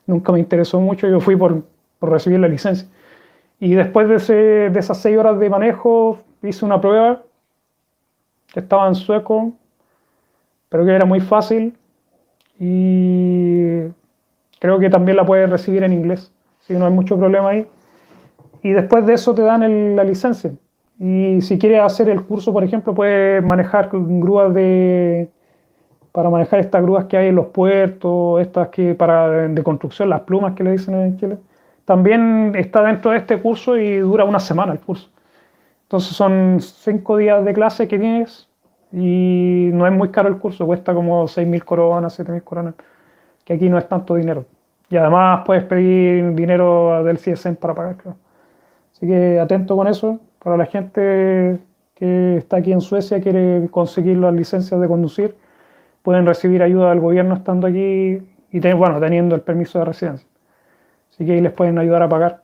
Nunca 0.08 0.32
me 0.32 0.40
interesó 0.40 0.80
mucho, 0.80 1.08
yo 1.08 1.20
fui 1.20 1.36
por, 1.36 1.64
por 2.00 2.10
recibir 2.10 2.40
la 2.40 2.48
licencia. 2.48 2.88
Y 3.60 3.74
después 3.74 4.08
de, 4.28 4.68
esas 4.78 5.02
seis 5.02 5.18
horas 5.18 5.40
de 5.40 5.50
manejo 5.50 6.20
hice 6.44 6.64
una 6.64 6.80
prueba 6.80 7.24
que 8.54 8.60
estaba 8.60 8.88
en 8.88 8.96
sueco 8.96 9.54
pero 10.70 10.86
que 10.86 10.92
era 10.92 11.06
muy 11.06 11.20
fácil 11.20 11.76
y 12.60 13.82
creo 14.60 14.80
que 14.80 14.90
también 14.90 15.18
la 15.18 15.26
puedes 15.26 15.50
recibir 15.50 15.84
en 15.84 15.94
inglés, 15.94 16.32
si 16.62 16.74
no 16.74 16.86
hay 16.86 16.92
mucho 16.92 17.18
problema 17.18 17.50
ahí. 17.50 17.68
Y 18.64 18.72
después 18.72 19.06
de 19.06 19.14
eso 19.14 19.34
te 19.34 19.44
dan 19.44 19.96
la 19.96 20.04
licencia. 20.04 20.52
Y 21.00 21.42
si 21.42 21.60
quieres 21.60 21.82
hacer 21.82 22.10
el 22.10 22.24
curso, 22.24 22.52
por 22.52 22.64
ejemplo, 22.64 22.94
puedes 22.94 23.44
manejar 23.44 23.90
grúas 23.92 24.54
de, 24.54 25.30
para 26.12 26.30
manejar 26.30 26.60
estas 26.60 26.82
grúas 26.82 27.06
que 27.06 27.16
hay 27.16 27.28
en 27.28 27.36
los 27.36 27.48
puertos, 27.48 28.42
estas 28.42 28.70
que 28.70 28.96
para 28.96 29.48
de 29.48 29.64
construcción, 29.64 30.10
las 30.10 30.22
plumas 30.22 30.56
que 30.56 30.64
le 30.64 30.72
dicen 30.72 30.96
en 30.96 31.18
Chile. 31.18 31.38
También 31.88 32.52
está 32.58 32.84
dentro 32.84 33.12
de 33.12 33.18
este 33.20 33.42
curso 33.42 33.78
y 33.78 34.00
dura 34.00 34.26
una 34.26 34.42
semana 34.42 34.74
el 34.74 34.80
curso. 34.82 35.10
Entonces 35.84 36.18
son 36.18 36.58
cinco 36.60 37.16
días 37.16 37.46
de 37.46 37.54
clase 37.54 37.88
que 37.88 37.98
tienes 37.98 38.50
y 38.92 39.70
no 39.72 39.88
es 39.88 39.94
muy 39.94 40.10
caro 40.10 40.28
el 40.28 40.38
curso, 40.38 40.66
cuesta 40.66 40.94
como 40.94 41.30
6.000 41.30 41.64
coronas, 41.64 42.20
7.000 42.20 42.44
coronas, 42.44 42.76
que 43.46 43.54
aquí 43.54 43.70
no 43.70 43.78
es 43.78 43.88
tanto 43.88 44.16
dinero. 44.16 44.44
Y 44.90 44.98
además 44.98 45.44
puedes 45.46 45.64
pedir 45.64 46.36
dinero 46.36 47.06
del 47.06 47.20
CSN 47.20 47.56
para 47.56 47.74
pagar, 47.74 47.96
Así 48.92 49.08
que 49.08 49.40
atento 49.40 49.78
con 49.78 49.88
eso. 49.88 50.20
Para 50.44 50.58
la 50.58 50.66
gente 50.66 51.58
que 51.96 52.36
está 52.36 52.58
aquí 52.58 52.74
en 52.74 52.82
Suecia, 52.82 53.22
quiere 53.22 53.70
conseguir 53.72 54.18
las 54.18 54.34
licencias 54.34 54.82
de 54.82 54.88
conducir, 54.90 55.36
pueden 56.04 56.26
recibir 56.26 56.62
ayuda 56.62 56.90
del 56.90 57.00
gobierno 57.00 57.36
estando 57.36 57.66
aquí 57.66 58.22
y 58.52 58.74
bueno, 58.74 59.00
teniendo 59.00 59.36
el 59.36 59.42
permiso 59.42 59.80
de 59.80 59.86
residencia. 59.86 60.28
Así 61.18 61.26
que 61.26 61.32
ahí 61.32 61.42
les 61.42 61.52
pueden 61.52 61.80
ayudar 61.80 62.04
a 62.04 62.10
pagar. 62.10 62.44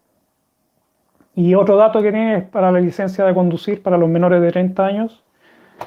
Y 1.36 1.54
otro 1.54 1.78
dato 1.78 2.02
que 2.02 2.12
tiene 2.12 2.38
es 2.38 2.44
para 2.44 2.72
la 2.72 2.80
licencia 2.80 3.24
de 3.24 3.34
conducir 3.36 3.84
para 3.84 4.00
los 4.00 4.10
menores 4.10 4.42
de 4.42 4.52
30 4.52 4.84
años. 4.84 5.24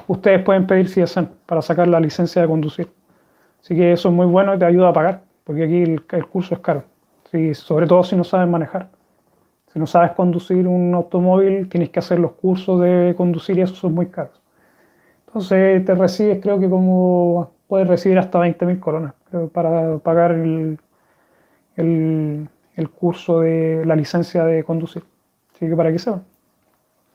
Ustedes 0.07 0.41
pueden 0.41 0.65
pedir 0.67 0.87
CSN 0.87 1.27
para 1.45 1.61
sacar 1.61 1.89
la 1.89 1.99
licencia 1.99 2.41
de 2.41 2.47
conducir. 2.47 2.89
Así 3.61 3.75
que 3.75 3.91
eso 3.91 4.07
es 4.07 4.15
muy 4.15 4.25
bueno 4.25 4.55
y 4.55 4.57
te 4.59 4.63
ayuda 4.63 4.87
a 4.87 4.93
pagar, 4.93 5.23
porque 5.43 5.65
aquí 5.65 5.83
el, 5.83 6.27
curso 6.27 6.55
es 6.55 6.61
caro. 6.61 6.85
sobre 7.55 7.87
todo 7.87 8.05
si 8.05 8.15
no 8.15 8.23
sabes 8.23 8.47
manejar. 8.47 8.87
Si 9.73 9.79
no 9.79 9.85
sabes 9.85 10.11
conducir 10.11 10.65
un 10.65 10.93
automóvil, 10.93 11.67
tienes 11.67 11.89
que 11.89 11.99
hacer 11.99 12.19
los 12.19 12.31
cursos 12.33 12.79
de 12.79 13.13
conducir 13.17 13.57
y 13.57 13.63
esos 13.63 13.77
son 13.77 13.93
muy 13.93 14.05
caros. 14.05 14.41
Entonces 15.27 15.83
te 15.83 15.93
recibes, 15.93 16.39
creo 16.41 16.57
que 16.57 16.69
como 16.69 17.51
puedes 17.67 17.85
recibir 17.85 18.17
hasta 18.17 18.39
20.000 18.39 18.79
coronas 18.79 19.13
para 19.51 19.97
pagar 19.97 20.31
el, 20.31 20.79
el 21.75 22.47
curso 22.89 23.41
de 23.41 23.83
la 23.85 23.95
licencia 23.95 24.45
de 24.45 24.63
conducir. 24.63 25.03
Así 25.53 25.67
que 25.67 25.75
para 25.75 25.91
que 25.91 25.99
sepan. 25.99 26.23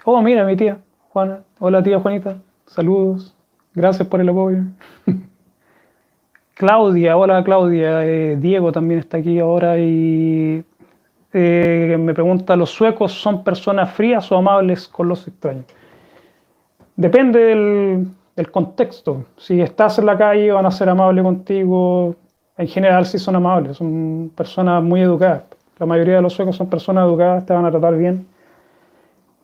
Oh, 0.04 0.20
mira, 0.20 0.44
mi 0.44 0.56
tía, 0.56 0.78
Juana. 1.10 1.44
Hola, 1.60 1.82
tía 1.82 2.00
Juanita. 2.00 2.36
Saludos. 2.66 3.34
Gracias 3.74 4.08
por 4.08 4.20
el 4.20 4.28
apoyo. 4.28 4.62
Claudia, 6.54 7.16
hola 7.16 7.42
Claudia. 7.44 8.04
Eh, 8.04 8.36
Diego 8.36 8.72
también 8.72 9.00
está 9.00 9.18
aquí 9.18 9.38
ahora 9.38 9.78
y 9.78 10.64
eh, 11.32 11.96
me 11.98 12.12
pregunta, 12.12 12.56
¿los 12.56 12.70
suecos 12.70 13.12
son 13.12 13.42
personas 13.42 13.92
frías 13.92 14.30
o 14.30 14.36
amables 14.36 14.86
con 14.88 15.08
los 15.08 15.26
extraños? 15.26 15.64
Depende 16.96 17.38
del, 17.38 18.08
del 18.36 18.50
contexto. 18.50 19.24
Si 19.38 19.60
estás 19.60 19.98
en 19.98 20.06
la 20.06 20.18
calle 20.18 20.52
van 20.52 20.66
a 20.66 20.70
ser 20.70 20.88
amables 20.88 21.24
contigo. 21.24 22.16
En 22.58 22.68
general 22.68 23.06
sí 23.06 23.18
son 23.18 23.36
amables, 23.36 23.76
son 23.76 24.30
personas 24.36 24.82
muy 24.82 25.00
educadas. 25.00 25.44
La 25.78 25.86
mayoría 25.86 26.16
de 26.16 26.22
los 26.22 26.32
suecos 26.32 26.56
son 26.56 26.68
personas 26.68 27.06
educadas, 27.06 27.46
te 27.46 27.52
van 27.52 27.64
a 27.64 27.70
tratar 27.70 27.96
bien 27.96 28.26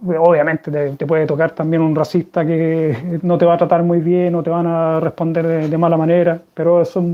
obviamente 0.06 0.70
te, 0.70 1.06
puede 1.06 1.26
tocar 1.26 1.52
también 1.52 1.82
un 1.82 1.94
racista 1.94 2.46
que 2.46 3.18
no 3.22 3.38
te 3.38 3.44
va 3.44 3.54
a 3.54 3.58
tratar 3.58 3.82
muy 3.82 4.00
bien 4.00 4.34
o 4.34 4.42
te 4.42 4.50
van 4.50 4.66
a 4.66 5.00
responder 5.00 5.68
de, 5.68 5.78
mala 5.78 5.96
manera, 5.96 6.40
pero 6.54 6.80
eso 6.80 7.04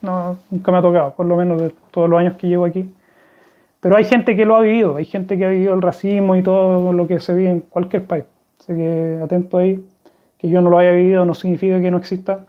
no, 0.00 0.38
nunca 0.50 0.72
me 0.72 0.78
ha 0.78 0.82
tocado, 0.82 1.14
por 1.14 1.26
lo 1.26 1.36
menos 1.36 1.60
de 1.60 1.72
todos 1.90 2.08
los 2.08 2.18
años 2.18 2.34
que 2.36 2.48
llevo 2.48 2.64
aquí. 2.64 2.92
Pero 3.80 3.96
hay 3.96 4.04
gente 4.04 4.34
que 4.34 4.44
lo 4.44 4.56
ha 4.56 4.60
vivido, 4.60 4.96
hay 4.96 5.04
gente 5.04 5.38
que 5.38 5.44
ha 5.44 5.50
vivido 5.50 5.74
el 5.74 5.82
racismo 5.82 6.34
y 6.34 6.42
todo 6.42 6.92
lo 6.92 7.06
que 7.06 7.20
se 7.20 7.34
vive 7.34 7.50
en 7.50 7.60
cualquier 7.60 8.04
país. 8.04 8.24
Así 8.60 8.74
que 8.74 9.20
atento 9.22 9.58
ahí, 9.58 9.84
que 10.38 10.48
yo 10.48 10.60
no 10.60 10.70
lo 10.70 10.78
haya 10.78 10.90
vivido 10.90 11.24
no 11.24 11.34
significa 11.34 11.80
que 11.80 11.90
no 11.90 11.98
exista. 11.98 12.46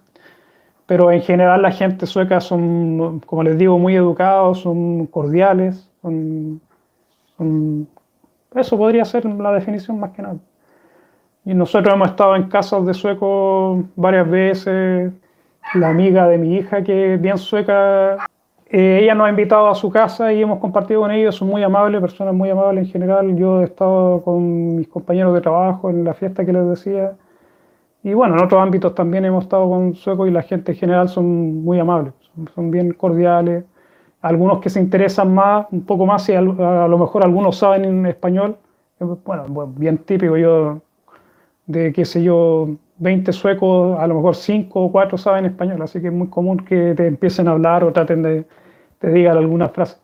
Pero 0.88 1.12
en 1.12 1.22
general 1.22 1.62
la 1.62 1.72
gente 1.72 2.08
sueca 2.08 2.40
son, 2.40 3.20
como 3.26 3.44
les 3.44 3.58
digo, 3.58 3.78
muy 3.78 3.96
educados, 3.96 4.62
son 4.62 5.06
cordiales, 5.08 5.90
son 6.02 6.62
eso 8.56 8.78
podría 8.78 9.06
ser 9.06 9.26
la 9.26 9.52
definición 9.52 10.00
más 10.00 10.12
que 10.12 10.22
nada. 10.22 10.38
Y 11.46 11.54
nosotros 11.54 11.94
hemos 11.94 12.10
estado 12.10 12.36
en 12.36 12.50
casas 12.50 12.86
de 12.86 12.94
suecos 12.94 13.86
varias 13.96 14.30
veces. 14.30 15.14
La 15.74 15.90
amiga 15.90 16.28
de 16.28 16.38
mi 16.38 16.56
hija, 16.56 16.82
que 16.84 17.14
es 17.14 17.22
bien 17.22 17.38
sueca, 17.38 18.18
eh, 18.70 19.00
ella 19.02 19.16
nos 19.16 19.28
ha 19.28 19.30
invitado 19.30 19.68
a 19.68 19.76
su 19.76 19.90
casa 19.90 20.34
y 20.34 20.42
hemos 20.42 20.60
compartido 20.60 21.02
con 21.02 21.12
ellos. 21.12 21.36
Son 21.36 21.48
muy 21.48 21.64
amables, 21.64 22.02
personas 22.02 22.34
muy 22.34 22.50
amables 22.50 22.86
en 22.86 22.92
general. 22.92 23.36
Yo 23.36 23.62
he 23.62 23.66
estado 23.66 24.22
con 24.24 24.78
mis 24.78 24.88
compañeros 24.88 25.34
de 25.34 25.42
trabajo 25.42 25.90
en 25.90 26.04
la 26.04 26.14
fiesta 26.14 26.46
que 26.46 26.54
les 26.54 26.68
decía. 26.68 27.14
Y 28.08 28.14
bueno, 28.14 28.36
en 28.36 28.46
otros 28.46 28.62
ámbitos 28.62 28.96
también 28.96 29.26
hemos 29.26 29.44
estado 29.44 29.70
con 29.70 29.94
suecos 29.94 30.30
y 30.30 30.32
la 30.32 30.42
gente 30.42 30.72
en 30.72 30.78
general 30.78 31.10
son 31.10 31.62
muy 31.64 31.78
amables, 31.78 32.14
son 32.56 32.72
bien 32.72 32.94
cordiales 32.94 33.66
algunos 34.22 34.60
que 34.60 34.70
se 34.70 34.80
interesan 34.80 35.34
más, 35.34 35.68
un 35.72 35.86
poco 35.86 36.06
más, 36.06 36.28
y 36.30 36.34
a, 36.34 36.42
lo 36.42 36.98
mejor 36.98 37.24
algunos 37.24 37.58
saben 37.58 37.84
en 37.84 38.06
español, 38.06 38.58
bueno, 39.26 39.68
bien 39.76 39.98
típico 40.00 40.38
yo, 40.38 40.82
de 41.66 41.92
qué 41.92 42.06
sé 42.06 42.24
yo, 42.24 42.70
20 43.00 43.32
suecos, 43.34 44.00
a 44.00 44.08
lo 44.08 44.16
mejor 44.16 44.36
5 44.36 44.80
o 44.80 44.90
4 44.90 45.18
saben 45.18 45.46
español, 45.46 45.82
así 45.82 46.00
que 46.00 46.08
es 46.08 46.14
muy 46.14 46.30
común 46.30 46.60
que 46.60 46.94
te 46.96 47.08
empiecen 47.08 47.50
a 47.50 47.52
hablar 47.52 47.84
o 47.84 47.92
traten 47.92 48.24
de, 48.24 48.46
te 49.00 49.12
digan 49.12 49.38
algunas 49.38 49.72
frases. 49.72 50.02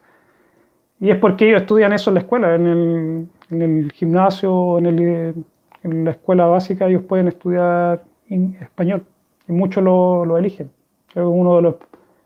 Y 1.00 1.10
es 1.10 1.18
porque 1.18 1.48
ellos 1.48 1.62
estudian 1.62 1.92
eso 1.94 2.10
en 2.10 2.16
la 2.16 2.20
escuela, 2.20 2.54
en 2.54 2.68
el, 2.68 3.28
en 3.50 3.62
el 3.62 3.92
gimnasio, 3.94 4.78
en, 4.78 4.86
el, 4.86 5.46
en, 5.84 6.06
la 6.06 6.12
escuela 6.12 6.46
básica, 6.46 6.88
ellos 6.88 7.04
pueden 7.04 7.28
estudiar 7.28 8.04
español 8.30 9.06
y 9.48 9.52
muchos 9.52 9.84
lo, 9.84 10.26
lo 10.26 10.38
eligen. 10.38 10.72
Es 11.10 11.24
uno 11.24 11.58
de 11.58 11.62
los 11.62 11.76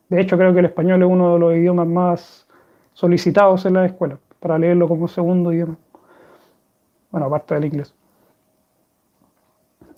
de 0.09 0.21
hecho, 0.21 0.37
creo 0.37 0.53
que 0.53 0.59
el 0.59 0.65
español 0.65 1.03
es 1.03 1.09
uno 1.09 1.33
de 1.33 1.39
los 1.39 1.55
idiomas 1.55 1.87
más 1.87 2.47
solicitados 2.93 3.65
en 3.65 3.73
la 3.73 3.85
escuela, 3.85 4.17
para 4.39 4.57
leerlo 4.57 4.87
como 4.87 5.07
segundo 5.07 5.51
idioma. 5.51 5.77
Bueno, 7.11 7.27
aparte 7.27 7.55
del 7.55 7.65
inglés. 7.65 7.93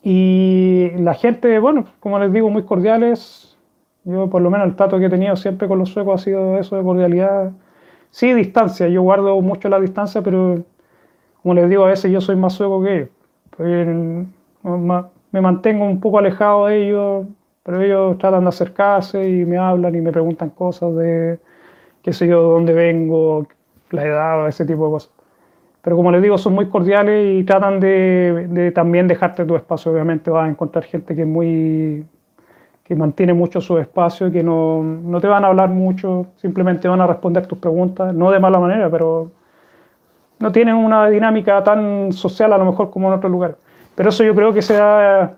Y 0.02 0.90
la 0.98 1.14
gente, 1.14 1.60
bueno, 1.60 1.86
como 2.00 2.18
les 2.20 2.34
digo, 2.34 2.50
muy 2.50 2.64
cordiales. 2.64 3.58
Yo, 4.04 4.30
por 4.30 4.42
lo 4.42 4.50
menos, 4.50 4.68
el 4.68 4.76
trato 4.76 4.98
que 4.98 5.06
he 5.06 5.10
tenido 5.10 5.36
siempre 5.36 5.68
con 5.68 5.78
los 5.78 5.90
suecos 5.90 6.22
ha 6.22 6.24
sido 6.24 6.58
eso 6.58 6.76
de 6.76 6.84
cordialidad. 6.84 7.52
Sí, 8.10 8.34
distancia. 8.34 8.88
Yo 8.88 9.04
guardo 9.04 9.40
mucho 9.42 9.70
la 9.70 9.80
distancia, 9.80 10.22
pero 10.22 10.64
como 11.44 11.54
les 11.54 11.70
digo, 11.70 11.86
a 11.86 11.90
veces 11.90 12.12
yo 12.12 12.22
soy 12.22 12.36
más 12.36 12.54
sueco 12.54 12.82
que 12.82 12.96
ellos. 12.96 13.10
Pues, 13.60 13.88
me 15.32 15.42
mantengo 15.42 15.84
un 15.84 16.00
poco 16.00 16.20
alejado 16.20 16.68
de 16.68 16.88
ellos 16.88 17.26
pero 17.64 17.82
ellos 17.82 18.18
tratan 18.18 18.46
de 18.46 18.50
acercarse 18.50 19.30
y 19.30 19.46
me 19.46 19.58
hablan 19.58 19.94
y 19.94 20.02
me 20.02 20.12
preguntan 20.12 20.50
cosas 20.50 20.96
de, 20.96 21.40
qué 22.02 22.14
sé 22.14 22.26
yo, 22.28 22.42
de 22.42 22.50
dónde 22.54 22.74
vengo, 22.74 23.46
la 23.92 24.06
edad, 24.06 24.48
ese 24.48 24.66
tipo 24.66 24.86
de 24.86 24.92
cosas. 24.94 25.12
Pero 25.84 25.96
como 25.96 26.12
les 26.12 26.22
digo, 26.24 26.38
son 26.40 26.54
muy 26.54 26.68
cordiales 26.70 27.40
y 27.40 27.44
tratan 27.44 27.80
de, 27.80 28.72
también 28.74 29.08
dejarte 29.08 29.46
tu 29.46 29.56
espacio. 29.56 29.92
Obviamente 29.92 30.32
vas 30.32 30.48
a 30.48 30.50
encontrar 30.50 30.84
gente 30.86 31.16
que 31.16 31.26
muy 31.26 32.06
que 32.84 32.96
mantiene 32.96 33.36
mucho 33.36 33.62
su 33.62 33.78
espacio 33.78 34.28
y 34.28 34.32
que 34.32 34.42
no, 34.42 34.82
no 34.82 35.22
te 35.22 35.28
van 35.28 35.46
a 35.46 35.50
hablar 35.50 35.70
mucho, 35.70 36.26
simplemente 36.38 36.88
van 36.88 37.02
a 37.02 37.08
responder 37.08 37.46
tus 37.46 37.60
preguntas, 37.60 38.16
no 38.16 38.32
de 38.32 38.40
mala 38.40 38.60
manera, 38.60 38.90
pero 38.90 39.30
no 40.40 40.52
tienen 40.52 40.76
una 40.76 41.08
dinámica 41.10 41.64
tan 41.64 42.12
social 42.14 42.54
a 42.54 42.58
lo 42.58 42.66
mejor 42.66 42.90
como 42.90 43.10
en 43.10 43.16
otros 43.16 43.32
lugares. 43.32 43.58
Pero 43.96 44.10
eso 44.10 44.24
yo 44.24 44.34
creo 44.34 44.54
que 44.54 44.62
se 44.62 44.76
da 44.76 45.36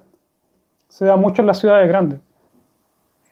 se 0.91 1.05
da 1.05 1.15
mucho 1.15 1.41
en 1.41 1.47
las 1.47 1.59
ciudades 1.59 1.87
grandes. 1.87 2.19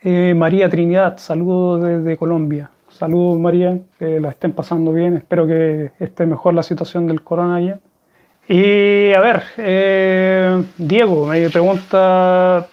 Eh, 0.02 0.34
María 0.34 0.70
Trinidad, 0.70 1.18
saludos 1.18 1.84
desde 1.84 2.16
Colombia. 2.16 2.72
Saludos 2.88 3.38
María, 3.38 3.78
que 4.00 4.20
la 4.22 4.30
estén 4.30 4.54
pasando 4.54 4.94
bien. 4.94 5.18
Espero 5.18 5.46
que 5.46 5.92
esté 6.00 6.26
mejor 6.26 6.54
la 6.54 6.64
situación 6.64 7.06
del 7.06 7.22
corona 7.22 7.58
allá. 7.58 7.80
Y 8.48 9.14
a 9.14 9.20
ver, 9.20 9.44
eh, 9.58 10.64
Diego 10.78 11.28
me 11.28 11.50
pregunta 11.50 12.66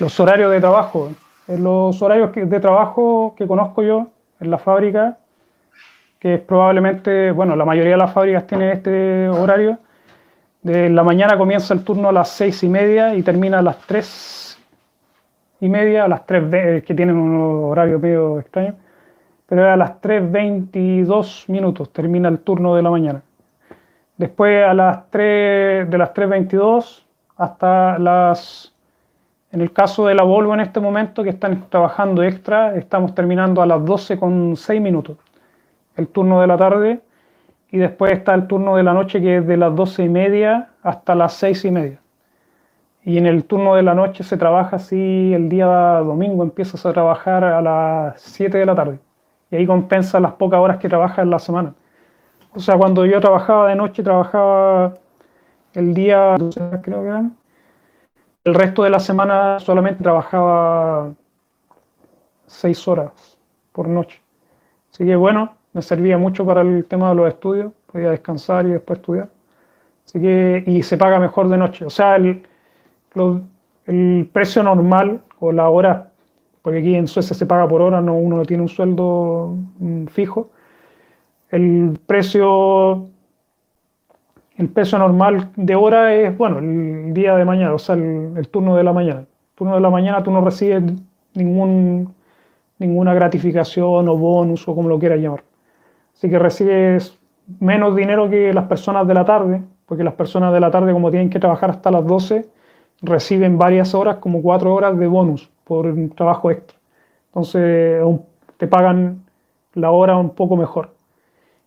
los 0.00 0.18
horarios 0.18 0.50
de 0.50 0.60
trabajo. 0.60 1.12
Los 1.46 2.02
horarios 2.02 2.32
de 2.34 2.60
trabajo 2.60 3.34
que 3.38 3.46
conozco 3.46 3.84
yo 3.84 4.08
en 4.40 4.50
la 4.50 4.58
fábrica, 4.58 5.18
que 6.22 6.34
es 6.34 6.40
probablemente, 6.40 7.32
bueno, 7.32 7.56
la 7.56 7.64
mayoría 7.64 7.90
de 7.90 7.96
las 7.96 8.12
fábricas 8.12 8.46
tienen 8.46 8.70
este 8.70 9.28
horario, 9.28 9.80
de 10.62 10.88
la 10.88 11.02
mañana 11.02 11.36
comienza 11.36 11.74
el 11.74 11.82
turno 11.82 12.10
a 12.10 12.12
las 12.12 12.28
seis 12.28 12.62
y 12.62 12.68
media 12.68 13.16
y 13.16 13.24
termina 13.24 13.58
a 13.58 13.62
las 13.62 13.78
tres 13.88 14.56
y 15.58 15.68
media, 15.68 16.04
a 16.04 16.08
las 16.08 16.24
tres 16.24 16.84
que 16.84 16.94
tienen 16.94 17.16
un 17.16 17.64
horario 17.64 17.98
medio 17.98 18.38
extraño, 18.38 18.76
pero 19.48 19.68
a 19.68 19.76
las 19.76 20.00
3.22 20.00 21.48
minutos 21.48 21.92
termina 21.92 22.28
el 22.28 22.38
turno 22.38 22.76
de 22.76 22.82
la 22.82 22.90
mañana. 22.90 23.22
Después 24.16 24.64
a 24.64 24.74
las 24.74 25.10
3, 25.10 25.90
de 25.90 25.98
las 25.98 26.14
3.22 26.14 27.02
hasta 27.36 27.98
las 27.98 28.72
En 29.50 29.60
el 29.60 29.72
caso 29.72 30.06
de 30.06 30.14
la 30.14 30.22
Volvo 30.22 30.54
en 30.54 30.60
este 30.60 30.78
momento, 30.78 31.24
que 31.24 31.30
están 31.30 31.68
trabajando 31.68 32.22
extra, 32.22 32.76
estamos 32.76 33.12
terminando 33.12 33.60
a 33.60 33.66
las 33.66 33.84
12 33.84 34.20
con 34.20 34.56
6 34.56 34.80
minutos, 34.80 35.16
el 35.96 36.08
turno 36.08 36.40
de 36.40 36.46
la 36.46 36.56
tarde, 36.56 37.00
y 37.70 37.78
después 37.78 38.12
está 38.12 38.34
el 38.34 38.46
turno 38.46 38.76
de 38.76 38.82
la 38.82 38.92
noche 38.92 39.20
que 39.20 39.38
es 39.38 39.46
de 39.46 39.56
las 39.56 39.74
12 39.74 40.04
y 40.04 40.08
media 40.08 40.70
hasta 40.82 41.14
las 41.14 41.34
6 41.34 41.64
y 41.64 41.70
media. 41.70 41.98
Y 43.04 43.18
en 43.18 43.26
el 43.26 43.44
turno 43.44 43.74
de 43.74 43.82
la 43.82 43.94
noche 43.94 44.22
se 44.22 44.36
trabaja 44.36 44.76
así, 44.76 45.32
el 45.34 45.48
día 45.48 45.66
domingo 45.66 46.42
empiezas 46.42 46.84
a 46.86 46.92
trabajar 46.92 47.42
a 47.44 47.60
las 47.60 48.20
7 48.20 48.58
de 48.58 48.66
la 48.66 48.74
tarde. 48.74 48.98
Y 49.50 49.56
ahí 49.56 49.66
compensa 49.66 50.20
las 50.20 50.32
pocas 50.34 50.60
horas 50.60 50.78
que 50.78 50.88
trabajas 50.88 51.18
en 51.20 51.30
la 51.30 51.38
semana. 51.38 51.74
O 52.54 52.60
sea, 52.60 52.76
cuando 52.76 53.06
yo 53.06 53.20
trabajaba 53.20 53.68
de 53.68 53.76
noche, 53.76 54.02
trabajaba 54.02 54.94
el 55.74 55.94
día, 55.94 56.36
creo 56.82 57.02
que 57.02 57.08
eran, 57.08 57.36
el 58.44 58.54
resto 58.54 58.82
de 58.82 58.90
la 58.90 59.00
semana 59.00 59.58
solamente 59.60 60.02
trabajaba 60.02 61.12
seis 62.46 62.86
horas 62.86 63.38
por 63.72 63.88
noche. 63.88 64.20
Así 64.92 65.06
que 65.06 65.16
bueno, 65.16 65.54
me 65.72 65.82
servía 65.82 66.18
mucho 66.18 66.44
para 66.44 66.62
el 66.62 66.84
tema 66.84 67.10
de 67.10 67.14
los 67.14 67.28
estudios, 67.28 67.72
podía 67.90 68.10
descansar 68.10 68.66
y 68.66 68.70
después 68.70 68.98
estudiar. 68.98 69.28
Así 70.06 70.20
que, 70.20 70.64
y 70.66 70.82
se 70.82 70.96
paga 70.98 71.18
mejor 71.18 71.48
de 71.48 71.56
noche. 71.56 71.84
O 71.84 71.90
sea, 71.90 72.16
el, 72.16 72.42
el 73.86 74.30
precio 74.32 74.62
normal 74.62 75.22
o 75.38 75.52
la 75.52 75.68
hora, 75.68 76.10
porque 76.62 76.78
aquí 76.78 76.94
en 76.94 77.08
Suecia 77.08 77.34
se 77.34 77.46
paga 77.46 77.68
por 77.68 77.82
hora, 77.82 78.00
no, 78.00 78.14
uno 78.14 78.36
no 78.36 78.44
tiene 78.44 78.62
un 78.62 78.68
sueldo 78.68 79.56
mm, 79.78 80.06
fijo. 80.06 80.50
El 81.50 81.98
precio 82.06 83.08
el 84.62 84.68
peso 84.68 84.98
normal 84.98 85.50
de 85.56 85.74
hora 85.74 86.14
es, 86.14 86.36
bueno, 86.36 86.58
el 86.58 87.14
día 87.14 87.36
de 87.36 87.44
mañana, 87.44 87.74
o 87.74 87.78
sea, 87.78 87.94
el, 87.94 88.48
turno 88.48 88.76
de 88.76 88.84
la 88.84 88.92
mañana. 88.92 89.24
Turno 89.54 89.74
de 89.74 89.80
la 89.80 89.90
mañana 89.90 90.22
tú 90.22 90.30
no 90.30 90.40
recibes 90.40 90.82
ningún, 91.34 92.14
ninguna 92.78 93.14
gratificación 93.14 94.08
o 94.08 94.16
bonus 94.16 94.66
o 94.68 94.74
como 94.74 94.88
lo 94.88 94.98
quieras 94.98 95.20
llamar. 95.20 95.42
Así 96.22 96.30
que 96.30 96.38
recibes 96.38 97.18
menos 97.58 97.96
dinero 97.96 98.30
que 98.30 98.54
las 98.54 98.66
personas 98.66 99.08
de 99.08 99.12
la 99.12 99.24
tarde, 99.24 99.60
porque 99.86 100.04
las 100.04 100.14
personas 100.14 100.52
de 100.52 100.60
la 100.60 100.70
tarde, 100.70 100.92
como 100.92 101.10
tienen 101.10 101.28
que 101.30 101.40
trabajar 101.40 101.70
hasta 101.70 101.90
las 101.90 102.06
12, 102.06 102.46
reciben 103.02 103.58
varias 103.58 103.92
horas, 103.92 104.18
como 104.18 104.40
cuatro 104.40 104.72
horas 104.72 104.96
de 104.96 105.08
bonus 105.08 105.50
por 105.64 105.86
un 105.86 106.10
trabajo 106.10 106.52
extra. 106.52 106.78
Entonces 107.26 108.00
te 108.56 108.68
pagan 108.68 109.24
la 109.74 109.90
hora 109.90 110.16
un 110.16 110.30
poco 110.30 110.56
mejor. 110.56 110.90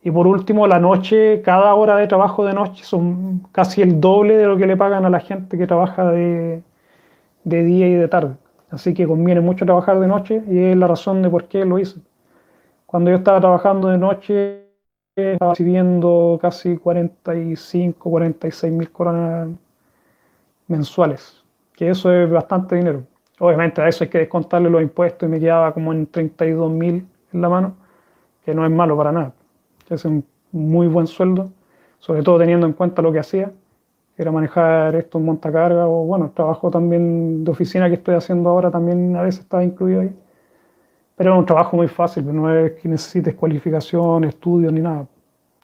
Y 0.02 0.10
por 0.10 0.26
último, 0.26 0.68
la 0.68 0.80
noche, 0.80 1.42
cada 1.42 1.76
hora 1.76 1.98
de 1.98 2.08
trabajo 2.08 2.46
de 2.46 2.54
noche 2.54 2.86
son 2.86 3.42
casi 3.52 3.82
el 3.82 4.00
doble 4.00 4.38
de 4.38 4.46
lo 4.46 4.56
que 4.56 4.68
le 4.68 4.78
pagan 4.78 5.04
a 5.04 5.10
la 5.10 5.20
gente 5.20 5.58
que 5.58 5.68
trabaja 5.68 6.12
de, 6.12 6.64
día 7.44 7.88
y 7.90 7.94
de 7.96 8.08
tarde. 8.08 8.36
Así 8.70 8.94
que 8.94 9.06
conviene 9.06 9.42
mucho 9.42 9.66
trabajar 9.66 10.00
de 10.00 10.08
noche 10.08 10.42
y 10.50 10.60
es 10.60 10.78
la 10.78 10.88
razón 10.88 11.22
de 11.22 11.30
por 11.30 11.50
qué 11.50 11.66
lo 11.66 11.78
hice. 11.78 12.00
Cuando 12.96 13.12
yo 13.12 13.18
estaba 13.18 13.42
trabajando 13.42 13.90
de 13.90 13.98
noche, 13.98 14.70
estaba 15.18 15.52
recibiendo 15.52 16.40
casi 16.42 16.78
45, 16.78 18.10
46 18.10 18.72
mil 18.72 18.90
coronas 18.90 19.50
mensuales, 20.70 21.44
que 21.74 21.90
eso 21.90 22.10
es 22.14 22.32
bastante 22.32 22.78
dinero. 22.78 23.04
Obviamente 23.40 23.82
a 23.82 23.90
eso 23.90 24.06
hay 24.06 24.10
que 24.10 24.20
descontarle 24.20 24.70
los 24.70 24.82
impuestos 24.82 25.28
y 25.28 25.30
me 25.30 25.42
quedaba 25.42 25.74
como 25.74 25.92
en 25.92 26.08
32 26.08 26.72
mil 26.72 27.06
en 27.34 27.42
la 27.42 27.50
mano, 27.50 27.76
que 28.46 28.56
no 28.56 28.66
es 28.66 28.72
malo 28.72 28.96
para 28.96 29.12
nada 29.12 29.34
que 29.86 29.96
es 29.96 30.06
un 30.06 30.24
muy 30.54 30.88
buen 30.88 31.08
sueldo, 31.08 31.52
sobre 32.00 32.24
todo 32.24 32.40
teniendo 32.40 32.66
en 32.66 32.72
cuenta 32.72 33.02
lo 33.02 33.12
que 33.12 33.20
hacía, 33.20 33.52
era 34.18 34.32
manejar 34.32 34.96
esto 34.96 35.18
en 35.18 35.26
montacarga 35.26 35.86
o 35.86 36.06
bueno, 36.06 36.32
trabajo 36.34 36.72
también 36.72 37.44
de 37.44 37.52
oficina 37.52 37.90
que 37.90 37.96
estoy 37.96 38.16
haciendo 38.16 38.52
ahora 38.52 38.72
también 38.72 39.18
a 39.18 39.22
veces 39.22 39.42
estaba 39.42 39.66
incluido 39.66 40.00
ahí. 40.00 40.16
Pero 41.16 41.34
es 41.34 41.40
un 41.40 41.46
trabajo 41.46 41.78
muy 41.78 41.88
fácil, 41.88 42.34
no 42.34 42.54
es 42.54 42.74
que 42.74 42.90
necesites 42.90 43.36
cualificación, 43.36 44.26
estudios 44.26 44.74
ni 44.74 44.82
nada. 44.82 45.08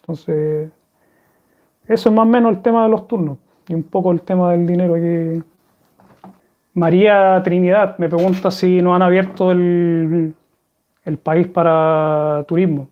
Entonces, 0.01 0.71
eso 1.87 2.09
es 2.09 2.15
más 2.15 2.25
o 2.25 2.29
menos 2.29 2.51
el 2.53 2.61
tema 2.61 2.83
de 2.83 2.89
los 2.89 3.07
turnos 3.07 3.37
y 3.67 3.73
un 3.73 3.83
poco 3.83 4.11
el 4.11 4.21
tema 4.21 4.51
del 4.51 4.65
dinero 4.65 4.93
que 4.95 5.43
María 6.73 7.41
Trinidad 7.43 7.97
me 7.97 8.07
pregunta 8.07 8.49
si 8.49 8.81
no 8.81 8.95
han 8.95 9.01
abierto 9.01 9.51
el, 9.51 10.33
el 11.03 11.17
país 11.17 11.47
para 11.47 12.45
turismo. 12.47 12.87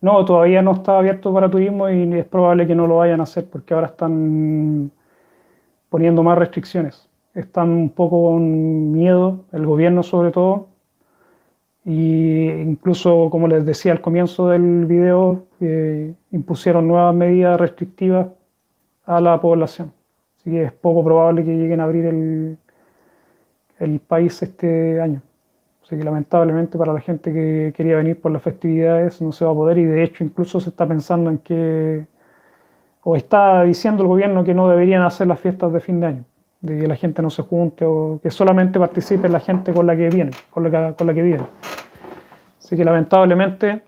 No, 0.00 0.22
todavía 0.24 0.60
no 0.60 0.72
está 0.72 0.98
abierto 0.98 1.32
para 1.32 1.50
turismo 1.50 1.88
y 1.88 2.12
es 2.18 2.26
probable 2.26 2.66
que 2.66 2.74
no 2.74 2.86
lo 2.86 2.98
vayan 2.98 3.20
a 3.20 3.22
hacer 3.22 3.46
porque 3.48 3.72
ahora 3.72 3.86
están 3.86 4.90
poniendo 5.88 6.22
más 6.22 6.36
restricciones. 6.36 7.08
Están 7.34 7.70
un 7.70 7.88
poco 7.90 8.30
con 8.30 8.92
miedo, 8.92 9.44
el 9.52 9.64
gobierno 9.64 10.02
sobre 10.02 10.30
todo, 10.30 10.68
y 11.84 12.48
incluso, 12.48 13.28
como 13.30 13.46
les 13.48 13.66
decía 13.66 13.92
al 13.92 14.00
comienzo 14.00 14.48
del 14.48 14.86
video, 14.86 15.46
eh, 15.60 16.14
impusieron 16.30 16.88
nuevas 16.88 17.14
medidas 17.14 17.60
restrictivas 17.60 18.28
a 19.04 19.20
la 19.20 19.40
población. 19.40 19.92
Así 20.38 20.50
que 20.50 20.64
es 20.64 20.72
poco 20.72 21.04
probable 21.04 21.44
que 21.44 21.56
lleguen 21.56 21.80
a 21.80 21.84
abrir 21.84 22.06
el, 22.06 22.58
el 23.78 24.00
país 24.00 24.42
este 24.42 25.00
año. 25.00 25.22
Así 25.82 25.96
que 25.98 26.04
lamentablemente 26.04 26.78
para 26.78 26.94
la 26.94 27.00
gente 27.00 27.32
que 27.32 27.74
quería 27.76 27.96
venir 27.96 28.18
por 28.18 28.32
las 28.32 28.42
festividades 28.42 29.20
no 29.20 29.32
se 29.32 29.44
va 29.44 29.50
a 29.50 29.54
poder 29.54 29.76
y 29.78 29.84
de 29.84 30.02
hecho 30.02 30.24
incluso 30.24 30.58
se 30.60 30.70
está 30.70 30.86
pensando 30.86 31.28
en 31.28 31.38
que, 31.38 32.06
o 33.02 33.16
está 33.16 33.62
diciendo 33.64 34.02
el 34.02 34.08
gobierno 34.08 34.44
que 34.44 34.54
no 34.54 34.68
deberían 34.68 35.02
hacer 35.02 35.26
las 35.26 35.40
fiestas 35.40 35.72
de 35.74 35.80
fin 35.80 36.00
de 36.00 36.06
año, 36.06 36.24
de 36.64 36.80
que 36.80 36.86
la 36.86 36.96
gente 36.96 37.20
no 37.20 37.28
se 37.28 37.42
junte 37.42 37.84
o 37.84 38.18
que 38.22 38.30
solamente 38.30 38.78
participe 38.78 39.28
la 39.28 39.40
gente 39.40 39.72
con 39.72 39.86
la 39.86 39.94
que 39.94 40.08
viene, 40.08 40.30
con 40.50 40.64
la 40.64 40.70
que, 40.70 40.94
con 40.96 41.06
la 41.06 41.14
que 41.14 41.22
viene. 41.22 41.44
Así 42.58 42.74
que 42.74 42.84
lamentablemente 42.84 43.82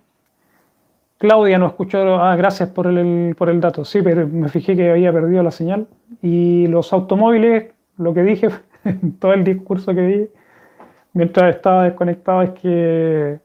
Claudia 1.17 1.59
no 1.59 1.69
escuchó, 1.69 2.17
ah, 2.17 2.37
gracias 2.37 2.69
por 2.69 2.87
el, 2.87 3.35
por 3.39 3.49
el 3.49 3.61
dato, 3.61 3.87
sí, 3.87 4.03
pero 4.03 4.29
me 4.29 4.51
fijé 4.51 4.77
que 4.77 4.91
había 4.91 5.11
perdido 5.11 5.43
la 5.43 5.51
señal 5.51 5.87
y 6.21 6.67
los 6.67 6.93
automóviles, 6.93 7.73
lo 7.97 8.13
que 8.13 8.23
dije, 8.23 8.51
todo 9.21 9.33
el 9.33 9.43
discurso 9.43 9.95
que 9.95 10.03
di, 10.03 10.29
mientras 11.15 11.57
estaba 11.57 11.85
desconectado 11.85 12.43
es 12.43 12.51
que 12.51 13.39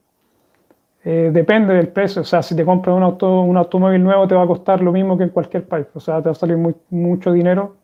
eh, 1.05 1.29
depende 1.33 1.73
del 1.73 1.87
precio. 1.87 2.23
O 2.23 2.25
sea, 2.25 2.43
si 2.43 2.53
te 2.53 2.65
compras 2.65 2.97
un, 2.97 3.03
auto, 3.03 3.41
un 3.43 3.55
automóvil 3.55 4.03
nuevo 4.03 4.27
te 4.27 4.35
va 4.35 4.43
a 4.43 4.47
costar 4.47 4.81
lo 4.81 4.91
mismo 4.91 5.17
que 5.17 5.23
en 5.23 5.29
cualquier 5.29 5.65
país. 5.65 5.87
O 5.93 6.01
sea, 6.01 6.17
te 6.17 6.25
va 6.25 6.31
a 6.31 6.35
salir 6.35 6.57
mucho 6.89 7.31
dinero. 7.31 7.77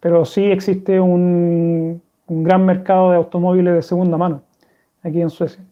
Pero 0.00 0.24
sí 0.24 0.44
existe 0.44 0.98
un, 1.00 2.02
gran 2.26 2.64
mercado 2.64 3.10
de 3.10 3.16
automóviles 3.16 3.74
de 3.74 3.82
segunda 3.82 4.16
mano 4.16 4.42
aquí 5.02 5.20
en 5.20 5.30
Suecia. 5.30 5.62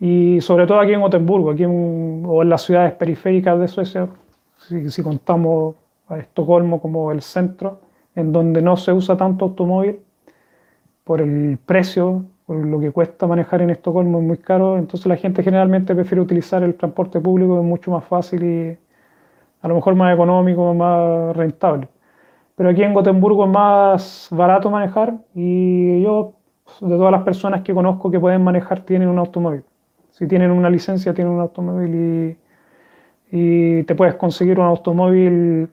Y 0.00 0.40
sobre 0.40 0.66
todo 0.66 0.80
aquí 0.80 0.92
en 0.92 1.00
Gotemburgo, 1.00 1.50
aquí 1.50 1.64
o 1.64 2.42
en 2.42 2.48
las 2.48 2.62
ciudades 2.62 2.92
periféricas 2.94 3.58
de 3.58 3.68
Suecia, 3.68 4.08
si, 4.68 4.90
si 4.90 5.02
contamos 5.02 5.76
a 6.08 6.18
Estocolmo 6.18 6.80
como 6.80 7.12
el 7.12 7.22
centro, 7.22 7.80
en 8.14 8.32
donde 8.32 8.62
no 8.62 8.76
se 8.76 8.92
usa 8.92 9.16
tanto 9.16 9.46
automóvil 9.46 10.00
por 11.04 11.20
el 11.20 11.58
precio 11.64 12.24
por 12.48 12.56
lo 12.64 12.80
que 12.80 12.90
cuesta 12.90 13.26
manejar 13.26 13.60
en 13.60 13.68
Estocolmo 13.68 14.20
es 14.20 14.24
muy 14.24 14.38
caro, 14.38 14.78
entonces 14.78 15.06
la 15.06 15.16
gente 15.16 15.42
generalmente 15.42 15.94
prefiere 15.94 16.22
utilizar 16.22 16.62
el 16.62 16.76
transporte 16.76 17.20
público, 17.20 17.58
es 17.58 17.64
mucho 17.64 17.90
más 17.90 18.04
fácil 18.06 18.42
y 18.42 18.78
a 19.60 19.68
lo 19.68 19.74
mejor 19.74 19.94
más 19.96 20.14
económico, 20.14 20.72
más 20.72 21.36
rentable. 21.36 21.88
Pero 22.58 22.70
aquí 22.70 22.82
en 22.82 22.92
Gotemburgo 22.92 23.44
es 23.44 23.50
más 23.50 24.28
barato 24.32 24.68
manejar 24.68 25.14
y 25.32 26.02
yo, 26.02 26.32
de 26.80 26.96
todas 26.96 27.12
las 27.12 27.22
personas 27.22 27.62
que 27.62 27.72
conozco 27.72 28.10
que 28.10 28.18
pueden 28.18 28.42
manejar, 28.42 28.80
tienen 28.80 29.08
un 29.08 29.20
automóvil. 29.20 29.62
Si 30.10 30.26
tienen 30.26 30.50
una 30.50 30.68
licencia, 30.68 31.14
tienen 31.14 31.34
un 31.34 31.40
automóvil 31.40 32.36
y, 33.30 33.78
y 33.80 33.84
te 33.84 33.94
puedes 33.94 34.16
conseguir 34.16 34.58
un 34.58 34.66
automóvil 34.66 35.70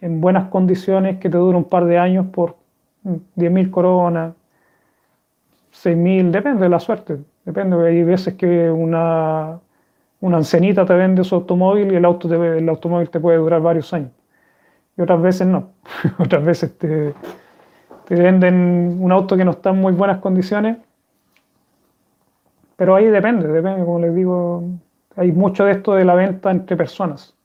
en 0.00 0.20
buenas 0.20 0.48
condiciones 0.48 1.18
que 1.18 1.28
te 1.28 1.36
dure 1.36 1.58
un 1.58 1.64
par 1.64 1.86
de 1.86 1.98
años 1.98 2.26
por 2.26 2.54
10.000 3.02 3.70
coronas, 3.70 4.34
6.000, 5.72 6.30
depende 6.30 6.62
de 6.62 6.68
la 6.68 6.78
suerte. 6.78 7.18
Depende, 7.44 7.84
hay 7.84 8.04
veces 8.04 8.34
que 8.34 8.70
una, 8.70 9.58
una 10.20 10.36
ancianita 10.36 10.86
te 10.86 10.94
vende 10.94 11.24
su 11.24 11.34
automóvil 11.34 11.92
y 11.92 11.96
el, 11.96 12.04
auto 12.04 12.32
el 12.32 12.68
automóvil 12.68 13.10
te 13.10 13.18
puede 13.18 13.38
durar 13.38 13.60
varios 13.60 13.92
años. 13.92 14.12
Y 14.98 15.00
otras 15.00 15.22
veces 15.22 15.46
no. 15.46 15.70
otras 16.18 16.44
veces 16.44 16.76
te, 16.76 17.14
te 18.06 18.14
venden 18.14 18.98
un 19.00 19.12
auto 19.12 19.36
que 19.36 19.44
no 19.44 19.52
está 19.52 19.70
en 19.70 19.80
muy 19.80 19.92
buenas 19.92 20.18
condiciones. 20.18 20.78
Pero 22.76 22.94
ahí 22.94 23.06
depende, 23.06 23.48
depende, 23.48 23.84
como 23.84 24.00
les 24.00 24.14
digo, 24.14 24.64
hay 25.16 25.32
mucho 25.32 25.64
de 25.64 25.72
esto 25.72 25.94
de 25.94 26.04
la 26.04 26.14
venta 26.14 26.50
entre 26.50 26.76
personas. 26.76 27.36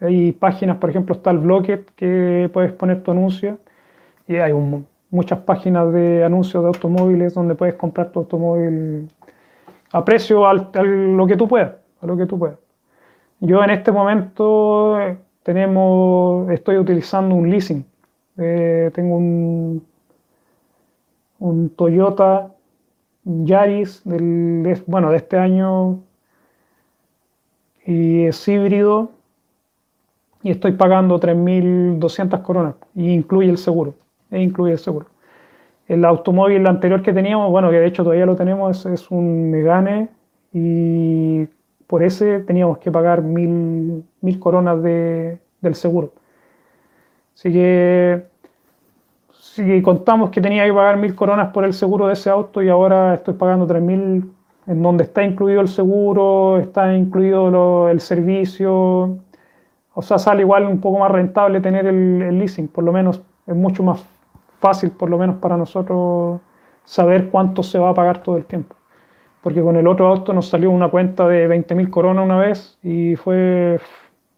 Hay 0.00 0.32
páginas, 0.32 0.78
por 0.78 0.90
ejemplo, 0.90 1.14
está 1.14 1.30
el 1.30 1.38
Blocket 1.38 1.90
que 1.94 2.50
puedes 2.52 2.72
poner 2.72 3.02
tu 3.02 3.10
anuncio 3.10 3.58
y 4.26 4.36
hay 4.36 4.52
un, 4.52 4.86
muchas 5.10 5.40
páginas 5.40 5.92
de 5.92 6.24
anuncios 6.24 6.62
de 6.62 6.68
automóviles 6.68 7.34
donde 7.34 7.54
puedes 7.54 7.74
comprar 7.74 8.10
tu 8.10 8.20
automóvil 8.20 9.10
a 9.92 10.04
precio 10.04 10.46
a 10.46 10.54
lo 10.54 11.26
que 11.26 11.36
tú 11.36 11.48
puedas, 11.48 11.72
a 12.00 12.06
lo 12.06 12.16
que 12.16 12.26
tú 12.26 12.38
puedas. 12.38 12.58
Yo 13.40 13.62
en 13.64 13.70
este 13.70 13.92
momento 13.92 15.00
eh, 15.00 15.16
tenemos, 15.52 16.48
estoy 16.52 16.76
utilizando 16.76 17.34
un 17.34 17.50
leasing. 17.50 17.84
Eh, 18.38 18.88
tengo 18.94 19.16
un, 19.16 19.84
un 21.40 21.70
Toyota 21.70 22.52
Yaris 23.24 24.02
del, 24.04 24.80
bueno, 24.86 25.10
de 25.10 25.16
este 25.16 25.36
año 25.38 25.98
y 27.84 28.26
es 28.26 28.46
híbrido 28.46 29.10
y 30.44 30.52
estoy 30.52 30.72
pagando 30.72 31.18
3.200 31.18 32.42
coronas 32.42 32.76
y 32.94 33.10
incluye 33.10 33.50
el 33.50 33.58
seguro, 33.58 33.94
e 34.30 34.40
incluye 34.40 34.74
el 34.74 34.78
seguro. 34.78 35.06
El 35.88 36.04
automóvil 36.04 36.64
anterior 36.68 37.02
que 37.02 37.12
teníamos, 37.12 37.50
bueno, 37.50 37.70
que 37.70 37.80
de 37.80 37.86
hecho 37.88 38.04
todavía 38.04 38.24
lo 38.24 38.36
tenemos, 38.36 38.86
es, 38.86 39.10
un 39.10 39.50
Megane 39.50 40.10
y 40.52 41.48
por 41.90 42.04
ese 42.04 42.38
teníamos 42.38 42.78
que 42.78 42.92
pagar 42.92 43.20
mil, 43.20 44.04
coronas 44.38 44.80
de, 44.80 45.40
del 45.60 45.74
seguro. 45.74 46.12
Así 47.34 47.52
que 47.52 48.26
si 49.32 49.82
contamos 49.82 50.30
que 50.30 50.40
tenía 50.40 50.64
que 50.64 50.72
pagar 50.72 50.98
mil 50.98 51.16
coronas 51.16 51.52
por 51.52 51.64
el 51.64 51.74
seguro 51.74 52.06
de 52.06 52.12
ese 52.12 52.30
auto 52.30 52.62
y 52.62 52.68
ahora 52.68 53.14
estoy 53.14 53.34
pagando 53.34 53.66
3.000 53.66 54.24
en 54.68 54.82
donde 54.82 55.02
está 55.02 55.24
incluido 55.24 55.60
el 55.60 55.66
seguro, 55.66 56.58
está 56.58 56.94
incluido 56.94 57.88
el 57.88 58.00
servicio, 58.00 59.18
o 59.92 60.02
sea, 60.02 60.18
sale 60.18 60.42
igual 60.42 60.66
un 60.66 60.80
poco 60.80 61.00
más 61.00 61.10
rentable 61.10 61.60
tener 61.60 61.86
el, 61.86 62.38
leasing, 62.38 62.68
por 62.68 62.84
lo 62.84 62.92
menos 62.92 63.20
es 63.48 63.56
mucho 63.56 63.82
más 63.82 64.04
fácil, 64.60 64.92
por 64.92 65.10
lo 65.10 65.18
menos 65.18 65.38
para 65.38 65.56
nosotros, 65.56 66.40
saber 66.84 67.30
cuánto 67.30 67.64
se 67.64 67.80
va 67.80 67.90
a 67.90 67.94
pagar 67.94 68.22
todo 68.22 68.36
el 68.36 68.44
tiempo. 68.44 68.76
Porque 69.42 69.62
con 69.62 69.76
el 69.76 69.86
otro 69.86 70.08
auto 70.08 70.32
nos 70.32 70.48
salió 70.48 70.70
una 70.70 70.88
cuenta 70.88 71.26
de 71.26 71.48
20.000 71.48 71.90
coronas 71.90 72.24
una 72.24 72.38
vez 72.38 72.78
y 72.82 73.16
fue. 73.16 73.80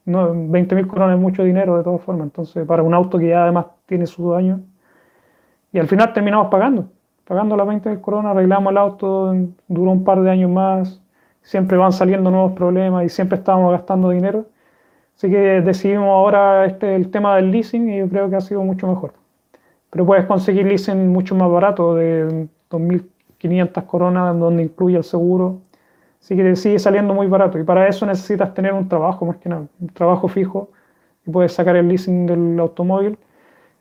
No, 0.05 0.33
20.000 0.35 0.87
coronas 0.87 1.17
es 1.17 1.21
mucho 1.21 1.45
dinero 1.45 1.77
de 1.77 1.85
todas 1.85 2.03
formas. 2.03 2.25
Entonces, 2.25 2.67
para 2.67 2.83
un 2.83 2.95
auto 2.95 3.19
que 3.19 3.29
ya 3.29 3.45
además 3.45 3.67
tiene 3.87 4.07
su 4.07 4.31
daño. 4.31 4.61
Y 5.73 5.79
al 5.79 5.89
final 5.89 6.13
terminamos 6.13 6.49
pagando. 6.49 6.87
Pagando 7.25 7.57
las 7.57 7.67
20.000 7.67 8.01
coronas, 8.01 8.33
arreglamos 8.33 8.71
el 8.71 8.79
auto, 8.79 9.35
duró 9.69 9.91
un 9.91 10.05
par 10.05 10.23
de 10.23 10.31
años 10.31 10.51
más. 10.51 11.01
Siempre 11.43 11.77
van 11.77 11.93
saliendo 11.93 12.31
nuevos 12.31 12.53
problemas 12.53 13.05
y 13.05 13.09
siempre 13.09 13.39
estábamos 13.39 13.73
gastando 13.73 14.11
dinero. 14.11 14.47
Así 15.17 15.31
que 15.31 15.61
decidimos 15.63 16.09
ahora 16.09 16.67
este, 16.67 16.95
el 16.95 17.11
tema 17.11 17.37
del 17.37 17.51
leasing 17.51 17.91
y 17.91 17.99
yo 17.99 18.09
creo 18.09 18.31
que 18.31 18.37
ha 18.37 18.41
sido 18.41 18.63
mucho 18.63 18.87
mejor. 18.87 19.15
Pero 19.91 20.07
puedes 20.07 20.27
conseguir 20.27 20.67
leasing 20.67 21.09
mucho 21.09 21.35
más 21.35 21.51
barato, 21.51 21.95
de 21.95 22.49
2.500 23.43 23.87
coronas, 23.87 24.39
donde 24.39 24.63
incluye 24.63 24.97
el 24.97 25.05
seguro. 25.05 25.61
Así 26.21 26.37
que 26.37 26.57
sigue 26.57 26.79
saliendo 26.79 27.15
muy 27.15 27.27
barato. 27.27 27.59
Y 27.59 27.65
para 27.65 27.89
eso 27.89 28.07
necesitas 28.07 28.55
tener 28.55 28.73
un 28.73 28.89
trabajo, 28.89 29.27
más 29.27 29.39
que 29.39 29.49
nada, 29.49 29.67
un 29.81 29.89
trabajo 29.89 30.29
fijo. 30.29 30.71
Y 31.27 31.31
puedes 31.31 31.53
sacar 31.53 31.77
el 31.77 31.89
leasing 31.89 32.27
del 32.27 32.61
automóvil. 32.61 33.19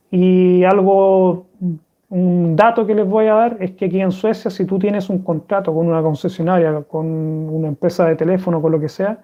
Y 0.09 0.63
algo, 0.63 1.45
un 2.09 2.55
dato 2.55 2.85
que 2.85 2.95
les 2.95 3.07
voy 3.07 3.27
a 3.27 3.33
dar 3.35 3.57
es 3.59 3.71
que 3.71 3.85
aquí 3.85 4.01
en 4.01 4.11
Suecia, 4.11 4.51
si 4.51 4.65
tú 4.65 4.77
tienes 4.79 5.09
un 5.09 5.19
contrato 5.19 5.73
con 5.73 5.87
una 5.87 6.01
concesionaria, 6.01 6.81
con 6.83 7.05
una 7.07 7.67
empresa 7.69 8.05
de 8.05 8.15
teléfono, 8.15 8.61
con 8.61 8.71
lo 8.71 8.79
que 8.79 8.89
sea, 8.89 9.19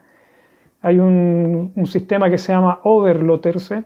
hay 0.82 1.00
un, 1.00 1.74
sistema 1.86 2.30
que 2.30 2.38
se 2.38 2.54
llama 2.54 2.80
Overloterse. 2.84 3.84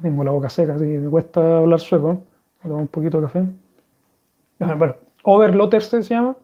tengo 0.00 0.24
la 0.24 0.30
boca 0.30 0.48
seca, 0.48 0.74
así 0.74 0.84
me 0.84 1.10
cuesta 1.10 1.58
hablar 1.58 1.80
sueco. 1.80 2.22
Tomo 2.62 2.76
un 2.76 2.88
poquito 2.88 3.20
de 3.20 3.26
café. 3.26 3.44
Bueno, 4.58 4.96
Overloterse 5.22 6.02
se 6.02 6.14
llama. 6.14 6.36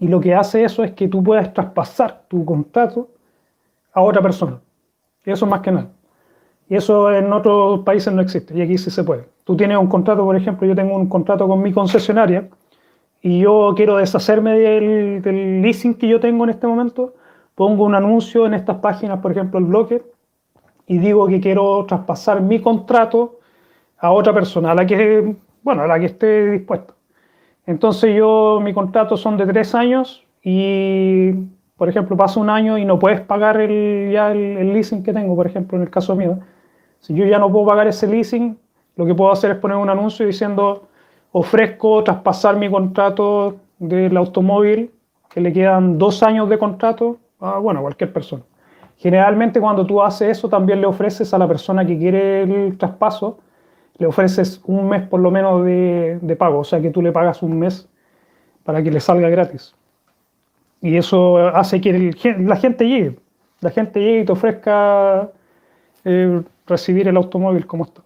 Y 0.00 0.08
lo 0.08 0.20
que 0.20 0.34
hace 0.34 0.62
eso 0.62 0.84
es 0.84 0.92
que 0.92 1.08
tú 1.08 1.22
puedas 1.22 1.52
traspasar 1.52 2.22
tu 2.28 2.44
contrato 2.44 3.08
a 3.92 4.00
otra 4.00 4.22
persona. 4.22 4.60
Eso 5.24 5.46
más 5.46 5.60
que 5.60 5.72
nada. 5.72 5.88
Y 6.68 6.76
eso 6.76 7.12
en 7.12 7.32
otros 7.32 7.80
países 7.80 8.12
no 8.12 8.22
existe. 8.22 8.56
Y 8.56 8.62
aquí 8.62 8.78
sí 8.78 8.90
se 8.90 9.02
puede. 9.02 9.28
Tú 9.44 9.56
tienes 9.56 9.78
un 9.78 9.88
contrato, 9.88 10.24
por 10.24 10.36
ejemplo, 10.36 10.66
yo 10.66 10.74
tengo 10.74 10.94
un 10.94 11.08
contrato 11.08 11.48
con 11.48 11.62
mi 11.62 11.72
concesionaria 11.72 12.48
y 13.20 13.40
yo 13.40 13.72
quiero 13.74 13.96
deshacerme 13.96 14.58
del, 14.58 15.62
leasing 15.62 15.94
que 15.94 16.06
yo 16.06 16.20
tengo 16.20 16.44
en 16.44 16.50
este 16.50 16.66
momento 16.66 17.14
pongo 17.54 17.84
un 17.84 17.96
anuncio 17.96 18.46
en 18.46 18.54
estas 18.54 18.76
páginas, 18.76 19.18
por 19.18 19.32
ejemplo, 19.32 19.58
el 19.58 19.64
bloque, 19.64 20.00
y 20.86 20.98
digo 20.98 21.26
que 21.26 21.40
quiero 21.40 21.84
traspasar 21.86 22.40
mi 22.40 22.60
contrato 22.60 23.40
a 23.98 24.12
otra 24.12 24.32
persona, 24.32 24.70
a 24.70 24.74
la 24.76 24.86
que, 24.86 25.34
bueno, 25.64 25.82
a 25.82 25.88
la 25.88 25.98
que 25.98 26.06
esté 26.06 26.52
dispuesta. 26.52 26.94
Entonces 27.68 28.16
yo, 28.16 28.60
mi 28.62 28.72
contrato 28.72 29.16
son 29.16 29.36
de 29.36 29.46
tres 29.46 29.74
años 29.74 30.26
y, 30.42 31.32
por 31.76 31.88
ejemplo, 31.88 32.16
pasa 32.16 32.40
un 32.40 32.50
año 32.50 32.78
y 32.78 32.84
no 32.84 32.98
puedes 32.98 33.20
pagar 33.20 33.60
el, 33.60 34.10
ya 34.10 34.30
leasing 34.30 35.02
que 35.02 35.12
tengo, 35.12 35.36
por 35.36 35.46
ejemplo, 35.46 35.76
en 35.76 35.82
el 35.82 35.90
caso 35.90 36.16
mío. 36.16 36.38
Si 36.98 37.14
yo 37.14 37.26
ya 37.26 37.38
no 37.38 37.52
puedo 37.52 37.66
pagar 37.66 37.86
ese 37.86 38.06
leasing, 38.06 38.58
lo 38.96 39.06
que 39.06 39.14
puedo 39.14 39.30
hacer 39.30 39.50
es 39.50 39.58
poner 39.58 39.76
un 39.76 39.90
anuncio 39.90 40.26
diciendo, 40.26 40.88
ofrezco 41.30 42.02
traspasar 42.02 42.56
mi 42.56 42.70
contrato 42.70 43.56
del 43.78 44.16
automóvil, 44.16 44.90
que 45.28 45.40
le 45.40 45.52
quedan 45.52 45.98
dos 45.98 46.22
años 46.22 46.48
de 46.48 46.58
contrato, 46.58 47.18
Ah, 47.40 47.58
bueno, 47.58 47.82
cualquier 47.82 48.12
persona. 48.12 48.42
Generalmente 48.96 49.60
cuando 49.60 49.86
tú 49.86 50.02
haces 50.02 50.38
eso 50.38 50.48
también 50.48 50.80
le 50.80 50.86
ofreces 50.88 51.32
a 51.32 51.38
la 51.38 51.46
persona 51.46 51.86
que 51.86 51.96
quiere 51.96 52.42
el 52.42 52.76
traspaso, 52.76 53.38
le 53.98 54.06
ofreces 54.06 54.60
un 54.64 54.88
mes 54.88 55.02
por 55.06 55.20
lo 55.20 55.30
menos 55.30 55.64
de, 55.64 56.36
pago, 56.38 56.60
o 56.60 56.64
sea 56.64 56.80
que 56.80 56.90
tú 56.90 57.02
le 57.02 57.12
pagas 57.12 57.42
un 57.42 57.58
mes 57.58 57.88
para 58.64 58.82
que 58.82 58.90
le 58.90 59.00
salga 59.00 59.28
gratis. 59.28 59.74
Y 60.80 60.96
eso 60.96 61.38
hace 61.48 61.80
que 61.80 62.14
la 62.38 62.56
gente 62.56 62.86
llegue, 62.86 63.18
la 63.60 63.70
gente 63.70 64.00
llegue 64.00 64.20
y 64.20 64.24
te 64.24 64.32
ofrezca 64.32 65.30
eh, 66.04 66.42
recibir 66.66 67.08
el 67.08 67.16
automóvil 67.16 67.66
como 67.66 67.84
está. 67.84 68.02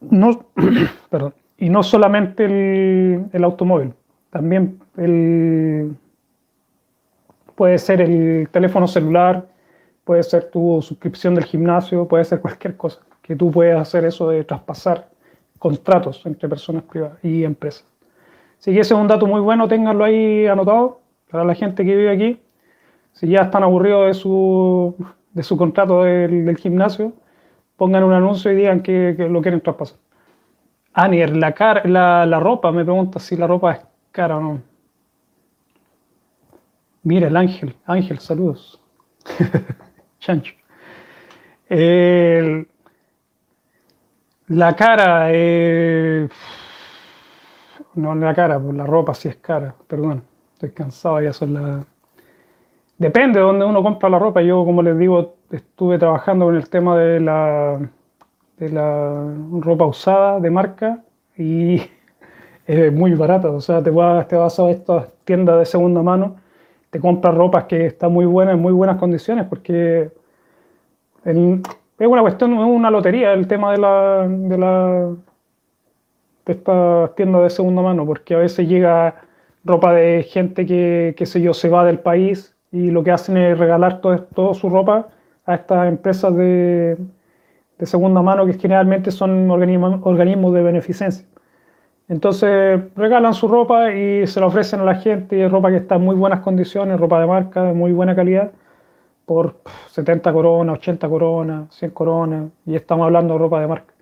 No, 0.00 0.44
perdón, 1.10 1.34
y 1.56 1.68
no 1.68 1.82
solamente 1.82 2.44
el 2.44 3.44
automóvil, 3.44 3.92
también 4.30 4.78
el, 4.96 5.96
Puede 7.58 7.76
ser 7.78 8.00
el 8.00 8.48
teléfono 8.52 8.86
celular, 8.86 9.44
puede 10.04 10.22
ser 10.22 10.48
tu 10.48 10.80
suscripción 10.80 11.34
del 11.34 11.42
gimnasio, 11.42 12.06
puede 12.06 12.24
ser 12.24 12.40
cualquier 12.40 12.76
cosa. 12.76 13.00
Que 13.28 13.36
tú 13.36 13.50
puedas 13.50 13.80
hacer 13.80 14.06
eso 14.06 14.30
de 14.30 14.42
traspasar 14.42 15.08
contratos 15.58 16.24
entre 16.24 16.48
personas 16.48 16.82
privadas 16.84 17.18
y 17.22 17.44
empresas. 17.44 17.86
Así 18.58 18.72
que 18.72 18.80
ese 18.80 18.94
es 18.94 19.00
un 19.00 19.06
dato 19.06 19.26
muy 19.26 19.40
bueno, 19.40 19.68
ténganlo 19.68 20.02
ahí 20.02 20.46
anotado 20.46 21.00
para 21.30 21.44
la 21.44 21.54
gente 21.54 21.84
que 21.84 21.94
vive 21.94 22.10
aquí. 22.10 22.40
Si 23.12 23.28
ya 23.28 23.42
están 23.42 23.62
aburridos 23.62 24.06
de 24.06 24.14
su, 24.14 24.94
de 25.32 25.42
su 25.42 25.56
contrato 25.56 26.04
del, 26.04 26.56
gimnasio, 26.56 27.12
pongan 27.76 28.02
un 28.02 28.14
anuncio 28.14 28.50
y 28.50 28.56
digan 28.56 28.80
que, 28.80 29.14
lo 29.30 29.42
quieren 29.42 29.60
traspasar. 29.60 29.98
Anier, 30.94 31.36
la, 31.36 31.54
la, 31.84 32.26
la 32.26 32.40
ropa, 32.40 32.72
me 32.72 32.82
pregunta 32.82 33.20
si 33.20 33.36
la 33.36 33.46
ropa 33.46 33.72
es 33.72 33.80
cara 34.10 34.38
o 34.38 34.40
no. 34.40 34.62
Mira 37.02 37.28
el 37.28 37.36
ángel, 37.36 37.76
ángel, 37.84 38.18
saludos. 38.18 38.80
Chancho. 40.18 40.54
La 44.48 44.74
cara, 44.74 45.28
eh, 45.30 46.28
no 47.94 48.14
la 48.14 48.34
cara, 48.34 48.58
pues 48.58 48.74
la 48.74 48.86
ropa 48.86 49.14
sí 49.14 49.28
es 49.28 49.36
cara, 49.36 49.74
perdón, 49.86 50.24
estoy 50.54 50.70
cansado, 50.72 51.20
ya 51.20 51.32
son. 51.32 51.86
Depende 52.98 53.38
de 53.38 53.44
dónde 53.44 53.64
uno 53.64 53.82
compra 53.82 54.08
la 54.08 54.18
ropa. 54.18 54.42
Yo, 54.42 54.64
como 54.64 54.82
les 54.82 54.98
digo, 54.98 55.36
estuve 55.50 55.98
trabajando 55.98 56.46
con 56.46 56.56
el 56.56 56.68
tema 56.68 56.96
de 56.98 57.20
la, 57.20 57.78
de 58.56 58.68
la 58.70 59.24
ropa 59.60 59.86
usada 59.86 60.40
de 60.40 60.50
marca 60.50 61.02
y 61.36 61.80
es 62.66 62.92
muy 62.92 63.14
barata. 63.14 63.50
O 63.50 63.60
sea, 63.60 63.82
te 63.82 63.90
vas, 63.90 64.26
te 64.26 64.36
vas 64.36 64.58
a 64.58 64.70
estas 64.70 65.08
tiendas 65.24 65.58
de 65.58 65.66
segunda 65.66 66.02
mano 66.02 66.36
te 66.90 67.00
compras 67.00 67.34
ropa 67.34 67.66
que 67.66 67.86
está 67.86 68.08
muy 68.08 68.26
buena, 68.26 68.52
en 68.52 68.60
muy 68.60 68.72
buenas 68.72 68.98
condiciones, 68.98 69.46
porque 69.46 70.10
es 71.98 72.06
una 72.06 72.22
cuestión, 72.22 72.52
es 72.54 72.64
una 72.64 72.90
lotería 72.90 73.32
el 73.32 73.46
tema 73.46 73.72
de 73.72 73.78
la, 73.78 74.28
de 74.28 74.58
la 74.58 75.14
de 76.46 76.52
estas 76.52 77.14
tiendas 77.14 77.42
de 77.42 77.50
segunda 77.50 77.82
mano, 77.82 78.06
porque 78.06 78.34
a 78.34 78.38
veces 78.38 78.66
llega 78.68 79.16
ropa 79.64 79.92
de 79.92 80.22
gente 80.22 80.64
que, 80.64 81.14
qué 81.16 81.26
sé 81.26 81.42
yo, 81.42 81.52
se 81.52 81.68
va 81.68 81.84
del 81.84 81.98
país 81.98 82.56
y 82.72 82.90
lo 82.90 83.04
que 83.04 83.10
hacen 83.10 83.36
es 83.36 83.58
regalar 83.58 84.00
toda 84.00 84.54
su 84.54 84.70
ropa 84.70 85.08
a 85.44 85.54
estas 85.54 85.88
empresas 85.88 86.34
de, 86.34 86.96
de 87.78 87.86
segunda 87.86 88.22
mano 88.22 88.46
que 88.46 88.54
generalmente 88.54 89.10
son 89.10 89.50
organismos, 89.50 90.00
organismos 90.02 90.54
de 90.54 90.62
beneficencia. 90.62 91.26
Entonces 92.08 92.80
regalan 92.96 93.34
su 93.34 93.48
ropa 93.48 93.92
y 93.92 94.26
se 94.26 94.40
la 94.40 94.46
ofrecen 94.46 94.80
a 94.80 94.84
la 94.84 94.94
gente, 94.94 95.46
ropa 95.48 95.70
que 95.70 95.76
está 95.76 95.96
en 95.96 96.02
muy 96.02 96.16
buenas 96.16 96.40
condiciones, 96.40 96.98
ropa 96.98 97.20
de 97.20 97.26
marca, 97.26 97.64
de 97.64 97.74
muy 97.74 97.92
buena 97.92 98.16
calidad, 98.16 98.52
por 99.28 99.60
70 99.90 100.32
coronas, 100.32 100.78
80 100.78 101.08
coronas, 101.08 101.74
100 101.74 101.90
coronas, 101.92 102.50
y 102.66 102.74
estamos 102.74 103.04
hablando 103.04 103.34
de 103.34 103.38
ropa 103.38 103.60
de 103.60 103.68
marca. 103.68 103.94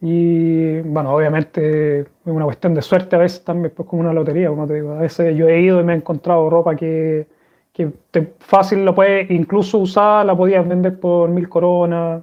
Y 0.00 0.80
bueno, 0.80 1.14
obviamente 1.14 2.00
es 2.00 2.06
una 2.24 2.46
cuestión 2.46 2.74
de 2.74 2.82
suerte 2.82 3.16
a 3.16 3.18
veces 3.20 3.44
también, 3.44 3.72
pues 3.76 3.86
como 3.86 4.02
una 4.02 4.14
lotería, 4.14 4.48
como 4.48 4.66
te 4.66 4.74
digo. 4.74 4.92
A 4.94 5.00
veces 5.00 5.36
yo 5.36 5.46
he 5.48 5.60
ido 5.60 5.80
y 5.80 5.84
me 5.84 5.92
he 5.92 5.96
encontrado 5.96 6.48
ropa 6.48 6.74
que, 6.74 7.28
que 7.72 7.92
fácil 8.38 8.84
lo 8.84 8.94
puede, 8.94 9.26
incluso 9.32 9.78
usada, 9.78 10.24
la 10.24 10.34
podías 10.36 10.66
vender 10.66 10.98
por 10.98 11.28
mil 11.28 11.48
coronas, 11.48 12.22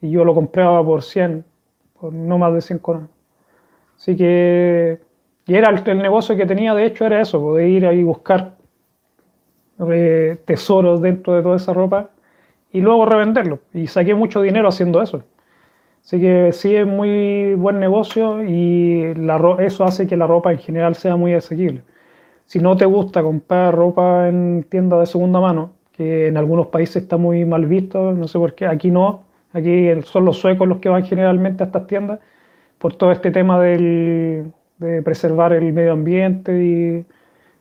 y 0.00 0.10
yo 0.10 0.24
lo 0.24 0.34
compraba 0.34 0.84
por 0.84 1.02
100 1.02 1.44
por 2.00 2.12
no 2.12 2.38
más 2.38 2.52
de 2.54 2.60
100 2.60 2.78
coronas. 2.80 3.10
Así 3.96 4.16
que, 4.16 4.98
y 5.46 5.54
era 5.54 5.70
el, 5.70 5.98
negocio 5.98 6.36
que 6.36 6.46
tenía, 6.46 6.74
de 6.74 6.86
hecho, 6.86 7.06
era 7.06 7.20
eso, 7.20 7.40
poder 7.40 7.68
ir 7.68 7.86
ahí 7.86 8.02
buscar 8.02 8.55
eh, 9.90 10.38
tesoros 10.44 11.00
dentro 11.02 11.34
de 11.34 11.42
toda 11.42 11.56
esa 11.56 11.72
ropa 11.72 12.10
y 12.72 12.80
luego 12.80 13.06
revenderlo. 13.06 13.60
Y 13.72 13.86
saqué 13.86 14.14
mucho 14.14 14.42
dinero 14.42 14.68
haciendo 14.68 15.02
eso. 15.02 15.22
Así 16.04 16.20
que 16.20 16.52
sí 16.52 16.76
es 16.76 16.86
muy 16.86 17.54
buen 17.54 17.80
negocio 17.80 18.44
y 18.44 19.14
la, 19.14 19.56
eso 19.58 19.84
hace 19.84 20.06
que 20.06 20.16
la 20.16 20.26
ropa 20.26 20.52
en 20.52 20.58
general 20.58 20.94
sea 20.94 21.16
muy 21.16 21.34
asequible. 21.34 21.82
Si 22.46 22.60
no 22.60 22.76
te 22.76 22.86
gusta 22.86 23.22
comprar 23.22 23.74
ropa 23.74 24.28
en 24.28 24.64
tiendas 24.68 25.00
de 25.00 25.06
segunda 25.06 25.40
mano, 25.40 25.72
que 25.92 26.28
en 26.28 26.36
algunos 26.36 26.68
países 26.68 27.02
está 27.02 27.16
muy 27.16 27.44
mal 27.44 27.66
visto, 27.66 28.12
no 28.12 28.28
sé 28.28 28.38
por 28.38 28.54
qué, 28.54 28.66
aquí 28.66 28.90
no, 28.90 29.24
aquí 29.52 29.88
son 30.04 30.26
los 30.26 30.38
suecos 30.38 30.68
los 30.68 30.78
que 30.78 30.88
van 30.88 31.04
generalmente 31.04 31.64
a 31.64 31.66
estas 31.66 31.86
tiendas, 31.88 32.20
por 32.78 32.94
todo 32.94 33.10
este 33.10 33.32
tema 33.32 33.60
del, 33.60 34.52
de 34.78 35.02
preservar 35.02 35.52
el 35.54 35.72
medio 35.72 35.92
ambiente 35.92 36.52
y 36.62 37.04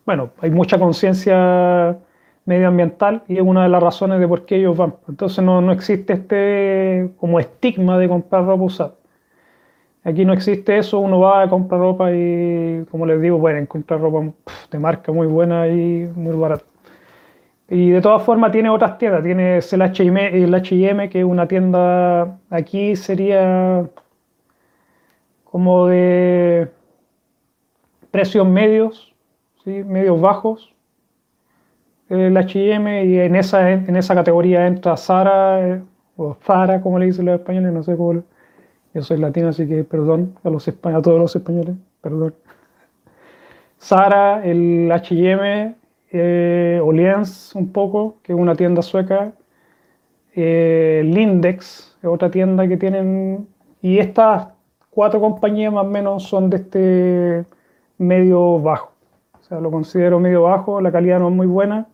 bueno, 0.05 0.31
hay 0.39 0.51
mucha 0.51 0.77
conciencia 0.77 1.97
medioambiental 2.45 3.23
y 3.27 3.37
es 3.37 3.41
una 3.41 3.63
de 3.63 3.69
las 3.69 3.81
razones 3.83 4.19
de 4.19 4.27
por 4.27 4.45
qué 4.45 4.57
ellos 4.57 4.77
van. 4.77 4.95
Entonces 5.09 5.43
no, 5.43 5.61
no 5.61 5.71
existe 5.71 6.13
este 6.13 7.09
como 7.17 7.39
estigma 7.39 7.97
de 7.97 8.07
comprar 8.07 8.45
ropa 8.45 8.63
usada. 8.63 8.93
Aquí 10.03 10.23
no 10.23 10.33
existe 10.33 10.77
eso, 10.77 10.99
uno 10.99 11.19
va 11.19 11.41
a 11.41 11.49
comprar 11.49 11.81
ropa 11.81 12.11
y, 12.11 12.85
como 12.91 13.07
les 13.07 13.19
digo, 13.19 13.39
pueden 13.39 13.63
encontrar 13.63 13.99
ropa 13.99 14.23
de 14.69 14.79
marca 14.79 15.11
muy 15.11 15.25
buena 15.25 15.67
y 15.67 16.07
muy 16.15 16.35
barata. 16.35 16.63
Y 17.67 17.89
de 17.89 18.01
todas 18.01 18.21
formas 18.21 18.51
tiene 18.51 18.69
otras 18.69 18.99
tiendas, 18.99 19.23
tiene 19.23 19.57
el 19.57 20.53
H&M, 20.53 21.09
que 21.09 21.19
es 21.19 21.25
una 21.25 21.47
tienda, 21.47 22.37
aquí 22.51 22.95
sería 22.95 23.89
como 25.45 25.87
de 25.87 26.69
precios 28.11 28.47
medios, 28.47 29.15
¿sí? 29.63 29.83
medios 29.83 30.21
bajos, 30.21 30.74
el 32.09 32.37
H&M 32.37 33.05
y 33.05 33.19
en 33.19 33.35
esa, 33.35 33.71
en 33.71 33.95
esa 33.95 34.15
categoría 34.15 34.67
entra 34.67 34.95
Zara 34.97 35.67
eh, 35.67 35.81
o 36.17 36.35
Zara 36.43 36.81
como 36.81 36.99
le 36.99 37.07
dicen 37.07 37.25
los 37.25 37.39
españoles, 37.39 37.73
no 37.73 37.83
sé 37.83 37.95
cómo. 37.97 38.23
Yo 38.93 39.01
soy 39.01 39.17
latino, 39.17 39.49
así 39.49 39.67
que 39.67 39.83
perdón 39.83 40.35
a, 40.43 40.49
los, 40.49 40.67
a 40.67 41.01
todos 41.01 41.19
los 41.19 41.35
españoles, 41.35 41.75
perdón. 42.01 42.33
Zara, 43.77 44.45
el 44.45 44.89
H&M, 44.89 45.75
eh, 46.11 46.79
Oliens 46.81 47.53
un 47.55 47.71
poco, 47.73 48.17
que 48.23 48.31
es 48.31 48.39
una 48.39 48.55
tienda 48.55 48.81
sueca, 48.81 49.33
eh, 50.33 51.01
Lindex, 51.03 51.97
otra 52.03 52.31
tienda 52.31 52.67
que 52.67 52.77
tienen, 52.77 53.47
y 53.81 53.99
estas 53.99 54.47
cuatro 54.89 55.19
compañías 55.19 55.73
más 55.73 55.85
o 55.85 55.89
menos 55.89 56.23
son 56.23 56.49
de 56.49 56.57
este 56.57 57.45
medio 57.97 58.61
bajo. 58.61 58.93
O 59.39 59.43
sea, 59.43 59.59
lo 59.59 59.71
considero 59.71 60.19
medio 60.19 60.43
bajo, 60.43 60.79
la 60.79 60.91
calidad 60.91 61.19
no 61.19 61.27
es 61.27 61.35
muy 61.35 61.47
buena, 61.47 61.87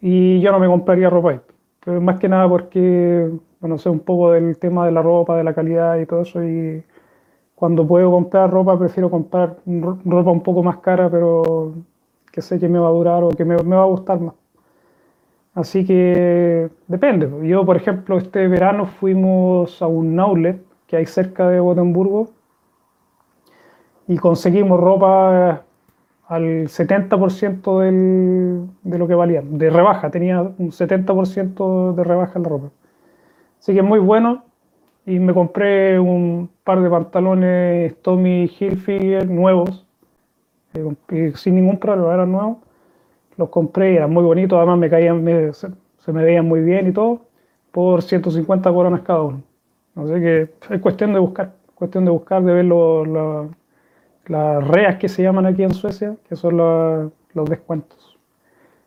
y 0.00 0.40
yo 0.40 0.52
no 0.52 0.58
me 0.58 0.66
compraría 0.66 1.10
ropa 1.10 1.30
ahí. 1.30 1.40
Pero 1.84 2.00
más 2.00 2.18
que 2.18 2.28
nada 2.28 2.48
porque, 2.48 3.30
bueno, 3.60 3.78
sé 3.78 3.88
un 3.88 4.00
poco 4.00 4.32
del 4.32 4.58
tema 4.58 4.86
de 4.86 4.92
la 4.92 5.02
ropa, 5.02 5.36
de 5.36 5.44
la 5.44 5.54
calidad 5.54 5.98
y 5.98 6.06
todo 6.06 6.22
eso. 6.22 6.44
Y 6.44 6.82
cuando 7.54 7.86
puedo 7.86 8.10
comprar 8.10 8.50
ropa, 8.50 8.78
prefiero 8.78 9.10
comprar 9.10 9.56
ropa 10.04 10.30
un 10.30 10.42
poco 10.42 10.62
más 10.62 10.78
cara, 10.78 11.10
pero 11.10 11.74
que 12.32 12.42
sé 12.42 12.58
que 12.58 12.68
me 12.68 12.78
va 12.78 12.88
a 12.88 12.92
durar 12.92 13.24
o 13.24 13.30
que 13.30 13.44
me, 13.44 13.56
va 13.56 13.82
a 13.82 13.86
gustar 13.86 14.20
más. 14.20 14.34
Así 15.54 15.84
que 15.84 16.70
depende. 16.86 17.28
Yo, 17.48 17.66
por 17.66 17.76
ejemplo, 17.76 18.18
este 18.18 18.46
verano 18.46 18.86
fuimos 18.86 19.82
a 19.82 19.86
un 19.86 20.18
outlet 20.20 20.62
que 20.86 20.96
hay 20.96 21.06
cerca 21.06 21.48
de 21.48 21.60
Gotemburgo 21.60 22.30
y 24.06 24.16
conseguimos 24.16 24.80
ropa 24.80 25.64
al 26.30 26.68
70% 26.68 27.80
de 28.84 28.98
lo 28.98 29.08
que 29.08 29.14
valía, 29.14 29.42
de 29.44 29.68
rebaja, 29.68 30.12
tenía 30.12 30.42
un 30.42 30.70
70% 30.70 31.92
de 31.92 32.04
rebaja 32.04 32.34
en 32.36 32.42
la 32.44 32.48
ropa. 32.48 32.70
Así 33.58 33.74
que 33.74 33.82
muy 33.82 33.98
bueno. 33.98 34.44
Y 35.06 35.18
me 35.18 35.34
compré 35.34 35.98
un 35.98 36.48
par 36.62 36.82
de 36.82 36.88
pantalones 36.88 38.00
Tommy 38.02 38.44
Hilfiger 38.44 39.28
nuevos, 39.28 39.84
eh, 40.74 41.32
sin 41.34 41.56
ningún 41.56 41.78
problema, 41.78 42.14
eran 42.14 42.30
nuevos. 42.30 42.58
Los 43.36 43.48
compré, 43.48 43.96
eran 43.96 44.12
muy 44.12 44.22
bonitos, 44.22 44.56
además 44.56 44.78
me 44.78 44.88
caían, 44.88 45.24
se, 45.52 46.12
me 46.12 46.22
veían 46.22 46.46
muy 46.46 46.60
bien 46.60 46.88
y 46.88 46.92
todo, 46.92 47.22
por 47.72 48.02
150 48.02 48.72
coronas 48.72 49.00
cada 49.00 49.22
uno. 49.22 49.42
Así 49.96 50.12
que 50.12 50.50
es 50.70 50.80
cuestión 50.80 51.12
de 51.12 51.18
buscar, 51.18 51.54
cuestión 51.74 52.04
de 52.04 52.12
buscar, 52.12 52.44
de 52.44 52.52
ver 52.52 52.64
los 52.66 53.48
las 54.30 54.66
reas 54.66 54.96
que 54.96 55.08
se 55.08 55.22
llaman 55.24 55.46
aquí 55.46 55.64
en 55.64 55.74
Suecia, 55.74 56.14
que 56.28 56.36
son 56.36 56.56
los, 56.56 57.48
descuentos. 57.48 58.16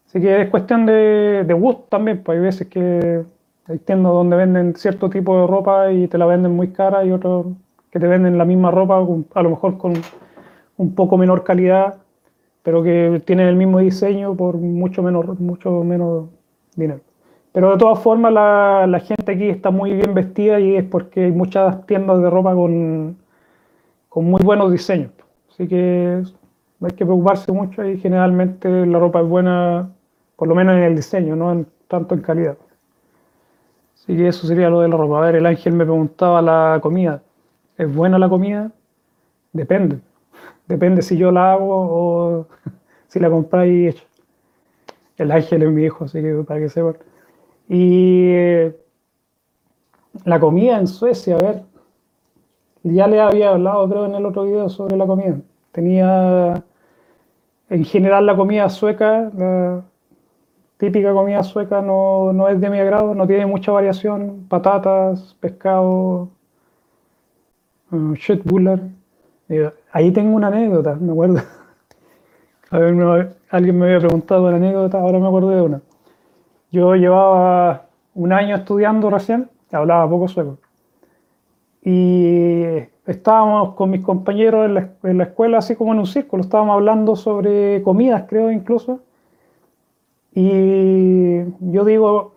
Así 0.08 0.22
que 0.22 0.42
es 0.42 0.50
cuestión 0.50 0.86
de, 0.86 1.46
gusto 1.60 1.86
también, 1.90 2.24
pues 2.24 2.38
hay 2.38 2.44
veces 2.44 2.68
que 2.68 3.24
hay 3.66 3.78
tiendas 3.80 4.14
donde 4.14 4.38
venden 4.38 4.76
cierto 4.76 5.10
tipo 5.10 5.42
de 5.42 5.48
ropa 5.48 5.92
y 5.92 6.08
te 6.08 6.18
la 6.18 6.26
venden 6.26 6.54
muy 6.54 6.70
cara 6.70 7.04
y 7.04 7.12
otros 7.12 7.48
que 7.92 8.00
te 8.00 8.08
venden 8.08 8.38
la 8.38 8.46
misma 8.46 8.72
ropa, 8.72 8.98
a 9.34 9.44
lo 9.44 9.50
mejor 9.50 9.78
con 9.78 9.94
un 10.78 10.96
poco 10.96 11.18
menor 11.18 11.44
calidad, 11.44 11.98
pero 12.64 12.82
que 12.82 13.22
tienen 13.26 13.48
el 13.48 13.56
mismo 13.56 13.80
diseño 13.80 14.36
por 14.36 14.56
mucho 14.56 15.04
menos, 15.04 15.40
mucho 15.40 15.84
menos 15.84 16.30
dinero. 16.76 17.02
Pero 17.52 17.72
de 17.72 17.78
todas 17.78 18.00
formas 18.00 18.32
la, 18.32 18.88
la 18.88 19.00
gente 19.00 19.34
aquí 19.34 19.50
está 19.50 19.72
muy 19.72 19.94
bien 19.94 20.14
vestida 20.14 20.60
y 20.60 20.78
es 20.78 20.86
porque 20.86 21.26
hay 21.26 21.32
muchas 21.32 21.86
tiendas 21.86 22.22
de 22.22 22.30
ropa 22.30 22.56
con, 22.56 23.18
con 24.10 24.26
muy 24.26 24.42
buenos 24.42 24.72
diseños. 24.72 25.12
Así 25.54 25.68
que 25.68 26.24
no 26.80 26.88
hay 26.88 26.94
que 26.96 27.06
preocuparse 27.06 27.52
mucho 27.52 27.86
y 27.86 28.00
generalmente 28.00 28.88
la 28.88 28.98
ropa 28.98 29.22
es 29.22 29.28
buena, 29.28 29.92
por 30.36 30.48
lo 30.48 30.56
menos 30.56 30.76
en 30.76 30.84
el 30.84 30.96
diseño, 30.96 31.36
no 31.36 31.64
tanto 31.88 32.16
en 32.16 32.22
calidad. 32.22 32.58
Así 33.94 34.18
que 34.18 34.28
eso 34.28 34.48
sería 34.48 34.70
lo 34.72 34.82
de 34.82 34.88
la 34.88 34.98
ropa. 34.98 35.20
A 35.20 35.22
ver, 35.22 35.36
el 35.36 35.46
ángel 35.46 35.74
me 35.74 35.86
preguntaba 35.86 36.42
la 36.42 36.80
comida. 36.82 37.22
¿Es 37.78 37.94
buena 37.94 38.18
la 38.18 38.28
comida? 38.28 38.72
Depende. 39.52 40.00
Depende 40.68 41.04
si 41.04 41.18
yo 41.18 41.32
la 41.32 41.54
hago 41.54 41.68
o 41.70 42.48
si 43.08 43.20
la 43.20 43.30
compráis 43.30 43.96
hecha. 43.96 44.04
El 45.18 45.32
ángel 45.32 45.62
es 45.62 45.70
mi 45.70 45.84
hijo, 45.84 46.06
así 46.06 46.20
que 46.20 46.34
para 46.48 46.60
que 46.60 46.70
sepan. 46.70 46.98
Y 47.70 48.30
eh, 48.32 48.76
la 50.26 50.40
comida 50.40 50.80
en 50.80 50.88
Suecia, 50.88 51.36
a 51.36 51.44
ver, 51.44 51.64
ya 52.84 53.08
le 53.08 53.22
había 53.22 53.50
hablado, 53.52 53.90
creo, 53.90 54.06
en 54.06 54.16
el 54.16 54.26
otro 54.26 54.44
video 54.44 54.70
sobre 54.70 54.98
la 54.98 55.06
comida. 55.08 55.38
Tenía, 55.72 56.64
en 57.70 57.86
general, 57.86 58.26
la 58.26 58.36
comida 58.36 58.70
sueca, 58.70 59.32
la 59.36 59.84
típica 60.78 61.14
comida 61.14 61.44
sueca 61.44 61.82
no, 61.82 62.34
no 62.34 62.50
es 62.50 62.60
de 62.60 62.70
mi 62.70 62.80
agrado, 62.80 63.16
no 63.16 63.26
tiene 63.26 63.46
mucha 63.46 63.72
variación. 63.72 64.46
Patatas, 64.50 65.36
pescado, 65.40 66.30
uh, 67.92 68.14
ahí 69.92 70.12
tengo 70.12 70.36
una 70.36 70.48
anécdota, 70.48 70.96
me 70.96 71.12
acuerdo. 71.12 71.40
A 72.72 72.80
ver, 72.80 73.36
alguien 73.50 73.78
me 73.78 73.86
había 73.86 74.00
preguntado 74.00 74.48
una 74.48 74.58
anécdota, 74.58 75.00
ahora 75.00 75.20
me 75.20 75.28
acuerdo 75.28 75.50
de 75.50 75.62
una. 75.62 75.82
Yo 76.72 76.96
llevaba 76.96 77.86
un 78.16 78.34
año 78.34 78.56
estudiando 78.56 79.10
recién, 79.12 79.50
hablaba 79.72 80.10
poco 80.10 80.28
sueco 80.28 80.58
y 81.84 82.78
estábamos 83.06 83.76
con 83.76 83.90
mis 83.90 84.02
compañeros 84.02 84.66
en 85.04 85.18
la, 85.18 85.24
escuela, 85.24 85.58
así 85.58 85.76
como 85.76 85.94
en 85.94 86.00
un 86.00 86.08
círculo, 86.08 86.44
estábamos 86.44 86.76
hablando 86.76 87.16
sobre 87.16 87.82
comidas, 87.84 88.24
creo 88.28 88.52
incluso. 88.52 89.02
Y 90.34 91.44
yo 91.60 91.86
digo 91.86 92.34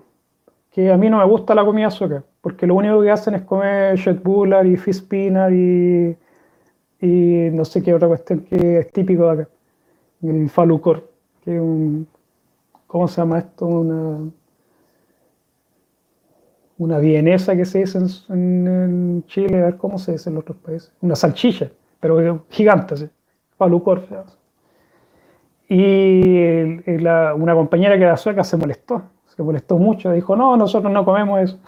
que 0.73 0.91
a 0.91 0.97
mí 0.97 1.09
no 1.09 1.19
me 1.19 1.25
gusta 1.25 1.55
la 1.55 1.65
comida 1.65 1.91
sueca, 1.91 2.25
porque 2.41 2.67
lo 2.67 2.75
único 2.75 3.01
que 3.01 3.11
hacen 3.11 3.35
es 3.35 3.43
comer 3.43 3.99
Bullar 4.23 4.67
y 4.67 4.77
fish 4.77 5.07
y, 5.11 6.17
y 7.01 7.51
no 7.53 7.65
sé 7.65 7.83
qué 7.83 7.95
otra 7.95 8.09
cuestión 8.09 8.41
que 8.41 8.81
es 8.81 8.93
típico 8.93 9.25
de 9.27 9.43
acá, 9.43 9.49
el 10.23 10.51
falukor, 10.51 11.09
que 11.45 11.55
es 11.55 11.61
un, 11.61 12.09
¿cómo 12.87 13.07
se 13.07 13.21
llama 13.21 13.39
esto? 13.39 13.67
Una 13.67 14.19
una 16.79 16.99
vienesa 16.99 17.57
que 17.57 17.65
se 17.65 17.81
dice 17.81 17.99
en, 18.29 19.25
Chile, 19.27 19.61
a 19.61 19.65
ver 19.67 19.77
cómo 19.77 19.99
se 19.99 20.13
dice 20.13 20.31
en 20.31 20.37
otros 20.37 20.59
países, 20.59 20.93
una 21.01 21.17
salchicha, 21.17 21.71
pero 22.01 22.45
gigante, 22.51 22.97
¿sí? 22.97 23.09
palucor. 23.57 24.03
Y 25.69 26.57
una 26.99 27.55
compañera 27.55 27.97
que 27.97 28.05
era 28.05 28.17
sueca 28.17 28.45
se 28.45 28.57
molestó, 28.57 29.03
se 29.27 29.43
molestó 29.43 29.79
mucho, 29.79 30.13
dijo, 30.13 30.37
no, 30.37 30.57
nosotros 30.57 30.93
no 30.93 31.05
comemos 31.05 31.41
eso. 31.41 31.59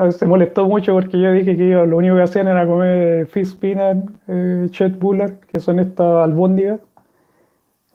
se 0.10 0.26
molestó 0.26 0.66
mucho 0.66 0.92
porque 0.92 1.20
yo 1.20 1.32
dije 1.32 1.56
que 1.56 1.70
lo 1.86 1.96
único 1.96 2.16
que 2.16 2.22
hacían 2.22 2.48
era 2.48 2.66
comer 2.66 3.26
fish 3.28 3.56
peanut, 3.56 4.10
eh, 4.28 4.66
chet 4.70 4.98
buller, 4.98 5.38
que 5.52 5.60
son 5.60 5.78
estas 5.78 6.24
albóndigas, 6.24 6.80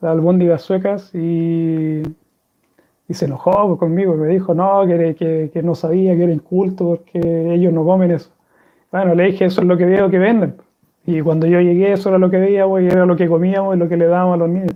las 0.00 0.12
albóndigas 0.12 0.62
suecas, 0.62 1.14
y 1.14 2.02
y 3.08 3.14
se 3.14 3.26
enojó 3.26 3.76
conmigo 3.78 4.14
y 4.14 4.18
me 4.18 4.26
dijo, 4.28 4.54
no, 4.54 4.84
que, 4.86 5.50
que, 5.52 5.62
no 5.62 5.74
sabía, 5.74 6.16
que 6.16 6.24
era 6.24 6.32
inculto, 6.32 6.86
porque 6.86 7.54
ellos 7.54 7.72
no 7.72 7.84
comen 7.84 8.10
eso. 8.10 8.30
Bueno, 8.90 9.14
le 9.14 9.24
dije, 9.24 9.44
eso 9.44 9.60
es 9.60 9.66
lo 9.66 9.76
que 9.76 9.84
veo 9.86 10.10
que 10.10 10.18
venden. 10.18 10.56
Y 11.06 11.20
cuando 11.20 11.46
yo 11.46 11.60
llegué, 11.60 11.92
eso 11.92 12.08
era 12.08 12.18
lo 12.18 12.30
que 12.30 12.38
veíamos 12.38 12.82
y 12.82 12.86
era 12.86 13.06
lo 13.06 13.16
que 13.16 13.28
comíamos 13.28 13.76
y 13.76 13.78
lo 13.78 13.88
que 13.88 13.96
le 13.96 14.06
dábamos 14.06 14.34
a 14.34 14.38
los 14.38 14.48
niños. 14.48 14.74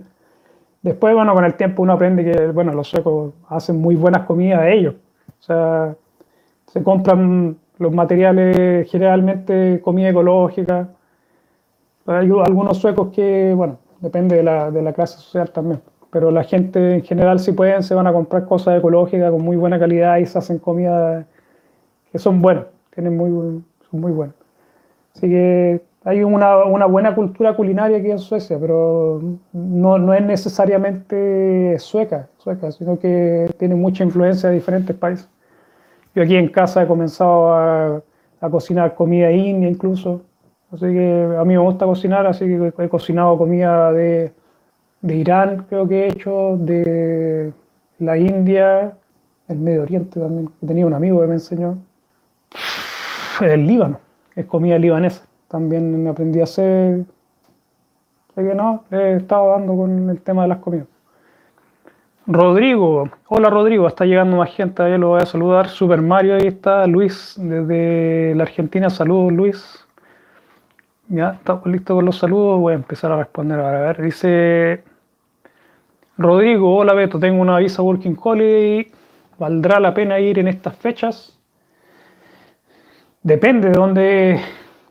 Después, 0.81 1.13
bueno, 1.13 1.33
con 1.33 1.43
el 1.43 1.55
tiempo 1.55 1.83
uno 1.83 1.93
aprende 1.93 2.23
que, 2.23 2.47
bueno, 2.47 2.73
los 2.73 2.87
suecos 2.87 3.33
hacen 3.49 3.79
muy 3.79 3.95
buenas 3.95 4.25
comidas 4.25 4.61
de 4.61 4.73
ellos. 4.73 4.95
O 5.39 5.43
sea, 5.43 5.95
se 6.67 6.81
compran 6.83 7.57
los 7.79 7.93
materiales, 7.93 8.89
generalmente 8.89 9.81
comida 9.81 10.09
ecológica. 10.09 10.89
Hay 12.05 12.31
algunos 12.45 12.77
suecos 12.77 13.09
que, 13.13 13.53
bueno, 13.55 13.77
depende 13.99 14.37
de 14.37 14.43
la, 14.43 14.71
de 14.71 14.81
la 14.81 14.93
clase 14.93 15.17
social 15.17 15.51
también. 15.51 15.81
Pero 16.11 16.29
la 16.29 16.43
gente 16.43 16.95
en 16.95 17.03
general, 17.03 17.39
si 17.39 17.53
pueden, 17.53 17.83
se 17.83 17.95
van 17.95 18.05
a 18.05 18.13
comprar 18.13 18.45
cosas 18.45 18.77
ecológicas 18.77 19.31
con 19.31 19.41
muy 19.41 19.55
buena 19.55 19.79
calidad 19.79 20.17
y 20.17 20.25
se 20.25 20.37
hacen 20.37 20.59
comidas 20.59 21.25
que 22.11 22.19
son 22.19 22.41
buenas, 22.41 22.65
tienen 22.93 23.15
muy, 23.15 23.63
son 23.89 24.01
muy 24.01 24.11
buenas. 24.11 24.35
Así 25.15 25.29
que 25.29 25.81
hay 26.03 26.23
una, 26.23 26.65
una, 26.65 26.85
buena 26.85 27.15
cultura 27.15 27.55
culinaria 27.55 27.97
aquí 27.97 28.11
en 28.11 28.19
Suecia, 28.19 28.57
pero 28.59 29.21
no, 29.53 29.97
no, 29.97 30.13
es 30.13 30.23
necesariamente 30.23 31.77
sueca, 31.79 32.27
sueca, 32.37 32.71
sino 32.71 32.99
que 32.99 33.49
tiene 33.57 33.75
mucha 33.75 34.03
influencia 34.03 34.49
de 34.49 34.55
diferentes 34.55 34.95
países. 34.95 35.29
Yo 36.13 36.23
aquí 36.23 36.35
en 36.35 36.49
casa 36.49 36.83
he 36.83 36.87
comenzado 36.87 37.53
a, 37.53 38.01
a 38.41 38.49
cocinar 38.49 38.95
comida 38.95 39.31
india 39.31 39.69
incluso, 39.69 40.23
así 40.71 40.87
que 40.87 41.35
a 41.37 41.45
mí 41.45 41.53
me 41.53 41.59
gusta 41.59 41.85
cocinar, 41.85 42.25
así 42.25 42.45
que 42.45 42.73
he 42.79 42.89
cocinado 42.89 43.37
comida 43.37 43.93
de, 43.93 44.33
de 45.01 45.15
Irán, 45.15 45.65
creo 45.69 45.87
que 45.87 46.03
he 46.03 46.07
hecho, 46.09 46.57
de 46.59 47.53
la 47.99 48.17
India, 48.17 48.93
el 49.47 49.59
Medio 49.59 49.83
Oriente 49.83 50.19
también. 50.19 50.49
Tenía 50.65 50.85
un 50.85 50.93
amigo 50.93 51.21
que 51.21 51.27
me 51.27 51.33
enseñó. 51.33 51.77
El 53.41 53.65
Líbano, 53.65 53.99
es 54.35 54.45
comida 54.45 54.77
libanesa 54.77 55.23
también 55.51 56.01
me 56.01 56.09
aprendí 56.09 56.39
a 56.39 56.45
hacer. 56.45 57.03
Así 58.29 58.47
que 58.47 58.55
no, 58.55 58.85
he 58.89 59.17
estado 59.17 59.51
dando 59.51 59.75
con 59.75 60.09
el 60.09 60.21
tema 60.21 60.43
de 60.43 60.47
las 60.47 60.59
comidas. 60.59 60.87
Rodrigo, 62.25 63.09
hola 63.27 63.49
Rodrigo, 63.49 63.87
está 63.87 64.05
llegando 64.05 64.37
más 64.37 64.51
gente, 64.51 64.81
ahí 64.81 64.97
lo 64.97 65.09
voy 65.09 65.21
a 65.21 65.25
saludar. 65.25 65.67
Super 65.67 66.01
Mario, 66.01 66.35
ahí 66.35 66.47
está 66.47 66.87
Luis 66.87 67.35
desde 67.37 68.33
la 68.35 68.43
Argentina, 68.43 68.89
saludos 68.89 69.33
Luis. 69.33 69.85
Ya, 71.09 71.31
estamos 71.31 71.65
listos 71.65 71.95
con 71.95 72.05
los 72.05 72.17
saludos, 72.17 72.61
voy 72.61 72.71
a 72.71 72.75
empezar 72.77 73.11
a 73.11 73.17
responder 73.17 73.59
ahora. 73.59 73.79
A 73.79 73.81
ver, 73.87 74.01
dice 74.01 74.83
Rodrigo, 76.17 76.75
hola 76.75 76.93
Beto, 76.93 77.19
tengo 77.19 77.41
una 77.41 77.57
visa 77.57 77.81
Working 77.81 78.17
Holiday, 78.21 78.91
¿valdrá 79.39 79.79
la 79.79 79.93
pena 79.93 80.19
ir 80.19 80.39
en 80.39 80.47
estas 80.47 80.75
fechas? 80.75 81.39
Depende 83.23 83.69
de 83.69 83.73
dónde 83.73 84.41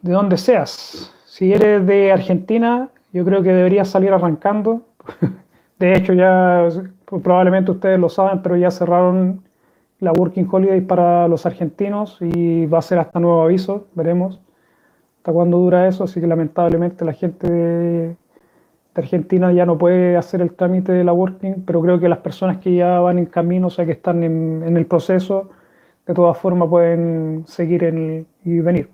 de 0.03 0.13
donde 0.13 0.37
seas. 0.39 1.15
Si 1.27 1.53
eres 1.53 1.87
de 1.87 2.13
Argentina, 2.13 2.89
yo 3.13 3.25
creo 3.25 3.43
que 3.43 3.53
deberías 3.53 3.89
salir 3.89 4.13
arrancando. 4.13 4.83
De 5.79 5.95
hecho, 5.95 6.13
ya 6.13 6.69
probablemente 7.07 7.71
ustedes 7.71 7.99
lo 7.99 8.09
saben, 8.09 8.43
pero 8.43 8.57
ya 8.57 8.71
cerraron 8.71 9.43
la 9.99 10.13
Working 10.13 10.49
Holiday 10.51 10.81
para 10.83 11.29
los 11.29 11.47
argentinos 11.47 12.19
y 12.21 12.67
va 12.67 12.79
a 12.79 12.83
ser 12.83 12.99
hasta 12.99 13.21
nuevo 13.21 13.43
aviso, 13.43 13.87
veremos 13.95 14.41
hasta 15.19 15.33
cuándo 15.33 15.59
dura 15.59 15.87
eso, 15.89 16.05
así 16.05 16.21
que 16.21 16.27
lamentablemente 16.27 17.05
la 17.05 17.13
gente 17.13 18.17
Argentina 19.01 19.53
ya 19.53 19.67
no 19.67 19.79
puede 19.79 20.17
hacer 20.17 20.41
el 20.41 20.53
trámite 20.53 20.93
de 20.93 21.05
la 21.05 21.13
Working, 21.13 21.65
pero 21.67 21.83
creo 21.83 21.99
que 22.01 22.09
las 22.09 22.19
personas 22.19 22.59
que 22.59 22.75
ya 22.75 23.01
van 23.01 23.19
en 23.19 23.27
camino, 23.27 23.69
o 23.69 23.71
sea 23.71 23.85
que 23.87 23.93
están 23.93 24.23
en, 24.25 24.77
el 24.77 24.87
proceso, 24.87 25.51
de 26.07 26.15
todas 26.15 26.39
formas 26.39 26.69
pueden 26.69 27.45
seguir 27.47 27.85
en 27.85 28.27
y 28.45 28.61
venir. 28.61 28.89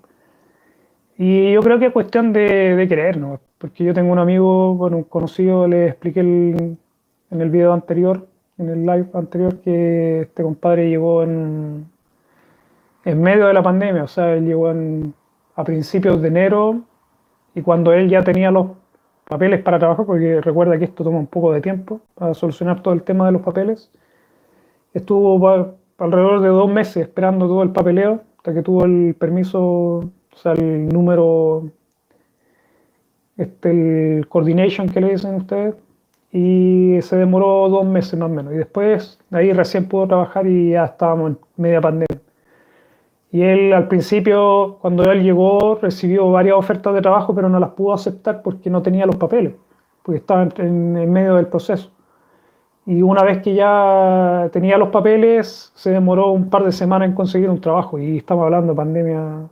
Y 1.17 1.51
yo 1.53 1.61
creo 1.61 1.79
que 1.79 1.87
es 1.87 1.93
cuestión 1.93 2.33
de, 2.33 2.75
de 2.75 2.87
querer, 2.87 3.17
¿no? 3.17 3.39
Porque 3.57 3.83
yo 3.83 3.93
tengo 3.93 4.11
un 4.11 4.19
amigo, 4.19 4.75
bueno, 4.75 4.97
un 4.97 5.03
conocido, 5.03 5.67
le 5.67 5.87
expliqué 5.87 6.19
en 6.19 6.77
el 7.29 7.49
video 7.49 7.73
anterior, 7.73 8.27
en 8.57 8.69
el 8.69 8.85
live 8.85 9.07
anterior, 9.13 9.59
que 9.61 10.21
este 10.21 10.43
compadre 10.43 10.89
llegó 10.89 11.23
en, 11.23 11.87
en 13.05 13.21
medio 13.21 13.47
de 13.47 13.53
la 13.53 13.63
pandemia, 13.63 14.03
o 14.03 14.07
sea, 14.07 14.33
él 14.33 14.45
llegó 14.45 14.71
a 15.55 15.63
principios 15.63 16.21
de 16.21 16.27
enero 16.27 16.81
y 17.55 17.61
cuando 17.61 17.93
él 17.93 18.09
ya 18.09 18.21
tenía 18.21 18.51
los 18.51 18.67
papeles 19.27 19.61
para 19.61 19.79
trabajar, 19.79 20.05
porque 20.05 20.41
recuerda 20.41 20.77
que 20.77 20.85
esto 20.85 21.03
toma 21.03 21.19
un 21.19 21.27
poco 21.27 21.51
de 21.51 21.61
tiempo 21.61 22.01
para 22.15 22.33
solucionar 22.33 22.81
todo 22.81 22.93
el 22.93 23.03
tema 23.03 23.25
de 23.25 23.33
los 23.33 23.41
papeles, 23.41 23.91
estuvo 24.93 25.73
alrededor 25.97 26.41
de 26.41 26.49
dos 26.49 26.69
meses 26.69 26.97
esperando 26.97 27.47
todo 27.47 27.63
el 27.63 27.71
papeleo 27.71 28.21
hasta 28.37 28.53
que 28.53 28.61
tuvo 28.61 28.85
el 28.85 29.15
permiso 29.15 30.11
o 30.37 30.39
sea, 30.39 30.51
el 30.53 30.89
número, 30.89 31.71
este, 33.37 34.17
el 34.17 34.27
coordination 34.27 34.87
que 34.87 35.01
le 35.01 35.09
dicen 35.09 35.35
ustedes, 35.35 35.75
y 36.31 36.99
se 37.01 37.15
demoró 37.15 37.69
dos 37.69 37.85
meses 37.85 38.19
más 38.19 38.29
o 38.29 38.33
menos. 38.33 38.53
Y 38.53 38.57
después 38.57 39.17
de 39.29 39.37
ahí 39.39 39.53
recién 39.53 39.87
pudo 39.87 40.07
trabajar 40.07 40.45
y 40.45 40.71
ya 40.71 40.85
estábamos 40.85 41.31
en 41.31 41.37
media 41.57 41.81
pandemia. 41.81 42.26
Y 43.31 43.41
él 43.41 43.73
al 43.73 43.87
principio, 43.87 44.77
cuando 44.81 45.11
él 45.11 45.23
llegó, 45.23 45.75
recibió 45.81 46.31
varias 46.31 46.55
ofertas 46.55 46.93
de 46.93 47.01
trabajo, 47.01 47.35
pero 47.35 47.49
no 47.49 47.59
las 47.59 47.71
pudo 47.71 47.93
aceptar 47.93 48.41
porque 48.41 48.69
no 48.69 48.81
tenía 48.81 49.05
los 49.05 49.17
papeles, 49.17 49.53
porque 50.03 50.19
estaba 50.19 50.43
en, 50.43 50.97
en 50.97 51.11
medio 51.11 51.35
del 51.35 51.47
proceso. 51.47 51.91
Y 52.85 53.01
una 53.01 53.21
vez 53.23 53.39
que 53.39 53.53
ya 53.53 54.49
tenía 54.53 54.77
los 54.77 54.89
papeles, 54.89 55.73
se 55.75 55.91
demoró 55.91 56.31
un 56.31 56.49
par 56.49 56.63
de 56.63 56.71
semanas 56.71 57.09
en 57.09 57.15
conseguir 57.15 57.49
un 57.49 57.59
trabajo. 57.59 57.99
Y 57.99 58.17
estamos 58.17 58.45
hablando 58.45 58.71
de 58.71 58.77
pandemia 58.77 59.49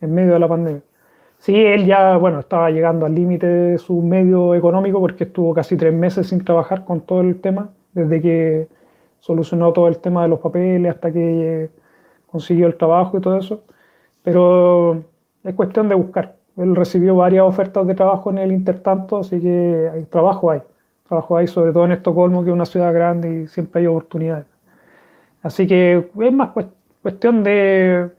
en 0.00 0.14
medio 0.14 0.32
de 0.32 0.38
la 0.38 0.48
pandemia. 0.48 0.82
Sí, 1.38 1.54
él 1.54 1.84
ya, 1.84 2.16
bueno, 2.16 2.40
estaba 2.40 2.70
llegando 2.70 3.04
al 3.04 3.14
límite 3.14 3.46
de 3.46 3.78
su 3.78 4.00
medio 4.00 4.54
económico 4.54 4.98
porque 4.98 5.24
estuvo 5.24 5.52
casi 5.52 5.76
tres 5.76 5.92
meses 5.92 6.28
sin 6.28 6.42
trabajar 6.42 6.86
con 6.86 7.02
todo 7.02 7.20
el 7.20 7.38
tema, 7.40 7.68
desde 7.92 8.22
que 8.22 8.68
solucionó 9.20 9.72
todo 9.74 9.88
el 9.88 9.98
tema 9.98 10.22
de 10.22 10.28
los 10.28 10.38
papeles 10.40 10.94
hasta 10.94 11.12
que 11.12 11.68
consiguió 12.34 12.66
el 12.66 12.76
trabajo 12.76 13.16
y 13.16 13.20
todo 13.20 13.38
eso. 13.38 13.62
Pero 14.24 15.04
es 15.44 15.54
cuestión 15.54 15.88
de 15.88 15.94
buscar. 15.94 16.36
Él 16.56 16.74
recibió 16.74 17.14
varias 17.14 17.44
ofertas 17.44 17.86
de 17.86 17.94
trabajo 17.94 18.30
en 18.30 18.38
el 18.38 18.50
intertanto, 18.50 19.18
así 19.18 19.40
que 19.40 19.90
hay 19.92 20.02
trabajo 20.04 20.50
hay. 20.50 20.62
Trabajo 21.08 21.36
hay, 21.36 21.46
sobre 21.46 21.72
todo 21.72 21.84
en 21.84 21.92
Estocolmo, 21.92 22.42
que 22.42 22.50
es 22.50 22.54
una 22.54 22.66
ciudad 22.66 22.92
grande 22.92 23.42
y 23.42 23.46
siempre 23.46 23.82
hay 23.82 23.86
oportunidades. 23.86 24.46
Así 25.42 25.66
que 25.66 26.08
es 26.20 26.32
más 26.32 26.50
cuestión 27.02 27.44
de 27.44 28.10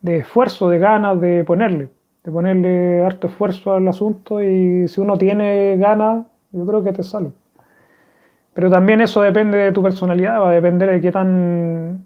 de 0.00 0.18
esfuerzo, 0.18 0.68
de 0.68 0.78
ganas 0.78 1.20
de 1.20 1.44
ponerle, 1.44 1.88
de 2.24 2.32
ponerle 2.32 3.04
harto 3.04 3.26
esfuerzo 3.28 3.74
al 3.74 3.86
asunto 3.88 4.42
y 4.42 4.88
si 4.88 5.00
uno 5.00 5.16
tiene 5.18 5.76
ganas, 5.76 6.26
yo 6.52 6.66
creo 6.66 6.82
que 6.82 6.92
te 6.92 7.02
sale. 7.02 7.32
Pero 8.54 8.70
también 8.70 9.00
eso 9.00 9.22
depende 9.22 9.58
de 9.58 9.72
tu 9.72 9.82
personalidad, 9.82 10.40
va 10.40 10.50
a 10.50 10.52
depender 10.52 10.90
de 10.90 11.00
qué 11.00 11.12
tan 11.12 12.04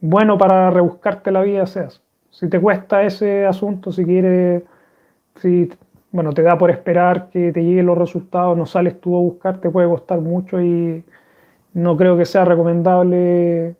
bueno 0.00 0.36
para 0.38 0.70
rebuscarte 0.70 1.30
la 1.30 1.42
vida 1.42 1.66
seas. 1.66 2.02
Si 2.30 2.48
te 2.48 2.60
cuesta 2.60 3.02
ese 3.02 3.46
asunto, 3.46 3.92
si 3.92 4.04
quieres, 4.04 4.62
si 5.40 5.70
bueno, 6.12 6.32
te 6.32 6.42
da 6.42 6.58
por 6.58 6.70
esperar 6.70 7.28
que 7.30 7.52
te 7.52 7.62
lleguen 7.62 7.86
los 7.86 7.98
resultados, 7.98 8.56
no 8.56 8.66
sales 8.66 9.00
tú 9.00 9.16
a 9.16 9.20
buscar, 9.20 9.60
te 9.60 9.70
puede 9.70 9.88
costar 9.88 10.20
mucho 10.20 10.60
y 10.60 11.04
no 11.74 11.96
creo 11.96 12.16
que 12.16 12.24
sea 12.24 12.44
recomendable 12.44 13.76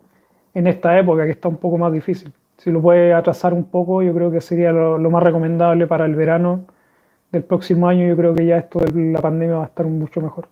en 0.55 0.67
esta 0.67 0.99
época 0.99 1.25
que 1.25 1.33
está 1.33 1.49
un 1.49 1.57
poco 1.59 1.79
más 1.79 1.93
difícil 1.93 2.33
si 2.59 2.71
lo 2.71 2.81
puede 2.81 3.13
atrasar 3.13 3.53
un 3.55 3.65
poco, 3.65 4.03
yo 4.03 4.15
creo 4.15 4.31
que 4.31 4.41
sería 4.41 4.73
lo, 4.73 4.99
más 5.11 5.23
recomendable 5.23 5.87
para 5.87 6.07
el 6.07 6.15
verano 6.15 6.65
del 7.33 7.45
próximo 7.45 7.89
año. 7.89 8.07
Yo 8.07 8.17
creo 8.17 8.35
que 8.35 8.47
ya 8.47 8.59
esto 8.59 8.81
de 8.81 9.13
la 9.13 9.21
pandemia 9.21 9.57
va 9.57 9.65
a 9.65 9.67
estar 9.67 9.87
mucho 9.87 10.21
mejor. 10.21 10.49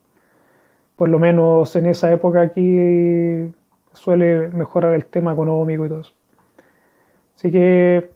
Por 0.97 1.09
lo 1.09 1.19
menos 1.19 1.75
en 1.77 1.87
esa 1.87 2.13
época 2.13 2.43
aquí 2.43 3.53
suele 3.93 4.49
mejorar 4.49 4.95
el 4.95 5.07
tema 5.07 5.33
económico 5.33 5.87
y 5.87 5.89
todo 5.89 6.01
eso. 6.01 6.13
Así 7.37 7.51
que, 7.51 8.11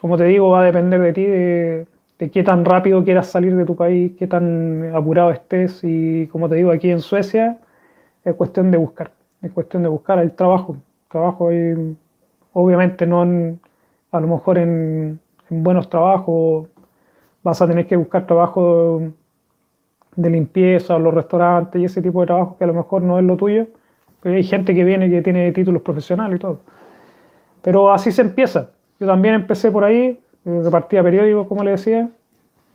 como 0.00 0.16
te 0.16 0.24
digo, 0.24 0.50
va 0.50 0.62
a 0.62 0.64
depender 0.64 1.00
de 1.00 1.12
ti, 1.12 1.24
de, 1.24 1.86
de 2.18 2.30
qué 2.30 2.42
tan 2.42 2.64
rápido 2.64 3.04
quieras 3.04 3.28
salir 3.28 3.56
de 3.56 3.64
tu 3.64 3.76
país, 3.76 4.12
qué 4.18 4.26
tan 4.26 4.94
apurado 4.94 5.30
estés. 5.30 5.80
Y 5.82 6.26
como 6.28 6.48
te 6.48 6.56
digo, 6.56 6.70
aquí 6.70 6.90
en 6.90 7.00
Suecia 7.00 7.58
es 8.24 8.34
cuestión 8.34 8.70
de 8.70 8.78
buscar, 8.78 9.12
es 9.42 9.52
cuestión 9.52 9.82
de 9.82 9.88
buscar 9.88 10.18
el 10.18 10.32
trabajo. 10.32 10.76
Trabajo 11.08 11.48
hay 11.48 11.96
obviamente 12.52 13.06
no 13.06 13.22
a 14.12 14.20
lo 14.20 14.26
mejor 14.26 14.58
en, 14.58 15.20
buenos 15.48 15.88
trabajos, 15.88 16.68
vas 17.42 17.60
a 17.60 17.66
tener 17.66 17.86
que 17.86 17.96
buscar 17.96 18.26
trabajo 18.26 19.02
de 20.16 20.30
limpieza 20.30 20.98
los 20.98 21.14
restaurantes 21.14 21.80
y 21.80 21.84
ese 21.84 22.02
tipo 22.02 22.20
de 22.20 22.26
trabajo 22.26 22.56
que 22.58 22.64
a 22.64 22.66
lo 22.66 22.74
mejor 22.74 23.02
no 23.02 23.18
es 23.18 23.24
lo 23.24 23.36
tuyo, 23.36 23.66
pero 24.20 24.34
hay 24.36 24.44
gente 24.44 24.74
que 24.74 24.84
viene 24.84 25.08
que 25.08 25.22
tiene 25.22 25.50
títulos 25.52 25.82
profesionales 25.82 26.36
y 26.36 26.40
todo. 26.40 26.60
Pero 27.62 27.92
así 27.92 28.12
se 28.12 28.22
empieza. 28.22 28.70
Yo 28.98 29.06
también 29.06 29.34
empecé 29.34 29.70
por 29.70 29.84
ahí, 29.84 30.20
eh, 30.44 30.60
repartía 30.62 31.02
periódicos, 31.02 31.46
como 31.46 31.64
le 31.64 31.72
decía. 31.72 32.08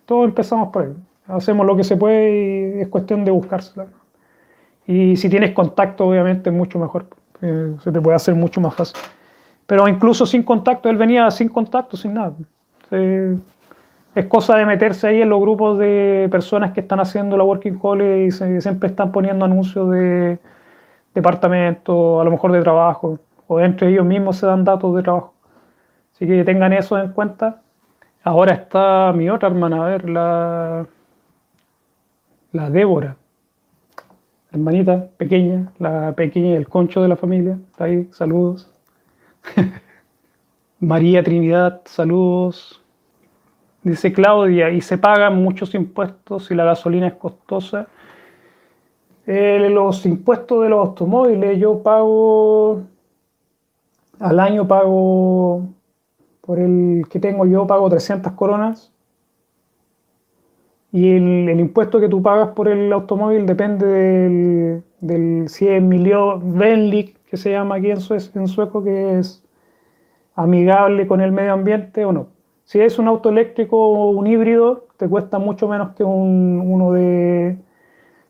Todos 0.06 0.26
empezamos 0.26 0.70
por 0.70 0.84
ahí. 0.84 0.94
Hacemos 1.28 1.66
lo 1.66 1.76
que 1.76 1.84
se 1.84 1.98
puede 1.98 2.78
y 2.78 2.82
es 2.82 2.88
cuestión 2.88 3.26
de 3.26 3.32
buscársela. 3.32 3.88
Y 4.88 5.16
si 5.16 5.30
tienes 5.30 5.52
contacto, 5.52 6.08
obviamente, 6.08 6.52
mucho 6.52 6.78
mejor. 6.78 7.08
Eh, 7.42 7.76
se 7.84 7.92
te 7.92 8.00
puede 8.00 8.16
hacer 8.16 8.36
mucho 8.36 8.62
más 8.62 8.76
fácil. 8.76 8.98
Pero 9.66 9.88
incluso 9.88 10.26
sin 10.26 10.44
contacto, 10.44 10.90
él 10.90 10.98
venía 10.98 11.30
sin 11.32 11.50
contacto, 11.50 11.98
sin 11.98 12.14
nada. 12.14 12.34
Es 14.16 14.26
cosa 14.28 14.56
de 14.56 14.66
meterse 14.66 15.08
ahí 15.08 15.22
en 15.22 15.30
los 15.30 15.42
grupos 15.42 15.78
de 15.78 16.30
personas 16.32 16.72
que 16.72 16.80
están 16.80 17.02
haciendo 17.02 17.36
la 17.36 17.44
Working 17.44 17.78
Holiday 17.82 18.28
y 18.28 18.62
siempre 18.62 18.90
están 18.90 19.12
poniendo 19.12 19.44
anuncios 19.44 19.92
de 19.92 20.40
departamentos, 21.14 22.22
a 22.22 22.24
lo 22.24 22.32
mejor 22.32 22.54
de 22.54 22.62
trabajo, 22.62 23.20
o 23.48 23.60
entre 23.60 23.90
ellos 23.90 24.06
mismos 24.06 24.38
se 24.38 24.46
dan 24.46 24.64
datos 24.64 24.96
de 24.96 25.04
trabajo. 25.04 25.34
Así 26.14 26.26
que 26.26 26.46
tengan 26.46 26.72
eso 26.72 26.98
en 26.98 27.12
cuenta. 27.12 27.62
Ahora 28.24 28.54
está 28.54 29.12
mi 29.14 29.30
otra 29.30 29.50
hermana, 29.50 29.86
a 29.86 29.90
ver, 29.90 30.10
la, 30.10 30.88
la 32.54 32.70
Débora, 32.70 33.18
hermanita 34.52 35.10
pequeña, 35.18 35.74
la 35.78 36.14
pequeña, 36.14 36.56
el 36.56 36.70
concho 36.70 37.02
de 37.02 37.10
la 37.10 37.18
familia, 37.18 37.60
está 37.72 37.84
ahí, 37.84 38.08
saludos. 38.14 38.72
María 40.80 41.22
Trinidad, 41.22 41.82
saludos. 41.86 42.85
Dice 43.86 44.12
Claudia, 44.12 44.72
y 44.72 44.82
se 44.82 44.98
pagan 44.98 45.44
muchos 45.44 45.76
impuestos 45.76 46.46
si 46.48 46.56
la 46.56 46.64
gasolina 46.66 47.06
es 47.06 47.14
costosa. 47.14 47.88
Los 49.28 50.08
impuestos 50.08 50.64
de 50.64 50.70
los 50.70 50.88
automóviles, 50.88 51.60
yo 51.60 51.84
pago, 51.84 52.82
al 54.20 54.40
año 54.40 54.68
pago, 54.68 55.68
por 56.42 56.58
el 56.58 57.06
que 57.12 57.20
tengo 57.20 57.46
yo, 57.46 57.68
pago 57.68 57.88
300 57.88 58.34
coronas. 58.34 58.92
Y 60.92 61.18
el, 61.18 61.60
impuesto 61.60 62.00
que 62.00 62.10
tú 62.10 62.24
pagas 62.24 62.50
por 62.56 62.68
el 62.68 62.92
automóvil 62.92 63.46
depende 63.46 63.86
del, 63.86 64.84
del 65.00 65.48
si 65.48 65.68
es 65.68 65.84
que 67.30 67.38
se 67.38 67.52
llama 67.52 67.76
aquí 67.76 67.92
en, 67.92 68.00
en 68.34 68.48
sueco, 68.48 68.84
que 68.84 69.20
es 69.20 69.44
amigable 70.34 71.06
con 71.06 71.22
el 71.22 71.32
medio 71.32 71.54
ambiente 71.54 72.04
o 72.04 72.12
no. 72.12 72.35
Si 72.66 72.80
es 72.82 72.98
un 72.98 73.08
auto 73.08 73.30
eléctrico 73.30 73.78
o 73.78 74.10
un 74.10 74.26
híbrido, 74.26 74.88
te 74.98 75.08
cuesta 75.08 75.38
mucho 75.38 75.68
menos 75.68 75.96
que 75.96 76.04
un, 76.04 76.62
uno 76.66 76.94
de 76.94 77.58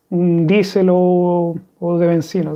un 0.10 0.46
diésel 0.46 0.90
o, 0.92 1.56
de 2.00 2.08
benzina. 2.08 2.52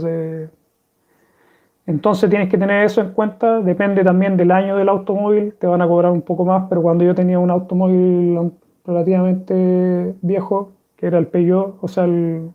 entonces 1.85 2.29
tienes 2.29 2.49
que 2.49 2.57
tener 2.57 2.83
eso 2.83 3.01
en 3.01 3.11
cuenta. 3.11 3.61
Depende 3.61 4.03
también 4.03 4.35
del 4.35 4.51
año 4.51 4.75
del 4.75 4.89
automóvil, 4.89 5.53
te 5.53 5.67
van 5.67 5.81
a 5.81 5.87
cobrar 5.87 6.11
un 6.11 6.21
poco 6.21 6.43
más, 6.43 6.65
pero 6.69 6.81
cuando 6.81 7.05
yo 7.05 7.15
tenía 7.15 7.39
un 7.39 7.49
automóvil 7.49 8.51
relativamente 8.85 10.15
viejo, 10.21 10.73
que 10.97 11.07
era 11.07 11.17
el 11.17 11.27
Peugeot, 11.27 11.77
o 11.81 11.87
sea, 11.87 12.03
el, 12.05 12.51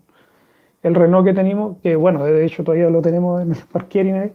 el 0.83 0.95
Renault 0.95 1.27
que 1.27 1.33
teníamos, 1.33 1.79
que 1.83 1.97
bueno, 1.97 2.25
de 2.25 2.45
hecho 2.45 2.63
todavía 2.63 2.91
lo 2.91 3.01
tenemos 3.01 3.41
en 3.41 3.53
el 3.53 3.59
parking 3.73 4.13
ahí, 4.15 4.33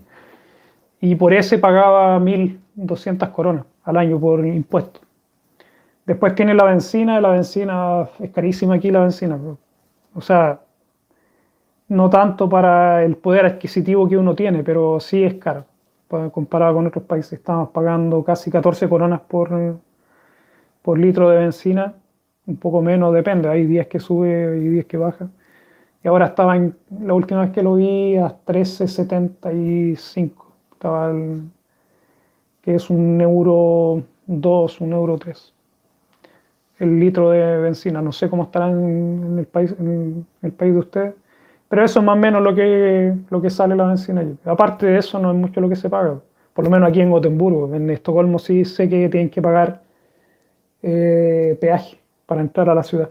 y 1.01 1.15
por 1.15 1.33
ese 1.33 1.59
pagaba 1.59 2.19
1.200 2.19 3.31
coronas 3.31 3.65
al 3.89 3.97
año 3.97 4.19
por 4.19 4.45
impuestos. 4.45 5.01
Después 6.05 6.35
tiene 6.35 6.53
la 6.53 6.65
benzina, 6.65 7.19
la 7.19 7.29
benzina 7.29 8.07
es 8.19 8.29
carísima 8.31 8.75
aquí 8.75 8.91
la 8.91 9.01
benzina. 9.01 9.39
O 10.13 10.21
sea, 10.21 10.59
no 11.87 12.09
tanto 12.09 12.47
para 12.47 13.03
el 13.03 13.15
poder 13.17 13.45
adquisitivo 13.45 14.07
que 14.07 14.15
uno 14.17 14.35
tiene, 14.35 14.63
pero 14.63 14.99
sí 14.99 15.23
es 15.23 15.35
caro. 15.35 15.65
Comparado 16.31 16.75
con 16.75 16.87
otros 16.87 17.03
países, 17.03 17.33
estamos 17.33 17.69
pagando 17.69 18.23
casi 18.23 18.51
14 18.51 18.87
coronas 18.89 19.21
por, 19.21 19.77
por 20.81 20.97
litro 20.99 21.29
de 21.29 21.39
benzina, 21.39 21.93
un 22.47 22.57
poco 22.57 22.81
menos, 22.81 23.13
depende, 23.13 23.47
hay 23.49 23.65
días 23.65 23.87
que 23.87 23.99
sube 23.99 24.57
y 24.57 24.67
días 24.69 24.85
que 24.85 24.97
baja. 24.97 25.29
Y 26.03 26.07
ahora 26.07 26.27
estaba 26.27 26.55
en, 26.55 26.75
la 27.01 27.13
última 27.13 27.41
vez 27.41 27.51
que 27.51 27.63
lo 27.63 27.75
vi 27.75 28.17
a 28.17 28.35
13.75. 28.45 30.31
Estaba 30.73 31.11
es 32.75 32.89
un 32.89 33.19
euro 33.21 34.03
2, 34.27 34.81
un 34.81 34.93
euro 34.93 35.17
3. 35.17 35.53
El 36.79 36.99
litro 36.99 37.31
de 37.31 37.57
benzina. 37.57 38.01
No 38.01 38.11
sé 38.11 38.29
cómo 38.29 38.43
estará 38.43 38.69
en, 38.69 39.37
el 39.37 39.45
país, 39.45 39.75
en 39.79 40.25
el 40.41 40.51
país 40.51 40.73
de 40.73 40.79
ustedes. 40.79 41.13
Pero 41.67 41.83
eso 41.83 41.99
es 41.99 42.05
más 42.05 42.15
o 42.15 42.19
menos 42.19 42.41
lo 42.41 42.55
que, 42.55 43.13
lo 43.29 43.41
que 43.41 43.49
sale 43.49 43.75
la 43.75 43.85
benzina. 43.87 44.25
Aparte 44.45 44.87
de 44.87 44.97
eso, 44.97 45.19
no 45.19 45.31
es 45.31 45.37
mucho 45.37 45.61
lo 45.61 45.69
que 45.69 45.75
se 45.75 45.89
paga. 45.89 46.19
Por 46.53 46.65
lo 46.65 46.71
menos 46.71 46.89
aquí 46.89 47.01
en 47.01 47.11
Gotemburgo. 47.11 47.73
En 47.75 47.89
Estocolmo 47.89 48.39
sí 48.39 48.65
sé 48.65 48.89
que 48.89 49.07
tienen 49.09 49.29
que 49.29 49.41
pagar 49.41 49.81
eh, 50.81 51.57
peaje 51.59 51.99
para 52.25 52.41
entrar 52.41 52.69
a 52.69 52.75
la 52.75 52.83
ciudad. 52.83 53.09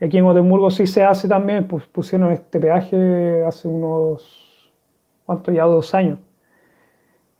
Y 0.00 0.04
aquí 0.04 0.18
en 0.18 0.24
Gotemburgo 0.24 0.70
sí 0.70 0.86
se 0.86 1.02
hace 1.02 1.28
también, 1.28 1.66
pues 1.66 1.86
pusieron 1.86 2.32
este 2.32 2.60
peaje 2.60 3.44
hace 3.44 3.66
unos, 3.66 4.70
¿cuánto 5.24 5.52
ya? 5.52 5.64
Dos 5.64 5.94
años. 5.94 6.18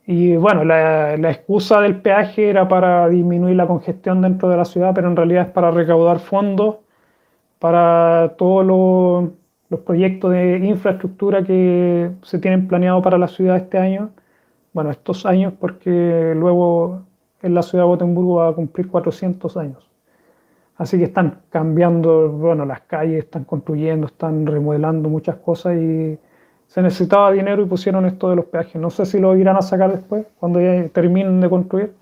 Y 0.07 0.37
bueno, 0.37 0.63
la, 0.63 1.15
excusa 1.29 1.81
del 1.81 2.01
peaje 2.01 2.49
era 2.49 2.67
para 2.69 3.09
disminuir 3.09 3.57
la 3.57 3.67
congestión 3.67 4.21
dentro 4.21 4.47
de 4.47 4.55
la 4.55 4.63
ciudad, 4.63 4.93
pero 4.95 5.09
en 5.09 5.17
realidad 5.17 5.47
es 5.47 5.51
para 5.51 5.69
recaudar 5.69 6.19
fondos 6.19 6.77
para 7.59 8.35
todos 8.37 8.65
los, 8.65 9.31
los 9.69 9.79
proyectos 9.81 10.31
de 10.31 10.59
infraestructura 10.59 11.43
que 11.43 12.11
se 12.23 12.39
tienen 12.39 12.67
planeado 12.69 13.01
para 13.01 13.17
la 13.17 13.27
ciudad 13.27 13.57
este 13.57 13.77
año. 13.79 14.11
Bueno, 14.73 14.91
estos 14.91 15.25
años, 15.25 15.53
porque 15.59 16.33
luego 16.35 17.01
en 17.41 17.53
la 17.53 17.61
ciudad 17.61 17.83
de 17.83 17.89
Gotemburgo 17.89 18.35
va 18.35 18.49
a 18.49 18.53
cumplir 18.53 18.87
400 18.89 19.57
años. 19.57 19.89
Así 20.77 20.97
que 20.97 21.05
están 21.05 21.41
cambiando, 21.49 22.29
bueno, 22.29 22.65
las 22.65 22.81
calles, 22.81 23.25
están 23.25 23.43
construyendo, 23.43 24.07
están 24.07 24.45
remodelando 24.45 25.09
muchas 25.09 25.35
cosas 25.37 25.75
y 25.75 26.17
se 26.67 26.81
necesitaba 26.81 27.31
dinero 27.31 27.61
y 27.61 27.65
pusieron 27.65 28.05
esto 28.05 28.29
de 28.29 28.35
los 28.35 28.45
peajes. 28.45 28.75
No 28.75 28.89
sé 28.89 29.05
si 29.05 29.19
lo 29.19 29.35
irán 29.35 29.57
a 29.57 29.61
sacar 29.61 29.91
después, 29.91 30.25
cuando 30.39 30.59
ya 30.61 30.87
terminen 30.89 31.41
de 31.41 31.49
construir. 31.49 31.93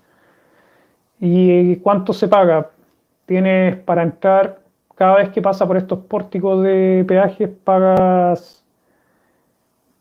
¿Y 1.20 1.76
cuánto 1.76 2.12
se 2.12 2.28
paga? 2.28 2.70
Tienes 3.26 3.76
para 3.76 4.02
entrar, 4.02 4.60
cada 4.94 5.16
vez 5.16 5.30
que 5.30 5.42
pasa 5.42 5.66
por 5.66 5.76
estos 5.76 6.00
pórticos 6.00 6.62
de 6.62 7.04
peajes, 7.08 7.48
pagas, 7.64 8.64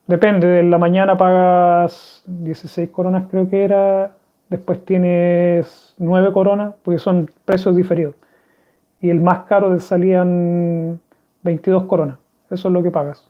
depende, 0.07 0.47
de 0.47 0.63
la 0.63 0.77
mañana 0.77 1.17
pagas 1.17 2.23
16 2.27 2.89
coronas 2.89 3.25
creo 3.31 3.49
que 3.49 3.63
era, 3.63 4.11
después 4.49 4.83
tienes 4.85 5.95
9 5.97 6.31
coronas, 6.33 6.75
porque 6.83 6.99
son 6.99 7.31
precios 7.45 7.75
diferidos 7.75 8.15
y 9.01 9.09
el 9.09 9.21
más 9.21 9.43
caro 9.43 9.79
salían 9.79 10.99
22 11.43 11.83
coronas. 11.83 12.17
Eso 12.49 12.67
es 12.69 12.73
lo 12.73 12.81
que 12.81 12.91
pagas. 12.91 13.23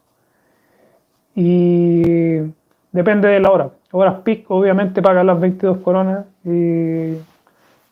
Y 1.35 2.37
depende 2.91 3.27
de 3.27 3.39
la 3.39 3.51
hora. 3.51 3.69
Horas 3.91 4.21
peak, 4.23 4.49
obviamente, 4.49 5.01
pagas 5.01 5.25
las 5.25 5.39
22 5.39 5.77
coronas. 5.79 6.25
Y 6.45 7.17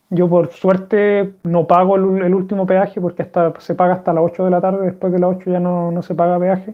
yo, 0.09 0.29
por 0.29 0.51
suerte, 0.51 1.33
no 1.43 1.67
pago 1.67 1.97
el, 1.97 2.33
último 2.33 2.65
peaje 2.65 3.01
porque 3.01 3.29
se 3.59 3.75
paga 3.75 3.95
hasta 3.95 4.13
las 4.13 4.23
8 4.23 4.45
de 4.45 4.51
la 4.51 4.61
tarde. 4.61 4.85
Después 4.85 5.11
de 5.11 5.19
las 5.19 5.35
8 5.35 5.51
ya 5.51 5.59
no, 5.59 5.91
no 5.91 6.01
se 6.01 6.15
paga 6.15 6.39
peaje. 6.39 6.73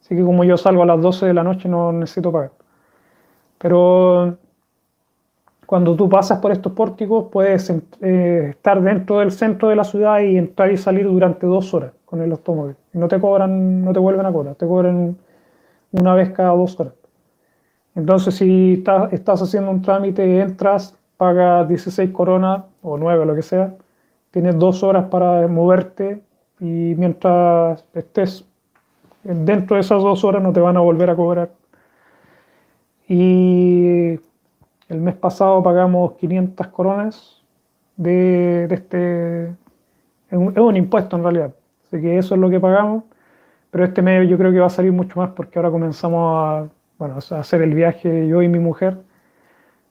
Así 0.00 0.16
que, 0.16 0.22
como 0.22 0.44
yo 0.44 0.56
salgo 0.56 0.82
a 0.82 0.86
las 0.86 1.00
12 1.00 1.26
de 1.26 1.34
la 1.34 1.42
noche, 1.42 1.68
no 1.68 1.92
necesito 1.92 2.32
pagar. 2.32 2.52
Pero 3.58 4.36
cuando 5.66 5.96
tú 5.96 6.08
pasas 6.08 6.38
por 6.40 6.52
estos 6.52 6.72
pórticos 6.72 7.26
puedes 7.32 7.72
eh, 8.00 8.48
estar 8.50 8.82
dentro 8.82 9.20
del 9.20 9.32
centro 9.32 9.68
de 9.68 9.76
la 9.76 9.84
ciudad 9.84 10.20
y 10.20 10.36
entrar 10.36 10.70
y 10.70 10.76
salir 10.76 11.06
durante 11.06 11.46
dos 11.46 11.72
horas 11.74 11.92
con 12.04 12.20
el 12.20 12.30
automóvil. 12.32 12.76
No 12.92 13.08
te 13.08 13.18
cobran, 13.18 13.84
no 13.84 13.92
te 13.92 13.98
vuelven 13.98 14.26
a 14.26 14.32
cobrar, 14.32 14.54
te 14.54 14.66
cobran 14.66 15.16
una 15.94 16.14
vez 16.14 16.30
cada 16.30 16.50
dos 16.50 16.78
horas. 16.78 16.94
Entonces 17.94 18.34
si 18.34 18.84
estás, 19.12 19.42
haciendo 19.42 19.70
un 19.70 19.82
trámite, 19.82 20.40
entras, 20.40 20.96
pagas 21.16 21.68
16 21.68 22.10
coronas 22.10 22.64
o 22.82 22.98
9, 22.98 23.24
lo 23.24 23.34
que 23.34 23.42
sea, 23.42 23.74
tienes 24.30 24.58
dos 24.58 24.82
horas 24.82 25.06
para 25.06 25.46
moverte 25.46 26.22
y 26.58 26.94
mientras 26.96 27.84
estés 27.94 28.44
dentro 29.22 29.76
de 29.76 29.80
esas 29.80 30.02
dos 30.02 30.24
horas 30.24 30.42
no 30.42 30.52
te 30.52 30.60
van 30.60 30.76
a 30.76 30.80
volver 30.80 31.10
a 31.10 31.16
cobrar. 31.16 31.50
Y 33.08 34.18
el 34.88 35.00
mes 35.00 35.14
pasado 35.14 35.62
pagamos 35.62 36.12
500 36.14 36.66
coronas 36.68 37.42
de, 37.96 38.64
este... 38.70 39.44
Es 40.30 40.38
un, 40.38 40.76
impuesto 40.76 41.16
en 41.16 41.22
realidad. 41.22 41.54
Así 41.86 42.00
que 42.00 42.18
eso 42.18 42.34
es 42.34 42.40
lo 42.40 42.50
que 42.50 42.58
pagamos. 42.58 43.04
Pero 43.74 43.86
este 43.86 44.02
mes 44.02 44.28
yo 44.28 44.38
creo 44.38 44.52
que 44.52 44.60
va 44.60 44.66
a 44.66 44.70
salir 44.70 44.92
mucho 44.92 45.18
más 45.18 45.30
porque 45.30 45.58
ahora 45.58 45.68
comenzamos 45.68 46.32
a, 46.38 46.68
bueno, 46.96 47.16
a 47.18 47.40
hacer 47.40 47.60
el 47.60 47.74
viaje 47.74 48.28
yo 48.28 48.40
y 48.40 48.46
mi 48.46 48.60
mujer. 48.60 48.98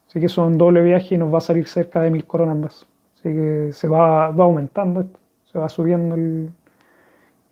Así 0.07 0.21
que 0.21 0.29
son 0.29 0.57
doble 0.57 0.81
viaje 0.81 1.15
y 1.15 1.17
nos 1.17 1.33
va 1.33 1.39
a 1.39 1.41
salir 1.41 1.67
cerca 1.67 1.99
de 1.99 2.09
mil 2.09 2.23
coronas 2.23 2.55
más. 2.55 2.87
Así 3.15 3.23
que 3.23 3.71
se 3.73 3.89
va, 3.89 4.29
va 4.31 4.45
aumentando 4.45 5.01
esto, 5.01 5.19
se 5.51 5.59
va 5.59 5.67
subiendo 5.67 6.15
el, 6.15 6.49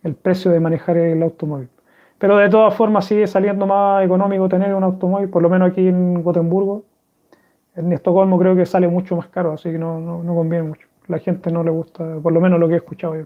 el 0.03 0.15
precio 0.15 0.51
de 0.51 0.61
manejar 0.61 0.95
el 0.95 1.21
automóvil. 1.21 1.67
Pero 2.17 2.37
de 2.37 2.47
todas 2.47 2.73
formas 2.75 3.03
sigue 3.03 3.27
saliendo 3.27 3.67
más 3.67 4.05
económico 4.05 4.47
tener 4.47 4.73
un 4.73 4.85
automóvil, 4.85 5.27
por 5.27 5.41
lo 5.41 5.49
menos 5.49 5.71
aquí 5.71 5.85
en 5.85 6.23
Gotemburgo. 6.23 6.85
En 7.75 7.91
Estocolmo 7.91 8.39
creo 8.39 8.55
que 8.55 8.65
sale 8.65 8.87
mucho 8.87 9.17
más 9.17 9.27
caro, 9.27 9.51
así 9.51 9.69
que 9.69 9.77
no, 9.77 9.99
no, 9.99 10.33
conviene 10.33 10.63
mucho. 10.63 10.87
La 11.07 11.19
gente 11.19 11.51
no 11.51 11.61
le 11.61 11.71
gusta, 11.71 12.19
por 12.23 12.31
lo 12.31 12.39
menos 12.39 12.57
lo 12.57 12.69
que 12.69 12.75
he 12.75 12.77
escuchado 12.77 13.17
yo. 13.17 13.25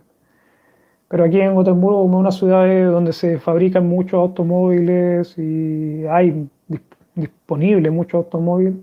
Pero 1.07 1.23
aquí 1.23 1.39
en 1.39 1.53
Gotemburgo, 1.53 2.01
como 2.01 2.19
una 2.19 2.31
ciudad 2.31 2.65
donde 2.91 3.13
se 3.13 3.39
fabrican 3.39 3.87
muchos 3.87 4.13
automóviles 4.19 5.37
y 5.37 6.05
hay 6.07 6.49
disponibles 7.13 7.91
muchos 7.91 8.25
automóviles, 8.25 8.73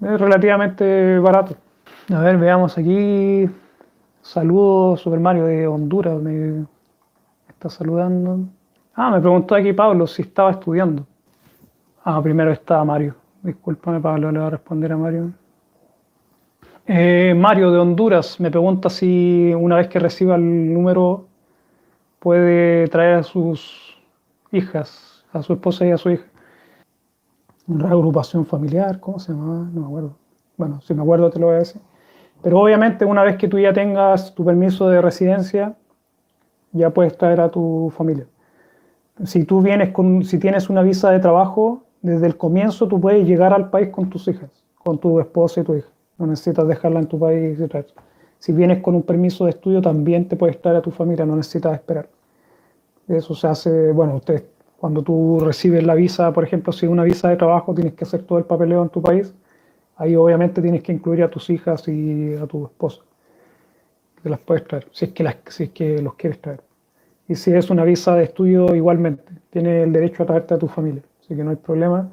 es 0.00 0.20
relativamente 0.20 1.18
barato. 1.18 1.56
A 2.12 2.20
ver, 2.20 2.36
veamos 2.36 2.76
aquí. 2.76 3.48
Saludos, 4.20 5.00
Super 5.00 5.20
Mario 5.20 5.46
de 5.46 5.66
Honduras. 5.66 6.20
Me 6.20 6.66
está 7.48 7.70
saludando. 7.70 8.40
Ah, 8.94 9.10
me 9.10 9.20
preguntó 9.20 9.54
aquí 9.54 9.72
Pablo 9.72 10.06
si 10.06 10.22
estaba 10.22 10.50
estudiando. 10.50 11.06
Ah, 12.04 12.20
primero 12.22 12.52
estaba 12.52 12.84
Mario. 12.84 13.14
Discúlpame, 13.42 14.00
Pablo, 14.00 14.30
le 14.30 14.38
voy 14.38 14.46
a 14.46 14.50
responder 14.50 14.92
a 14.92 14.96
Mario. 14.96 15.32
Eh, 16.86 17.32
Mario 17.34 17.70
de 17.70 17.78
Honduras 17.78 18.38
me 18.40 18.50
pregunta 18.50 18.90
si 18.90 19.54
una 19.54 19.76
vez 19.76 19.88
que 19.88 19.98
reciba 19.98 20.36
el 20.36 20.74
número 20.74 21.26
puede 22.18 22.88
traer 22.88 23.14
a 23.14 23.22
sus 23.22 23.96
hijas, 24.52 25.24
a 25.32 25.42
su 25.42 25.54
esposa 25.54 25.86
y 25.86 25.92
a 25.92 25.96
su 25.96 26.10
hija. 26.10 26.26
Una 27.66 27.88
agrupación 27.88 28.44
familiar, 28.44 29.00
¿cómo 29.00 29.18
se 29.18 29.32
llama? 29.32 29.70
No 29.72 29.80
me 29.80 29.86
acuerdo. 29.86 30.16
Bueno, 30.58 30.82
si 30.82 30.92
me 30.92 31.00
acuerdo 31.00 31.30
te 31.30 31.38
lo 31.38 31.46
voy 31.46 31.56
a 31.56 31.58
decir. 31.60 31.80
Pero 32.42 32.60
obviamente 32.60 33.06
una 33.06 33.22
vez 33.22 33.38
que 33.38 33.48
tú 33.48 33.58
ya 33.58 33.72
tengas 33.72 34.34
tu 34.34 34.44
permiso 34.44 34.86
de 34.88 35.00
residencia, 35.00 35.76
ya 36.72 36.90
puedes 36.90 37.16
traer 37.16 37.40
a 37.40 37.50
tu 37.50 37.90
familia. 37.96 38.26
Si 39.24 39.44
tú 39.44 39.62
vienes 39.62 39.90
con, 39.92 40.22
si 40.24 40.38
tienes 40.38 40.68
una 40.68 40.82
visa 40.82 41.10
de 41.10 41.20
trabajo, 41.20 41.84
desde 42.02 42.26
el 42.26 42.36
comienzo 42.36 42.88
tú 42.88 43.00
puedes 43.00 43.26
llegar 43.26 43.54
al 43.54 43.70
país 43.70 43.88
con 43.88 44.10
tus 44.10 44.28
hijas, 44.28 44.50
con 44.76 44.98
tu 44.98 45.18
esposa 45.18 45.62
y 45.62 45.64
tu 45.64 45.76
hija. 45.76 45.93
No 46.18 46.26
necesitas 46.26 46.66
dejarla 46.66 47.00
en 47.00 47.06
tu 47.06 47.18
país. 47.18 47.58
Si 48.38 48.52
vienes 48.52 48.82
con 48.82 48.94
un 48.94 49.02
permiso 49.02 49.44
de 49.44 49.50
estudio, 49.50 49.80
también 49.80 50.28
te 50.28 50.36
puedes 50.36 50.60
traer 50.60 50.78
a 50.78 50.82
tu 50.82 50.90
familia, 50.90 51.24
no 51.26 51.36
necesitas 51.36 51.74
esperar. 51.74 52.08
Eso 53.08 53.34
se 53.34 53.46
hace, 53.46 53.92
bueno, 53.92 54.16
usted, 54.16 54.44
cuando 54.78 55.02
tú 55.02 55.40
recibes 55.40 55.84
la 55.84 55.94
visa, 55.94 56.32
por 56.32 56.44
ejemplo, 56.44 56.72
si 56.72 56.86
una 56.86 57.04
visa 57.04 57.28
de 57.28 57.36
trabajo, 57.36 57.74
tienes 57.74 57.94
que 57.94 58.04
hacer 58.04 58.22
todo 58.22 58.38
el 58.38 58.44
papeleo 58.44 58.82
en 58.82 58.88
tu 58.88 59.02
país 59.02 59.34
Ahí 59.96 60.16
obviamente 60.16 60.60
tienes 60.60 60.82
que 60.82 60.92
incluir 60.92 61.22
a 61.22 61.30
tus 61.30 61.50
hijas 61.50 61.86
y 61.88 62.34
a 62.34 62.46
tu 62.46 62.64
esposa. 62.64 63.02
Te 64.22 64.28
las 64.28 64.40
puedes 64.40 64.64
traer, 64.64 64.86
si 64.90 65.04
es 65.06 65.12
que, 65.12 65.22
las, 65.22 65.36
si 65.48 65.64
es 65.64 65.70
que 65.70 66.02
los 66.02 66.14
quieres 66.14 66.40
traer. 66.40 66.62
Y 67.28 67.34
si 67.36 67.52
es 67.52 67.70
una 67.70 67.84
visa 67.84 68.16
de 68.16 68.24
estudio, 68.24 68.74
igualmente, 68.74 69.24
tienes 69.50 69.84
el 69.84 69.92
derecho 69.92 70.22
a 70.22 70.26
traerte 70.26 70.54
a 70.54 70.58
tu 70.58 70.66
familia, 70.66 71.02
así 71.20 71.36
que 71.36 71.44
no 71.44 71.50
hay 71.50 71.56
problema. 71.56 72.10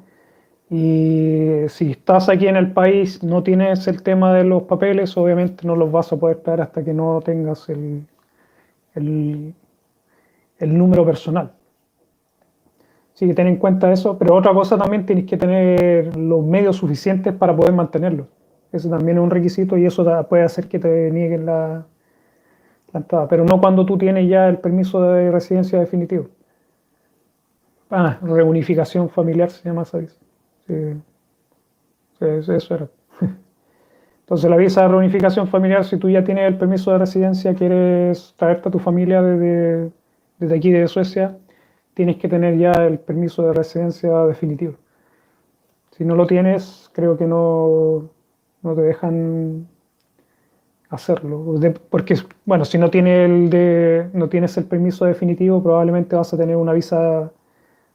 Y 0.74 1.68
si 1.68 1.90
estás 1.90 2.30
aquí 2.30 2.48
en 2.48 2.56
el 2.56 2.72
país, 2.72 3.22
no 3.22 3.42
tienes 3.42 3.86
el 3.88 4.02
tema 4.02 4.32
de 4.32 4.42
los 4.42 4.62
papeles, 4.62 5.14
obviamente 5.18 5.66
no 5.66 5.76
los 5.76 5.92
vas 5.92 6.10
a 6.14 6.16
poder 6.16 6.38
traer 6.38 6.62
hasta 6.62 6.82
que 6.82 6.94
no 6.94 7.20
tengas 7.22 7.68
el, 7.68 8.06
el, 8.94 9.54
número 10.58 11.04
personal. 11.04 11.52
Así 13.14 13.26
que 13.26 13.34
ten 13.34 13.48
en 13.48 13.56
cuenta 13.56 13.92
eso, 13.92 14.16
pero 14.16 14.34
otra 14.34 14.54
cosa 14.54 14.78
también 14.78 15.04
tienes 15.04 15.26
que 15.26 15.36
tener 15.36 16.16
los 16.16 16.42
medios 16.42 16.76
suficientes 16.76 17.34
para 17.34 17.54
poder 17.54 17.74
mantenerlo. 17.74 18.28
Eso 18.72 18.88
también 18.88 19.18
es 19.18 19.24
un 19.24 19.30
requisito 19.30 19.76
y 19.76 19.84
eso 19.84 20.26
puede 20.26 20.44
hacer 20.44 20.68
que 20.68 20.78
te 20.78 21.10
nieguen 21.10 21.44
la, 21.44 21.84
entrada, 22.94 23.28
pero 23.28 23.44
no 23.44 23.60
cuando 23.60 23.84
tú 23.84 23.98
tienes 23.98 24.26
ya 24.26 24.48
el 24.48 24.56
permiso 24.56 25.02
de 25.02 25.30
residencia 25.30 25.78
definitivo. 25.78 26.28
Ah, 27.90 28.16
reunificación 28.22 29.10
familiar 29.10 29.50
se 29.50 29.68
llama 29.68 29.82
esa 29.82 29.98
Sí. 30.66 30.74
eso 32.20 32.74
era. 32.74 32.88
Entonces 34.20 34.48
la 34.48 34.56
visa 34.56 34.82
de 34.82 34.88
reunificación 34.88 35.48
familiar, 35.48 35.84
si 35.84 35.96
tú 35.96 36.08
ya 36.08 36.24
tienes 36.24 36.46
el 36.48 36.56
permiso 36.56 36.92
de 36.92 36.98
residencia, 36.98 37.54
quieres 37.54 38.34
traerte 38.36 38.68
a 38.68 38.72
tu 38.72 38.78
familia 38.78 39.20
desde, 39.20 39.90
desde 40.38 40.56
aquí 40.56 40.70
de 40.70 40.88
Suecia, 40.88 41.36
tienes 41.94 42.16
que 42.16 42.28
tener 42.28 42.56
ya 42.56 42.72
el 42.72 42.98
permiso 42.98 43.42
de 43.46 43.52
residencia 43.52 44.24
definitivo. 44.26 44.74
Si 45.90 46.04
no 46.04 46.14
lo 46.16 46.26
tienes, 46.26 46.90
creo 46.94 47.18
que 47.18 47.26
no, 47.26 48.08
no 48.62 48.74
te 48.74 48.80
dejan 48.80 49.68
hacerlo. 50.88 51.58
porque, 51.90 52.16
bueno, 52.44 52.64
si 52.64 52.78
no, 52.78 52.90
tiene 52.90 53.24
el 53.24 53.50
de, 53.50 54.08
no 54.12 54.28
tienes 54.28 54.56
el 54.56 54.64
permiso 54.64 55.04
definitivo, 55.04 55.62
probablemente 55.62 56.16
vas 56.16 56.32
a 56.32 56.36
tener 56.36 56.56
una 56.56 56.72
visa 56.72 57.30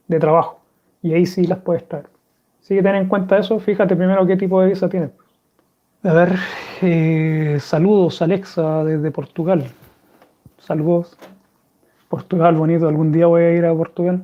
de 0.06 0.18
trabajo. 0.18 0.60
Y 1.02 1.14
ahí 1.14 1.26
sí 1.26 1.46
las 1.46 1.58
puedes 1.60 1.86
traer. 1.88 2.06
Así 2.68 2.74
que 2.74 2.82
ten 2.82 2.96
en 2.96 3.08
cuenta 3.08 3.38
eso. 3.38 3.58
Fíjate 3.58 3.96
primero 3.96 4.26
qué 4.26 4.36
tipo 4.36 4.60
de 4.60 4.68
visa 4.68 4.90
tienes. 4.90 5.10
A 6.02 6.12
ver, 6.12 6.34
eh, 6.82 7.56
saludos 7.60 8.20
Alexa 8.20 8.84
desde 8.84 9.10
Portugal. 9.10 9.64
Saludos. 10.58 11.16
Portugal 12.10 12.56
bonito, 12.56 12.86
algún 12.86 13.10
día 13.10 13.26
voy 13.26 13.40
a 13.40 13.54
ir 13.54 13.64
a 13.64 13.74
Portugal. 13.74 14.22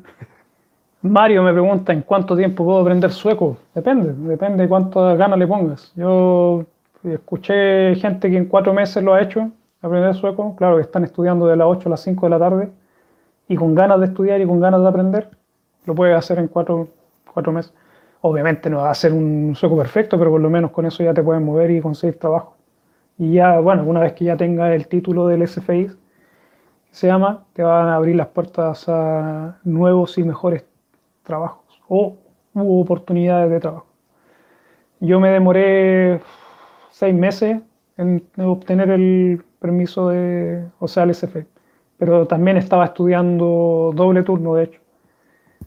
Mario 1.01 1.43
me 1.43 1.55
pregunta 1.55 1.95
en 1.95 2.03
cuánto 2.03 2.37
tiempo 2.37 2.67
puedo 2.67 2.81
aprender 2.81 3.13
sueco. 3.13 3.57
Depende, 3.75 4.13
depende 4.13 4.65
de 4.65 4.69
cuántas 4.69 5.17
ganas 5.17 5.39
le 5.39 5.47
pongas. 5.47 5.91
Yo 5.97 6.67
escuché 7.03 7.95
gente 7.95 8.31
que 8.31 8.37
en 8.37 8.45
cuatro 8.45 8.75
meses 8.75 9.03
lo 9.03 9.15
ha 9.15 9.23
hecho, 9.23 9.53
aprender 9.81 10.15
sueco. 10.15 10.55
Claro 10.57 10.77
que 10.77 10.83
están 10.83 11.05
estudiando 11.05 11.47
de 11.47 11.57
las 11.57 11.67
8 11.67 11.89
a 11.89 11.93
las 11.93 12.03
5 12.03 12.27
de 12.27 12.31
la 12.31 12.39
tarde 12.39 12.71
y 13.49 13.57
con 13.57 13.75
ganas 13.75 14.01
de 14.01 14.05
estudiar 14.05 14.39
y 14.43 14.47
con 14.47 14.61
ganas 14.61 14.83
de 14.83 14.89
aprender, 14.89 15.31
lo 15.87 15.95
puede 15.95 16.13
hacer 16.13 16.39
en 16.39 16.49
cuatro, 16.49 16.89
cuatro 17.33 17.51
meses. 17.51 17.73
Obviamente 18.27 18.71
no 18.71 18.79
va 18.79 18.91
a 18.91 18.95
ser 18.95 19.13
un 19.13 19.55
sueco 19.55 19.77
perfecto, 19.77 20.19
pero 20.19 20.31
por 20.31 20.41
lo 20.41 20.49
menos 20.49 20.71
con 20.71 20.87
eso 20.87 21.05
ya 21.05 21.13
te 21.13 21.23
puedes 21.23 21.43
mover 21.43 21.71
y 21.71 21.83
conseguir 21.83 22.19
trabajo. 22.19 22.57
Y 23.19 23.35
ya, 23.35 23.61
bueno, 23.61 23.85
una 23.85 24.01
vez 24.01 24.15
que 24.15 24.25
ya 24.25 24.35
tengas 24.35 24.73
el 24.73 24.89
título 24.89 25.27
del 25.27 25.47
SFI, 25.47 25.91
se 26.91 27.07
llama, 27.07 27.45
te 27.53 27.63
van 27.63 27.89
a 27.89 27.97
abrir 27.97 28.17
las 28.17 28.29
puertas 28.29 28.89
a 28.89 29.59
nuevos 29.65 30.17
y 30.17 30.23
mejores 30.23 30.65
trabajos 31.23 31.83
o 31.87 32.17
oportunidades 32.55 33.51
de 33.51 33.61
trabajo. 33.61 33.87
Yo 35.01 35.21
me 35.21 35.29
demoré 35.29 36.23
seis 36.91 37.15
meses 37.15 37.61
en 37.99 38.25
obtener 38.39 38.89
el 38.89 39.45
permiso 39.59 40.09
de, 40.09 40.65
o 40.79 40.89
sea, 40.89 41.03
el 41.03 41.11
SF, 41.11 41.47
pero 41.99 42.27
también 42.27 42.57
estaba 42.57 42.87
estudiando 42.87 43.93
doble 43.95 44.23
turno, 44.23 44.55
de 44.55 44.65
hecho. 44.65 44.84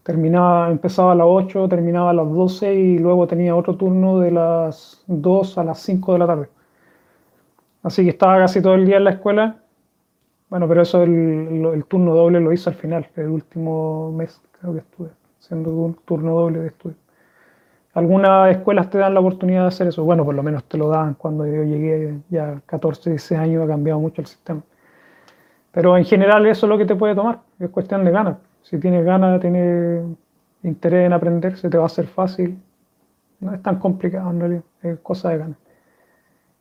Terminaba, 0.04 0.70
empezaba 0.72 1.12
a 1.12 1.16
las 1.16 1.28
8, 1.30 1.68
terminaba 1.68 2.12
a 2.12 2.14
las 2.14 2.30
12 2.30 2.74
y 2.74 2.98
luego 2.98 3.28
tenía 3.28 3.56
otro 3.56 3.76
turno 3.76 4.20
de 4.20 4.32
las 4.32 5.04
2 5.08 5.58
a 5.58 5.64
las 5.64 5.80
5 5.82 6.14
de 6.14 6.20
la 6.20 6.28
tarde. 6.28 6.50
Así 7.84 8.04
que 8.04 8.10
estaba 8.12 8.38
casi 8.38 8.62
todo 8.62 8.76
el 8.76 8.86
día 8.86 8.98
en 8.98 9.04
la 9.04 9.12
escuela 9.12 9.58
bueno, 10.50 10.68
pero 10.68 10.82
eso 10.82 11.04
el, 11.04 11.84
turno 11.90 12.16
doble 12.16 12.40
lo 12.40 12.54
hizo 12.54 12.70
al 12.70 12.76
final, 12.76 13.08
el 13.18 13.28
último 13.28 14.14
mes 14.14 14.42
creo 14.60 14.74
que 14.74 14.80
estuve 14.80 15.10
haciendo 15.40 15.72
un 15.72 15.94
turno 16.06 16.34
doble 16.36 16.60
de 16.60 16.68
estudio. 16.68 16.96
Algunas 17.94 18.56
escuelas 18.56 18.90
te 18.90 18.98
dan 18.98 19.14
la 19.14 19.20
oportunidad 19.20 19.64
de 19.64 19.68
hacer 19.68 19.88
eso, 19.88 20.04
bueno, 20.06 20.24
por 20.24 20.36
lo 20.36 20.44
menos 20.44 20.64
te 20.66 20.78
lo 20.78 20.88
dan 20.90 21.16
cuando 21.16 21.46
yo 21.46 21.64
llegué 21.64 22.20
ya 22.30 22.62
14, 22.66 23.10
16 23.10 23.40
años, 23.42 23.64
ha 23.66 23.68
cambiado 23.68 24.00
mucho 24.00 24.22
el 24.22 24.28
sistema. 24.28 24.62
Pero 25.72 25.98
en 25.98 26.06
general 26.06 26.46
eso 26.46 26.66
es 26.66 26.70
lo 26.70 26.78
que 26.78 26.86
te 26.86 26.96
puede 26.96 27.16
tomar, 27.16 27.40
es 27.60 27.70
cuestión 27.70 28.06
de 28.06 28.12
ganas. 28.12 28.38
Si 28.70 28.78
tienes 28.80 29.06
ganas, 29.06 29.40
tienes 29.40 30.04
interés 30.62 31.06
en 31.06 31.14
aprender, 31.14 31.56
se 31.58 31.70
te 31.70 31.78
va 31.78 31.84
a 31.84 31.86
hacer 31.86 32.06
fácil. 32.06 32.60
No 33.40 33.54
es 33.54 33.62
tan 33.62 33.80
complicado 33.80 34.30
en 34.30 34.40
realidad, 34.42 34.64
es 34.82 35.00
cosa 35.00 35.30
de 35.30 35.38
ganas. 35.38 35.58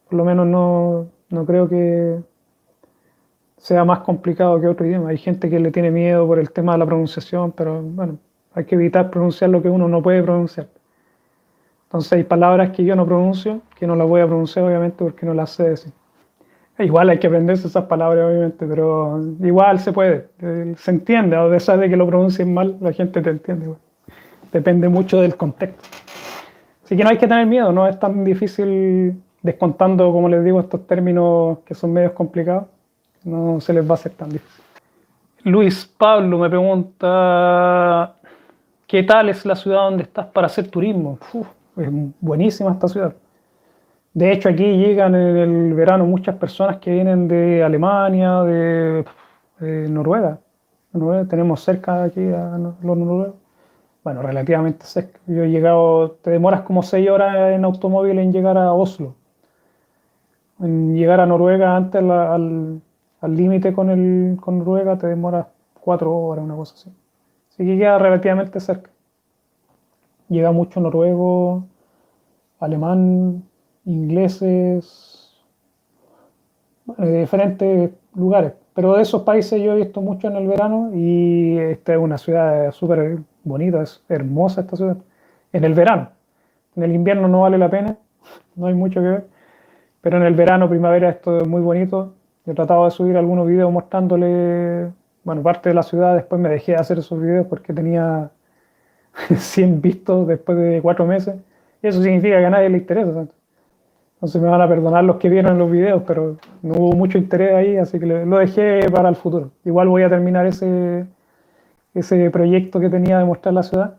Por 0.09 0.19
lo 0.19 0.25
menos 0.25 0.47
no, 0.47 1.09
no 1.31 1.45
creo 1.45 1.69
que 1.69 2.21
sea 3.57 3.85
más 3.85 4.01
complicado 4.01 4.61
que 4.61 4.69
otro 4.69 4.87
idioma. 4.87 5.09
Hay 5.09 5.19
gente 5.19 5.51
que 5.51 5.59
le 5.59 5.73
tiene 5.73 5.91
miedo 5.91 6.25
por 6.29 6.39
el 6.39 6.53
tema 6.53 6.75
de 6.75 6.79
la 6.79 6.87
pronunciación, 6.87 7.51
pero 7.51 7.83
bueno, 7.83 8.19
hay 8.55 8.65
que 8.67 8.77
evitar 8.77 9.11
pronunciar 9.11 9.51
lo 9.51 9.61
que 9.61 9.69
uno 9.69 9.89
no 9.89 10.01
puede 10.01 10.23
pronunciar. 10.23 10.69
Entonces 11.87 12.13
hay 12.13 12.23
palabras 12.23 12.71
que 12.71 12.85
yo 12.85 12.95
no 12.95 13.05
pronuncio, 13.05 13.63
que 13.77 13.85
no 13.85 13.97
las 13.97 14.07
voy 14.07 14.21
a 14.21 14.27
pronunciar 14.27 14.65
obviamente 14.65 15.03
porque 15.03 15.27
no 15.27 15.35
las 15.35 15.51
sé 15.51 15.71
decir. 15.71 15.93
Igual 16.79 17.09
hay 17.09 17.19
que 17.19 17.27
aprenderse 17.27 17.69
esas 17.69 17.85
palabras 17.85 18.27
obviamente, 18.27 18.67
pero 18.67 19.19
igual 19.43 19.81
se 19.81 19.93
puede, 19.93 20.29
eh, 20.43 20.75
se 20.77 20.91
entiende, 20.91 21.35
a 21.35 21.49
pesar 21.49 21.79
de 21.79 21.89
que 21.89 21.97
lo 21.97 22.07
pronuncien 22.07 22.53
mal, 22.53 22.77
la 22.81 22.93
gente 22.93 23.23
te 23.23 23.31
entiende. 23.31 23.75
Depende 24.53 24.89
mucho 24.89 25.21
del 25.21 25.37
contexto. 25.37 25.83
Así 26.85 26.97
que 26.97 27.03
no 27.03 27.11
hay 27.11 27.17
que 27.17 27.27
tener 27.27 27.47
miedo, 27.47 27.73
no 27.73 27.87
es 27.89 27.99
tan 27.99 28.25
difícil 28.25 29.21
descontando, 29.43 30.13
como 30.13 30.29
les 30.29 30.45
digo, 30.45 30.61
estos 30.61 30.87
términos 30.87 31.59
que 31.65 31.75
son 31.75 31.93
medios 31.93 32.13
complicados 32.13 32.67
no 33.25 33.61
se 33.61 33.73
les 33.73 33.85
va 33.85 33.93
a 33.93 33.95
hacer 33.95 34.13
tan 34.13 34.29
difícil. 34.31 34.65
Luis 35.45 35.87
Pablo 35.87 36.39
me 36.39 36.49
pregunta, 36.49 38.15
¿qué 38.87 39.03
tal 39.03 39.29
es 39.29 39.45
la 39.47 39.57
ciudad 39.57 39.85
donde 39.85 40.05
estás 40.05 40.27
para 40.27 40.47
hacer 40.47 40.69
turismo? 40.69 41.19
es 41.77 41.89
buenísima 42.21 42.73
esta 42.73 42.89
ciudad. 42.89 43.15
De 44.17 44.33
hecho, 44.33 44.49
aquí 44.49 44.65
llegan 44.65 45.15
en 45.15 45.37
el 45.37 45.75
verano 45.75 46.07
muchas 46.07 46.37
personas 46.37 46.79
que 46.79 46.91
vienen 46.91 47.29
de 47.29 47.63
Alemania, 47.63 48.41
de, 48.45 49.05
Noruega. 49.61 50.41
Tenemos 51.29 51.61
cerca 51.63 52.05
aquí 52.05 52.27
a 52.33 52.57
los 52.57 52.97
noruegos. 52.97 53.35
Bueno, 54.03 54.23
relativamente 54.23 54.87
cerca. 54.87 55.21
Yo 55.27 55.43
he 55.43 55.51
llegado, 55.51 56.13
te 56.23 56.31
demoras 56.31 56.63
como 56.63 56.83
seis 56.83 57.11
horas 57.11 57.53
en 57.53 57.67
automóvil 57.67 58.19
en 58.19 58.33
llegar 58.33 58.57
a 58.57 58.73
Oslo. 58.73 59.17
En 60.61 60.97
llegar 60.97 61.21
a 61.21 61.27
Noruega 61.27 61.77
antes 61.77 62.03
al, 62.03 62.81
límite 63.21 63.75
con, 63.75 63.91
el, 63.91 64.39
con 64.41 64.61
Noruega 64.61 64.97
te 64.97 65.09
demora 65.09 65.51
cuatro 65.79 66.17
horas, 66.17 66.43
una 66.43 66.57
cosa 66.57 66.73
así. 66.75 66.91
Así 67.51 67.67
que 67.67 67.77
queda 67.77 67.99
relativamente 67.99 68.61
cerca. 68.61 68.91
Llega 70.31 70.53
mucho 70.53 70.81
noruego 70.81 71.67
alemán, 72.61 73.45
ingleses, 73.87 75.17
de 76.99 77.21
diferentes 77.21 77.91
lugares. 78.15 78.53
Pero 78.75 78.95
de 78.95 79.03
esos 79.03 79.23
países 79.23 79.61
yo 79.63 79.73
he 79.73 79.77
visto 79.77 80.03
mucho 80.03 80.29
en 80.29 80.37
el 80.37 80.47
verano 80.47 80.91
y 80.95 81.57
esta 81.59 81.95
es 81.95 81.99
una 81.99 82.19
ciudad 82.19 82.73
súper 82.73 83.19
bonita, 83.43 83.83
es 83.83 84.03
hermosa 84.09 84.63
esta 84.63 84.77
ciudad. 84.77 84.99
En 85.53 85.65
el 85.65 85.75
verano. 85.75 86.11
En 86.77 86.83
el 86.83 86.95
invierno 86.95 87.29
no 87.29 87.43
vale 87.43 87.59
la 87.59 87.71
pena, 87.71 87.97
no 88.57 88.67
hay 88.67 88.75
mucho 88.75 89.01
que 89.01 89.09
ver. 89.09 89.27
Pero 90.03 90.19
en 90.19 90.25
el 90.25 90.35
verano, 90.35 90.69
primavera, 90.69 91.09
esto 91.11 91.39
es 91.39 91.49
muy 91.49 91.63
bonito. 91.63 92.15
He 92.47 92.55
tratado 92.55 92.85
de 92.85 92.91
subir 92.93 93.17
algunos 93.17 93.47
videos 93.47 93.73
mostrándole, 93.73 94.91
bueno, 95.25 95.43
parte 95.43 95.71
de 95.71 95.75
la 95.75 95.83
ciudad. 95.83 96.15
Después 96.15 96.41
me 96.41 96.49
dejé 96.49 96.73
de 96.73 96.79
hacer 96.79 96.99
esos 96.99 97.21
videos 97.21 97.47
porque 97.47 97.73
tenía 97.73 98.31
100 99.37 99.81
vistos 99.81 100.29
después 100.29 100.59
de 100.59 100.81
cuatro 100.83 101.07
meses. 101.07 101.37
Y 101.83 101.89
eso 101.89 102.03
significa 102.03 102.39
que 102.39 102.47
a 102.47 102.51
nadie 102.51 102.69
le 102.69 102.79
interesa. 102.79 103.27
Entonces 104.17 104.41
me 104.41 104.49
van 104.49 104.63
a 104.63 104.69
perdonar 104.69 105.05
los 105.05 105.17
que 105.17 105.29
vieron 105.29 105.59
los 105.59 105.71
videos, 105.71 106.03
pero 106.07 106.39
no 106.63 106.75
hubo 106.75 106.93
mucho 106.95 107.19
interés 107.19 107.55
ahí, 107.55 107.77
así 107.77 108.01
que 108.01 108.07
lo 108.07 108.39
dejé 108.39 108.91
para 108.91 109.11
el 109.11 109.17
futuro. 109.17 109.51
Igual 109.63 109.89
voy 109.89 110.05
a 110.05 110.09
terminar 110.09 110.47
ese, 110.47 111.07
ese 111.93 112.31
proyecto 112.31 112.81
que 112.81 112.89
tenía 112.89 113.19
de 113.19 113.27
mostrar 113.27 113.53
la 113.53 113.63
ciudad. 113.63 113.97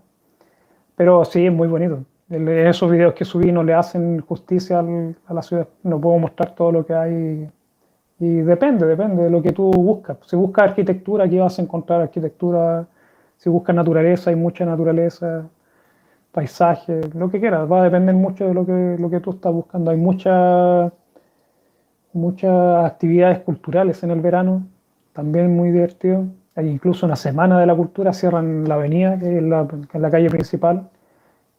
Pero 0.95 1.23
sí, 1.23 1.45
es 1.45 1.53
muy 1.53 1.67
bonito. 1.67 2.03
esos 2.29 2.89
videos 2.89 3.13
que 3.13 3.25
subí 3.25 3.51
no 3.51 3.63
le 3.63 3.75
hacen 3.75 4.19
justicia 4.21 4.79
a 4.79 5.33
la 5.33 5.41
ciudad. 5.43 5.67
No 5.83 6.01
puedo 6.01 6.17
mostrar 6.17 6.55
todo 6.55 6.71
lo 6.71 6.85
que 6.85 6.95
hay. 6.95 7.47
Y 8.19 8.27
depende, 8.37 8.87
depende 8.87 9.23
de 9.23 9.29
lo 9.29 9.43
que 9.43 9.51
tú 9.51 9.71
buscas. 9.71 10.17
Si 10.25 10.35
buscas 10.35 10.69
arquitectura, 10.69 11.25
aquí 11.25 11.37
vas 11.37 11.59
a 11.59 11.61
encontrar 11.61 12.01
arquitectura. 12.01 12.87
Si 13.37 13.49
buscas 13.51 13.75
naturaleza, 13.75 14.31
hay 14.31 14.35
mucha 14.35 14.65
naturaleza 14.65 15.47
paisaje, 16.37 17.01
lo 17.15 17.31
que 17.31 17.39
quieras, 17.39 17.67
va 17.69 17.81
a 17.81 17.83
depender 17.85 18.13
mucho 18.13 18.47
de 18.47 18.53
lo 18.53 18.63
que, 18.63 18.95
lo 18.99 19.09
que 19.09 19.19
tú 19.19 19.31
estás 19.31 19.51
buscando. 19.51 19.89
Hay 19.89 19.97
muchas 19.97 20.91
muchas 22.13 22.85
actividades 22.85 23.39
culturales 23.39 24.03
en 24.03 24.11
el 24.11 24.21
verano, 24.21 24.67
también 25.13 25.55
muy 25.55 25.71
divertido. 25.71 26.25
Hay 26.55 26.67
incluso 26.69 27.07
una 27.07 27.15
semana 27.15 27.59
de 27.59 27.65
la 27.65 27.75
cultura, 27.75 28.13
cierran 28.13 28.69
la 28.69 28.75
avenida, 28.75 29.17
que 29.17 29.37
es 29.37 29.43
la, 29.43 29.67
la 29.93 30.11
calle 30.11 30.29
principal, 30.29 30.87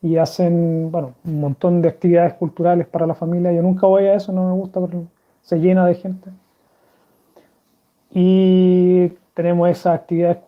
y 0.00 0.16
hacen 0.16 0.92
bueno, 0.92 1.14
un 1.24 1.40
montón 1.40 1.82
de 1.82 1.88
actividades 1.88 2.34
culturales 2.34 2.86
para 2.86 3.04
la 3.04 3.14
familia. 3.16 3.52
Yo 3.52 3.62
nunca 3.62 3.88
voy 3.88 4.04
a 4.04 4.14
eso, 4.14 4.32
no 4.32 4.46
me 4.46 4.52
gusta, 4.52 4.78
porque 4.78 4.98
se 5.42 5.58
llena 5.58 5.86
de 5.86 5.94
gente. 5.96 6.30
Y 8.12 9.08
tenemos 9.34 9.68
esas 9.70 9.96
actividades 9.96 10.38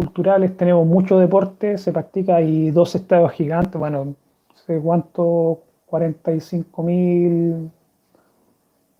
culturales 0.00 0.56
tenemos 0.56 0.86
mucho 0.86 1.18
deporte, 1.18 1.76
se 1.76 1.92
practica, 1.92 2.40
y 2.40 2.70
dos 2.70 2.94
estadios 2.94 3.32
gigantes, 3.32 3.78
bueno, 3.78 4.06
no 4.06 4.14
sé 4.54 4.80
cuánto, 4.80 5.60
45 5.84 6.82
mil, 6.82 7.70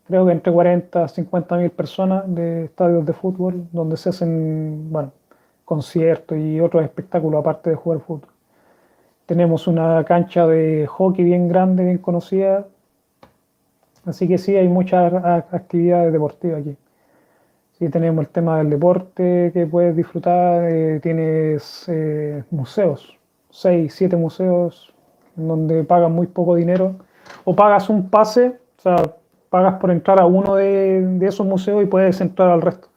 creo 0.06 0.26
que 0.26 0.32
entre 0.32 0.52
40 0.52 1.04
y 1.06 1.08
50 1.08 1.56
mil 1.56 1.70
personas 1.70 2.24
de 2.34 2.64
estadios 2.64 3.06
de 3.06 3.14
fútbol, 3.14 3.66
donde 3.72 3.96
se 3.96 4.10
hacen, 4.10 4.92
bueno, 4.92 5.10
conciertos 5.64 6.36
y 6.36 6.60
otros 6.60 6.84
espectáculos 6.84 7.40
aparte 7.40 7.70
de 7.70 7.76
jugar 7.76 8.00
fútbol. 8.00 8.28
Tenemos 9.24 9.66
una 9.66 10.04
cancha 10.04 10.46
de 10.46 10.86
hockey 10.86 11.24
bien 11.24 11.48
grande, 11.48 11.82
bien 11.82 11.96
conocida, 11.96 12.66
así 14.04 14.28
que 14.28 14.36
sí, 14.36 14.54
hay 14.54 14.68
muchas 14.68 15.14
actividades 15.50 16.12
deportivas 16.12 16.60
aquí. 16.60 16.76
Y 17.80 17.88
tenemos 17.88 18.26
el 18.26 18.28
tema 18.30 18.58
del 18.58 18.68
deporte 18.68 19.50
que 19.54 19.66
puedes 19.66 19.96
disfrutar, 19.96 20.64
eh, 20.70 21.00
tienes 21.02 21.86
eh, 21.88 22.44
museos, 22.50 23.18
seis, 23.48 23.94
siete 23.94 24.16
museos, 24.16 24.92
en 25.38 25.48
donde 25.48 25.82
pagas 25.84 26.10
muy 26.10 26.26
poco 26.26 26.54
dinero, 26.54 26.96
o 27.44 27.56
pagas 27.56 27.88
un 27.88 28.10
pase, 28.10 28.58
o 28.78 28.82
sea, 28.82 28.96
pagas 29.48 29.80
por 29.80 29.90
entrar 29.90 30.20
a 30.20 30.26
uno 30.26 30.56
de, 30.56 31.18
esos 31.22 31.46
museos 31.46 31.82
y 31.82 31.86
puedes 31.86 32.20
entrar 32.20 32.50
al 32.50 32.60
resto. 32.60 32.88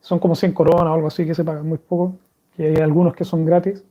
Son 0.00 0.18
como 0.18 0.34
100 0.34 0.54
coronas 0.54 0.86
o 0.86 0.94
algo 0.94 1.06
así 1.06 1.24
que 1.24 1.34
se 1.34 1.44
pagan 1.44 1.68
muy 1.68 1.78
poco, 1.78 2.16
y 2.58 2.64
hay 2.64 2.76
algunos 2.78 3.14
que 3.14 3.24
son 3.24 3.44
gratis, 3.44 3.84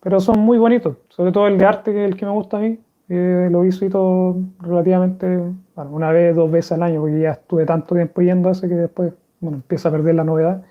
pero 0.00 0.20
son 0.20 0.38
muy 0.38 0.58
bonitos, 0.58 0.96
sobre 1.08 1.32
todo 1.32 1.48
el 1.48 1.58
de 1.58 1.64
arte, 1.64 1.92
que 1.92 2.04
es 2.04 2.10
el 2.12 2.16
que 2.16 2.24
me 2.24 2.30
gusta 2.30 2.58
a 2.58 2.60
mí, 2.60 2.78
eh, 3.08 3.48
lo 3.50 3.62
visito 3.62 4.36
relativamente, 4.60 5.26
bueno, 5.74 5.90
una 5.90 6.12
vez, 6.12 6.36
dos 6.36 6.48
veces 6.52 6.70
al 6.72 6.84
año, 6.84 7.00
porque 7.00 7.18
ya 7.18 7.32
estuve 7.32 7.66
tanto 7.66 7.96
tiempo 7.96 8.22
yendo 8.22 8.48
a 8.48 8.52
que 8.52 8.68
después 8.68 9.12
bueno, 9.44 9.58
empieza 9.58 9.88
a 9.88 9.92
perder 9.92 10.14
la 10.16 10.24
novedad, 10.24 10.62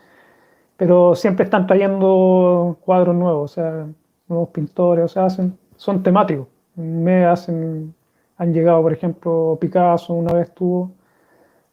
pero 0.77 1.15
siempre 1.15 1.45
están 1.45 1.67
trayendo 1.67 2.77
cuadros 2.81 3.15
nuevos, 3.15 3.51
o 3.51 3.53
sea, 3.53 3.87
nuevos 4.27 4.49
pintores, 4.49 5.05
o 5.05 5.07
sea, 5.07 5.25
hacen, 5.25 5.57
son 5.77 6.03
temáticos. 6.03 6.47
Me 6.75 7.25
hacen, 7.25 7.93
han 8.37 8.53
llegado, 8.53 8.81
por 8.81 8.93
ejemplo, 8.93 9.57
Picasso, 9.61 10.13
una 10.13 10.33
vez 10.33 10.53
tuvo, 10.53 10.91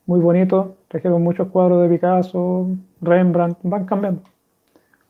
muy 0.07 0.21
bonito, 0.21 0.77
trajeron 0.89 1.23
muchos 1.23 1.49
cuadros 1.49 1.83
de 1.83 1.89
Picasso, 1.89 2.69
Rembrandt, 3.01 3.59
van 3.63 3.85
cambiando. 3.85 4.23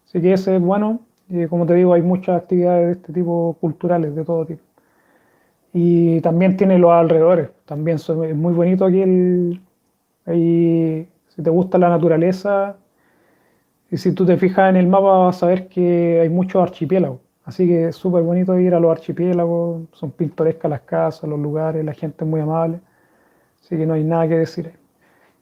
Así 0.07 0.21
que 0.21 0.33
ese 0.33 0.57
es 0.57 0.63
bueno, 0.63 1.01
y 1.29 1.47
como 1.47 1.67
te 1.67 1.75
digo, 1.75 1.95
hay 1.95 2.03
muchas 2.03 2.43
actividades 2.43 2.87
de 2.87 2.93
este 2.93 3.13
tipo 3.13 3.57
culturales, 3.61 4.15
de 4.15 4.25
todo 4.25 4.45
tipo. 4.47 4.63
Y 5.73 6.21
también 6.21 6.57
tiene 6.57 6.79
los 6.79 6.91
alrededores, 6.91 7.51
también 7.65 7.97
es 7.97 8.09
muy 8.37 8.53
bonito 8.53 8.85
aquí 8.85 9.03
el, 9.03 9.61
te 11.43 11.51
gusta 11.51 11.79
la 11.79 11.89
naturaleza, 11.89 12.77
y 13.91 13.97
si 13.97 14.13
tú 14.13 14.25
te 14.25 14.37
fijas 14.37 14.71
en 14.71 14.77
el 14.77 14.87
mapa 14.87 15.19
vas 15.19 15.43
a 15.43 15.47
ver 15.47 15.69
que 15.69 16.21
hay 16.21 16.29
muchos 16.29 16.63
archipiélagos. 16.63 17.21
Así 17.45 17.67
que 17.67 17.89
es 17.89 17.97
súper 17.97 18.23
bonito 18.23 18.59
ir 18.59 18.75
a 18.75 18.81
los 18.81 18.91
archipiélagos, 18.93 19.89
son 19.93 20.13
pintorescas 20.13 20.71
las 20.71 20.83
casas, 20.83 21.29
los 21.29 21.39
lugares, 21.41 21.85
la 21.85 21.95
gente 21.95 22.25
es 22.25 22.31
muy 22.31 22.41
amable. 22.41 22.81
Así 23.61 23.77
que 23.77 23.87
no 23.87 23.95
hay 23.95 24.05
nada 24.05 24.29
que 24.29 24.39
decir. 24.39 24.73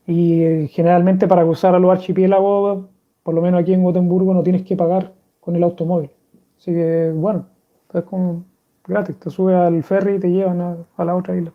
Y 0.06 0.42
eh, 0.42 0.68
generalmente 0.68 1.28
para 1.28 1.42
cruzar 1.42 1.74
a 1.74 1.78
los 1.78 1.90
archipiélagos, 1.90 2.86
por 3.22 3.34
lo 3.34 3.42
menos 3.42 3.60
aquí 3.60 3.74
en 3.74 3.84
Gotemburgo, 3.84 4.32
no 4.32 4.42
tienes 4.42 4.62
que 4.62 4.76
pagar 4.76 5.12
con 5.40 5.54
el 5.54 5.62
automóvil. 5.62 6.10
Así 6.58 6.72
que 6.72 7.12
bueno, 7.14 7.46
es 7.92 8.02
como 8.04 8.44
gratis, 8.86 9.18
te 9.18 9.30
subes 9.30 9.56
al 9.56 9.82
ferry 9.82 10.14
y 10.14 10.18
te 10.20 10.30
llevan 10.30 10.60
a, 10.62 10.76
a 10.96 11.04
la 11.04 11.14
otra 11.14 11.36
isla. 11.36 11.52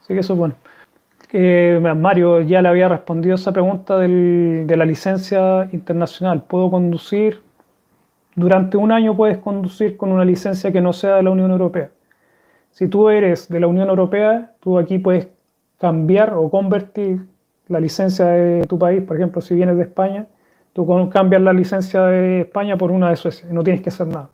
Así 0.00 0.14
que 0.14 0.20
eso 0.20 0.32
es 0.32 0.38
bueno. 0.38 0.54
Mario 1.32 2.42
ya 2.42 2.60
le 2.60 2.68
había 2.68 2.88
respondido 2.88 3.36
esa 3.36 3.52
pregunta 3.52 3.98
de 3.98 4.74
la 4.76 4.84
licencia 4.84 5.68
internacional. 5.72 6.42
¿Puedo 6.42 6.70
conducir? 6.70 7.40
Durante 8.34 8.76
un 8.76 8.92
año 8.92 9.16
puedes 9.16 9.38
conducir 9.38 9.96
con 9.96 10.10
una 10.12 10.24
licencia 10.24 10.72
que 10.72 10.80
no 10.80 10.92
sea 10.92 11.16
de 11.16 11.22
la 11.22 11.30
Unión 11.30 11.50
Europea. 11.50 11.90
Si 12.70 12.88
tú 12.88 13.10
eres 13.10 13.48
de 13.48 13.60
la 13.60 13.66
Unión 13.66 13.88
Europea, 13.88 14.52
tú 14.60 14.78
aquí 14.78 14.98
puedes 14.98 15.28
cambiar 15.78 16.34
o 16.34 16.50
convertir 16.50 17.26
la 17.68 17.80
licencia 17.80 18.26
de 18.26 18.66
tu 18.66 18.78
país. 18.78 19.02
Por 19.02 19.16
ejemplo, 19.16 19.40
si 19.42 19.54
vienes 19.54 19.76
de 19.76 19.82
España, 19.82 20.26
tú 20.72 20.86
cambias 21.10 21.42
la 21.42 21.52
licencia 21.52 22.04
de 22.04 22.40
España 22.42 22.76
por 22.76 22.90
una 22.90 23.10
de 23.10 23.16
Suecia 23.16 23.46
y 23.50 23.52
no 23.52 23.62
tienes 23.62 23.82
que 23.82 23.90
hacer 23.90 24.06
nada. 24.06 24.30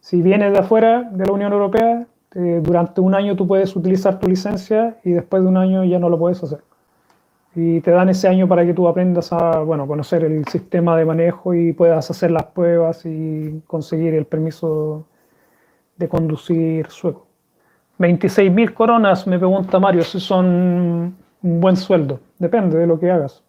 Si 0.00 0.22
vienes 0.22 0.52
de 0.52 0.58
afuera 0.58 1.08
de 1.12 1.24
la 1.26 1.32
Unión 1.32 1.52
Europea, 1.52 2.06
eh, 2.34 2.60
durante 2.62 3.00
un 3.00 3.14
año 3.14 3.36
tú 3.36 3.46
puedes 3.46 3.74
utilizar 3.76 4.18
tu 4.18 4.28
licencia 4.28 4.98
y 5.04 5.12
después 5.12 5.42
de 5.42 5.48
un 5.48 5.56
año 5.56 5.84
ya 5.84 5.98
no 5.98 6.08
lo 6.08 6.18
puedes 6.18 6.42
hacer. 6.42 6.60
Y 7.54 7.80
te 7.80 7.92
dan 7.92 8.08
ese 8.08 8.26
año 8.26 8.48
para 8.48 8.66
que 8.66 8.74
tú 8.74 8.88
aprendas 8.88 9.32
a 9.32 9.60
bueno, 9.60 9.86
conocer 9.86 10.24
el 10.24 10.44
sistema 10.46 10.96
de 10.96 11.04
manejo 11.04 11.54
y 11.54 11.72
puedas 11.72 12.10
hacer 12.10 12.32
las 12.32 12.46
pruebas 12.46 13.06
y 13.06 13.62
conseguir 13.66 14.14
el 14.14 14.26
permiso 14.26 15.06
de 15.96 16.08
conducir 16.08 16.88
sueco. 16.88 17.26
26.000 18.00 18.74
coronas, 18.74 19.26
me 19.28 19.38
pregunta 19.38 19.78
Mario, 19.78 20.02
si 20.02 20.18
son 20.18 20.46
un 21.42 21.60
buen 21.60 21.76
sueldo. 21.76 22.18
Depende 22.40 22.76
de 22.76 22.88
lo 22.88 22.98
que 22.98 23.10
hagas. 23.10 23.44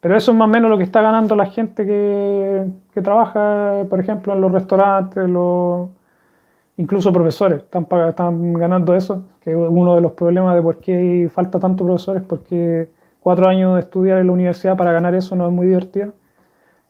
Pero 0.00 0.16
eso 0.16 0.30
es 0.32 0.38
más 0.38 0.48
o 0.48 0.50
menos 0.50 0.70
lo 0.70 0.78
que 0.78 0.84
está 0.84 1.02
ganando 1.02 1.36
la 1.36 1.46
gente 1.46 1.84
que, 1.84 2.64
que 2.94 3.02
trabaja, 3.02 3.84
por 3.90 4.00
ejemplo, 4.00 4.32
en 4.32 4.40
los 4.40 4.52
restaurantes, 4.52 5.28
los 5.28 5.90
incluso 6.76 7.12
profesores 7.12 7.62
están, 7.62 7.86
están 8.08 8.52
ganando 8.54 8.94
eso, 8.94 9.24
que 9.40 9.50
es 9.50 9.56
uno 9.56 9.94
de 9.94 10.00
los 10.00 10.12
problemas 10.12 10.54
de 10.54 10.62
por 10.62 10.78
qué 10.78 11.30
falta 11.32 11.58
tanto 11.58 11.84
profesores, 11.84 12.22
porque 12.22 12.88
cuatro 13.20 13.48
años 13.48 13.74
de 13.74 13.80
estudiar 13.80 14.18
en 14.18 14.26
la 14.28 14.32
universidad 14.32 14.76
para 14.76 14.92
ganar 14.92 15.14
eso 15.14 15.34
no 15.36 15.46
es 15.46 15.52
muy 15.52 15.66
divertido. 15.66 16.12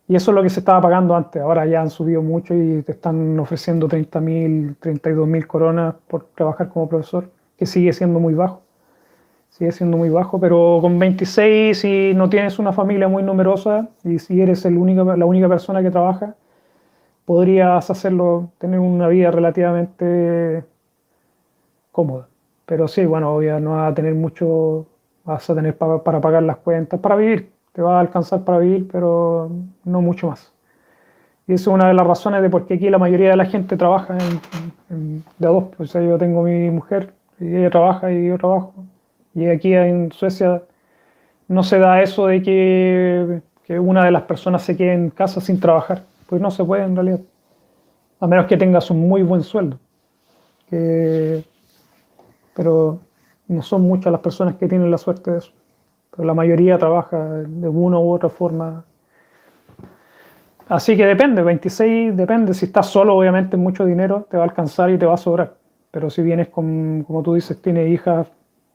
Y 0.08 0.14
eso 0.14 0.30
es 0.30 0.34
lo 0.36 0.42
que 0.42 0.50
se 0.50 0.60
estaba 0.60 0.80
pagando 0.80 1.16
antes, 1.16 1.42
ahora 1.42 1.66
ya 1.66 1.80
han 1.80 1.90
subido 1.90 2.22
mucho 2.22 2.54
y 2.54 2.82
te 2.82 2.92
están 2.92 3.38
ofreciendo 3.40 3.88
30.000, 3.88 4.76
32.000 4.78 5.46
coronas 5.46 5.94
por 6.06 6.26
trabajar 6.34 6.68
como 6.68 6.88
profesor, 6.88 7.30
que 7.56 7.66
sigue 7.66 7.92
siendo 7.92 8.20
muy 8.20 8.34
bajo. 8.34 8.62
Sigue 9.48 9.72
siendo 9.72 9.96
muy 9.96 10.10
bajo, 10.10 10.38
pero 10.38 10.78
con 10.82 10.98
26, 10.98 11.78
si 11.78 12.12
no 12.14 12.28
tienes 12.28 12.58
una 12.58 12.72
familia 12.72 13.08
muy 13.08 13.22
numerosa 13.22 13.88
y 14.04 14.18
si 14.18 14.40
eres 14.40 14.64
el 14.66 14.76
único, 14.76 15.16
la 15.16 15.24
única 15.24 15.48
persona 15.48 15.82
que 15.82 15.90
trabaja, 15.90 16.36
podrías 17.26 17.90
hacerlo, 17.90 18.52
tener 18.58 18.80
una 18.80 19.08
vida 19.08 19.30
relativamente 19.30 20.64
cómoda. 21.92 22.28
Pero 22.64 22.88
sí, 22.88 23.04
bueno, 23.04 23.34
obviamente 23.34 23.64
no 23.64 23.72
vas 23.76 23.92
a 23.92 23.94
tener 23.94 24.14
mucho, 24.14 24.86
vas 25.24 25.50
a 25.50 25.54
tener 25.54 25.76
para, 25.76 26.20
pagar 26.20 26.42
las 26.44 26.58
cuentas, 26.58 27.00
para 27.00 27.16
vivir, 27.16 27.50
te 27.72 27.82
va 27.82 27.98
a 27.98 28.00
alcanzar 28.00 28.44
para 28.44 28.58
vivir, 28.58 28.88
pero 28.90 29.50
no 29.84 30.00
mucho 30.00 30.28
más. 30.28 30.52
Y 31.48 31.54
esa 31.54 31.62
es 31.62 31.74
una 31.74 31.88
de 31.88 31.94
las 31.94 32.06
razones 32.06 32.42
de 32.42 32.50
por 32.50 32.66
qué 32.66 32.74
aquí 32.74 32.90
la 32.90 32.98
mayoría 32.98 33.30
de 33.30 33.36
la 33.36 33.46
gente 33.46 33.76
trabaja 33.76 34.16
en, 34.88 35.24
de 35.38 35.46
a 35.46 35.50
dos. 35.50 35.64
O 35.78 35.86
sea, 35.86 36.02
yo 36.02 36.18
tengo 36.18 36.42
mi 36.42 36.70
mujer 36.70 37.12
y 37.40 37.56
ella 37.56 37.70
trabaja 37.70 38.10
y 38.12 38.28
yo 38.28 38.38
trabajo. 38.38 38.74
Y 39.34 39.46
aquí 39.46 39.74
en 39.74 40.10
Suecia 40.12 40.62
no 41.48 41.62
se 41.62 41.78
da 41.78 42.02
eso 42.02 42.26
de 42.26 42.42
que, 42.42 43.40
que 43.64 43.78
una 43.78 44.04
de 44.04 44.10
las 44.10 44.22
personas 44.22 44.62
se 44.62 44.76
quede 44.76 44.94
en 44.94 45.10
casa 45.10 45.40
sin 45.40 45.60
trabajar. 45.60 46.02
Pues 46.28 46.40
no 46.40 46.50
se 46.50 46.64
puede 46.64 46.84
en 46.84 46.94
realidad. 46.94 47.20
A 48.20 48.26
menos 48.26 48.46
que 48.46 48.56
tengas 48.56 48.90
un 48.90 49.08
muy 49.08 49.22
buen 49.22 49.42
sueldo. 49.42 49.78
pero 52.54 52.98
no 53.48 53.62
son 53.62 53.82
muchas 53.82 54.10
las 54.10 54.20
personas 54.20 54.56
que 54.56 54.66
tienen 54.66 54.90
la 54.90 54.98
suerte 54.98 55.30
de 55.30 55.38
eso. 55.38 55.52
Pero 56.10 56.24
la 56.24 56.34
mayoría 56.34 56.78
trabaja 56.78 57.22
de 57.42 57.68
una 57.68 57.98
u 57.98 58.12
otra 58.12 58.28
forma 58.28 58.84
Así 60.68 60.96
que 60.96 61.06
depende, 61.06 61.42
26 61.42 62.16
depende. 62.16 62.52
Si 62.54 62.66
estás 62.66 62.88
solo, 62.88 63.14
obviamente 63.16 63.56
mucho 63.56 63.84
dinero 63.84 64.26
te 64.28 64.36
va 64.36 64.44
a 64.44 64.46
alcanzar 64.46 64.90
y 64.90 64.98
te 64.98 65.06
va 65.06 65.14
a 65.14 65.16
sobrar. 65.16 65.54
Pero 65.92 66.10
si 66.10 66.22
vienes 66.22 66.48
con, 66.48 67.04
como 67.04 67.22
tú 67.22 67.34
dices, 67.34 67.60
tienes 67.62 67.88
hijas, 67.88 68.26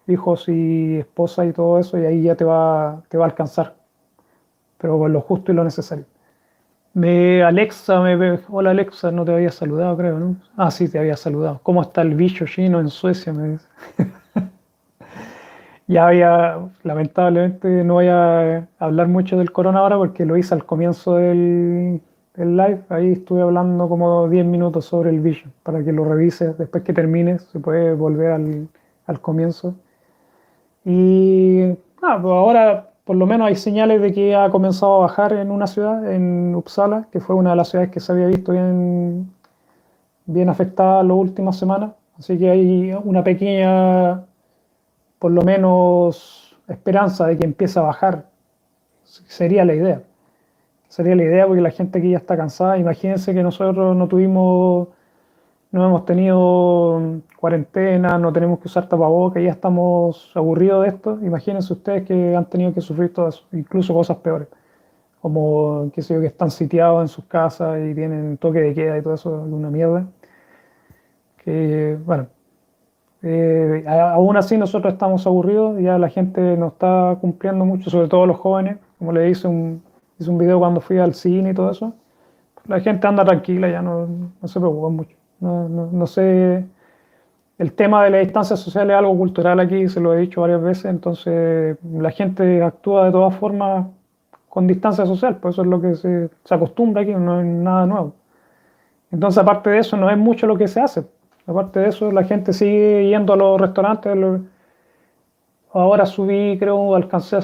hijos 0.07 0.47
y 0.47 0.97
esposa 0.97 1.45
y 1.45 1.51
todo 1.51 1.79
eso, 1.79 1.99
y 1.99 2.05
ahí 2.05 2.21
ya 2.23 2.35
te 2.35 2.45
va, 2.45 3.03
te 3.09 3.17
va 3.17 3.25
a 3.25 3.27
alcanzar. 3.27 3.75
Pero 4.77 4.97
con 4.97 5.11
lo 5.11 5.21
justo 5.21 5.51
y 5.51 5.55
lo 5.55 5.63
necesario. 5.63 6.05
Me, 6.93 7.41
Alexa, 7.41 8.01
me, 8.01 8.39
hola 8.49 8.71
Alexa, 8.71 9.11
no 9.11 9.23
te 9.23 9.31
había 9.31 9.51
saludado, 9.51 9.95
creo, 9.95 10.19
¿no? 10.19 10.35
Ah, 10.57 10.69
sí, 10.71 10.89
te 10.89 10.99
había 10.99 11.15
saludado. 11.15 11.61
¿Cómo 11.63 11.81
está 11.81 12.01
el 12.01 12.15
bicho 12.15 12.45
chino 12.45 12.81
en 12.81 12.89
Suecia? 12.89 13.31
Me 13.31 13.51
dice. 13.51 13.67
ya 15.87 16.07
había, 16.07 16.59
lamentablemente 16.83 17.85
no 17.85 17.93
voy 17.93 18.07
a 18.07 18.67
hablar 18.77 19.07
mucho 19.07 19.37
del 19.37 19.53
corona 19.53 19.79
ahora 19.79 19.97
porque 19.97 20.25
lo 20.25 20.35
hice 20.35 20.53
al 20.53 20.65
comienzo 20.65 21.15
del, 21.15 22.01
live. 22.35 22.81
Ahí 22.89 23.13
estuve 23.13 23.41
hablando 23.41 23.87
como 23.87 24.27
10 24.27 24.45
minutos 24.45 24.83
sobre 24.83 25.11
el 25.11 25.21
Vision 25.21 25.53
para 25.63 25.81
que 25.85 25.93
lo 25.93 26.03
revises 26.03 26.57
después 26.57 26.83
que 26.83 26.91
termine. 26.91 27.39
Se 27.39 27.59
puede 27.59 27.93
volver 27.93 28.31
al, 28.33 29.21
comienzo. 29.21 29.75
Y 30.83 31.67
pues 31.99 32.11
ahora 32.11 32.90
por 33.11 33.17
lo 33.17 33.25
menos 33.27 33.45
hay 33.49 33.57
señales 33.57 34.01
de 34.01 34.13
que 34.13 34.33
ha 34.33 34.49
comenzado 34.49 34.95
a 34.95 34.99
bajar 34.99 35.33
en 35.33 35.51
una 35.51 35.67
ciudad, 35.67 36.09
en 36.13 36.55
Uppsala, 36.55 37.09
que 37.11 37.19
fue 37.19 37.35
una 37.35 37.49
de 37.49 37.57
las 37.57 37.67
ciudades 37.67 37.91
que 37.91 37.99
se 37.99 38.09
había 38.09 38.27
visto 38.27 38.53
bien, 38.53 39.29
bien 40.27 40.47
afectada 40.47 41.03
las 41.03 41.17
últimas 41.17 41.59
semanas. 41.59 41.91
Así 42.17 42.37
que 42.37 42.49
hay 42.49 42.93
una 43.03 43.21
pequeña 43.21 44.23
por 45.19 45.29
lo 45.29 45.41
menos 45.41 46.57
esperanza 46.69 47.27
de 47.27 47.37
que 47.37 47.43
empiece 47.43 47.79
a 47.79 47.81
bajar. 47.81 48.27
Sería 49.03 49.65
la 49.65 49.75
idea. 49.75 50.03
Sería 50.87 51.13
la 51.13 51.23
idea 51.23 51.47
porque 51.47 51.61
la 51.61 51.71
gente 51.71 51.99
aquí 51.99 52.11
ya 52.11 52.17
está 52.17 52.37
cansada. 52.37 52.77
Imagínense 52.77 53.33
que 53.33 53.43
nosotros 53.43 53.93
no 53.93 54.07
tuvimos, 54.07 54.87
no 55.71 55.85
hemos 55.85 56.05
tenido 56.05 57.21
cuarentena, 57.37 58.17
no 58.17 58.33
tenemos 58.33 58.59
que 58.59 58.67
usar 58.67 58.87
tapabocas, 58.89 59.41
ya 59.41 59.51
estamos 59.51 60.31
aburridos 60.35 60.83
de 60.83 60.89
esto. 60.89 61.19
Imagínense 61.21 61.73
ustedes 61.73 62.03
que 62.05 62.35
han 62.35 62.45
tenido 62.45 62.73
que 62.73 62.81
sufrir 62.81 63.13
todo 63.13 63.29
eso, 63.29 63.43
incluso 63.53 63.93
cosas 63.93 64.17
peores, 64.17 64.47
como 65.21 65.89
qué 65.93 66.01
sé 66.01 66.13
yo, 66.15 66.21
que 66.21 66.27
están 66.27 66.51
sitiados 66.51 67.01
en 67.01 67.07
sus 67.07 67.25
casas 67.25 67.79
y 67.79 67.95
tienen 67.95 68.37
toque 68.37 68.59
de 68.59 68.73
queda 68.73 68.97
y 68.97 69.01
todo 69.01 69.13
eso, 69.13 69.29
una 69.29 69.69
mierda. 69.69 70.07
Que, 71.43 71.97
bueno, 72.05 72.27
eh, 73.23 73.85
aún 73.87 74.37
así 74.37 74.57
nosotros 74.57 74.93
estamos 74.93 75.25
aburridos, 75.27 75.79
ya 75.81 75.97
la 75.97 76.09
gente 76.09 76.57
no 76.57 76.67
está 76.69 77.17
cumpliendo 77.21 77.65
mucho, 77.65 77.89
sobre 77.89 78.07
todo 78.09 78.25
los 78.25 78.37
jóvenes, 78.37 78.77
como 78.99 79.11
le 79.13 79.29
hice 79.29 79.47
un, 79.47 79.83
hice 80.19 80.29
un 80.29 80.37
video 80.37 80.59
cuando 80.59 80.81
fui 80.81 80.97
al 80.99 81.13
cine 81.13 81.51
y 81.51 81.53
todo 81.53 81.71
eso. 81.71 81.93
La 82.67 82.79
gente 82.81 83.07
anda 83.07 83.25
tranquila, 83.25 83.69
ya 83.69 83.81
no, 83.81 84.07
no 84.41 84.47
se 84.47 84.59
preocupa 84.59 84.89
mucho. 84.89 85.20
No, 85.41 85.67
no, 85.67 85.89
no, 85.91 86.07
sé, 86.07 86.65
el 87.57 87.73
tema 87.73 88.03
de 88.03 88.11
la 88.11 88.17
distancia 88.19 88.55
social 88.55 88.89
es 88.91 88.95
algo 88.95 89.17
cultural 89.17 89.59
aquí, 89.59 89.89
se 89.89 89.99
lo 89.99 90.13
he 90.13 90.19
dicho 90.21 90.41
varias 90.41 90.61
veces, 90.61 90.85
entonces 90.85 91.77
la 91.83 92.11
gente 92.11 92.63
actúa 92.63 93.05
de 93.05 93.11
todas 93.11 93.35
formas 93.35 93.87
con 94.49 94.67
distancia 94.67 95.05
social, 95.05 95.37
por 95.37 95.51
eso 95.51 95.63
es 95.63 95.67
lo 95.67 95.81
que 95.81 95.95
se, 95.95 96.29
acostumbra 96.49 97.01
aquí, 97.01 97.13
no 97.13 97.41
es 97.41 97.45
nada 97.47 97.85
nuevo. 97.87 98.13
Entonces 99.11 99.37
aparte 99.41 99.71
de 99.71 99.79
eso 99.79 99.97
no 99.97 100.09
es 100.11 100.17
mucho 100.17 100.45
lo 100.47 100.57
que 100.57 100.67
se 100.67 100.79
hace. 100.79 101.05
Aparte 101.47 101.79
de 101.79 101.89
eso, 101.89 102.11
la 102.11 102.23
gente 102.23 102.53
sigue 102.53 103.07
yendo 103.09 103.33
a 103.33 103.37
los 103.37 103.59
restaurantes. 103.59 104.15
Ahora 105.73 106.05
subí, 106.05 106.57
creo, 106.59 106.95
alcancé, 106.95 107.39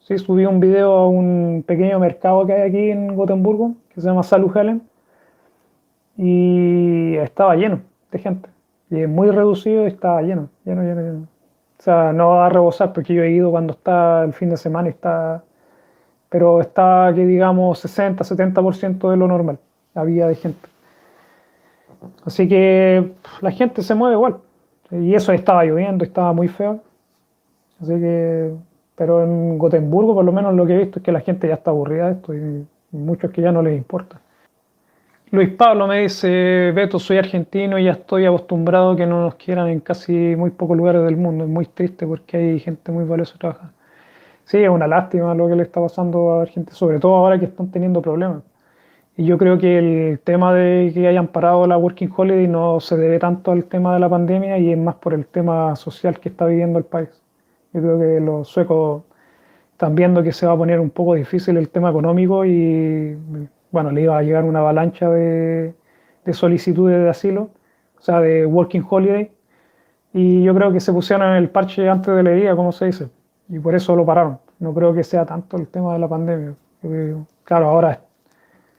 sí, 0.00 0.18
subí 0.18 0.46
un 0.46 0.60
video 0.60 0.92
a 0.92 1.08
un 1.08 1.64
pequeño 1.66 1.98
mercado 1.98 2.46
que 2.46 2.52
hay 2.54 2.68
aquí 2.68 2.90
en 2.90 3.14
Gotemburgo, 3.14 3.74
que 3.90 4.00
se 4.00 4.08
llama 4.08 4.22
Salud 4.22 4.56
Helen, 4.56 4.82
y 6.16 7.16
estaba 7.16 7.56
lleno 7.56 7.80
de 8.10 8.18
gente. 8.18 8.48
Y 8.90 9.00
es 9.00 9.08
muy 9.08 9.30
reducido 9.30 9.84
y 9.84 9.88
estaba 9.88 10.22
lleno, 10.22 10.48
lleno, 10.64 10.82
lleno, 10.82 11.00
lleno. 11.00 11.28
O 11.78 11.82
sea, 11.82 12.12
no 12.12 12.30
va 12.30 12.46
a 12.46 12.48
rebosar 12.48 12.92
porque 12.92 13.14
yo 13.14 13.22
he 13.22 13.30
ido 13.30 13.50
cuando 13.50 13.72
está 13.72 14.24
el 14.24 14.32
fin 14.32 14.50
de 14.50 14.56
semana 14.56 14.88
y 14.88 14.92
está... 14.92 15.42
Pero 16.28 16.60
está, 16.60 17.12
que 17.14 17.24
digamos, 17.24 17.78
60, 17.78 18.24
70% 18.24 19.10
de 19.10 19.16
lo 19.16 19.28
normal. 19.28 19.58
Había 19.94 20.26
de 20.26 20.34
gente. 20.34 20.68
Así 22.24 22.48
que 22.48 23.12
la 23.40 23.50
gente 23.50 23.82
se 23.82 23.94
mueve 23.94 24.14
igual. 24.14 24.38
Y 24.90 25.14
eso 25.14 25.32
estaba 25.32 25.64
lloviendo, 25.64 26.04
estaba 26.04 26.32
muy 26.32 26.48
feo. 26.48 26.80
Así 27.80 27.92
que, 27.92 28.52
pero 28.96 29.22
en 29.22 29.58
Gotemburgo 29.58 30.14
por 30.14 30.24
lo 30.24 30.32
menos 30.32 30.54
lo 30.54 30.66
que 30.66 30.74
he 30.74 30.78
visto 30.78 30.98
es 30.98 31.04
que 31.04 31.12
la 31.12 31.20
gente 31.20 31.48
ya 31.48 31.54
está 31.54 31.70
aburrida 31.70 32.06
de 32.06 32.12
esto 32.12 32.34
y 32.34 32.66
muchos 32.92 33.30
que 33.30 33.42
ya 33.42 33.52
no 33.52 33.62
les 33.62 33.76
importa. 33.76 34.20
Luis 35.34 35.50
Pablo 35.50 35.88
me 35.88 36.02
dice, 36.02 36.70
Beto, 36.72 37.00
soy 37.00 37.18
argentino 37.18 37.76
y 37.76 37.86
ya 37.86 37.90
estoy 37.90 38.24
acostumbrado 38.24 38.94
que 38.94 39.04
no 39.04 39.20
nos 39.20 39.34
quieran 39.34 39.68
en 39.68 39.80
casi 39.80 40.12
muy 40.36 40.50
pocos 40.50 40.76
lugares 40.76 41.02
del 41.02 41.16
mundo. 41.16 41.42
Es 41.42 41.50
muy 41.50 41.66
triste 41.66 42.06
porque 42.06 42.36
hay 42.36 42.60
gente 42.60 42.92
muy 42.92 43.04
valiosa 43.04 43.36
trabajando. 43.36 43.72
Sí, 44.44 44.58
es 44.58 44.68
una 44.68 44.86
lástima 44.86 45.34
lo 45.34 45.48
que 45.48 45.56
le 45.56 45.64
está 45.64 45.80
pasando 45.80 46.40
a 46.40 46.46
gente, 46.46 46.72
sobre 46.72 47.00
todo 47.00 47.16
ahora 47.16 47.36
que 47.40 47.46
están 47.46 47.68
teniendo 47.72 48.00
problemas. 48.00 48.44
Y 49.16 49.24
yo 49.24 49.36
creo 49.36 49.58
que 49.58 49.78
el 49.78 50.20
tema 50.20 50.54
de 50.54 50.92
que 50.94 51.08
hayan 51.08 51.26
parado 51.26 51.66
la 51.66 51.78
Working 51.78 52.12
Holiday 52.16 52.46
no 52.46 52.78
se 52.78 52.96
debe 52.96 53.18
tanto 53.18 53.50
al 53.50 53.64
tema 53.64 53.92
de 53.94 53.98
la 54.00 54.08
pandemia 54.08 54.58
y 54.58 54.70
es 54.70 54.78
más 54.78 54.94
por 54.94 55.14
el 55.14 55.26
tema 55.26 55.74
social 55.74 56.20
que 56.20 56.28
está 56.28 56.46
viviendo 56.46 56.78
el 56.78 56.84
país. 56.84 57.08
Yo 57.72 57.80
creo 57.80 57.98
que 57.98 58.20
los 58.20 58.46
suecos 58.46 59.02
están 59.72 59.96
viendo 59.96 60.22
que 60.22 60.30
se 60.32 60.46
va 60.46 60.52
a 60.52 60.56
poner 60.56 60.78
un 60.78 60.90
poco 60.90 61.14
difícil 61.14 61.56
el 61.56 61.70
tema 61.70 61.90
económico 61.90 62.44
y 62.44 63.16
bueno, 63.74 63.90
le 63.90 64.02
iba 64.02 64.16
a 64.16 64.22
llegar 64.22 64.44
una 64.44 64.60
avalancha 64.60 65.10
de, 65.10 65.74
de 66.24 66.32
solicitudes 66.32 66.96
de 67.02 67.10
asilo, 67.10 67.50
o 67.98 68.00
sea, 68.00 68.20
de 68.20 68.46
Working 68.46 68.84
Holiday. 68.88 69.32
Y 70.12 70.44
yo 70.44 70.54
creo 70.54 70.72
que 70.72 70.78
se 70.78 70.92
pusieron 70.92 71.28
en 71.30 71.38
el 71.38 71.50
parche 71.50 71.88
antes 71.88 72.14
de 72.14 72.22
la 72.22 72.30
herida, 72.30 72.54
como 72.54 72.70
se 72.70 72.86
dice, 72.86 73.08
y 73.48 73.58
por 73.58 73.74
eso 73.74 73.96
lo 73.96 74.06
pararon. 74.06 74.38
No 74.60 74.72
creo 74.72 74.94
que 74.94 75.02
sea 75.02 75.26
tanto 75.26 75.56
el 75.56 75.66
tema 75.66 75.92
de 75.92 75.98
la 75.98 76.08
pandemia. 76.08 76.54
Claro, 77.42 77.68
ahora 77.68 78.00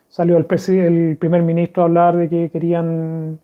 salió 0.07 0.37
el, 0.37 0.45
el 0.69 1.17
primer 1.17 1.43
ministro 1.43 1.83
a 1.83 1.87
hablar 1.87 2.15
de 2.15 2.29
que 2.29 2.49
querían 2.49 3.37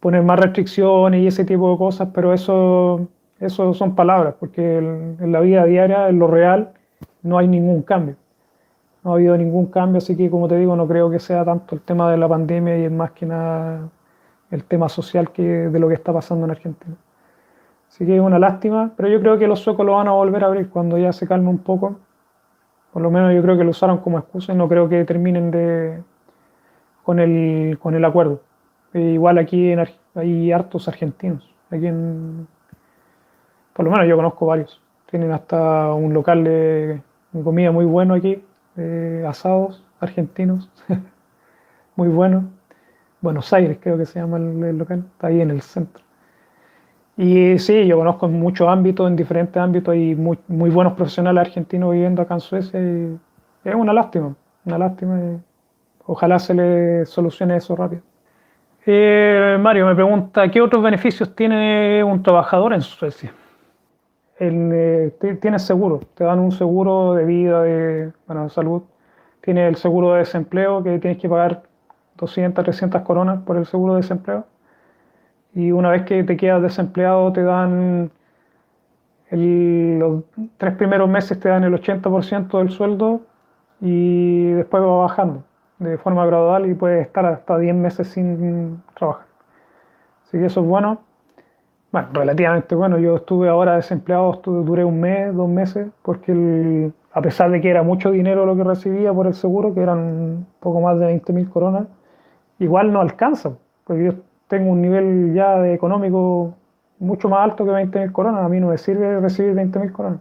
poner 0.00 0.22
más 0.22 0.38
restricciones 0.38 1.22
y 1.22 1.28
ese 1.28 1.46
tipo 1.46 1.72
de 1.72 1.78
cosas, 1.78 2.10
pero 2.12 2.34
eso, 2.34 3.08
eso 3.38 3.72
son 3.72 3.94
palabras, 3.94 4.34
porque 4.38 4.76
en 4.76 5.32
la 5.32 5.40
vida 5.40 5.64
diaria, 5.64 6.10
en 6.10 6.18
lo 6.18 6.26
real, 6.26 6.72
no 7.22 7.38
hay 7.38 7.48
ningún 7.48 7.82
cambio. 7.82 8.16
No 9.02 9.12
ha 9.12 9.14
habido 9.14 9.36
ningún 9.36 9.66
cambio, 9.66 9.98
así 9.98 10.16
que 10.16 10.28
como 10.30 10.48
te 10.48 10.56
digo, 10.56 10.76
no 10.76 10.86
creo 10.86 11.10
que 11.10 11.18
sea 11.18 11.44
tanto 11.44 11.74
el 11.74 11.80
tema 11.80 12.10
de 12.10 12.18
la 12.18 12.28
pandemia 12.28 12.78
y 12.78 12.84
es 12.84 12.92
más 12.92 13.12
que 13.12 13.26
nada 13.26 13.88
el 14.50 14.64
tema 14.64 14.88
social 14.88 15.30
que 15.30 15.42
de 15.42 15.78
lo 15.78 15.88
que 15.88 15.94
está 15.94 16.12
pasando 16.12 16.44
en 16.44 16.50
Argentina. 16.50 16.96
Así 17.88 18.06
que 18.06 18.16
es 18.16 18.20
una 18.20 18.38
lástima, 18.38 18.92
pero 18.96 19.08
yo 19.08 19.20
creo 19.20 19.38
que 19.38 19.46
los 19.46 19.60
suecos 19.60 19.84
lo 19.84 19.94
van 19.94 20.08
a 20.08 20.12
volver 20.12 20.44
a 20.44 20.46
abrir 20.48 20.70
cuando 20.70 20.98
ya 20.98 21.12
se 21.12 21.26
calme 21.26 21.48
un 21.48 21.58
poco. 21.58 21.96
Por 22.92 23.02
lo 23.02 23.10
menos 23.10 23.34
yo 23.34 23.42
creo 23.42 23.56
que 23.56 23.64
lo 23.64 23.70
usaron 23.70 23.98
como 23.98 24.18
excusa 24.18 24.52
y 24.52 24.56
no 24.56 24.68
creo 24.68 24.88
que 24.88 25.04
terminen 25.04 25.50
de, 25.50 26.02
con 27.02 27.18
el, 27.20 27.78
con 27.80 27.94
el 27.94 28.04
acuerdo. 28.04 28.40
E 28.92 29.00
igual 29.00 29.38
aquí 29.38 29.74
hay 30.14 30.52
hartos 30.52 30.88
argentinos. 30.88 31.48
Aquí 31.70 31.88
por 33.72 33.84
lo 33.84 33.90
menos 33.90 34.08
yo 34.08 34.16
conozco 34.16 34.46
varios. 34.46 34.80
Tienen 35.10 35.32
hasta 35.32 35.92
un 35.92 36.12
local 36.12 36.44
de, 36.44 37.00
comida 37.42 37.72
muy 37.72 37.84
bueno 37.84 38.14
aquí, 38.14 38.44
asados 39.26 39.84
argentinos, 40.00 40.70
muy 41.96 42.08
bueno. 42.08 42.50
Buenos 43.20 43.52
Aires 43.52 43.78
creo 43.80 43.98
que 43.98 44.06
se 44.06 44.18
llama 44.18 44.38
el, 44.38 44.78
local, 44.78 45.04
está 45.12 45.26
ahí 45.26 45.40
en 45.42 45.50
el 45.50 45.60
centro. 45.60 46.02
Y 47.16 47.58
sí, 47.58 47.86
yo 47.86 47.98
conozco 47.98 48.26
en 48.26 48.40
muchos 48.40 48.66
ámbitos, 48.66 49.06
en 49.06 49.16
diferentes 49.16 49.56
ámbitos, 49.56 49.92
hay 49.92 50.14
muy, 50.14 50.38
buenos 50.48 50.94
profesionales 50.94 51.48
argentinos 51.48 51.92
viviendo 51.92 52.22
acá 52.22 52.34
en 52.34 52.40
Suecia 52.40 52.80
es 53.64 53.74
una 53.74 53.92
lástima, 53.92 54.34
una 54.64 54.78
lástima. 54.78 55.40
Ojalá 56.06 56.38
se 56.38 56.54
le 56.54 57.06
solucione 57.06 57.56
eso 57.56 57.76
rápido. 57.76 58.02
Eh, 58.86 59.58
Mario 59.60 59.86
me 59.86 59.94
pregunta, 59.94 60.50
¿qué 60.50 60.60
otros 60.60 60.82
beneficios 60.82 61.34
tiene 61.36 62.02
un 62.02 62.22
trabajador 62.22 62.72
en 62.72 62.80
Suecia? 62.80 63.32
Eh, 64.42 65.12
tienes 65.40 65.62
seguro, 65.62 66.00
te 66.14 66.24
dan 66.24 66.38
un 66.38 66.50
seguro 66.50 67.12
de 67.14 67.24
vida, 67.26 67.62
de, 67.62 68.12
bueno, 68.26 68.48
salud, 68.48 68.82
tienes 69.42 69.68
el 69.68 69.76
seguro 69.76 70.14
de 70.14 70.20
desempleo 70.20 70.82
que 70.82 70.98
tienes 70.98 71.20
que 71.20 71.28
pagar 71.28 71.62
200, 72.16 72.64
300 72.64 73.02
coronas 73.02 73.42
por 73.42 73.58
el 73.58 73.66
seguro 73.66 73.94
de 73.94 74.00
desempleo. 74.00 74.46
Y 75.54 75.72
una 75.72 75.90
vez 75.90 76.04
que 76.04 76.24
te 76.24 76.36
quedas 76.38 76.62
desempleado 76.62 77.32
te 77.32 77.42
dan 77.42 78.10
los 79.30 80.24
tres 80.56 80.74
primeros 80.74 81.08
meses 81.08 81.38
te 81.38 81.48
dan 81.48 81.62
el 81.62 81.74
80% 81.74 82.58
del 82.58 82.70
sueldo 82.70 83.20
y 83.80 84.50
después 84.52 84.82
va 84.82 85.02
bajando 85.02 85.44
de 85.78 85.98
forma 85.98 86.26
gradual 86.26 86.68
y 86.68 86.74
puedes 86.74 87.06
estar 87.06 87.24
hasta 87.26 87.58
10 87.58 87.74
meses 87.74 88.08
sin 88.08 88.82
trabajar. 88.94 89.26
Así 90.26 90.38
que 90.38 90.46
eso 90.46 90.60
es 90.60 90.66
bueno. 90.66 91.00
Bueno, 91.92 92.08
relativamente 92.12 92.74
bueno. 92.74 92.98
Yo 92.98 93.16
estuve 93.16 93.48
ahora 93.48 93.76
desempleado, 93.76 94.34
estuve, 94.34 94.64
duré 94.64 94.84
un 94.84 95.00
mes, 95.00 95.34
dos 95.34 95.48
meses, 95.48 95.88
porque 96.02 96.92
a 97.12 97.20
pesar 97.20 97.50
de 97.50 97.60
que 97.60 97.70
era 97.70 97.82
mucho 97.82 98.10
dinero 98.10 98.46
lo 98.46 98.56
que 98.56 98.64
recibía 98.64 99.12
por 99.12 99.26
el 99.26 99.34
seguro, 99.34 99.74
que 99.74 99.80
eran 99.80 100.46
poco 100.60 100.80
más 100.80 100.98
de 101.00 101.06
20 101.06 101.32
mil 101.32 101.48
coronas, 101.48 101.86
igual 102.58 102.92
no 102.92 103.00
alcanza, 103.00 103.52
porque 103.84 104.04
yo 104.04 104.12
tengo 104.48 104.72
un 104.72 104.82
nivel 104.82 105.32
ya 105.34 105.58
de 105.58 105.74
económico 105.74 106.54
mucho 107.00 107.28
más 107.28 107.40
alto 107.40 107.64
que 107.64 107.70
20.000 107.72 108.12
coronas. 108.12 108.44
A 108.44 108.48
mí 108.48 108.60
no 108.60 108.68
me 108.68 108.78
sirve 108.78 109.20
recibir 109.20 109.54
20.000 109.54 109.92
coronas. 109.92 110.20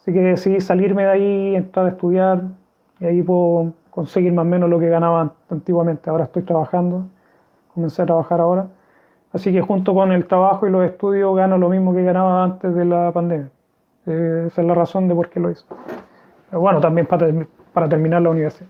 Así 0.00 0.12
que 0.12 0.20
decidí 0.20 0.60
salirme 0.60 1.04
de 1.04 1.10
ahí, 1.10 1.56
entrar 1.56 1.86
a 1.86 1.88
estudiar 1.90 2.42
y 3.00 3.06
ahí 3.06 3.22
puedo 3.22 3.72
conseguir 3.90 4.32
más 4.32 4.44
o 4.44 4.48
menos 4.48 4.70
lo 4.70 4.78
que 4.78 4.88
ganaba 4.88 5.32
antiguamente. 5.50 6.10
Ahora 6.10 6.24
estoy 6.24 6.42
trabajando, 6.42 7.06
comencé 7.74 8.02
a 8.02 8.06
trabajar 8.06 8.40
ahora. 8.40 8.66
Así 9.32 9.52
que 9.52 9.60
junto 9.60 9.94
con 9.94 10.12
el 10.12 10.26
trabajo 10.26 10.66
y 10.66 10.70
los 10.70 10.84
estudios 10.84 11.34
gano 11.34 11.56
lo 11.58 11.68
mismo 11.68 11.94
que 11.94 12.02
ganaba 12.02 12.44
antes 12.44 12.74
de 12.74 12.84
la 12.84 13.12
pandemia. 13.12 13.50
Eh, 14.06 14.44
esa 14.48 14.60
es 14.60 14.66
la 14.66 14.74
razón 14.74 15.08
de 15.08 15.14
por 15.14 15.30
qué 15.30 15.40
lo 15.40 15.50
hice. 15.50 15.64
Bueno, 16.50 16.80
también 16.80 17.06
para, 17.06 17.28
para 17.72 17.88
terminar 17.88 18.20
la 18.22 18.30
universidad. 18.30 18.68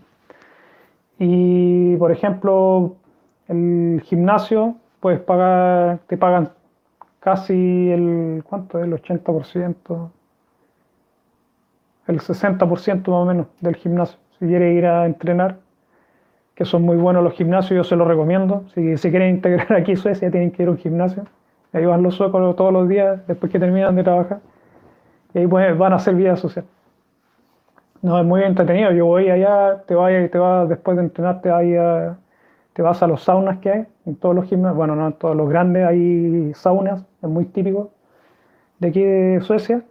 Y 1.18 1.97
por 1.97 2.12
ejemplo, 2.12 2.97
el 3.48 4.02
gimnasio, 4.05 4.76
puedes 5.01 5.20
pagar, 5.20 5.98
te 6.06 6.16
pagan 6.16 6.51
casi 7.20 7.90
el, 7.90 8.43
¿cuánto? 8.48 8.80
El 8.80 8.93
80%, 8.93 10.10
el 12.06 12.20
60% 12.20 12.97
más 12.97 13.09
o 13.09 13.24
menos 13.24 13.47
del 13.60 13.76
gimnasio. 13.76 14.18
Si 14.39 14.47
quieres 14.47 14.76
ir 14.76 14.86
a 14.86 15.06
entrenar, 15.06 15.59
que 16.55 16.65
son 16.65 16.83
muy 16.83 16.97
buenos 16.97 17.24
los 17.24 17.35
gimnasios, 17.35 17.77
yo 17.77 17.85
se 17.85 17.97
los 17.97 18.07
recomiendo. 18.07 18.65
Si 18.74 18.97
se 18.97 19.11
quieren 19.11 19.37
integrar 19.37 19.73
aquí 19.81 19.97
Suecia, 19.97 20.31
tienen 20.31 20.51
que 20.51 20.62
ir 20.62 20.69
a 20.69 20.73
un 20.73 20.79
gimnasio. 20.79 21.24
Ahí 21.73 21.87
van 21.87 22.03
los 22.03 22.15
suecos 22.15 22.57
todos 22.57 22.73
los 22.73 22.89
días, 22.89 23.27
después 23.27 23.51
que 23.51 23.59
terminan 23.59 23.97
de 23.97 24.05
trabajar. 24.05 24.41
Y 25.35 25.39
ahí 25.39 25.47
pues, 25.47 25.77
van 25.79 25.93
a 25.93 25.97
hacer 25.97 26.15
vida 26.15 26.37
social. 26.37 26.66
No, 28.03 28.19
es 28.19 28.27
muy 28.27 28.43
entretenido. 28.43 28.93
Yo 28.93 29.07
voy 29.07 29.31
allá, 29.31 29.83
te 29.87 29.95
vas, 29.95 30.12
te 30.31 30.39
vas 30.39 30.69
después 30.69 30.97
de 30.97 31.05
entrenarte 31.05 31.51
ahí 31.51 31.77
a, 31.77 32.19
te 32.73 32.83
vas 32.83 33.03
a 33.03 33.07
los 33.07 33.23
saunas 33.23 33.59
que 33.59 33.70
hay, 33.70 33.87
en 34.07 34.16
todos 34.16 34.35
los 34.35 34.47
gimnasios, 34.47 34.77
bueno, 34.77 34.97
no 34.97 35.07
en 35.07 35.12
todos 35.15 35.37
los 35.37 35.49
grandes 35.49 35.87
hay 35.87 36.53
saunas, 36.55 37.05
es 37.23 37.29
muy 37.29 37.45
típico 37.47 37.91
de 38.79 38.89
aquí 38.89 39.03
de 39.03 39.41
Suecia. 39.43 39.83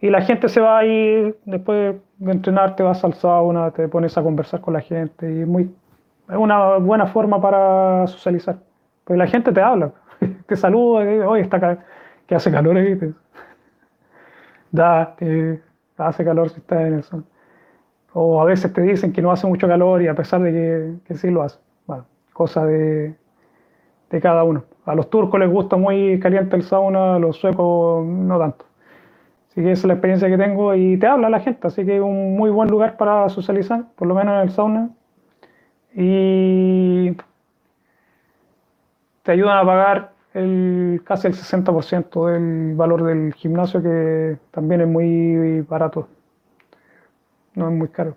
Y 0.00 0.10
la 0.10 0.22
gente 0.22 0.48
se 0.48 0.60
va 0.60 0.78
ahí, 0.78 1.34
después 1.44 1.96
de 2.18 2.32
entrenar 2.32 2.76
te 2.76 2.82
vas 2.82 3.04
al 3.04 3.14
sauna, 3.14 3.70
te 3.70 3.88
pones 3.88 4.18
a 4.18 4.22
conversar 4.22 4.60
con 4.60 4.74
la 4.74 4.80
gente 4.80 5.30
y 5.30 5.44
muy, 5.44 5.72
es 6.32 6.38
una 6.38 6.78
buena 6.78 7.06
forma 7.06 7.40
para 7.40 8.06
socializar. 8.06 8.58
Pues 9.04 9.18
la 9.18 9.26
gente 9.26 9.52
te 9.52 9.60
habla, 9.60 9.92
te 10.46 10.56
saluda, 10.56 11.28
oye, 11.28 11.42
está 11.42 11.78
que 12.26 12.34
hace 12.34 12.50
calor 12.50 12.76
ahí, 12.76 12.98
da, 14.72 15.14
hace 15.98 16.24
calor 16.24 16.50
si 16.50 16.60
estás 16.60 16.80
en 16.80 16.94
el 16.94 17.02
sol. 17.02 17.24
O 18.14 18.40
a 18.40 18.44
veces 18.44 18.72
te 18.72 18.82
dicen 18.82 19.12
que 19.12 19.22
no 19.22 19.30
hace 19.30 19.46
mucho 19.46 19.68
calor 19.68 20.02
y 20.02 20.08
a 20.08 20.14
pesar 20.14 20.42
de 20.42 20.52
que, 20.52 20.94
que 21.06 21.14
sí 21.14 21.30
lo 21.30 21.42
hace 21.42 21.58
cosa 22.32 22.64
de, 22.64 23.14
de 24.10 24.20
cada 24.20 24.44
uno. 24.44 24.64
A 24.84 24.94
los 24.94 25.10
turcos 25.10 25.38
les 25.38 25.50
gusta 25.50 25.76
muy 25.76 26.18
caliente 26.20 26.56
el 26.56 26.62
sauna, 26.62 27.16
a 27.16 27.18
los 27.18 27.36
suecos 27.36 28.04
no 28.04 28.38
tanto. 28.38 28.64
Así 29.48 29.62
que 29.62 29.72
es 29.72 29.84
la 29.84 29.94
experiencia 29.94 30.28
que 30.28 30.38
tengo 30.38 30.74
y 30.74 30.96
te 30.96 31.06
habla 31.06 31.28
la 31.28 31.40
gente, 31.40 31.66
así 31.66 31.84
que 31.84 31.96
es 31.96 32.02
un 32.02 32.36
muy 32.36 32.50
buen 32.50 32.70
lugar 32.70 32.96
para 32.96 33.28
socializar, 33.28 33.84
por 33.96 34.08
lo 34.08 34.14
menos 34.14 34.34
en 34.34 34.40
el 34.40 34.50
sauna. 34.50 34.90
Y 35.94 37.16
te 39.22 39.32
ayudan 39.32 39.58
a 39.58 39.64
pagar 39.64 40.12
el, 40.34 41.02
casi 41.04 41.28
el 41.28 41.34
60% 41.34 42.26
del 42.32 42.74
valor 42.74 43.04
del 43.04 43.34
gimnasio, 43.34 43.82
que 43.82 44.38
también 44.50 44.80
es 44.82 44.88
muy 44.88 45.60
barato, 45.62 46.08
no 47.54 47.68
es 47.68 47.74
muy 47.74 47.88
caro 47.88 48.16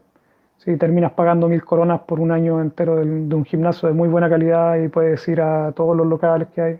si 0.66 0.78
terminas 0.78 1.12
pagando 1.12 1.48
mil 1.48 1.64
coronas 1.64 2.02
por 2.02 2.20
un 2.20 2.32
año 2.32 2.60
entero 2.60 2.96
de, 2.96 3.04
un 3.04 3.46
gimnasio 3.46 3.88
de 3.88 3.94
muy 3.94 4.10
buena 4.10 4.30
calidad 4.30 4.78
y 4.78 4.88
puedes 4.88 5.28
ir 5.28 5.42
a 5.42 5.72
todos 5.74 5.96
los 5.96 6.08
locales 6.08 6.48
que 6.56 6.62
hay. 6.62 6.80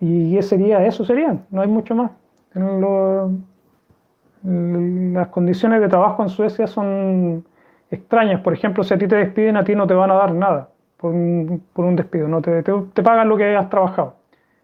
Y 0.00 0.36
ese 0.36 0.50
sería, 0.50 0.84
eso 0.84 1.04
sería, 1.04 1.38
no 1.50 1.62
hay 1.62 1.68
mucho 1.68 1.94
más. 1.94 2.10
las 4.42 5.28
condiciones 5.28 5.80
de 5.80 5.88
trabajo 5.88 6.22
en 6.22 6.28
Suecia 6.28 6.66
son 6.66 7.44
extrañas. 7.94 8.40
Por 8.42 8.52
ejemplo, 8.52 8.84
si 8.84 8.94
a 8.94 8.98
ti 8.98 9.08
te 9.08 9.16
despiden, 9.16 9.56
a 9.56 9.64
ti 9.64 9.74
no 9.74 9.86
te 9.86 9.94
van 9.94 10.10
a 10.10 10.14
dar 10.14 10.32
nada 10.34 10.68
por 10.98 11.12
un, 11.14 11.96
despido. 11.96 12.28
No 12.28 12.40
te, 12.42 12.62
te, 12.62 13.02
pagan 13.02 13.28
lo 13.28 13.36
que 13.36 13.56
has 13.56 13.68
trabajado. 13.70 14.16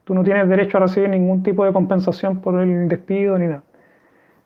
Tú 0.05 0.15
no 0.15 0.25
tienes 0.25 0.49
derecho 0.49 0.79
a 0.79 0.81
recibir 0.81 1.11
ningún 1.11 1.43
tipo 1.43 1.65
de 1.65 1.73
compensación 1.73 2.41
por 2.41 2.61
el 2.61 2.89
despido 2.89 3.39
ni 3.39 3.47
nada 3.47 3.63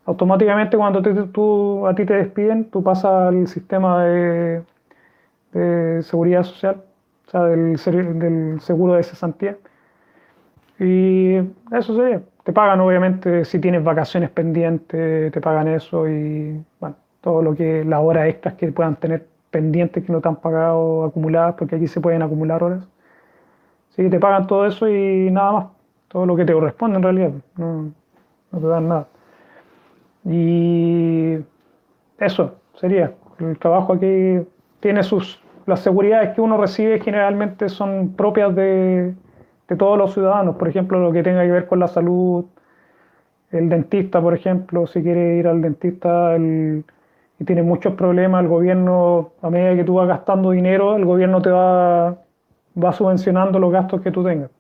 automáticamente 0.07 0.77
cuando 0.77 1.03
tú, 1.03 1.87
a 1.87 1.95
ti 1.95 2.05
te 2.05 2.15
despiden, 2.15 2.71
tú 2.71 2.83
pasas 2.83 3.29
al 3.29 3.47
sistema 3.49 4.05
de, 4.05 4.63
seguridad 6.03 6.43
social, 6.43 6.83
o 7.27 7.31
sea, 7.31 7.45
del, 7.45 7.77
del, 8.19 8.61
seguro 8.61 8.95
de 8.95 9.03
cesantía. 9.03 9.57
Y 10.79 11.37
eso 11.73 11.97
sería. 11.97 12.23
Te 12.43 12.53
pagan, 12.53 12.81
obviamente, 12.81 13.45
si 13.45 13.59
tienes 13.59 13.83
vacaciones 13.83 14.31
pendientes, 14.31 15.33
te 15.33 15.41
pagan 15.41 15.69
eso 15.69 16.09
y, 16.09 16.63
bueno, 16.81 16.97
todo 17.25 17.41
lo 17.41 17.57
que, 17.57 17.85
las 17.87 18.01
horas 18.03 18.29
extras 18.29 18.55
que 18.55 18.71
puedan 18.71 18.97
tener 18.97 19.27
pendientes 19.51 20.05
que 20.05 20.13
no 20.13 20.21
te 20.21 20.29
han 20.29 20.37
pagado, 20.37 21.05
acumuladas, 21.05 21.55
porque 21.55 21.77
aquí 21.77 21.89
se 21.89 21.99
pueden 21.99 22.21
acumular 22.23 22.63
horas. 22.63 22.87
Sí, 23.97 24.11
te 24.11 24.21
pagan 24.21 24.47
todo 24.47 24.67
eso 24.67 24.87
y 24.89 25.31
nada 25.31 25.53
más. 25.53 25.67
Todo 26.09 26.27
lo 26.27 26.37
que 26.37 26.45
te 26.45 26.53
corresponde 26.53 26.99
en 26.99 27.03
realidad. 27.03 27.31
No, 27.57 27.91
no 28.53 28.61
te 28.61 28.67
dan 28.67 28.89
nada. 28.89 29.09
Y 30.27 31.39
eso 32.19 32.57
sería. 32.75 33.15
El 33.41 33.59
trabajo 33.59 33.95
aquí 33.95 34.47
tiene 34.81 35.03
sus. 35.03 35.43
Las 35.65 35.81
seguridades 35.81 36.35
que 36.35 36.43
uno 36.43 36.59
recibe 36.59 37.01
generalmente 37.01 37.71
son 37.71 38.13
propias 38.17 38.55
de, 38.55 39.15
de 39.69 39.77
todos 39.77 39.97
los 39.97 40.13
ciudadanos. 40.13 40.57
Por 40.57 40.69
ejemplo, 40.69 41.01
lo 41.01 41.11
que 41.11 41.23
tenga 41.23 41.43
que 41.43 41.53
ver 41.53 41.67
con 41.67 41.79
la 41.81 41.89
salud, 41.89 42.45
el 43.51 43.71
dentista, 43.71 44.21
por 44.21 44.35
ejemplo, 44.35 44.87
si 44.87 45.03
quiere 45.03 45.37
ir 45.37 45.49
al 45.49 45.63
dentista 45.63 46.37
y 47.39 47.45
tiene 47.45 47.63
muchos 47.63 47.95
problemas, 47.95 48.43
el 48.43 48.49
gobierno, 48.49 49.33
a 49.43 49.51
medida 49.51 49.75
que 49.75 49.85
tú 49.85 49.95
vas 49.95 50.09
gastando 50.09 50.51
dinero, 50.51 50.97
el 50.97 51.05
gobierno 51.05 51.43
te 51.43 51.51
va, 51.51 52.17
va 52.83 52.93
subvencionando 52.93 53.59
los 53.59 53.73
gastos 53.73 54.01
que 54.03 54.11
tú 54.11 54.23
tengas. 54.23 54.51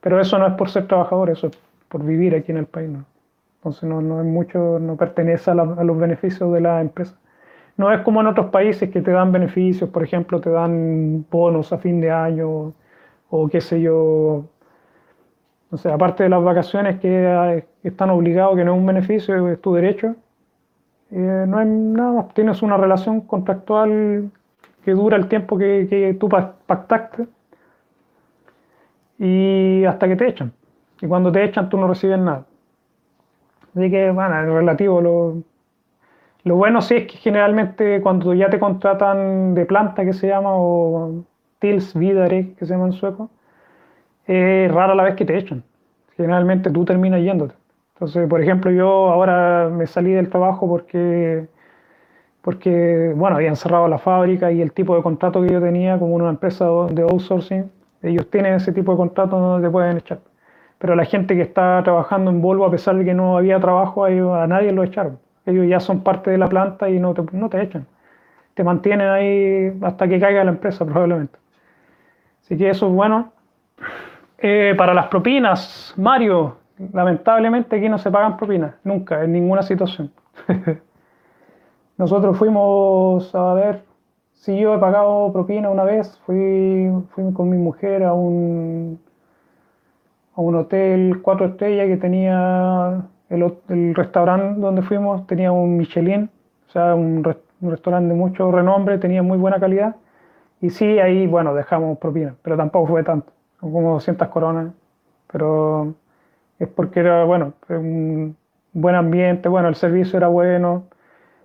Pero 0.00 0.20
eso 0.20 0.38
no 0.38 0.46
es 0.46 0.54
por 0.54 0.68
ser 0.68 0.88
trabajador, 0.88 1.30
eso 1.30 1.46
es 1.46 1.58
por 1.88 2.04
vivir 2.04 2.34
aquí 2.34 2.50
en 2.50 2.58
el 2.58 2.66
país. 2.66 2.90
¿no? 2.90 3.04
Entonces 3.58 3.84
no, 3.84 4.00
no 4.00 4.20
es 4.20 4.26
mucho, 4.26 4.78
no 4.80 4.96
pertenece 4.96 5.52
a, 5.52 5.54
los 5.54 5.98
beneficios 5.98 6.52
de 6.52 6.60
la 6.60 6.80
empresa. 6.80 7.16
No 7.76 7.92
es 7.92 8.00
como 8.00 8.20
en 8.20 8.26
otros 8.26 8.50
países 8.50 8.90
que 8.90 9.00
te 9.00 9.12
dan 9.12 9.30
beneficios, 9.30 9.88
por 9.88 10.02
ejemplo, 10.02 10.40
te 10.40 10.50
dan 10.50 11.24
bonos 11.30 11.72
a 11.72 11.78
fin 11.78 12.00
de 12.00 12.10
año 12.10 12.74
o 13.30 13.48
qué 13.48 13.60
sé 13.60 13.80
yo. 13.80 14.44
O 15.70 15.76
sea, 15.76 15.94
aparte 15.94 16.24
de 16.24 16.28
las 16.28 16.42
vacaciones 16.42 17.00
que, 17.00 17.64
están 17.84 18.10
obligados, 18.10 18.56
que 18.56 18.64
no 18.64 18.74
es 18.74 18.78
un 18.78 18.86
beneficio, 18.86 19.48
es 19.48 19.60
tu 19.60 19.74
derecho, 19.74 20.16
eh, 21.12 21.44
no 21.46 21.58
hay 21.58 21.66
nada 21.66 22.12
más. 22.12 22.34
Tienes 22.34 22.62
una 22.62 22.76
relación 22.76 23.20
contractual 23.22 24.30
que 24.84 24.92
dura 24.92 25.16
el 25.16 25.28
tiempo 25.28 25.58
que, 25.58 25.86
que 25.88 26.14
tú 26.14 26.28
pactaste 26.28 27.26
y 29.18 29.84
hasta 29.84 30.08
que 30.08 30.16
te 30.16 30.28
echan. 30.28 30.52
Y 31.00 31.06
cuando 31.06 31.30
te 31.30 31.44
echan 31.44 31.68
tú 31.68 31.76
no 31.76 31.86
recibes 31.86 32.18
nada. 32.18 32.46
Así 33.76 33.90
que, 33.90 34.10
bueno, 34.10 34.40
es 34.40 34.46
relativo. 34.48 35.00
Lo, 35.00 35.42
lo 36.44 36.56
bueno 36.56 36.80
sí 36.80 36.96
es 36.96 37.06
que 37.06 37.18
generalmente 37.18 38.00
cuando 38.00 38.34
ya 38.34 38.48
te 38.50 38.58
contratan 38.58 39.54
de 39.54 39.66
planta, 39.66 40.04
que 40.04 40.12
se 40.12 40.28
llama, 40.28 40.50
o 40.52 41.24
Tils 41.58 41.94
Vidare, 41.94 42.54
que 42.54 42.66
se 42.66 42.72
llama 42.74 42.86
en 42.86 42.92
sueco, 42.92 43.30
es 44.26 44.72
rara 44.72 44.94
la 44.94 45.04
vez 45.04 45.14
que 45.14 45.24
te 45.24 45.36
echan. 45.36 45.62
Generalmente 46.16 46.70
tú 46.70 46.84
terminas 46.84 47.20
yéndote. 47.22 47.54
Entonces, 48.02 48.28
por 48.28 48.42
ejemplo, 48.42 48.72
yo 48.72 48.88
ahora 49.10 49.68
me 49.68 49.86
salí 49.86 50.10
del 50.10 50.28
trabajo 50.28 50.68
porque, 50.68 51.46
porque 52.40 53.12
bueno, 53.14 53.36
habían 53.36 53.54
cerrado 53.54 53.86
la 53.86 53.98
fábrica 53.98 54.50
y 54.50 54.60
el 54.60 54.72
tipo 54.72 54.96
de 54.96 55.04
contrato 55.04 55.40
que 55.40 55.52
yo 55.52 55.60
tenía 55.60 55.96
como 56.00 56.16
una 56.16 56.28
empresa 56.28 56.64
de 56.90 57.02
outsourcing, 57.02 57.70
ellos 58.02 58.28
tienen 58.28 58.54
ese 58.54 58.72
tipo 58.72 58.90
de 58.90 58.96
contrato 58.98 59.38
donde 59.38 59.68
te 59.68 59.70
pueden 59.70 59.98
echar 59.98 60.18
pero 60.80 60.96
la 60.96 61.04
gente 61.04 61.36
que 61.36 61.42
está 61.42 61.80
trabajando 61.84 62.32
en 62.32 62.42
Volvo, 62.42 62.66
a 62.66 62.70
pesar 62.72 62.96
de 62.96 63.04
que 63.04 63.14
no 63.14 63.38
había 63.38 63.60
trabajo, 63.60 64.04
a, 64.04 64.46
nadie 64.48 64.72
lo 64.72 64.82
echaron. 64.82 65.20
Ellos 65.46 65.68
ya 65.68 65.78
son 65.78 66.02
parte 66.02 66.32
de 66.32 66.38
la 66.38 66.48
planta 66.48 66.90
y 66.90 66.98
no 66.98 67.14
te, 67.14 67.22
no 67.30 67.48
te 67.48 67.62
echan. 67.62 67.86
te 68.54 68.64
mantienen 68.64 69.08
ahí 69.08 69.78
hasta 69.80 70.08
que 70.08 70.18
caiga 70.18 70.42
la 70.42 70.50
empresa 70.50 70.84
probablemente. 70.84 71.38
Así 72.42 72.56
que 72.56 72.68
eso 72.68 72.88
es 72.88 72.92
bueno. 72.92 73.32
Eh, 74.38 74.74
para 74.76 74.92
las 74.92 75.06
propinas, 75.06 75.94
Mario, 75.96 76.56
lamentablemente 76.92 77.76
aquí 77.76 77.88
no 77.88 77.98
se 77.98 78.10
pagan 78.10 78.36
propinas, 78.36 78.74
nunca, 78.84 79.22
en 79.24 79.32
ninguna 79.32 79.62
situación. 79.62 80.12
Nosotros 81.98 82.36
fuimos 82.36 83.34
a 83.34 83.54
ver, 83.54 83.84
si 84.34 84.58
yo 84.58 84.74
he 84.74 84.78
pagado 84.78 85.32
propina 85.32 85.70
una 85.70 85.84
vez, 85.84 86.18
fui, 86.26 86.90
fui 87.10 87.32
con 87.32 87.48
mi 87.48 87.58
mujer 87.58 88.02
a 88.02 88.12
un, 88.12 88.98
a 90.34 90.40
un 90.40 90.54
hotel 90.56 91.20
cuatro 91.22 91.46
estrellas 91.46 91.86
que 91.86 91.96
tenía 91.96 93.02
el, 93.28 93.94
restaurante 93.94 94.60
donde 94.60 94.82
fuimos, 94.82 95.26
tenía 95.26 95.52
un 95.52 95.76
Michelin, 95.76 96.30
o 96.68 96.72
sea, 96.72 96.94
un, 96.94 97.22
un 97.60 97.70
restaurante 97.70 98.08
de 98.08 98.18
mucho 98.18 98.50
renombre, 98.50 98.98
tenía 98.98 99.22
muy 99.22 99.38
buena 99.38 99.60
calidad. 99.60 99.96
Y 100.60 100.70
sí, 100.70 100.98
ahí, 100.98 101.26
bueno, 101.26 101.54
dejamos 101.54 101.98
propina, 101.98 102.34
pero 102.42 102.56
tampoco 102.56 102.88
fue 102.88 103.02
tanto, 103.04 103.32
como 103.60 103.94
200 103.94 104.28
coronas. 104.28 104.72
Pero 105.30 105.94
es 106.62 106.68
porque 106.68 107.00
era, 107.00 107.24
bueno, 107.24 107.54
un 107.68 108.36
buen 108.72 108.94
ambiente, 108.94 109.48
bueno, 109.48 109.68
el 109.68 109.74
servicio 109.74 110.16
era 110.16 110.28
bueno, 110.28 110.84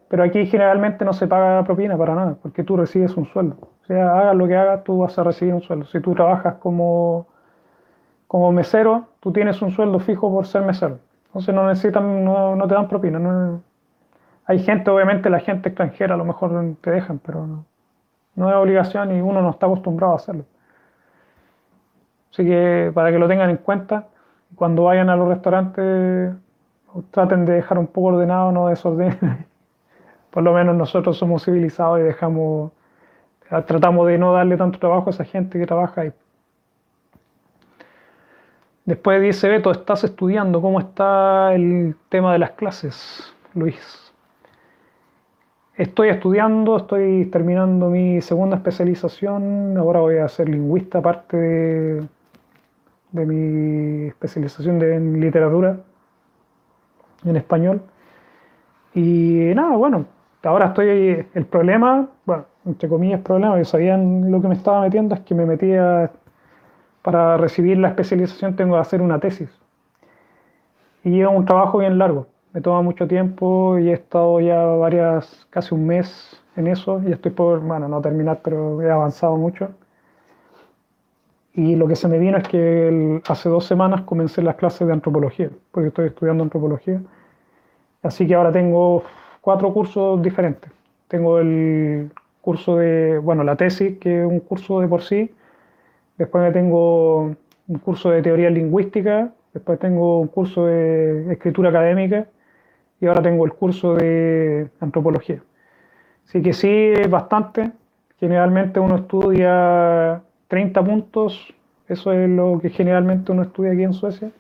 pero 0.10 0.24
aquí 0.24 0.46
generalmente 0.46 1.04
no 1.06 1.14
se 1.14 1.28
paga 1.28 1.64
propina 1.64 1.98
para 1.98 2.16
nada, 2.16 2.38
porque 2.42 2.64
tú 2.64 2.78
recibes 2.78 3.18
un 3.18 3.26
sueldo. 3.26 3.58
O 3.84 3.86
sea, 3.88 4.18
hagas 4.20 4.36
lo 4.36 4.48
que 4.48 4.56
hagas, 4.56 4.84
tú 4.84 5.00
vas 5.00 5.18
a 5.18 5.24
recibir 5.24 5.54
un 5.54 5.62
sueldo. 5.62 5.86
Si 5.88 6.00
tú 6.02 6.14
trabajas 6.14 6.56
como, 6.56 7.28
como 8.28 8.52
mesero, 8.52 9.08
tú 9.20 9.32
tienes 9.34 9.62
un 9.62 9.72
sueldo 9.72 10.00
fijo 10.00 10.32
por 10.32 10.46
ser 10.46 10.62
mesero. 10.62 11.00
Entonces 11.28 11.54
no 11.54 11.68
necesitan, 11.68 12.24
no, 12.24 12.56
no 12.56 12.68
te 12.68 12.76
dan 12.76 12.88
propina. 12.88 13.18
No, 13.20 13.62
hay 14.46 14.60
gente, 14.60 14.92
obviamente 14.92 15.30
la 15.30 15.40
gente 15.40 15.70
extranjera 15.70 16.14
a 16.14 16.18
lo 16.18 16.26
mejor 16.26 16.76
te 16.82 16.92
dejan, 16.92 17.20
pero 17.20 17.46
no, 17.48 17.66
no 18.36 18.50
es 18.50 18.56
obligación 18.56 19.16
y 19.16 19.22
uno 19.22 19.42
no 19.42 19.50
está 19.50 19.66
acostumbrado 19.66 20.14
a 20.14 20.18
hacerlo. 20.18 20.46
Así 22.32 22.46
que 22.46 22.92
para 22.94 23.12
que 23.12 23.18
lo 23.18 23.28
tengan 23.28 23.50
en 23.50 23.58
cuenta, 23.58 24.08
cuando 24.56 24.84
vayan 24.84 25.10
a 25.10 25.16
los 25.16 25.28
restaurantes, 25.28 26.34
traten 27.12 27.46
de 27.46 27.54
dejar 27.54 27.78
un 27.78 27.88
poco 27.88 28.08
ordenado, 28.08 28.52
no 28.52 28.68
desordenen. 28.68 29.46
Por 30.32 30.44
lo 30.44 30.54
menos 30.54 30.76
nosotros 30.76 31.18
somos 31.18 31.46
civilizados 31.46 32.00
y 32.00 32.04
dejamos, 32.04 32.72
tratamos 33.66 34.08
de 34.08 34.18
no 34.18 34.34
darle 34.34 34.58
tanto 34.58 34.80
trabajo 34.80 35.08
a 35.08 35.10
esa 35.12 35.24
gente 35.24 35.60
que 35.60 35.66
trabaja 35.66 36.02
ahí. 36.02 36.14
Después 38.86 39.22
dice 39.22 39.50
Beto, 39.50 39.72
estás 39.72 40.04
estudiando, 40.06 40.62
¿cómo 40.62 40.80
está 40.80 41.54
el 41.54 41.96
tema 42.08 42.32
de 42.32 42.40
las 42.40 42.52
clases, 42.52 43.34
Luis? 43.54 44.14
Estoy 45.76 46.10
estudiando, 46.10 46.78
estoy 46.78 47.26
terminando 47.26 47.90
mi 47.90 48.22
segunda 48.22 48.56
especialización, 48.56 49.78
ahora 49.78 50.00
voy 50.00 50.18
a 50.18 50.28
ser 50.30 50.50
lingüista, 50.50 51.00
aparte 51.00 51.38
de, 51.38 52.08
mi 53.12 54.08
especialización 54.08 54.82
en 54.82 55.20
literatura 55.20 55.78
en 57.26 57.36
español. 57.36 57.82
Y 58.94 59.52
nada, 59.56 59.76
bueno, 59.76 60.06
ahora 60.44 60.68
estoy, 60.68 61.26
el 61.34 61.46
problema, 61.46 62.10
bueno, 62.26 62.46
entre 62.66 62.90
comillas 62.90 63.22
problema, 63.22 63.58
yo 63.58 63.66
sabían 63.66 64.32
lo 64.32 64.42
que 64.42 64.48
me 64.48 64.56
estaba 64.56 64.82
metiendo, 64.82 65.16
es 65.16 65.22
que 65.22 65.36
me 65.36 65.46
metía, 65.46 66.12
para 67.02 67.38
recibir 67.38 67.78
la 67.78 67.90
especialización 67.90 68.56
tengo 68.56 68.76
que 68.76 68.82
hacer 68.82 69.02
una 69.02 69.20
tesis. 69.20 69.50
Y 71.04 71.22
es 71.22 71.28
un 71.28 71.46
trabajo 71.46 71.78
bien 71.80 71.98
largo 71.98 72.28
me 72.58 72.62
toma 72.62 72.82
mucho 72.82 73.08
tiempo 73.08 73.78
y 73.78 73.90
he 73.90 73.94
estado 73.94 74.40
ya 74.40 74.64
varias, 74.64 75.46
casi 75.52 75.76
un 75.76 75.86
mes 75.86 76.42
en 76.56 76.66
eso 76.66 77.00
y 77.06 77.12
estoy 77.12 77.30
por, 77.30 77.60
bueno, 77.60 77.88
no 77.88 78.02
terminar, 78.02 78.42
pero 78.44 78.82
he 78.82 78.90
avanzado 78.90 79.38
mucho. 79.38 79.70
Y 81.58 81.76
lo 81.76 81.88
que 81.88 81.96
se 81.96 82.08
me 82.08 82.20
vino 82.20 82.38
es 82.38 82.48
que 82.48 83.20
hace 83.28 83.50
dos 83.50 83.66
semanas 83.66 84.02
comencé 84.04 84.44
las 84.44 84.58
clases 84.58 84.86
de 84.86 84.94
antropología, 84.94 85.50
porque 85.72 85.88
estoy 85.88 86.06
estudiando 86.10 86.44
antropología. 86.44 87.02
Así 88.04 88.28
que 88.28 88.36
ahora 88.36 88.52
tengo 88.52 89.04
cuatro 89.42 89.74
cursos 89.74 90.22
diferentes. 90.22 90.72
Tengo 91.08 91.40
el 91.40 92.12
curso 92.42 92.78
de, 92.78 93.18
bueno, 93.18 93.44
la 93.44 93.56
tesis, 93.56 93.98
que 93.98 94.22
es 94.22 94.28
un 94.28 94.40
curso 94.40 94.82
de 94.82 94.88
por 94.88 95.02
sí. 95.02 95.34
Después 96.20 96.44
me 96.44 96.52
tengo 96.52 97.36
un 97.68 97.80
curso 97.84 98.12
de 98.12 98.22
teoría 98.22 98.52
lingüística. 98.52 99.32
Después 99.52 99.80
tengo 99.80 100.20
un 100.20 100.28
curso 100.28 100.68
de 100.68 101.34
escritura 101.34 101.72
académica 101.72 102.28
y 103.02 103.08
ahora 103.08 103.24
tengo 103.24 103.46
el 103.46 103.54
curso 103.54 103.96
de 103.96 104.70
antropología. 104.80 105.42
Así 106.28 106.40
que 106.40 106.54
sí, 106.54 106.94
bastante. 107.10 107.72
Generalmente 108.20 108.80
uno 108.80 108.98
estudia 108.98 110.22
30 110.48 110.84
puntos, 110.84 111.54
eso 111.88 112.12
es 112.12 112.30
lo 112.30 112.60
que 112.62 112.70
generalmente 112.70 113.32
uno 113.32 113.44
estudia 113.44 113.72
aquí 113.72 113.84
en 113.84 113.94
Suecia, 113.94 114.32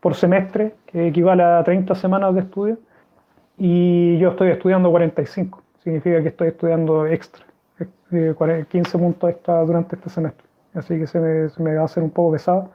por 0.00 0.14
semestre, 0.14 0.74
que 0.86 1.08
equivale 1.08 1.42
a 1.42 1.62
30 1.64 1.94
semanas 1.94 2.34
de 2.34 2.40
estudio. 2.40 2.78
Y 3.56 4.18
yo 4.18 4.30
estoy 4.30 4.50
estudiando 4.50 4.90
45, 4.90 5.62
significa 5.82 6.22
que 6.22 6.28
estoy 6.28 6.48
estudiando 6.48 7.06
extra, 7.06 7.44
15 8.10 8.98
puntos 8.98 9.30
extra 9.30 9.60
durante 9.62 9.96
este 9.96 10.10
semestre. 10.10 10.46
Así 10.74 10.98
que 10.98 11.06
se 11.06 11.20
me, 11.20 11.48
se 11.48 11.62
me 11.62 11.74
va 11.74 11.82
a 11.82 11.84
hacer 11.84 12.02
un 12.02 12.10
poco 12.10 12.32
pesado. 12.32 12.70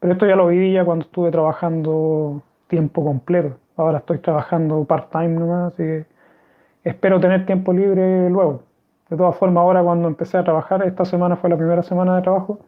Pero 0.00 0.14
esto 0.14 0.26
ya 0.26 0.34
lo 0.34 0.48
viví 0.48 0.72
ya 0.72 0.84
cuando 0.84 1.04
estuve 1.04 1.30
trabajando 1.30 2.42
tiempo 2.66 3.04
completo. 3.04 3.56
Ahora 3.76 3.98
estoy 3.98 4.18
trabajando 4.18 4.84
part-time 4.84 5.28
nomás, 5.28 5.72
así 5.72 5.82
que 5.84 6.06
espero 6.84 7.20
tener 7.20 7.46
tiempo 7.46 7.72
libre 7.72 8.28
luego. 8.28 8.64
De 9.12 9.18
todas 9.18 9.36
formas, 9.36 9.60
ahora 9.60 9.82
cuando 9.82 10.08
empecé 10.08 10.38
a 10.38 10.42
trabajar, 10.42 10.82
esta 10.86 11.04
semana 11.04 11.36
fue 11.36 11.50
la 11.50 11.58
primera 11.58 11.82
semana 11.82 12.16
de 12.16 12.22
trabajo, 12.22 12.60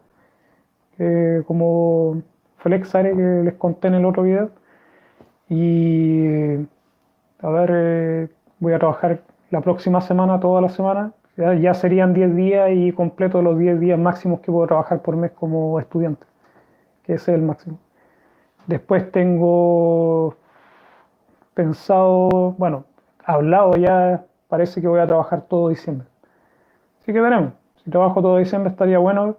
como 1.47 2.21
Flexare 2.57 3.15
que 3.15 3.41
les 3.45 3.55
conté 3.55 3.87
en 3.87 3.95
el 3.95 4.05
otro 4.05 4.21
video. 4.21 4.51
Y 5.49 6.57
a 7.41 7.49
ver, 7.49 7.71
eh, 7.73 8.29
voy 8.59 8.73
a 8.73 8.77
trabajar 8.77 9.21
la 9.49 9.61
próxima 9.61 10.01
semana, 10.01 10.39
toda 10.39 10.61
la 10.61 10.69
semana. 10.69 11.13
Ya, 11.35 11.55
ya 11.55 11.73
serían 11.73 12.13
10 12.13 12.35
días 12.35 12.69
y 12.71 12.91
completo 12.91 13.41
los 13.41 13.57
10 13.57 13.79
días 13.79 13.97
máximos 13.97 14.41
que 14.41 14.51
puedo 14.51 14.67
trabajar 14.67 15.01
por 15.01 15.15
mes 15.15 15.31
como 15.31 15.79
estudiante, 15.79 16.27
que 17.05 17.13
ese 17.13 17.31
es 17.31 17.39
el 17.39 17.43
máximo. 17.43 17.79
Después 18.67 19.11
tengo 19.11 20.35
pensado, 21.55 22.53
bueno, 22.59 22.85
hablado 23.25 23.77
ya, 23.77 24.25
parece 24.47 24.79
que 24.79 24.87
voy 24.87 24.99
a 24.99 25.07
trabajar 25.07 25.41
todo 25.47 25.69
diciembre. 25.69 26.07
Así 27.05 27.13
que 27.13 27.21
veremos. 27.21 27.53
Si 27.83 27.91
trabajo 27.91 28.19
todo 28.19 28.39
diciembre 28.39 28.71
estaría 28.71 28.97
bueno. 28.97 29.37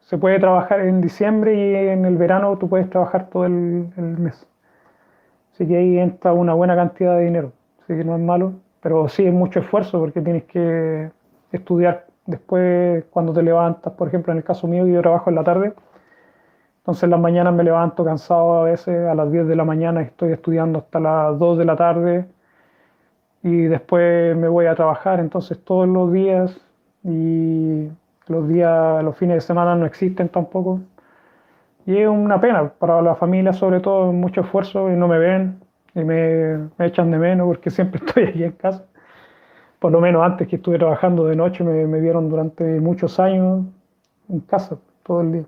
Se 0.00 0.16
puede 0.16 0.38
trabajar 0.38 0.80
en 0.80 1.02
diciembre 1.02 1.54
y 1.54 1.88
en 1.90 2.06
el 2.06 2.16
verano 2.16 2.56
tú 2.56 2.70
puedes 2.70 2.88
trabajar 2.88 3.28
todo 3.28 3.44
el, 3.44 3.52
mes. 3.96 4.46
Así 5.52 5.68
que 5.68 5.76
ahí 5.76 5.98
entra 5.98 6.32
una 6.32 6.54
buena 6.54 6.74
cantidad 6.74 7.18
de 7.18 7.26
dinero. 7.26 7.52
Así 7.82 7.94
que 7.94 8.02
no 8.02 8.16
es 8.16 8.22
malo, 8.22 8.54
pero 8.80 9.06
sí 9.10 9.26
es 9.26 9.34
mucho 9.34 9.60
esfuerzo 9.60 10.00
porque 10.00 10.22
tienes 10.22 10.44
que 10.44 11.10
estudiar 11.52 12.06
después 12.24 13.04
cuando 13.10 13.34
te 13.34 13.42
levantas. 13.42 13.92
Por 13.92 14.08
ejemplo, 14.08 14.32
en 14.32 14.38
el 14.38 14.44
caso 14.44 14.66
mío, 14.66 14.86
yo 14.86 15.02
trabajo 15.02 15.28
en 15.28 15.36
la 15.36 15.44
tarde 15.44 15.74
entonces 16.82 17.04
en 17.04 17.10
las 17.10 17.20
mañanas 17.20 17.54
me 17.54 17.62
levanto 17.62 18.04
cansado 18.04 18.54
a 18.54 18.64
veces, 18.64 19.06
a 19.06 19.14
las 19.14 19.30
10 19.30 19.46
de 19.46 19.54
la 19.54 19.64
mañana 19.64 20.02
estoy 20.02 20.32
estudiando 20.32 20.80
hasta 20.80 20.98
las 20.98 21.38
2 21.38 21.58
de 21.58 21.64
la 21.64 21.76
tarde 21.76 22.26
y 23.44 23.62
después 23.62 24.36
me 24.36 24.48
voy 24.48 24.66
a 24.66 24.74
trabajar, 24.74 25.20
entonces 25.20 25.62
todos 25.62 25.86
los 25.86 26.12
días 26.12 26.60
y 27.04 27.88
los 28.28 28.48
días, 28.48 29.02
los 29.04 29.16
fines 29.16 29.36
de 29.36 29.40
semana 29.40 29.74
no 29.76 29.86
existen 29.86 30.28
tampoco. 30.28 30.80
Y 31.86 31.96
es 31.96 32.08
una 32.08 32.40
pena 32.40 32.68
para 32.78 33.02
la 33.02 33.16
familia, 33.16 33.52
sobre 33.52 33.80
todo, 33.80 34.12
mucho 34.12 34.42
esfuerzo 34.42 34.90
y 34.90 34.96
no 34.96 35.08
me 35.08 35.18
ven 35.18 35.60
y 35.94 36.04
me, 36.04 36.58
me 36.78 36.86
echan 36.86 37.10
de 37.10 37.18
menos 37.18 37.46
porque 37.48 37.70
siempre 37.70 38.00
estoy 38.06 38.24
aquí 38.24 38.44
en 38.44 38.52
casa. 38.52 38.86
Por 39.78 39.92
lo 39.92 40.00
menos 40.00 40.22
antes 40.22 40.48
que 40.48 40.56
estuve 40.56 40.78
trabajando 40.78 41.26
de 41.26 41.36
noche 41.36 41.64
me, 41.64 41.86
me 41.86 42.00
vieron 42.00 42.28
durante 42.28 42.80
muchos 42.80 43.18
años 43.18 43.64
en 44.28 44.40
casa 44.40 44.78
todo 45.02 45.22
el 45.22 45.32
día. 45.32 45.44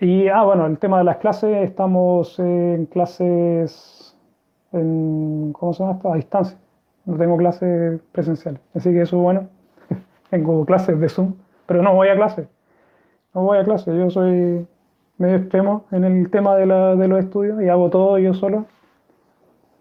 Y, 0.00 0.26
ah, 0.28 0.42
bueno, 0.42 0.66
el 0.66 0.78
tema 0.78 0.98
de 0.98 1.04
las 1.04 1.18
clases, 1.18 1.62
estamos 1.62 2.36
en 2.40 2.86
clases, 2.86 4.16
en, 4.72 5.52
¿cómo 5.52 5.72
se 5.72 5.84
llama 5.84 5.94
esto? 5.94 6.12
A 6.12 6.16
distancia. 6.16 6.58
No 7.04 7.16
tengo 7.16 7.36
clases 7.36 8.00
presenciales. 8.10 8.60
Así 8.74 8.90
que 8.90 9.02
eso 9.02 9.16
es 9.16 9.22
bueno. 9.22 9.48
Tengo 10.32 10.64
clases 10.64 10.98
de 10.98 11.10
Zoom, 11.10 11.34
pero 11.66 11.82
no 11.82 11.94
voy 11.94 12.08
a 12.08 12.16
clase. 12.16 12.48
No 13.34 13.42
voy 13.42 13.58
a 13.58 13.64
clase. 13.64 13.94
Yo 13.94 14.08
soy 14.08 14.66
medio 15.18 15.36
extremo 15.36 15.84
en 15.90 16.04
el 16.04 16.30
tema 16.30 16.56
de, 16.56 16.64
la, 16.64 16.96
de 16.96 17.06
los 17.06 17.20
estudios 17.20 17.60
y 17.60 17.68
hago 17.68 17.90
todo 17.90 18.18
yo 18.18 18.32
solo. 18.32 18.64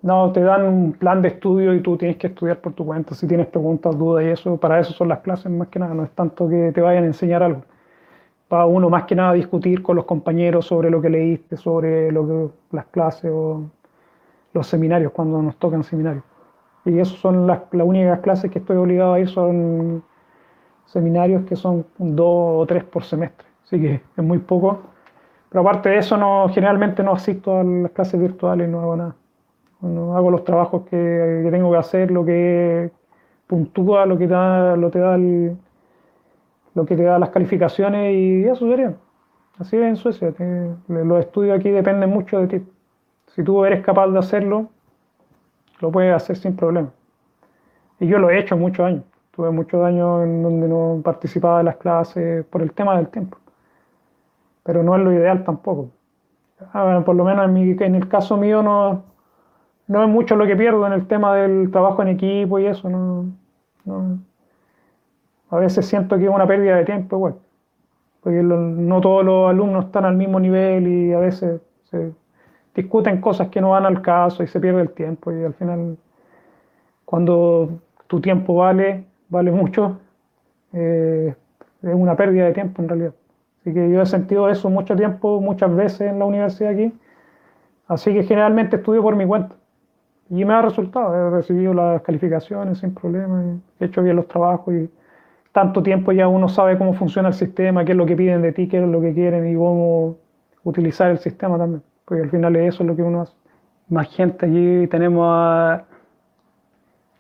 No, 0.01 0.33
te 0.33 0.41
dan 0.41 0.63
un 0.65 0.91
plan 0.91 1.21
de 1.21 1.29
estudio 1.29 1.73
y 1.73 1.79
tú 1.79 1.95
tienes 1.95 2.17
que 2.17 2.27
estudiar 2.27 2.59
por 2.59 2.73
tu 2.73 2.85
cuenta. 2.85 3.15
Si 3.15 3.27
tienes 3.27 3.47
preguntas, 3.47 3.97
dudas 3.97 4.25
y 4.25 4.27
eso, 4.27 4.57
para 4.57 4.81
eso 4.81 4.91
son 4.91 5.07
las 5.07 5.19
clases 5.19 5.49
más 5.49 5.69
que 5.69 5.79
nada. 5.79 5.93
No 5.93 6.03
es 6.03 6.11
tanto 6.11 6.49
que 6.49 6.73
te 6.73 6.81
vayan 6.81 7.05
a 7.05 7.07
enseñar 7.07 7.43
algo 7.43 7.61
para 8.49 8.65
uno 8.65 8.89
más 8.89 9.05
que 9.05 9.15
nada 9.15 9.31
discutir 9.31 9.81
con 9.81 9.95
los 9.95 10.03
compañeros 10.03 10.65
sobre 10.65 10.89
lo 10.89 11.01
que 11.01 11.09
leíste, 11.09 11.55
sobre 11.55 12.11
lo 12.11 12.27
que, 12.27 12.75
las 12.75 12.87
clases 12.87 13.31
o 13.33 13.71
los 14.51 14.67
seminarios, 14.67 15.13
cuando 15.13 15.41
nos 15.41 15.55
tocan 15.55 15.85
seminarios. 15.85 16.25
Y 16.83 16.99
eso 16.99 17.15
son 17.15 17.47
las, 17.47 17.61
las 17.71 17.87
únicas 17.87 18.19
clases 18.19 18.51
que 18.51 18.59
estoy 18.59 18.75
obligado 18.75 19.13
a 19.13 19.21
ir, 19.21 19.29
son 19.29 20.03
seminarios 20.91 21.45
que 21.45 21.55
son 21.55 21.85
dos 21.97 22.61
o 22.61 22.65
tres 22.67 22.83
por 22.83 23.03
semestre, 23.03 23.47
así 23.63 23.79
que 23.79 24.01
es 24.15 24.23
muy 24.23 24.39
poco. 24.39 24.81
Pero 25.49 25.61
aparte 25.61 25.89
de 25.89 25.97
eso, 25.97 26.17
no, 26.17 26.49
generalmente 26.49 27.03
no 27.03 27.13
asisto 27.13 27.59
a 27.59 27.63
las 27.63 27.91
clases 27.91 28.19
virtuales, 28.19 28.69
no 28.69 28.81
hago 28.81 28.95
nada. 28.95 29.15
No 29.81 30.15
hago 30.15 30.31
los 30.31 30.43
trabajos 30.43 30.83
que, 30.89 31.47
tengo 31.51 31.71
que 31.71 31.77
hacer, 31.77 32.11
lo 32.11 32.23
que 32.23 32.91
puntúa, 33.47 34.05
lo 34.05 34.17
que, 34.17 34.27
da, 34.27 34.75
lo, 34.77 34.89
te 34.89 34.99
da 34.99 35.17
lo 35.17 36.85
que 36.85 36.95
te 36.95 37.03
da 37.03 37.19
las 37.19 37.29
calificaciones 37.29 38.13
y 38.15 38.43
eso 38.43 38.69
sería. 38.69 38.95
Así 39.57 39.75
es 39.77 39.83
en 39.83 39.95
Suecia. 39.95 40.33
los 40.87 41.19
estudios 41.19 41.59
aquí 41.59 41.69
dependen 41.69 42.09
mucho 42.09 42.39
de 42.39 42.47
ti. 42.47 42.65
Si 43.27 43.43
tú 43.43 43.65
eres 43.65 43.83
capaz 43.83 44.07
de 44.07 44.19
hacerlo, 44.19 44.69
lo 45.79 45.91
puedes 45.91 46.15
hacer 46.15 46.37
sin 46.37 46.55
problema. 46.55 46.91
Y 47.99 48.07
yo 48.07 48.19
lo 48.19 48.29
he 48.29 48.39
hecho 48.39 48.55
muchos 48.57 48.85
años. 48.85 49.03
Tuve 49.31 49.49
muchos 49.51 49.83
años 49.83 50.23
en 50.23 50.43
donde 50.43 50.67
no 50.67 51.01
participaba 51.03 51.59
de 51.59 51.63
las 51.63 51.77
clases 51.77 52.45
por 52.45 52.61
el 52.61 52.73
tema 52.73 52.97
del 52.97 53.07
tiempo. 53.07 53.37
Pero 54.63 54.83
no 54.83 54.95
es 54.95 55.01
lo 55.01 55.11
ideal 55.13 55.43
tampoco. 55.43 55.89
Ah, 56.73 57.01
por 57.05 57.15
lo 57.15 57.23
menos 57.23 57.45
en, 57.49 57.95
el 57.95 58.07
caso 58.07 58.37
mío 58.37 58.61
no, 58.61 59.03
no 59.87 60.03
es 60.03 60.09
mucho 60.09 60.35
lo 60.35 60.45
que 60.45 60.55
pierdo 60.55 60.85
en 60.85 60.93
el 60.93 61.07
tema 61.07 61.35
del 61.35 61.71
trabajo 61.71 62.01
en 62.01 62.09
equipo 62.09 62.59
y 62.59 62.67
eso. 62.67 62.89
a 65.49 65.57
veces 65.57 65.85
siento 65.85 66.17
que 66.17 66.25
es 66.25 66.29
una 66.29 66.45
pérdida 66.47 66.75
de 66.75 66.85
tiempo 66.85 67.15
igual. 67.15 67.35
Porque 68.21 68.43
no 68.43 69.01
todos 69.01 69.25
los 69.25 69.49
alumnos 69.49 69.85
están 69.85 70.05
al 70.05 70.15
mismo 70.15 70.39
nivel 70.39 70.87
y 70.87 71.13
a 71.13 71.19
veces 71.19 71.61
se 71.85 72.13
discuten 72.75 73.19
cosas 73.19 73.49
que 73.49 73.61
no 73.61 73.71
van 73.71 73.85
al 73.85 74.01
caso 74.01 74.43
y 74.43 74.47
se 74.47 74.59
pierde 74.59 74.81
el 74.81 74.91
tiempo. 74.91 75.31
Y 75.31 75.43
al 75.43 75.53
final, 75.55 75.97
cuando 77.05 77.79
tu 78.07 78.21
tiempo 78.21 78.55
vale, 78.55 79.05
vale 79.31 79.49
mucho, 79.49 79.97
eh, 80.73 81.33
es 81.81 81.95
una 81.95 82.15
pérdida 82.15 82.45
de 82.45 82.53
tiempo 82.53 82.81
en 82.81 82.89
realidad. 82.89 83.13
Así 83.61 83.73
que 83.73 83.89
yo 83.89 84.01
he 84.01 84.05
sentido 84.05 84.49
eso 84.49 84.69
mucho 84.69 84.95
tiempo, 84.95 85.41
muchas 85.41 85.75
veces 85.75 86.01
en 86.01 86.19
la 86.19 86.25
universidad 86.25 86.73
aquí. 86.73 86.93
Así 87.87 88.13
que 88.13 88.23
generalmente 88.23 88.75
estudio 88.75 89.01
por 89.01 89.15
mi 89.15 89.25
cuenta. 89.25 89.55
Y 90.29 90.45
me 90.45 90.53
ha 90.53 90.61
resultado, 90.61 91.13
he 91.15 91.29
recibido 91.29 91.73
las 91.73 92.01
calificaciones 92.03 92.79
sin 92.79 92.93
problema, 92.93 93.43
he 93.79 93.85
hecho 93.85 94.01
bien 94.01 94.15
los 94.15 94.27
trabajos 94.27 94.73
y 94.73 94.89
tanto 95.51 95.83
tiempo 95.83 96.13
ya 96.13 96.27
uno 96.27 96.47
sabe 96.47 96.77
cómo 96.77 96.93
funciona 96.93 97.29
el 97.29 97.33
sistema, 97.33 97.83
qué 97.83 97.91
es 97.91 97.97
lo 97.97 98.05
que 98.05 98.15
piden 98.15 98.41
de 98.41 98.53
ti, 98.53 98.67
qué 98.67 98.81
es 98.81 98.87
lo 98.87 99.01
que 99.01 99.13
quieren 99.13 99.49
y 99.49 99.55
cómo 99.55 100.17
utilizar 100.63 101.11
el 101.11 101.19
sistema 101.19 101.57
también. 101.57 101.83
Porque 102.05 102.23
al 102.23 102.29
final 102.29 102.55
eso 102.55 102.83
es 102.83 102.87
lo 102.87 102.95
que 102.95 103.03
uno 103.03 103.21
hace. 103.21 103.33
Más 103.89 104.07
gente 104.15 104.45
allí 104.45 104.87
tenemos 104.87 105.25
a 105.29 105.83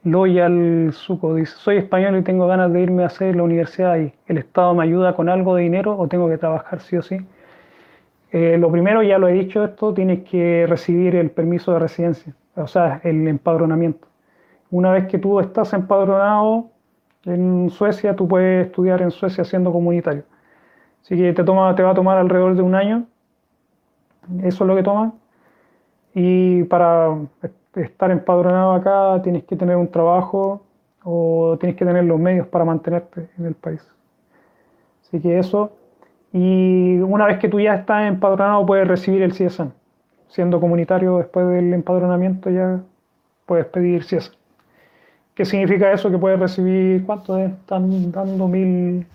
Loyal 0.03 0.91
Suco 0.93 1.35
dice, 1.35 1.53
soy 1.57 1.77
español 1.77 2.17
y 2.17 2.23
tengo 2.23 2.47
ganas 2.47 2.73
de 2.73 2.81
irme 2.81 3.03
a 3.03 3.07
hacer 3.07 3.35
la 3.35 3.43
universidad 3.43 3.97
y 3.99 4.13
¿El 4.25 4.39
Estado 4.39 4.73
me 4.73 4.83
ayuda 4.83 5.15
con 5.15 5.29
algo 5.29 5.55
de 5.55 5.63
dinero 5.63 5.97
o 5.97 6.07
tengo 6.07 6.27
que 6.27 6.37
trabajar 6.37 6.81
sí 6.81 6.97
o 6.97 7.01
sí? 7.01 7.17
Eh, 8.31 8.57
lo 8.57 8.71
primero, 8.71 9.03
ya 9.03 9.17
lo 9.17 9.27
he 9.27 9.33
dicho 9.33 9.63
esto, 9.63 9.93
tienes 9.93 10.23
que 10.23 10.65
recibir 10.67 11.15
el 11.15 11.31
permiso 11.31 11.73
de 11.73 11.79
residencia, 11.79 12.33
o 12.55 12.65
sea, 12.65 13.01
el 13.03 13.27
empadronamiento. 13.27 14.07
Una 14.71 14.91
vez 14.91 15.07
que 15.07 15.19
tú 15.19 15.39
estás 15.39 15.73
empadronado 15.73 16.69
en 17.25 17.69
Suecia, 17.69 18.15
tú 18.15 18.27
puedes 18.27 18.67
estudiar 18.67 19.01
en 19.01 19.11
Suecia 19.11 19.43
siendo 19.43 19.71
comunitario. 19.71 20.23
Así 21.03 21.17
que 21.17 21.33
te, 21.33 21.43
toma, 21.43 21.75
te 21.75 21.83
va 21.83 21.91
a 21.91 21.93
tomar 21.93 22.17
alrededor 22.17 22.55
de 22.55 22.61
un 22.61 22.73
año, 22.73 23.05
eso 24.43 24.63
es 24.63 24.67
lo 24.67 24.75
que 24.75 24.83
toma. 24.83 25.13
Y 26.13 26.63
para 26.65 27.17
estar 27.75 28.11
empadronado 28.11 28.73
acá 28.73 29.21
tienes 29.23 29.43
que 29.45 29.55
tener 29.55 29.77
un 29.77 29.89
trabajo 29.89 30.61
o 31.03 31.57
tienes 31.59 31.77
que 31.77 31.85
tener 31.85 32.03
los 32.03 32.19
medios 32.19 32.47
para 32.47 32.65
mantenerte 32.65 33.29
en 33.37 33.45
el 33.45 33.55
país. 33.55 33.81
Así 35.01 35.19
que 35.19 35.39
eso. 35.39 35.71
Y 36.33 36.99
una 36.99 37.25
vez 37.25 37.39
que 37.39 37.49
tú 37.49 37.59
ya 37.59 37.75
estás 37.75 38.07
empadronado 38.07 38.65
puedes 38.65 38.87
recibir 38.87 39.21
el 39.21 39.31
CSN. 39.33 39.73
Siendo 40.27 40.59
comunitario 40.61 41.17
después 41.17 41.47
del 41.47 41.73
empadronamiento 41.73 42.49
ya 42.49 42.81
puedes 43.45 43.65
pedir 43.65 44.03
CSN. 44.05 44.35
¿Qué 45.33 45.45
significa 45.45 45.91
eso? 45.91 46.11
Que 46.11 46.17
puedes 46.17 46.39
recibir, 46.39 47.05
¿cuánto 47.05 47.37
están 47.37 48.11
dando? 48.11 48.47
Mil, 48.47 49.07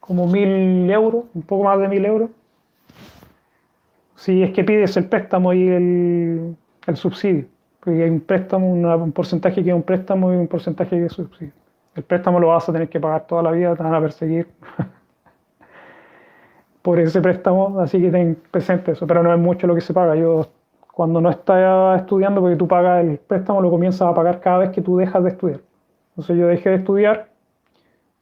como 0.00 0.26
mil 0.26 0.90
euros, 0.90 1.24
un 1.34 1.42
poco 1.42 1.64
más 1.64 1.78
de 1.78 1.88
mil 1.88 2.04
euros. 2.04 2.30
Si 4.16 4.42
es 4.42 4.52
que 4.52 4.64
pides 4.64 4.96
el 4.96 5.08
préstamo 5.08 5.52
y 5.52 5.68
el, 5.68 6.56
el 6.86 6.96
subsidio. 6.96 7.46
Hay 7.86 8.10
un 8.10 8.20
préstamo, 8.20 8.72
un 8.72 9.12
porcentaje 9.12 9.62
que 9.62 9.70
es 9.70 9.76
un 9.76 9.82
préstamo 9.82 10.32
y 10.32 10.36
un 10.36 10.48
porcentaje 10.48 10.90
que 10.90 11.06
es 11.06 11.12
subsidio. 11.12 11.52
El 11.94 12.02
préstamo 12.02 12.40
lo 12.40 12.48
vas 12.48 12.68
a 12.68 12.72
tener 12.72 12.88
que 12.88 13.00
pagar 13.00 13.26
toda 13.26 13.42
la 13.42 13.52
vida, 13.52 13.74
te 13.74 13.82
van 13.82 13.94
a 13.94 14.00
perseguir 14.00 14.48
por 16.82 17.00
ese 17.00 17.20
préstamo, 17.20 17.80
así 17.80 18.00
que 18.00 18.10
ten 18.10 18.38
presente 18.50 18.92
eso, 18.92 19.06
pero 19.06 19.22
no 19.22 19.32
es 19.32 19.38
mucho 19.38 19.66
lo 19.66 19.74
que 19.74 19.80
se 19.80 19.94
paga. 19.94 20.14
Yo 20.16 20.48
cuando 20.92 21.20
no 21.20 21.30
estás 21.30 22.00
estudiando, 22.00 22.40
porque 22.40 22.56
tú 22.56 22.66
pagas 22.66 23.04
el 23.04 23.18
préstamo, 23.18 23.60
lo 23.60 23.70
comienzas 23.70 24.02
a 24.02 24.14
pagar 24.14 24.40
cada 24.40 24.58
vez 24.58 24.70
que 24.70 24.82
tú 24.82 24.96
dejas 24.96 25.22
de 25.22 25.30
estudiar. 25.30 25.60
Entonces 26.10 26.36
yo 26.36 26.48
dejé 26.48 26.70
de 26.70 26.76
estudiar, 26.76 27.28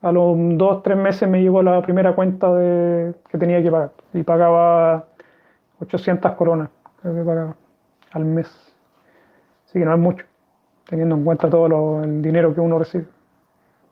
a 0.05 0.13
los 0.13 0.37
dos, 0.59 0.83
tres 0.83 0.99
meses 0.99 1.29
me 1.29 1.41
llegó 1.41 1.63
la 1.63 1.81
primera 1.81 2.15
cuenta 2.15 2.55
de, 2.55 3.15
que 3.31 3.39
tenía 3.39 3.63
que 3.63 3.71
pagar 3.71 3.93
y 4.13 4.23
pagaba 4.23 5.07
800 5.81 6.33
coronas, 6.33 6.69
al 8.13 8.25
mes. 8.25 8.64
Así 9.75 9.81
que 9.81 9.87
no 9.87 9.95
es 9.95 9.99
mucho, 9.99 10.25
teniendo 10.89 11.17
en 11.17 11.25
cuenta 11.25 11.51
todo 11.51 12.05
el 12.05 12.23
dinero 12.23 12.55
que 12.55 12.61
uno 12.61 12.79
recibe. 12.79 13.07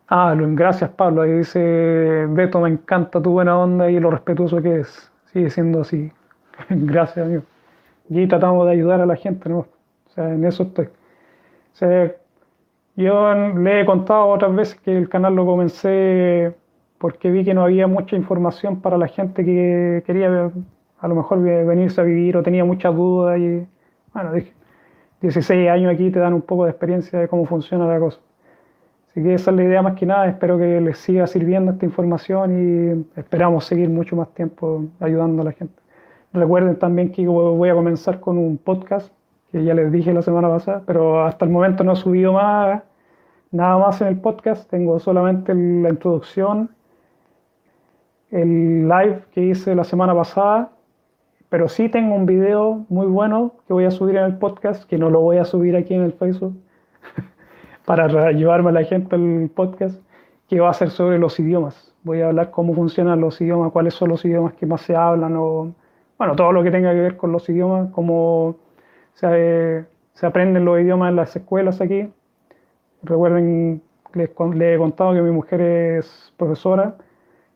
Ah, 0.07 0.33
gracias 0.39 0.91
Pablo. 0.91 1.23
Ahí 1.23 1.33
dice, 1.33 2.25
Beto, 2.29 2.61
me 2.61 2.69
encanta 2.69 3.21
tu 3.21 3.33
buena 3.33 3.59
onda 3.59 3.91
y 3.91 3.99
lo 3.99 4.13
respetuoso 4.13 4.63
que 4.63 4.79
es. 4.79 5.11
Sigue 5.33 5.51
siendo 5.51 5.81
así. 5.81 6.13
gracias, 6.69 7.27
amigo. 7.27 7.43
Y 8.09 8.29
tratamos 8.29 8.65
de 8.67 8.75
ayudar 8.75 9.01
a 9.01 9.07
la 9.07 9.17
gente, 9.17 9.49
¿no? 9.49 9.59
O 9.59 10.11
sea, 10.15 10.33
en 10.33 10.45
eso 10.45 10.63
estoy. 10.63 10.85
O 10.85 11.75
sea, 11.75 12.13
yo 12.95 13.35
le 13.35 13.81
he 13.81 13.85
contado 13.85 14.29
otras 14.29 14.55
veces 14.55 14.79
que 14.79 14.97
el 14.97 15.09
canal 15.09 15.35
lo 15.35 15.45
comencé 15.45 16.55
porque 16.99 17.33
vi 17.33 17.45
que 17.45 17.55
no 17.55 17.65
había 17.65 17.89
mucha 17.89 18.15
información 18.15 18.81
para 18.81 18.99
la 18.99 19.09
gente 19.09 19.45
que 19.45 20.05
quería 20.07 20.53
a 21.01 21.09
lo 21.09 21.17
mejor 21.17 21.43
venirse 21.43 22.01
a 22.01 22.05
vivir 22.05 22.37
o 22.37 22.45
tenía 22.45 22.65
muchas 22.65 22.95
dudas 22.95 23.37
y 23.41 23.67
bueno, 24.15 24.33
dije, 24.35 24.53
16 25.23 25.71
años 25.71 25.95
aquí 25.95 26.11
te 26.11 26.19
dan 26.19 26.35
un 26.35 26.43
poco 26.43 26.65
de 26.65 26.71
experiencia 26.71 27.19
de 27.19 27.29
cómo 27.29 27.47
funciona 27.47 27.87
la 27.87 27.99
cosa. 28.01 28.19
Así 29.09 29.23
que 29.23 29.35
esa 29.35 29.51
es 29.53 29.57
la 29.57 29.63
idea 29.63 29.83
más 29.83 29.95
que 29.95 30.05
nada, 30.05 30.27
espero 30.27 30.59
que 30.59 30.81
les 30.81 30.99
siga 30.99 31.27
sirviendo 31.27 31.73
esta 31.73 31.85
información 31.85 33.07
y 33.15 33.21
esperamos 33.21 33.65
seguir 33.65 33.89
mucho 33.89 34.17
más 34.17 34.35
tiempo 34.35 34.85
ayudando 35.01 35.43
a 35.43 35.45
la 35.45 35.53
gente. 35.53 35.75
Recuerden 36.33 36.77
también 36.77 37.13
que 37.13 37.27
voy 37.27 37.69
a 37.69 37.75
comenzar 37.75 38.19
con 38.21 38.37
un 38.37 38.59
podcast, 38.59 39.13
que 39.53 39.63
ya 39.63 39.75
les 39.75 39.93
dije 39.93 40.13
la 40.13 40.23
semana 40.23 40.49
pasada, 40.49 40.83
pero 40.87 41.25
hasta 41.25 41.45
el 41.45 41.51
momento 41.51 41.85
no 41.85 41.93
he 41.93 41.97
subido 41.97 42.33
más, 42.33 42.83
nada 43.51 43.79
más 43.79 44.01
en 44.01 44.09
el 44.09 44.17
podcast, 44.17 44.69
tengo 44.71 44.99
solamente 44.99 45.55
la 45.55 45.91
introducción, 45.91 46.71
el 48.31 48.89
live 48.89 49.21
que 49.33 49.43
hice 49.43 49.75
la 49.75 49.85
semana 49.85 50.15
pasada 50.15 50.71
pero 51.53 51.69
sí 51.69 51.91
tengo 51.91 52.15
un 52.15 52.25
video 52.25 52.87
muy 52.89 53.07
bueno 53.07 53.53
que 53.67 53.75
voy 53.75 53.85
a 53.85 53.91
subir 53.91 54.17
en 54.17 54.25
el 54.25 54.39
podcast, 54.39 54.89
que 54.89 54.97
no 54.97 55.11
lo 55.11 55.21
voy 55.21 55.37
a 55.37 55.45
subir 55.45 55.77
aquí 55.77 55.93
en 55.93 56.01
el 56.01 56.15
Facebook, 56.15 56.57
para 57.85 58.33
llevarme 58.33 58.71
a 58.71 58.73
la 58.73 58.85
gente 58.85 59.17
al 59.17 59.51
podcast, 59.55 60.01
que 60.49 60.61
va 60.61 60.71
a 60.71 60.73
ser 60.73 60.89
sobre 60.89 61.19
los 61.19 61.39
idiomas. 61.39 61.93
Voy 62.05 62.23
a 62.23 62.29
hablar 62.29 62.53
cómo 62.53 62.73
funcionan 62.75 63.21
los 63.21 63.39
idiomas, 63.39 63.71
cuáles 63.71 63.93
son 63.93 64.09
los 64.09 64.25
idiomas 64.25 64.55
que 64.55 64.65
más 64.65 64.81
se 64.81 64.97
hablan, 64.97 65.37
o, 65.37 65.75
bueno, 66.17 66.35
todo 66.37 66.53
lo 66.53 66.63
que 66.63 66.71
tenga 66.71 66.91
que 66.95 67.01
ver 67.01 67.17
con 67.19 67.33
los 67.33 67.47
idiomas, 67.51 67.91
cómo 67.91 68.57
se, 69.13 69.85
aprenden 70.23 70.65
los 70.65 70.81
idiomas 70.81 71.11
en 71.11 71.17
las 71.17 71.37
escuelas 71.37 71.83
aquí. 71.83 72.09
Recuerden, 73.03 73.83
les, 74.15 74.31
les 74.55 74.75
he 74.75 74.79
contado 74.79 75.13
que 75.13 75.21
mi 75.21 75.31
mujer 75.31 75.61
es 75.61 76.33
profesora 76.39 76.97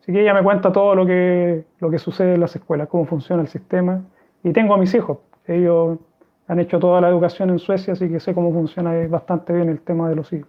Así 0.06 0.12
que 0.12 0.22
ella 0.22 0.34
me 0.34 0.44
cuenta 0.44 0.70
todo 0.70 0.94
lo 0.94 1.04
que, 1.04 1.64
lo 1.80 1.90
que 1.90 1.98
sucede 1.98 2.34
en 2.34 2.40
las 2.40 2.54
escuelas, 2.54 2.86
cómo 2.86 3.06
funciona 3.06 3.42
el 3.42 3.48
sistema. 3.48 4.04
Y 4.44 4.52
tengo 4.52 4.74
a 4.74 4.78
mis 4.78 4.94
hijos, 4.94 5.18
ellos 5.48 5.98
han 6.46 6.60
hecho 6.60 6.78
toda 6.78 7.00
la 7.00 7.08
educación 7.08 7.50
en 7.50 7.58
Suecia, 7.58 7.94
así 7.94 8.08
que 8.08 8.20
sé 8.20 8.32
cómo 8.32 8.52
funciona 8.52 8.92
bastante 9.08 9.52
bien 9.52 9.68
el 9.68 9.80
tema 9.80 10.08
de 10.08 10.14
los 10.14 10.32
hijos. 10.32 10.48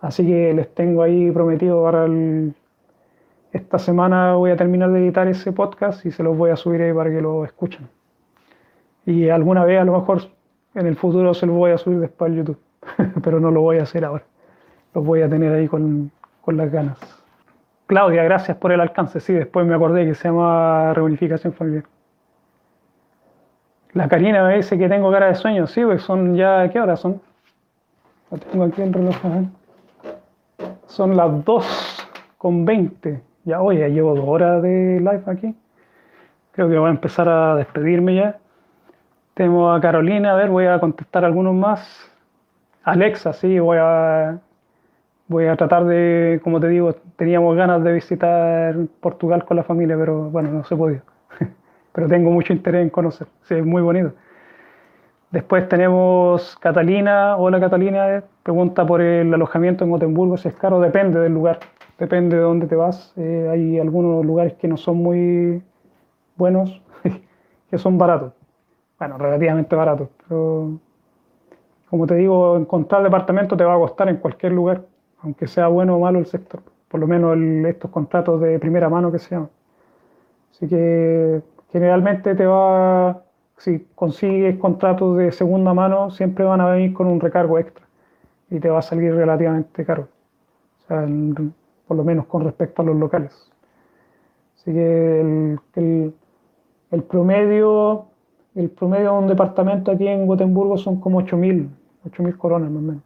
Así 0.00 0.26
que 0.26 0.54
les 0.54 0.74
tengo 0.74 1.02
ahí 1.02 1.30
prometido 1.30 1.82
para 1.82 2.06
esta 3.52 3.78
semana 3.78 4.36
voy 4.36 4.50
a 4.50 4.56
terminar 4.56 4.90
de 4.92 5.00
editar 5.00 5.28
ese 5.28 5.52
podcast 5.52 6.06
y 6.06 6.10
se 6.10 6.22
los 6.22 6.38
voy 6.38 6.48
a 6.48 6.56
subir 6.56 6.80
ahí 6.80 6.94
para 6.94 7.10
que 7.10 7.20
lo 7.20 7.44
escuchen. 7.44 7.86
Y 9.04 9.28
alguna 9.28 9.66
vez 9.66 9.78
a 9.78 9.84
lo 9.84 9.92
mejor 9.92 10.22
en 10.74 10.86
el 10.86 10.96
futuro 10.96 11.34
se 11.34 11.44
los 11.44 11.54
voy 11.54 11.72
a 11.72 11.76
subir 11.76 12.00
después 12.00 12.30
al 12.30 12.38
YouTube, 12.38 12.58
pero 13.22 13.40
no 13.40 13.50
lo 13.50 13.60
voy 13.60 13.76
a 13.76 13.82
hacer 13.82 14.06
ahora. 14.06 14.24
Los 14.94 15.04
voy 15.04 15.20
a 15.20 15.28
tener 15.28 15.52
ahí 15.52 15.68
con, 15.68 16.10
con 16.40 16.56
las 16.56 16.72
ganas. 16.72 17.19
Claudia, 17.90 18.22
gracias 18.22 18.56
por 18.56 18.70
el 18.70 18.80
alcance. 18.80 19.18
Sí, 19.18 19.32
después 19.32 19.66
me 19.66 19.74
acordé 19.74 20.06
que 20.06 20.14
se 20.14 20.28
llama 20.28 20.94
reunificación 20.94 21.52
familiar. 21.52 21.82
La 23.94 24.06
Karina 24.06 24.46
me 24.46 24.58
dice 24.58 24.78
que 24.78 24.88
tengo 24.88 25.10
cara 25.10 25.26
de 25.26 25.34
sueño. 25.34 25.66
Sí, 25.66 25.84
pues 25.84 26.00
son 26.04 26.36
ya, 26.36 26.70
¿qué 26.70 26.80
horas 26.80 27.00
son? 27.00 27.20
Lo 28.30 28.38
tengo 28.38 28.62
aquí 28.62 28.80
en 28.82 28.92
reloj. 28.92 29.16
Son 30.86 31.16
las 31.16 31.44
2 31.44 32.08
con 32.38 32.64
20. 32.64 33.20
Ya, 33.42 33.60
oye, 33.60 33.90
llevo 33.90 34.14
dos 34.14 34.28
horas 34.28 34.62
de 34.62 35.00
live 35.00 35.24
aquí. 35.26 35.56
Creo 36.52 36.68
que 36.68 36.78
voy 36.78 36.86
a 36.86 36.92
empezar 36.92 37.28
a 37.28 37.56
despedirme 37.56 38.14
ya. 38.14 38.38
Tengo 39.34 39.72
a 39.72 39.80
Carolina, 39.80 40.30
a 40.30 40.36
ver, 40.36 40.50
voy 40.50 40.66
a 40.66 40.78
contestar 40.78 41.24
algunos 41.24 41.54
más. 41.56 42.08
Alexa, 42.84 43.32
sí, 43.32 43.58
voy 43.58 43.78
a, 43.80 44.38
voy 45.30 45.46
a 45.46 45.56
tratar 45.56 45.84
de, 45.84 46.40
como 46.42 46.58
te 46.58 46.66
digo, 46.66 46.92
teníamos 47.14 47.56
ganas 47.56 47.84
de 47.84 47.92
visitar 47.92 48.76
Portugal 49.00 49.44
con 49.44 49.56
la 49.56 49.62
familia, 49.62 49.96
pero 49.96 50.28
bueno, 50.28 50.50
no 50.50 50.64
se 50.64 50.74
podía. 50.74 51.04
pero 51.92 52.08
tengo 52.08 52.32
mucho 52.32 52.52
interés 52.52 52.82
en 52.82 52.90
conocer, 52.90 53.28
sí, 53.42 53.54
es 53.54 53.64
muy 53.64 53.80
bonito. 53.80 54.12
Después 55.30 55.68
tenemos 55.68 56.56
Catalina. 56.58 57.36
Hola 57.36 57.60
Catalina, 57.60 58.24
pregunta 58.42 58.84
por 58.84 59.00
el 59.00 59.32
alojamiento 59.32 59.84
en 59.84 59.90
Gotemburgo, 59.90 60.36
si 60.36 60.48
es 60.48 60.54
caro, 60.54 60.80
depende 60.80 61.20
del 61.20 61.32
lugar, 61.32 61.60
depende 61.96 62.34
de 62.34 62.42
dónde 62.42 62.66
te 62.66 62.74
vas. 62.74 63.14
Eh, 63.16 63.48
hay 63.48 63.78
algunos 63.78 64.26
lugares 64.26 64.54
que 64.54 64.66
no 64.66 64.76
son 64.76 64.96
muy 64.96 65.62
buenos, 66.34 66.82
que 67.70 67.78
son 67.78 67.98
baratos. 67.98 68.32
Bueno, 68.98 69.16
relativamente 69.16 69.76
baratos, 69.76 70.08
pero 70.18 70.80
como 71.88 72.08
te 72.08 72.16
digo, 72.16 72.56
encontrar 72.56 73.04
departamento 73.04 73.56
te 73.56 73.62
va 73.62 73.74
a 73.74 73.78
costar 73.78 74.08
en 74.08 74.16
cualquier 74.16 74.52
lugar, 74.52 74.82
aunque 75.22 75.46
sea 75.46 75.68
bueno 75.68 75.96
o 75.96 76.00
malo 76.00 76.18
el 76.18 76.26
sector. 76.26 76.62
Por 76.88 77.00
lo 77.00 77.06
menos 77.06 77.36
estos 77.66 77.90
contratos 77.90 78.40
de 78.40 78.58
primera 78.58 78.88
mano 78.88 79.12
que 79.12 79.18
se 79.18 79.34
llaman. 79.34 79.50
Así 80.50 80.68
que 80.68 81.42
generalmente 81.72 82.34
te 82.34 82.46
va 82.46 83.22
si 83.60 83.86
consigues 83.94 84.58
contratos 84.58 85.18
de 85.18 85.32
segunda 85.32 85.74
mano, 85.74 86.10
siempre 86.10 86.44
van 86.44 86.62
a 86.62 86.70
venir 86.70 86.94
con 86.94 87.06
un 87.06 87.20
recargo 87.20 87.58
extra 87.58 87.84
y 88.48 88.58
te 88.58 88.70
va 88.70 88.78
a 88.78 88.82
salir 88.82 89.14
relativamente 89.14 89.84
caro. 89.84 90.08
O 90.84 90.86
sea, 90.88 91.06
por 91.86 91.96
lo 91.96 92.02
menos 92.02 92.24
con 92.26 92.42
respecto 92.42 92.80
a 92.80 92.86
los 92.86 92.96
locales. 92.96 93.50
Así 94.56 94.72
que 94.72 95.20
el, 95.74 96.14
promedio 97.08 98.06
el 98.54 98.70
promedio 98.70 99.12
de 99.12 99.18
un 99.18 99.28
departamento 99.28 99.90
aquí 99.90 100.08
en 100.08 100.26
Gotemburgo 100.26 100.78
son 100.78 100.98
como 100.98 101.20
8.000, 101.20 101.68
8.000 102.06 102.36
coronas 102.38 102.70
más 102.70 102.82
o 102.82 102.86
menos. 102.86 103.02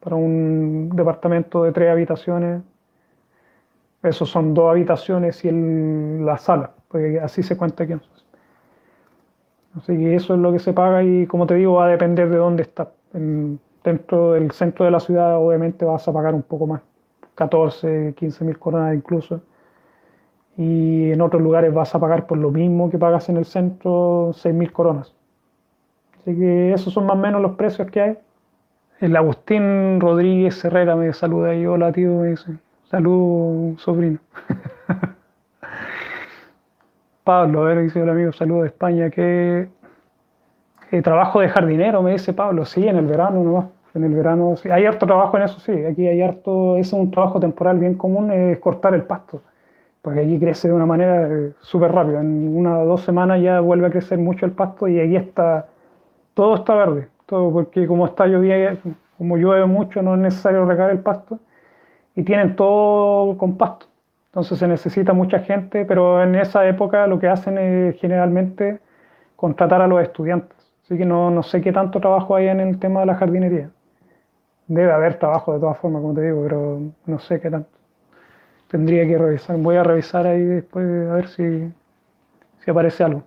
Para 0.00 0.16
un 0.16 0.90
departamento 0.94 1.62
de 1.62 1.72
tres 1.72 1.90
habitaciones, 1.90 2.62
esos 4.02 4.30
son 4.30 4.54
dos 4.54 4.70
habitaciones 4.70 5.44
y 5.44 5.50
la 5.50 6.38
sala, 6.38 6.72
porque 6.88 7.20
así 7.20 7.42
se 7.42 7.56
cuenta 7.56 7.84
aquí. 7.84 7.94
Así 9.76 9.96
que 9.96 10.14
eso 10.14 10.34
es 10.34 10.40
lo 10.40 10.52
que 10.52 10.58
se 10.58 10.72
paga 10.72 11.02
y 11.02 11.26
como 11.26 11.46
te 11.46 11.54
digo 11.54 11.74
va 11.74 11.86
a 11.86 11.88
depender 11.88 12.28
de 12.28 12.36
dónde 12.36 12.62
estás. 12.62 12.88
dentro 13.84 14.32
del 14.32 14.50
centro 14.52 14.84
de 14.84 14.90
la 14.90 15.00
ciudad 15.00 15.36
obviamente 15.38 15.84
vas 15.84 16.06
a 16.08 16.12
pagar 16.12 16.34
un 16.34 16.42
poco 16.42 16.66
más, 16.66 16.82
14, 17.34 18.14
15 18.16 18.44
mil 18.44 18.58
coronas 18.58 18.94
incluso. 18.94 19.42
Y 20.56 21.12
en 21.12 21.20
otros 21.20 21.42
lugares 21.42 21.72
vas 21.72 21.94
a 21.94 21.98
pagar 22.00 22.26
por 22.26 22.38
lo 22.38 22.50
mismo 22.50 22.90
que 22.90 22.98
pagas 22.98 23.28
en 23.28 23.36
el 23.36 23.44
centro, 23.44 24.32
6 24.34 24.54
mil 24.54 24.72
coronas. 24.72 25.14
Así 26.20 26.36
que 26.36 26.72
esos 26.72 26.92
son 26.92 27.06
más 27.06 27.16
o 27.16 27.20
menos 27.20 27.40
los 27.40 27.52
precios 27.52 27.90
que 27.90 28.00
hay. 28.00 28.18
El 29.00 29.16
Agustín 29.16 29.98
Rodríguez 29.98 30.62
Herrera 30.64 30.94
me 30.94 31.12
saluda 31.14 31.54
y 31.54 31.64
hola 31.64 31.90
tío, 31.90 32.16
me 32.16 32.28
dice, 32.28 32.52
salud 32.90 33.78
sobrino. 33.78 34.18
Pablo, 37.24 37.62
a 37.62 37.64
ver, 37.64 37.82
dice 37.82 38.02
el 38.02 38.10
amigo, 38.10 38.32
saludo 38.32 38.62
de 38.62 38.68
España, 38.68 39.08
que 39.08 39.68
trabajo 41.02 41.40
de 41.40 41.48
jardinero, 41.48 42.02
me 42.02 42.12
dice 42.12 42.34
Pablo, 42.34 42.66
sí, 42.66 42.86
en 42.86 42.96
el 42.96 43.06
verano 43.06 43.42
no 43.42 43.80
en 43.94 44.04
el 44.04 44.14
verano, 44.14 44.56
sí. 44.56 44.70
hay 44.70 44.84
harto 44.84 45.06
trabajo 45.06 45.36
en 45.36 45.44
eso, 45.44 45.58
sí, 45.60 45.72
aquí 45.84 46.06
hay 46.06 46.22
harto, 46.22 46.76
es 46.76 46.92
un 46.92 47.10
trabajo 47.10 47.40
temporal 47.40 47.78
bien 47.78 47.94
común, 47.94 48.30
es 48.30 48.58
cortar 48.58 48.94
el 48.94 49.02
pasto, 49.02 49.42
porque 50.02 50.20
aquí 50.20 50.38
crece 50.38 50.68
de 50.68 50.74
una 50.74 50.86
manera 50.86 51.28
eh, 51.28 51.52
súper 51.60 51.92
rápida, 51.92 52.20
en 52.20 52.56
una 52.56 52.80
o 52.80 52.86
dos 52.86 53.02
semanas 53.02 53.42
ya 53.42 53.60
vuelve 53.60 53.86
a 53.86 53.90
crecer 53.90 54.18
mucho 54.18 54.46
el 54.46 54.52
pasto 54.52 54.86
y 54.86 55.00
aquí 55.00 55.16
está, 55.16 55.66
todo 56.34 56.56
está 56.56 56.74
verde, 56.74 57.08
todo, 57.30 57.52
porque 57.52 57.86
como 57.86 58.06
está 58.06 58.26
lloviendo, 58.26 58.80
como 59.16 59.36
llueve 59.36 59.66
mucho, 59.66 60.02
no 60.02 60.14
es 60.14 60.20
necesario 60.20 60.64
regar 60.66 60.90
el 60.90 60.98
pasto, 60.98 61.38
y 62.16 62.24
tienen 62.24 62.56
todo 62.56 63.38
con 63.38 63.56
pasto. 63.56 63.86
Entonces 64.30 64.58
se 64.58 64.68
necesita 64.68 65.12
mucha 65.12 65.40
gente, 65.40 65.84
pero 65.84 66.22
en 66.22 66.34
esa 66.34 66.66
época 66.68 67.06
lo 67.06 67.18
que 67.18 67.28
hacen 67.28 67.56
es 67.58 68.00
generalmente 68.00 68.80
contratar 69.36 69.80
a 69.80 69.86
los 69.86 70.02
estudiantes. 70.02 70.56
Así 70.84 70.98
que 70.98 71.04
no, 71.04 71.30
no 71.30 71.42
sé 71.42 71.60
qué 71.60 71.72
tanto 71.72 72.00
trabajo 72.00 72.34
hay 72.34 72.48
en 72.48 72.60
el 72.60 72.78
tema 72.78 73.00
de 73.00 73.06
la 73.06 73.14
jardinería. 73.14 73.70
Debe 74.66 74.92
haber 74.92 75.18
trabajo 75.18 75.54
de 75.54 75.60
todas 75.60 75.78
formas, 75.78 76.02
como 76.02 76.14
te 76.14 76.22
digo, 76.22 76.42
pero 76.42 76.80
no 77.06 77.18
sé 77.18 77.40
qué 77.40 77.50
tanto. 77.50 77.70
Tendría 78.68 79.06
que 79.06 79.18
revisar. 79.18 79.56
Voy 79.56 79.76
a 79.76 79.84
revisar 79.84 80.26
ahí 80.26 80.42
después 80.42 80.84
a 81.08 81.14
ver 81.14 81.28
si, 81.28 81.72
si 82.64 82.70
aparece 82.70 83.04
algo. 83.04 83.22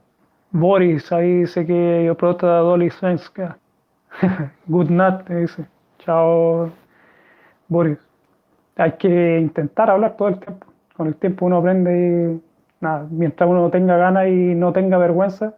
Boris, 0.51 1.11
ahí 1.11 1.39
dice 1.39 1.65
que 1.65 2.03
yo 2.05 2.15
prota 2.15 2.47
Dolly 2.59 2.89
Svenska. 2.89 3.57
Good 4.67 4.89
night, 4.89 5.27
dice. 5.27 5.65
Chao, 5.99 6.71
Boris. 7.67 7.99
Hay 8.75 8.93
que 8.93 9.39
intentar 9.39 9.89
hablar 9.89 10.15
todo 10.17 10.29
el 10.29 10.39
tiempo 10.39 10.67
con 10.95 11.07
el 11.07 11.15
tiempo 11.15 11.45
uno 11.45 11.57
aprende 11.57 12.41
y 12.41 12.83
nada, 12.83 13.07
mientras 13.09 13.49
uno 13.49 13.69
tenga 13.69 13.97
ganas 13.97 14.27
y 14.27 14.55
no 14.55 14.73
tenga 14.73 14.97
vergüenza 14.97 15.55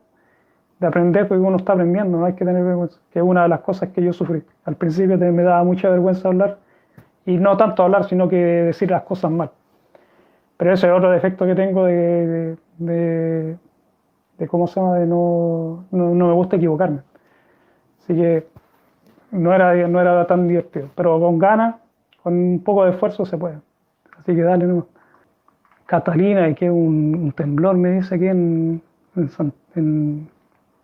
de 0.80 0.88
aprender, 0.88 1.28
porque 1.28 1.42
uno 1.42 1.58
está 1.58 1.74
aprendiendo, 1.74 2.18
no 2.18 2.26
hay 2.26 2.34
que 2.34 2.46
tener 2.46 2.64
vergüenza, 2.64 3.00
que 3.12 3.20
es 3.20 3.26
una 3.26 3.44
de 3.44 3.50
las 3.50 3.62
cosas 3.62 3.90
que 3.90 4.04
yo 4.04 4.12
sufrí. 4.14 4.44
Al 4.66 4.76
principio 4.76 5.18
me 5.18 5.44
daba 5.44 5.64
mucha 5.64 5.90
vergüenza 5.90 6.28
hablar, 6.28 6.58
y 7.26 7.38
no 7.38 7.58
tanto 7.58 7.84
hablar, 7.84 8.06
sino 8.06 8.28
que 8.30 8.36
decir 8.36 8.92
las 8.92 9.04
cosas 9.04 9.32
mal. 9.32 9.52
Pero 10.58 10.74
ese 10.74 10.88
es 10.88 10.94
otro 10.94 11.12
defecto 11.12 11.46
que 11.46 11.56
tengo 11.56 11.86
de, 11.86 12.58
de, 12.78 13.58
cómo 14.48 14.68
se 14.68 14.80
llama, 14.80 15.00
de 15.00 15.06
no, 15.06 15.86
no, 15.92 16.14
me 16.14 16.34
gusta 16.34 16.58
equivocarme. 16.58 17.00
Así 18.06 18.14
que 18.14 18.46
no 19.32 19.52
era, 19.52 19.88
no 19.88 20.00
era 20.00 20.28
tan 20.28 20.48
divertido, 20.48 20.90
pero 20.96 21.20
con 21.20 21.40
ganas, 21.40 21.76
con 22.22 22.34
un 22.34 22.64
poco 22.64 22.86
de 22.86 22.92
esfuerzo 22.92 23.26
se 23.26 23.36
puede. 23.36 23.58
Así 24.20 24.36
que 24.36 24.44
dale 24.44 24.66
nomás. 24.68 24.86
Catalina, 25.88 26.54
que 26.54 26.70
un, 26.70 27.16
un 27.16 27.32
temblor, 27.32 27.76
me 27.78 27.92
dice 27.92 28.16
aquí 28.16 28.28
en, 28.28 28.82
en, 29.76 30.30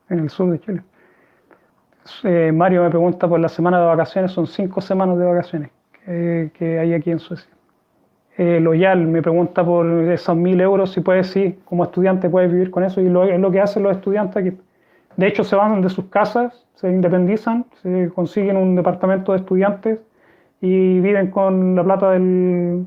el 0.09 0.29
sur 0.29 0.51
de 0.51 0.59
Chile. 0.59 0.81
Eh, 2.23 2.51
Mario 2.51 2.83
me 2.83 2.89
pregunta 2.89 3.27
por 3.27 3.39
la 3.39 3.49
semana 3.49 3.79
de 3.79 3.85
vacaciones, 3.85 4.31
son 4.31 4.47
cinco 4.47 4.81
semanas 4.81 5.17
de 5.17 5.25
vacaciones 5.25 5.71
que, 6.05 6.79
hay 6.79 6.93
aquí 6.93 7.11
en 7.11 7.19
Suecia. 7.19 7.49
Eh, 8.37 8.59
Loyal 8.59 9.05
me 9.05 9.21
pregunta 9.21 9.63
por 9.63 9.85
esos 9.85 10.35
mil 10.35 10.59
euros, 10.59 10.91
si 10.91 11.01
puedes, 11.01 11.27
sí, 11.27 11.59
como 11.65 11.83
estudiante 11.83 12.29
puedes 12.29 12.51
vivir 12.51 12.71
con 12.71 12.83
eso, 12.83 12.99
y 13.01 13.09
lo, 13.09 13.25
es 13.25 13.39
lo 13.39 13.51
que 13.51 13.61
hacen 13.61 13.83
los 13.83 13.95
estudiantes 13.95 14.37
aquí. 14.37 14.57
De 15.17 15.27
hecho, 15.27 15.43
se 15.43 15.55
van 15.55 15.81
de 15.81 15.89
sus 15.89 16.05
casas, 16.05 16.65
se 16.75 16.89
independizan, 16.89 17.65
se 17.81 18.09
consiguen 18.13 18.57
un 18.57 18.75
departamento 18.75 19.33
de 19.33 19.39
estudiantes 19.39 19.99
y 20.61 20.99
viven 20.99 21.31
con 21.31 21.75
la 21.75 21.83
plata 21.83 22.11
del, 22.11 22.85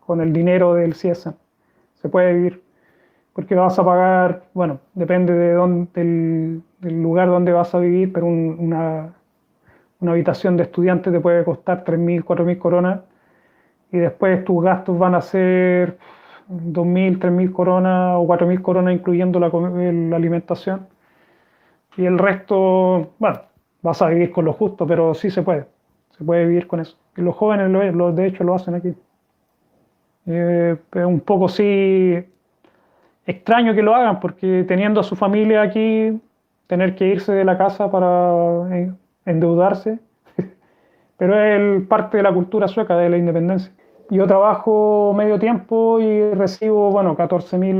con 0.00 0.20
el 0.20 0.32
dinero 0.32 0.74
del 0.74 0.94
CSN 0.94 1.34
se 2.06 2.08
puede 2.08 2.32
vivir. 2.34 2.62
Porque 3.32 3.54
vas 3.54 3.78
a 3.78 3.84
pagar, 3.84 4.44
bueno, 4.54 4.80
depende 4.94 5.34
de 5.34 5.52
dónde, 5.52 5.88
del, 5.94 7.02
lugar 7.02 7.28
donde 7.28 7.52
vas 7.52 7.74
a 7.74 7.78
vivir, 7.78 8.12
pero 8.12 8.26
una, 8.26 9.14
una 10.00 10.12
habitación 10.12 10.56
de 10.56 10.64
estudiante 10.64 11.10
te 11.10 11.20
puede 11.20 11.44
costar 11.44 11.84
3.000, 11.84 12.24
4.000 12.24 12.58
coronas 12.58 13.00
y 13.92 13.98
después 13.98 14.44
tus 14.44 14.64
gastos 14.64 14.98
van 14.98 15.14
a 15.14 15.20
ser 15.20 15.98
2.000, 16.48 17.18
3.000 17.18 17.52
coronas 17.52 18.14
o 18.16 18.26
4.000 18.26 18.62
coronas 18.62 18.94
incluyendo 18.94 19.38
la, 19.38 19.48
la, 19.48 20.16
alimentación. 20.16 20.86
Y 21.96 22.04
el 22.04 22.18
resto, 22.18 23.12
bueno, 23.18 23.40
vas 23.82 24.02
a 24.02 24.08
vivir 24.08 24.30
con 24.30 24.44
lo 24.44 24.52
justo, 24.52 24.86
pero 24.86 25.14
sí 25.14 25.30
se 25.30 25.42
puede. 25.42 25.66
Se 26.16 26.24
puede 26.24 26.46
vivir 26.46 26.66
con 26.66 26.80
eso. 26.80 26.96
Y 27.16 27.22
los 27.22 27.34
jóvenes, 27.34 27.70
lo, 27.94 28.12
de 28.12 28.26
hecho, 28.26 28.44
lo 28.44 28.54
hacen 28.54 28.74
aquí. 28.74 28.94
Eh, 30.26 30.76
un 30.94 31.20
poco 31.20 31.48
sí 31.48 32.24
extraño 33.26 33.74
que 33.74 33.82
lo 33.82 33.94
hagan 33.94 34.18
porque 34.18 34.64
teniendo 34.66 35.00
a 35.00 35.04
su 35.04 35.16
familia 35.16 35.62
aquí, 35.62 36.20
tener 36.66 36.94
que 36.94 37.06
irse 37.06 37.32
de 37.32 37.44
la 37.44 37.56
casa 37.56 37.90
para 37.90 38.76
eh, 38.76 38.92
endeudarse, 39.24 39.98
pero 41.16 41.40
es 41.40 41.86
parte 41.86 42.16
de 42.16 42.22
la 42.22 42.34
cultura 42.34 42.68
sueca 42.68 42.96
de 42.96 43.10
la 43.10 43.16
independencia. 43.16 43.72
Yo 44.10 44.26
trabajo 44.26 45.14
medio 45.16 45.38
tiempo 45.38 45.98
y 46.00 46.32
recibo, 46.34 46.90
bueno, 46.90 47.16
14 47.16 47.58
mil, 47.58 47.76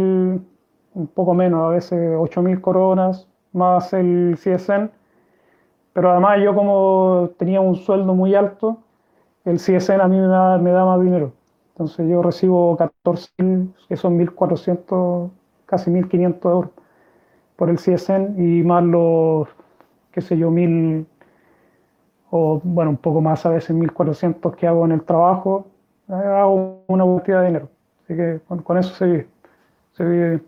un 0.94 1.06
poco 1.14 1.34
menos, 1.34 1.64
a 1.64 1.68
veces 1.68 2.16
8 2.18 2.42
mil 2.42 2.60
coronas, 2.60 3.28
más 3.56 3.92
el 3.92 4.38
CSN, 4.38 4.90
pero 5.92 6.12
además 6.12 6.38
yo 6.42 6.54
como 6.54 7.30
tenía 7.38 7.60
un 7.60 7.76
sueldo 7.76 8.14
muy 8.14 8.34
alto, 8.34 8.78
el 9.44 9.58
CSN 9.58 10.00
a 10.00 10.08
mí 10.08 10.18
me 10.18 10.70
da 10.70 10.84
más 10.84 11.00
dinero. 11.00 11.32
Entonces 11.76 12.08
yo 12.08 12.22
recibo 12.22 12.76
14, 12.76 13.30
que 13.88 13.96
son 13.96 14.16
1.400, 14.18 15.30
casi 15.66 15.90
1.500 15.90 16.50
euros 16.50 16.70
por 17.56 17.70
el 17.70 17.76
CSN 17.78 18.34
y 18.38 18.62
más 18.62 18.82
los, 18.84 19.48
qué 20.10 20.22
sé 20.22 20.38
yo, 20.38 20.50
1.000, 20.50 21.06
o 22.30 22.60
bueno, 22.64 22.90
un 22.92 22.96
poco 22.96 23.20
más 23.20 23.44
a 23.46 23.50
veces 23.50 23.76
1400 23.76 24.56
que 24.56 24.66
hago 24.66 24.86
en 24.86 24.92
el 24.92 25.02
trabajo, 25.02 25.66
hago 26.08 26.82
una 26.86 27.04
cantidad 27.04 27.40
de 27.40 27.46
dinero. 27.46 27.68
Así 28.04 28.16
que 28.16 28.40
con, 28.64 28.78
eso 28.78 28.94
se 28.94 29.06
vive. 29.06 29.28
Se 29.92 30.04
vive. 30.04 30.40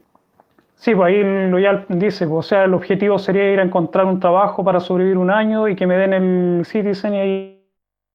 Sí, 0.78 0.94
pues 0.94 1.08
ahí 1.08 1.22
lo 1.50 1.58
ya 1.58 1.84
dice, 1.88 2.26
pues, 2.26 2.46
o 2.46 2.48
sea, 2.48 2.64
el 2.64 2.74
objetivo 2.74 3.18
sería 3.18 3.52
ir 3.52 3.58
a 3.58 3.64
encontrar 3.64 4.06
un 4.06 4.20
trabajo 4.20 4.64
para 4.64 4.78
sobrevivir 4.78 5.18
un 5.18 5.30
año 5.30 5.66
y 5.68 5.74
que 5.74 5.86
me 5.88 5.96
den 5.96 6.12
el 6.12 6.64
citizen 6.64 7.14
y 7.14 7.18
ahí 7.18 7.64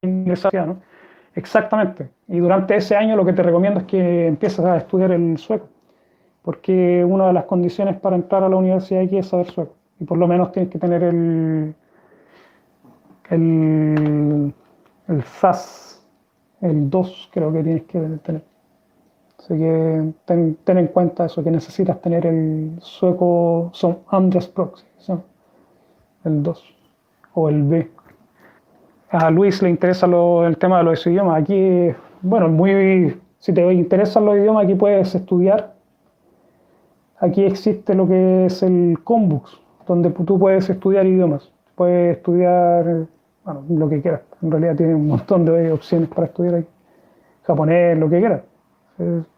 ingresar, 0.02 0.53
¿no? 0.65 0.81
Exactamente. 1.35 2.10
Y 2.27 2.40
durante 2.40 2.76
ese 2.76 2.95
año 2.95 3.15
lo 3.18 3.26
que 3.26 3.34
te 3.34 3.44
recomiendo 3.44 3.81
es 3.81 3.85
que 3.85 4.27
empieces 4.27 4.60
a 4.61 4.77
estudiar 4.77 5.11
el 5.11 5.38
sueco, 5.38 5.68
porque 6.44 7.03
una 7.06 7.27
de 7.27 7.34
las 7.34 7.45
condiciones 7.45 7.98
para 7.99 8.15
entrar 8.18 8.44
a 8.44 8.49
la 8.49 8.57
universidad 8.57 9.03
aquí 9.03 9.18
es 9.18 9.27
saber 9.27 9.52
sueco. 9.52 9.76
Y 9.99 10.06
por 10.06 10.18
lo 10.18 10.27
menos 10.27 10.52
tienes 10.53 10.72
que 10.72 10.80
tener 10.80 11.03
el, 11.03 11.76
el, 13.30 14.53
el 15.07 15.23
SAS, 15.23 16.06
el 16.61 16.90
2 16.90 17.30
creo 17.34 17.52
que 17.52 17.64
tienes 17.64 17.84
que 17.84 17.99
tener. 18.23 18.44
Así 19.44 19.57
que 19.57 20.14
ten, 20.26 20.57
en 20.65 20.88
cuenta 20.88 21.26
eso, 21.26 21.44
que 21.44 21.52
necesitas 21.52 22.02
tener 22.02 22.26
el 22.26 22.78
sueco, 22.80 23.70
son 23.74 23.99
Andres 24.07 24.48
Proxy, 24.48 24.86
el 26.24 26.44
2 26.44 26.76
o 27.34 27.49
el 27.49 27.64
B 27.64 27.90
a 29.14 29.30
Luis 29.30 29.61
le 29.61 29.70
interesa 29.70 30.07
el 30.07 30.57
tema 30.57 30.80
de 30.80 30.84
los 30.86 31.06
idiomas. 31.06 31.44
Aquí, 31.44 31.94
bueno, 32.24 32.49
muy, 32.49 33.15
si 33.38 33.53
te 33.53 33.72
interesan 33.72 34.26
los 34.26 34.36
idiomas, 34.36 34.65
aquí 34.65 34.74
puedes 34.74 35.14
estudiar. 35.14 35.74
Aquí 37.20 37.44
existe 37.44 37.94
lo 37.94 38.07
que 38.07 38.48
es 38.48 38.64
el 38.64 38.98
Combux, 39.03 39.60
donde 39.88 40.10
tú 40.10 40.40
puedes 40.40 40.68
estudiar 40.68 41.06
idiomas. 41.06 41.52
Puedes 41.76 42.18
estudiar, 42.18 43.06
bueno, 43.45 43.64
lo 43.70 43.88
que 43.88 44.02
quieras. 44.02 44.22
En 44.41 44.49
realidad 44.49 44.76
tiene 44.76 44.95
un 44.95 45.07
montón 45.07 45.45
de 45.45 45.72
opciones 45.72 46.10
para 46.10 46.26
estudiar 46.26 46.56
aquí. 46.56 46.68
Japonés, 47.44 47.98
lo 47.98 48.10
que 48.10 48.20
quieras. 48.20 48.41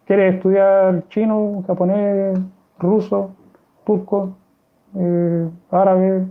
¿Quieres 0.06 0.36
estudiar 0.36 1.04
chino, 1.10 1.64
japonés, 1.66 2.40
ruso, 2.80 3.32
turco, 3.86 4.36
eh, 4.96 5.50
árabe, 5.72 6.26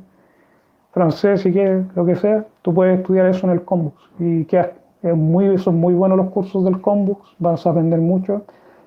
francés, 0.92 1.40
si 1.42 1.52
quieres, 1.52 1.84
lo 1.96 2.06
que 2.06 2.16
sea, 2.16 2.44
tú 2.62 2.72
puedes 2.72 2.98
estudiar 2.98 3.26
eso 3.26 3.46
en 3.46 3.52
el 3.52 3.64
Combux. 3.64 3.96
Y 4.18 4.44
que 4.44 4.64
es 5.02 5.16
muy, 5.16 5.58
son 5.58 5.80
muy 5.80 5.92
buenos 5.92 6.16
los 6.16 6.30
cursos 6.30 6.64
del 6.64 6.80
Combux, 6.80 7.34
vas 7.38 7.66
a 7.66 7.70
aprender 7.70 8.00
mucho, 8.00 8.42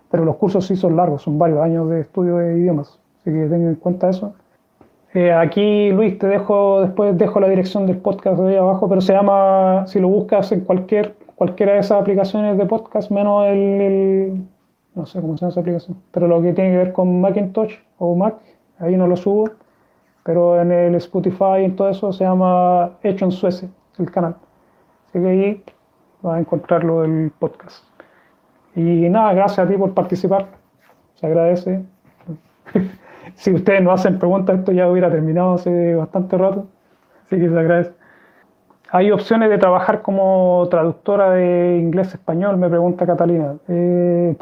pero 0.10 0.24
los 0.24 0.38
cursos 0.38 0.66
sí 0.66 0.76
son 0.76 0.96
largos, 0.96 1.22
son 1.24 1.38
varios 1.38 1.60
años 1.60 1.90
de 1.90 2.02
estudio 2.02 2.38
de 2.38 2.58
idiomas, 2.58 3.00
así 3.20 3.32
que 3.32 3.46
ten 3.48 3.68
en 3.68 3.76
cuenta 3.76 4.10
eso. 4.10 4.34
Eh, 5.14 5.32
aquí, 5.32 5.92
Luis, 5.92 6.18
te 6.18 6.28
dejo, 6.28 6.82
después 6.82 7.18
dejo 7.18 7.40
la 7.40 7.50
dirección 7.50 7.88
del 7.88 7.98
podcast 7.98 8.40
de 8.40 8.50
ahí 8.50 8.56
abajo, 8.56 8.88
pero 8.88 9.02
se 9.02 9.14
llama, 9.14 9.86
si 9.88 10.00
lo 10.00 10.10
buscas 10.10 10.52
en 10.52 10.62
cualquier, 10.62 11.16
cualquiera 11.38 11.74
de 11.74 11.80
esas 11.80 12.02
aplicaciones 12.02 12.58
de 12.58 12.66
podcast, 12.66 13.10
menos 13.12 13.46
el, 13.48 14.44
no 14.96 15.06
sé 15.06 15.22
cómo 15.22 15.38
se 15.38 15.42
llama 15.42 15.52
esa 15.52 15.62
aplicación, 15.62 15.98
pero 16.12 16.28
lo 16.28 16.42
que 16.42 16.52
tiene 16.52 16.72
que 16.72 16.78
ver 16.78 16.92
con 16.92 17.22
Macintosh 17.22 17.76
o 17.98 18.16
Mac, 18.16 18.36
ahí 18.80 18.98
no 18.98 19.08
lo 19.08 19.16
subo 19.16 19.46
pero 20.28 20.62
en 20.62 20.74
el 20.74 20.96
Spotify 20.96 21.64
y 21.66 21.70
todo 21.70 21.88
eso 21.88 22.12
se 22.12 22.26
llama 22.26 22.92
Hecho 23.02 23.24
en 23.24 23.32
Suecia, 23.32 23.70
el 23.98 24.12
canal. 24.12 24.36
Así 25.08 25.22
que 25.22 25.26
ahí 25.26 25.64
vas 26.22 26.36
a 26.36 26.40
encontrarlo 26.42 27.06
el 27.06 27.32
podcast. 27.40 27.86
Y 28.76 29.08
nada, 29.08 29.32
gracias 29.32 29.66
a 29.66 29.70
ti 29.70 29.78
por 29.78 29.94
participar. 29.94 30.48
Se 31.16 31.28
agradece. 31.28 31.86
si 33.36 33.54
ustedes 33.54 33.82
no 33.82 33.94
hacen 33.94 34.20
preguntas, 34.20 34.60
esto 34.60 34.74
ya 34.74 34.92
hubiera 34.92 35.10
terminado 35.10 35.54
hace 35.54 35.96
bastante 35.96 36.38
rato. 36.38 36.68
Así 37.26 37.40
que 37.40 37.48
se 37.48 37.58
agradece. 37.58 37.94
¿Hay 38.90 39.12
opciones 39.12 39.50
de 39.50 39.58
trabajar 39.58 40.02
como 40.02 40.66
traductora 40.70 41.32
de 41.32 41.78
inglés-español? 41.78 42.58
Me 42.58 42.70
pregunta 42.70 43.06
Catalina. 43.06 43.58
Eh, 43.68 44.36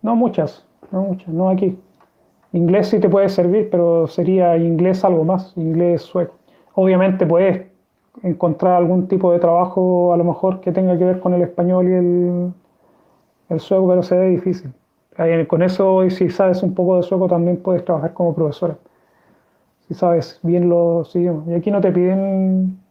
no 0.00 0.16
muchas, 0.16 0.66
no 0.90 1.02
muchas, 1.02 1.28
no 1.28 1.50
aquí. 1.50 1.78
Inglés 2.52 2.88
sí 2.88 3.00
te 3.00 3.08
puede 3.10 3.28
servir, 3.28 3.68
pero 3.70 4.06
sería 4.06 4.56
inglés 4.56 5.04
algo 5.04 5.24
más, 5.24 5.52
inglés 5.56 6.02
sueco. 6.02 6.34
Obviamente 6.74 7.26
puedes 7.26 7.66
encontrar 8.22 8.74
algún 8.74 9.08
tipo 9.08 9.32
de 9.32 9.38
trabajo 9.38 10.12
a 10.12 10.16
lo 10.16 10.24
mejor 10.24 10.60
que 10.60 10.72
tenga 10.72 10.96
que 10.96 11.04
ver 11.04 11.20
con 11.20 11.34
el 11.34 11.42
español 11.42 11.88
y 11.88 11.92
el, 11.92 12.52
el 13.50 13.60
sueco, 13.60 13.88
pero 13.88 14.02
se 14.02 14.16
ve 14.16 14.28
difícil. 14.30 14.72
Con 15.46 15.62
eso, 15.62 16.08
si 16.08 16.30
sabes 16.30 16.62
un 16.62 16.74
poco 16.74 16.96
de 16.96 17.02
sueco, 17.02 17.28
también 17.28 17.58
puedes 17.58 17.84
trabajar 17.84 18.14
como 18.14 18.34
profesora. 18.34 18.78
Si 19.86 19.92
sabes 19.92 20.40
bien 20.42 20.70
los 20.70 21.14
idiomas. 21.14 21.46
Y 21.48 21.54
aquí 21.54 21.70
no 21.70 21.82
te 21.82 21.92
piden 21.92 22.81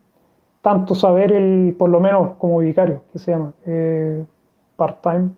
tanto 0.62 0.96
saber 0.96 1.32
el, 1.32 1.76
por 1.78 1.90
lo 1.90 2.00
menos 2.00 2.36
como 2.38 2.60
vicario, 2.60 3.02
que 3.12 3.20
se 3.20 3.32
llama, 3.32 3.54
eh, 3.66 4.24
part-time 4.76 5.30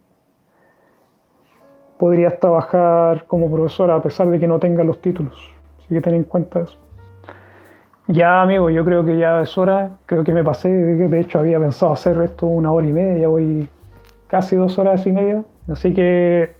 podrías 1.97 2.37
trabajar 2.39 3.25
como 3.27 3.49
profesora 3.49 3.95
a 3.95 4.01
pesar 4.01 4.27
de 4.29 4.39
que 4.39 4.47
no 4.47 4.59
tengas 4.59 4.85
los 4.85 4.99
títulos. 4.99 5.35
Así 5.79 5.93
que 5.93 6.01
ten 6.01 6.15
en 6.15 6.23
cuenta 6.23 6.59
eso. 6.59 6.77
Ya, 8.07 8.41
amigo, 8.41 8.69
yo 8.69 8.83
creo 8.83 9.05
que 9.05 9.17
ya 9.17 9.41
es 9.41 9.57
hora. 9.57 9.91
Creo 10.05 10.23
que 10.25 10.33
me 10.33 10.43
pasé. 10.43 10.67
De 10.67 11.19
hecho, 11.21 11.39
había 11.39 11.59
pensado 11.59 11.93
hacer 11.93 12.21
esto 12.21 12.45
una 12.45 12.73
hora 12.73 12.85
y 12.85 12.91
media. 12.91 13.21
Ya 13.21 13.27
voy 13.29 13.69
casi 14.27 14.57
dos 14.57 14.77
horas 14.77 15.07
y 15.07 15.13
media. 15.13 15.43
Así 15.69 15.93
que 15.93 16.53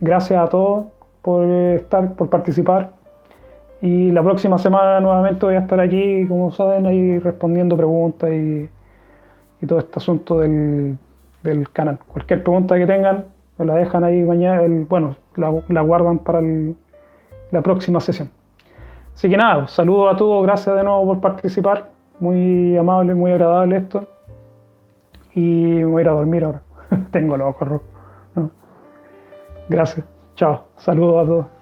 gracias 0.00 0.42
a 0.42 0.48
todos 0.48 0.86
por 1.20 1.44
estar, 1.46 2.14
por 2.14 2.30
participar. 2.30 2.92
Y 3.84 4.10
la 4.12 4.22
próxima 4.22 4.56
semana 4.56 4.98
nuevamente 4.98 5.44
voy 5.44 5.56
a 5.56 5.58
estar 5.58 5.78
aquí, 5.78 6.26
como 6.26 6.50
saben, 6.52 6.86
ahí 6.86 7.18
respondiendo 7.18 7.76
preguntas 7.76 8.30
y, 8.32 8.70
todo 9.66 9.78
este 9.78 9.98
asunto 9.98 10.38
del, 10.38 10.96
del 11.42 11.70
canal. 11.70 11.98
Cualquier 12.08 12.42
pregunta 12.42 12.76
que 12.76 12.86
tengan, 12.86 13.26
la 13.58 13.74
dejan 13.74 14.02
ahí 14.02 14.22
mañana, 14.22 14.62
bueno, 14.88 15.16
la, 15.36 15.82
guardan 15.82 16.18
para 16.18 16.40
la 17.50 17.60
próxima 17.60 18.00
sesión. 18.00 18.30
Así 19.14 19.28
que 19.28 19.36
nada, 19.36 19.68
saludos 19.68 20.14
a 20.14 20.16
todos, 20.16 20.42
gracias 20.46 20.74
de 20.76 20.82
nuevo 20.82 21.04
por 21.04 21.20
participar, 21.20 21.90
muy 22.20 22.78
amable, 22.78 23.12
muy 23.12 23.32
agradable 23.32 23.76
esto. 23.76 24.08
Y 25.34 25.40
me 25.40 25.84
voy 25.84 26.00
a 26.00 26.04
ir 26.04 26.08
a 26.08 26.12
dormir 26.12 26.44
ahora, 26.44 26.62
tengo 27.10 27.36
los 27.36 27.48
ojos 27.48 27.68
rojos. 27.68 27.88
Gracias, 29.68 30.06
chao, 30.36 30.64
saludos 30.78 31.22
a 31.22 31.26
todos. 31.26 31.53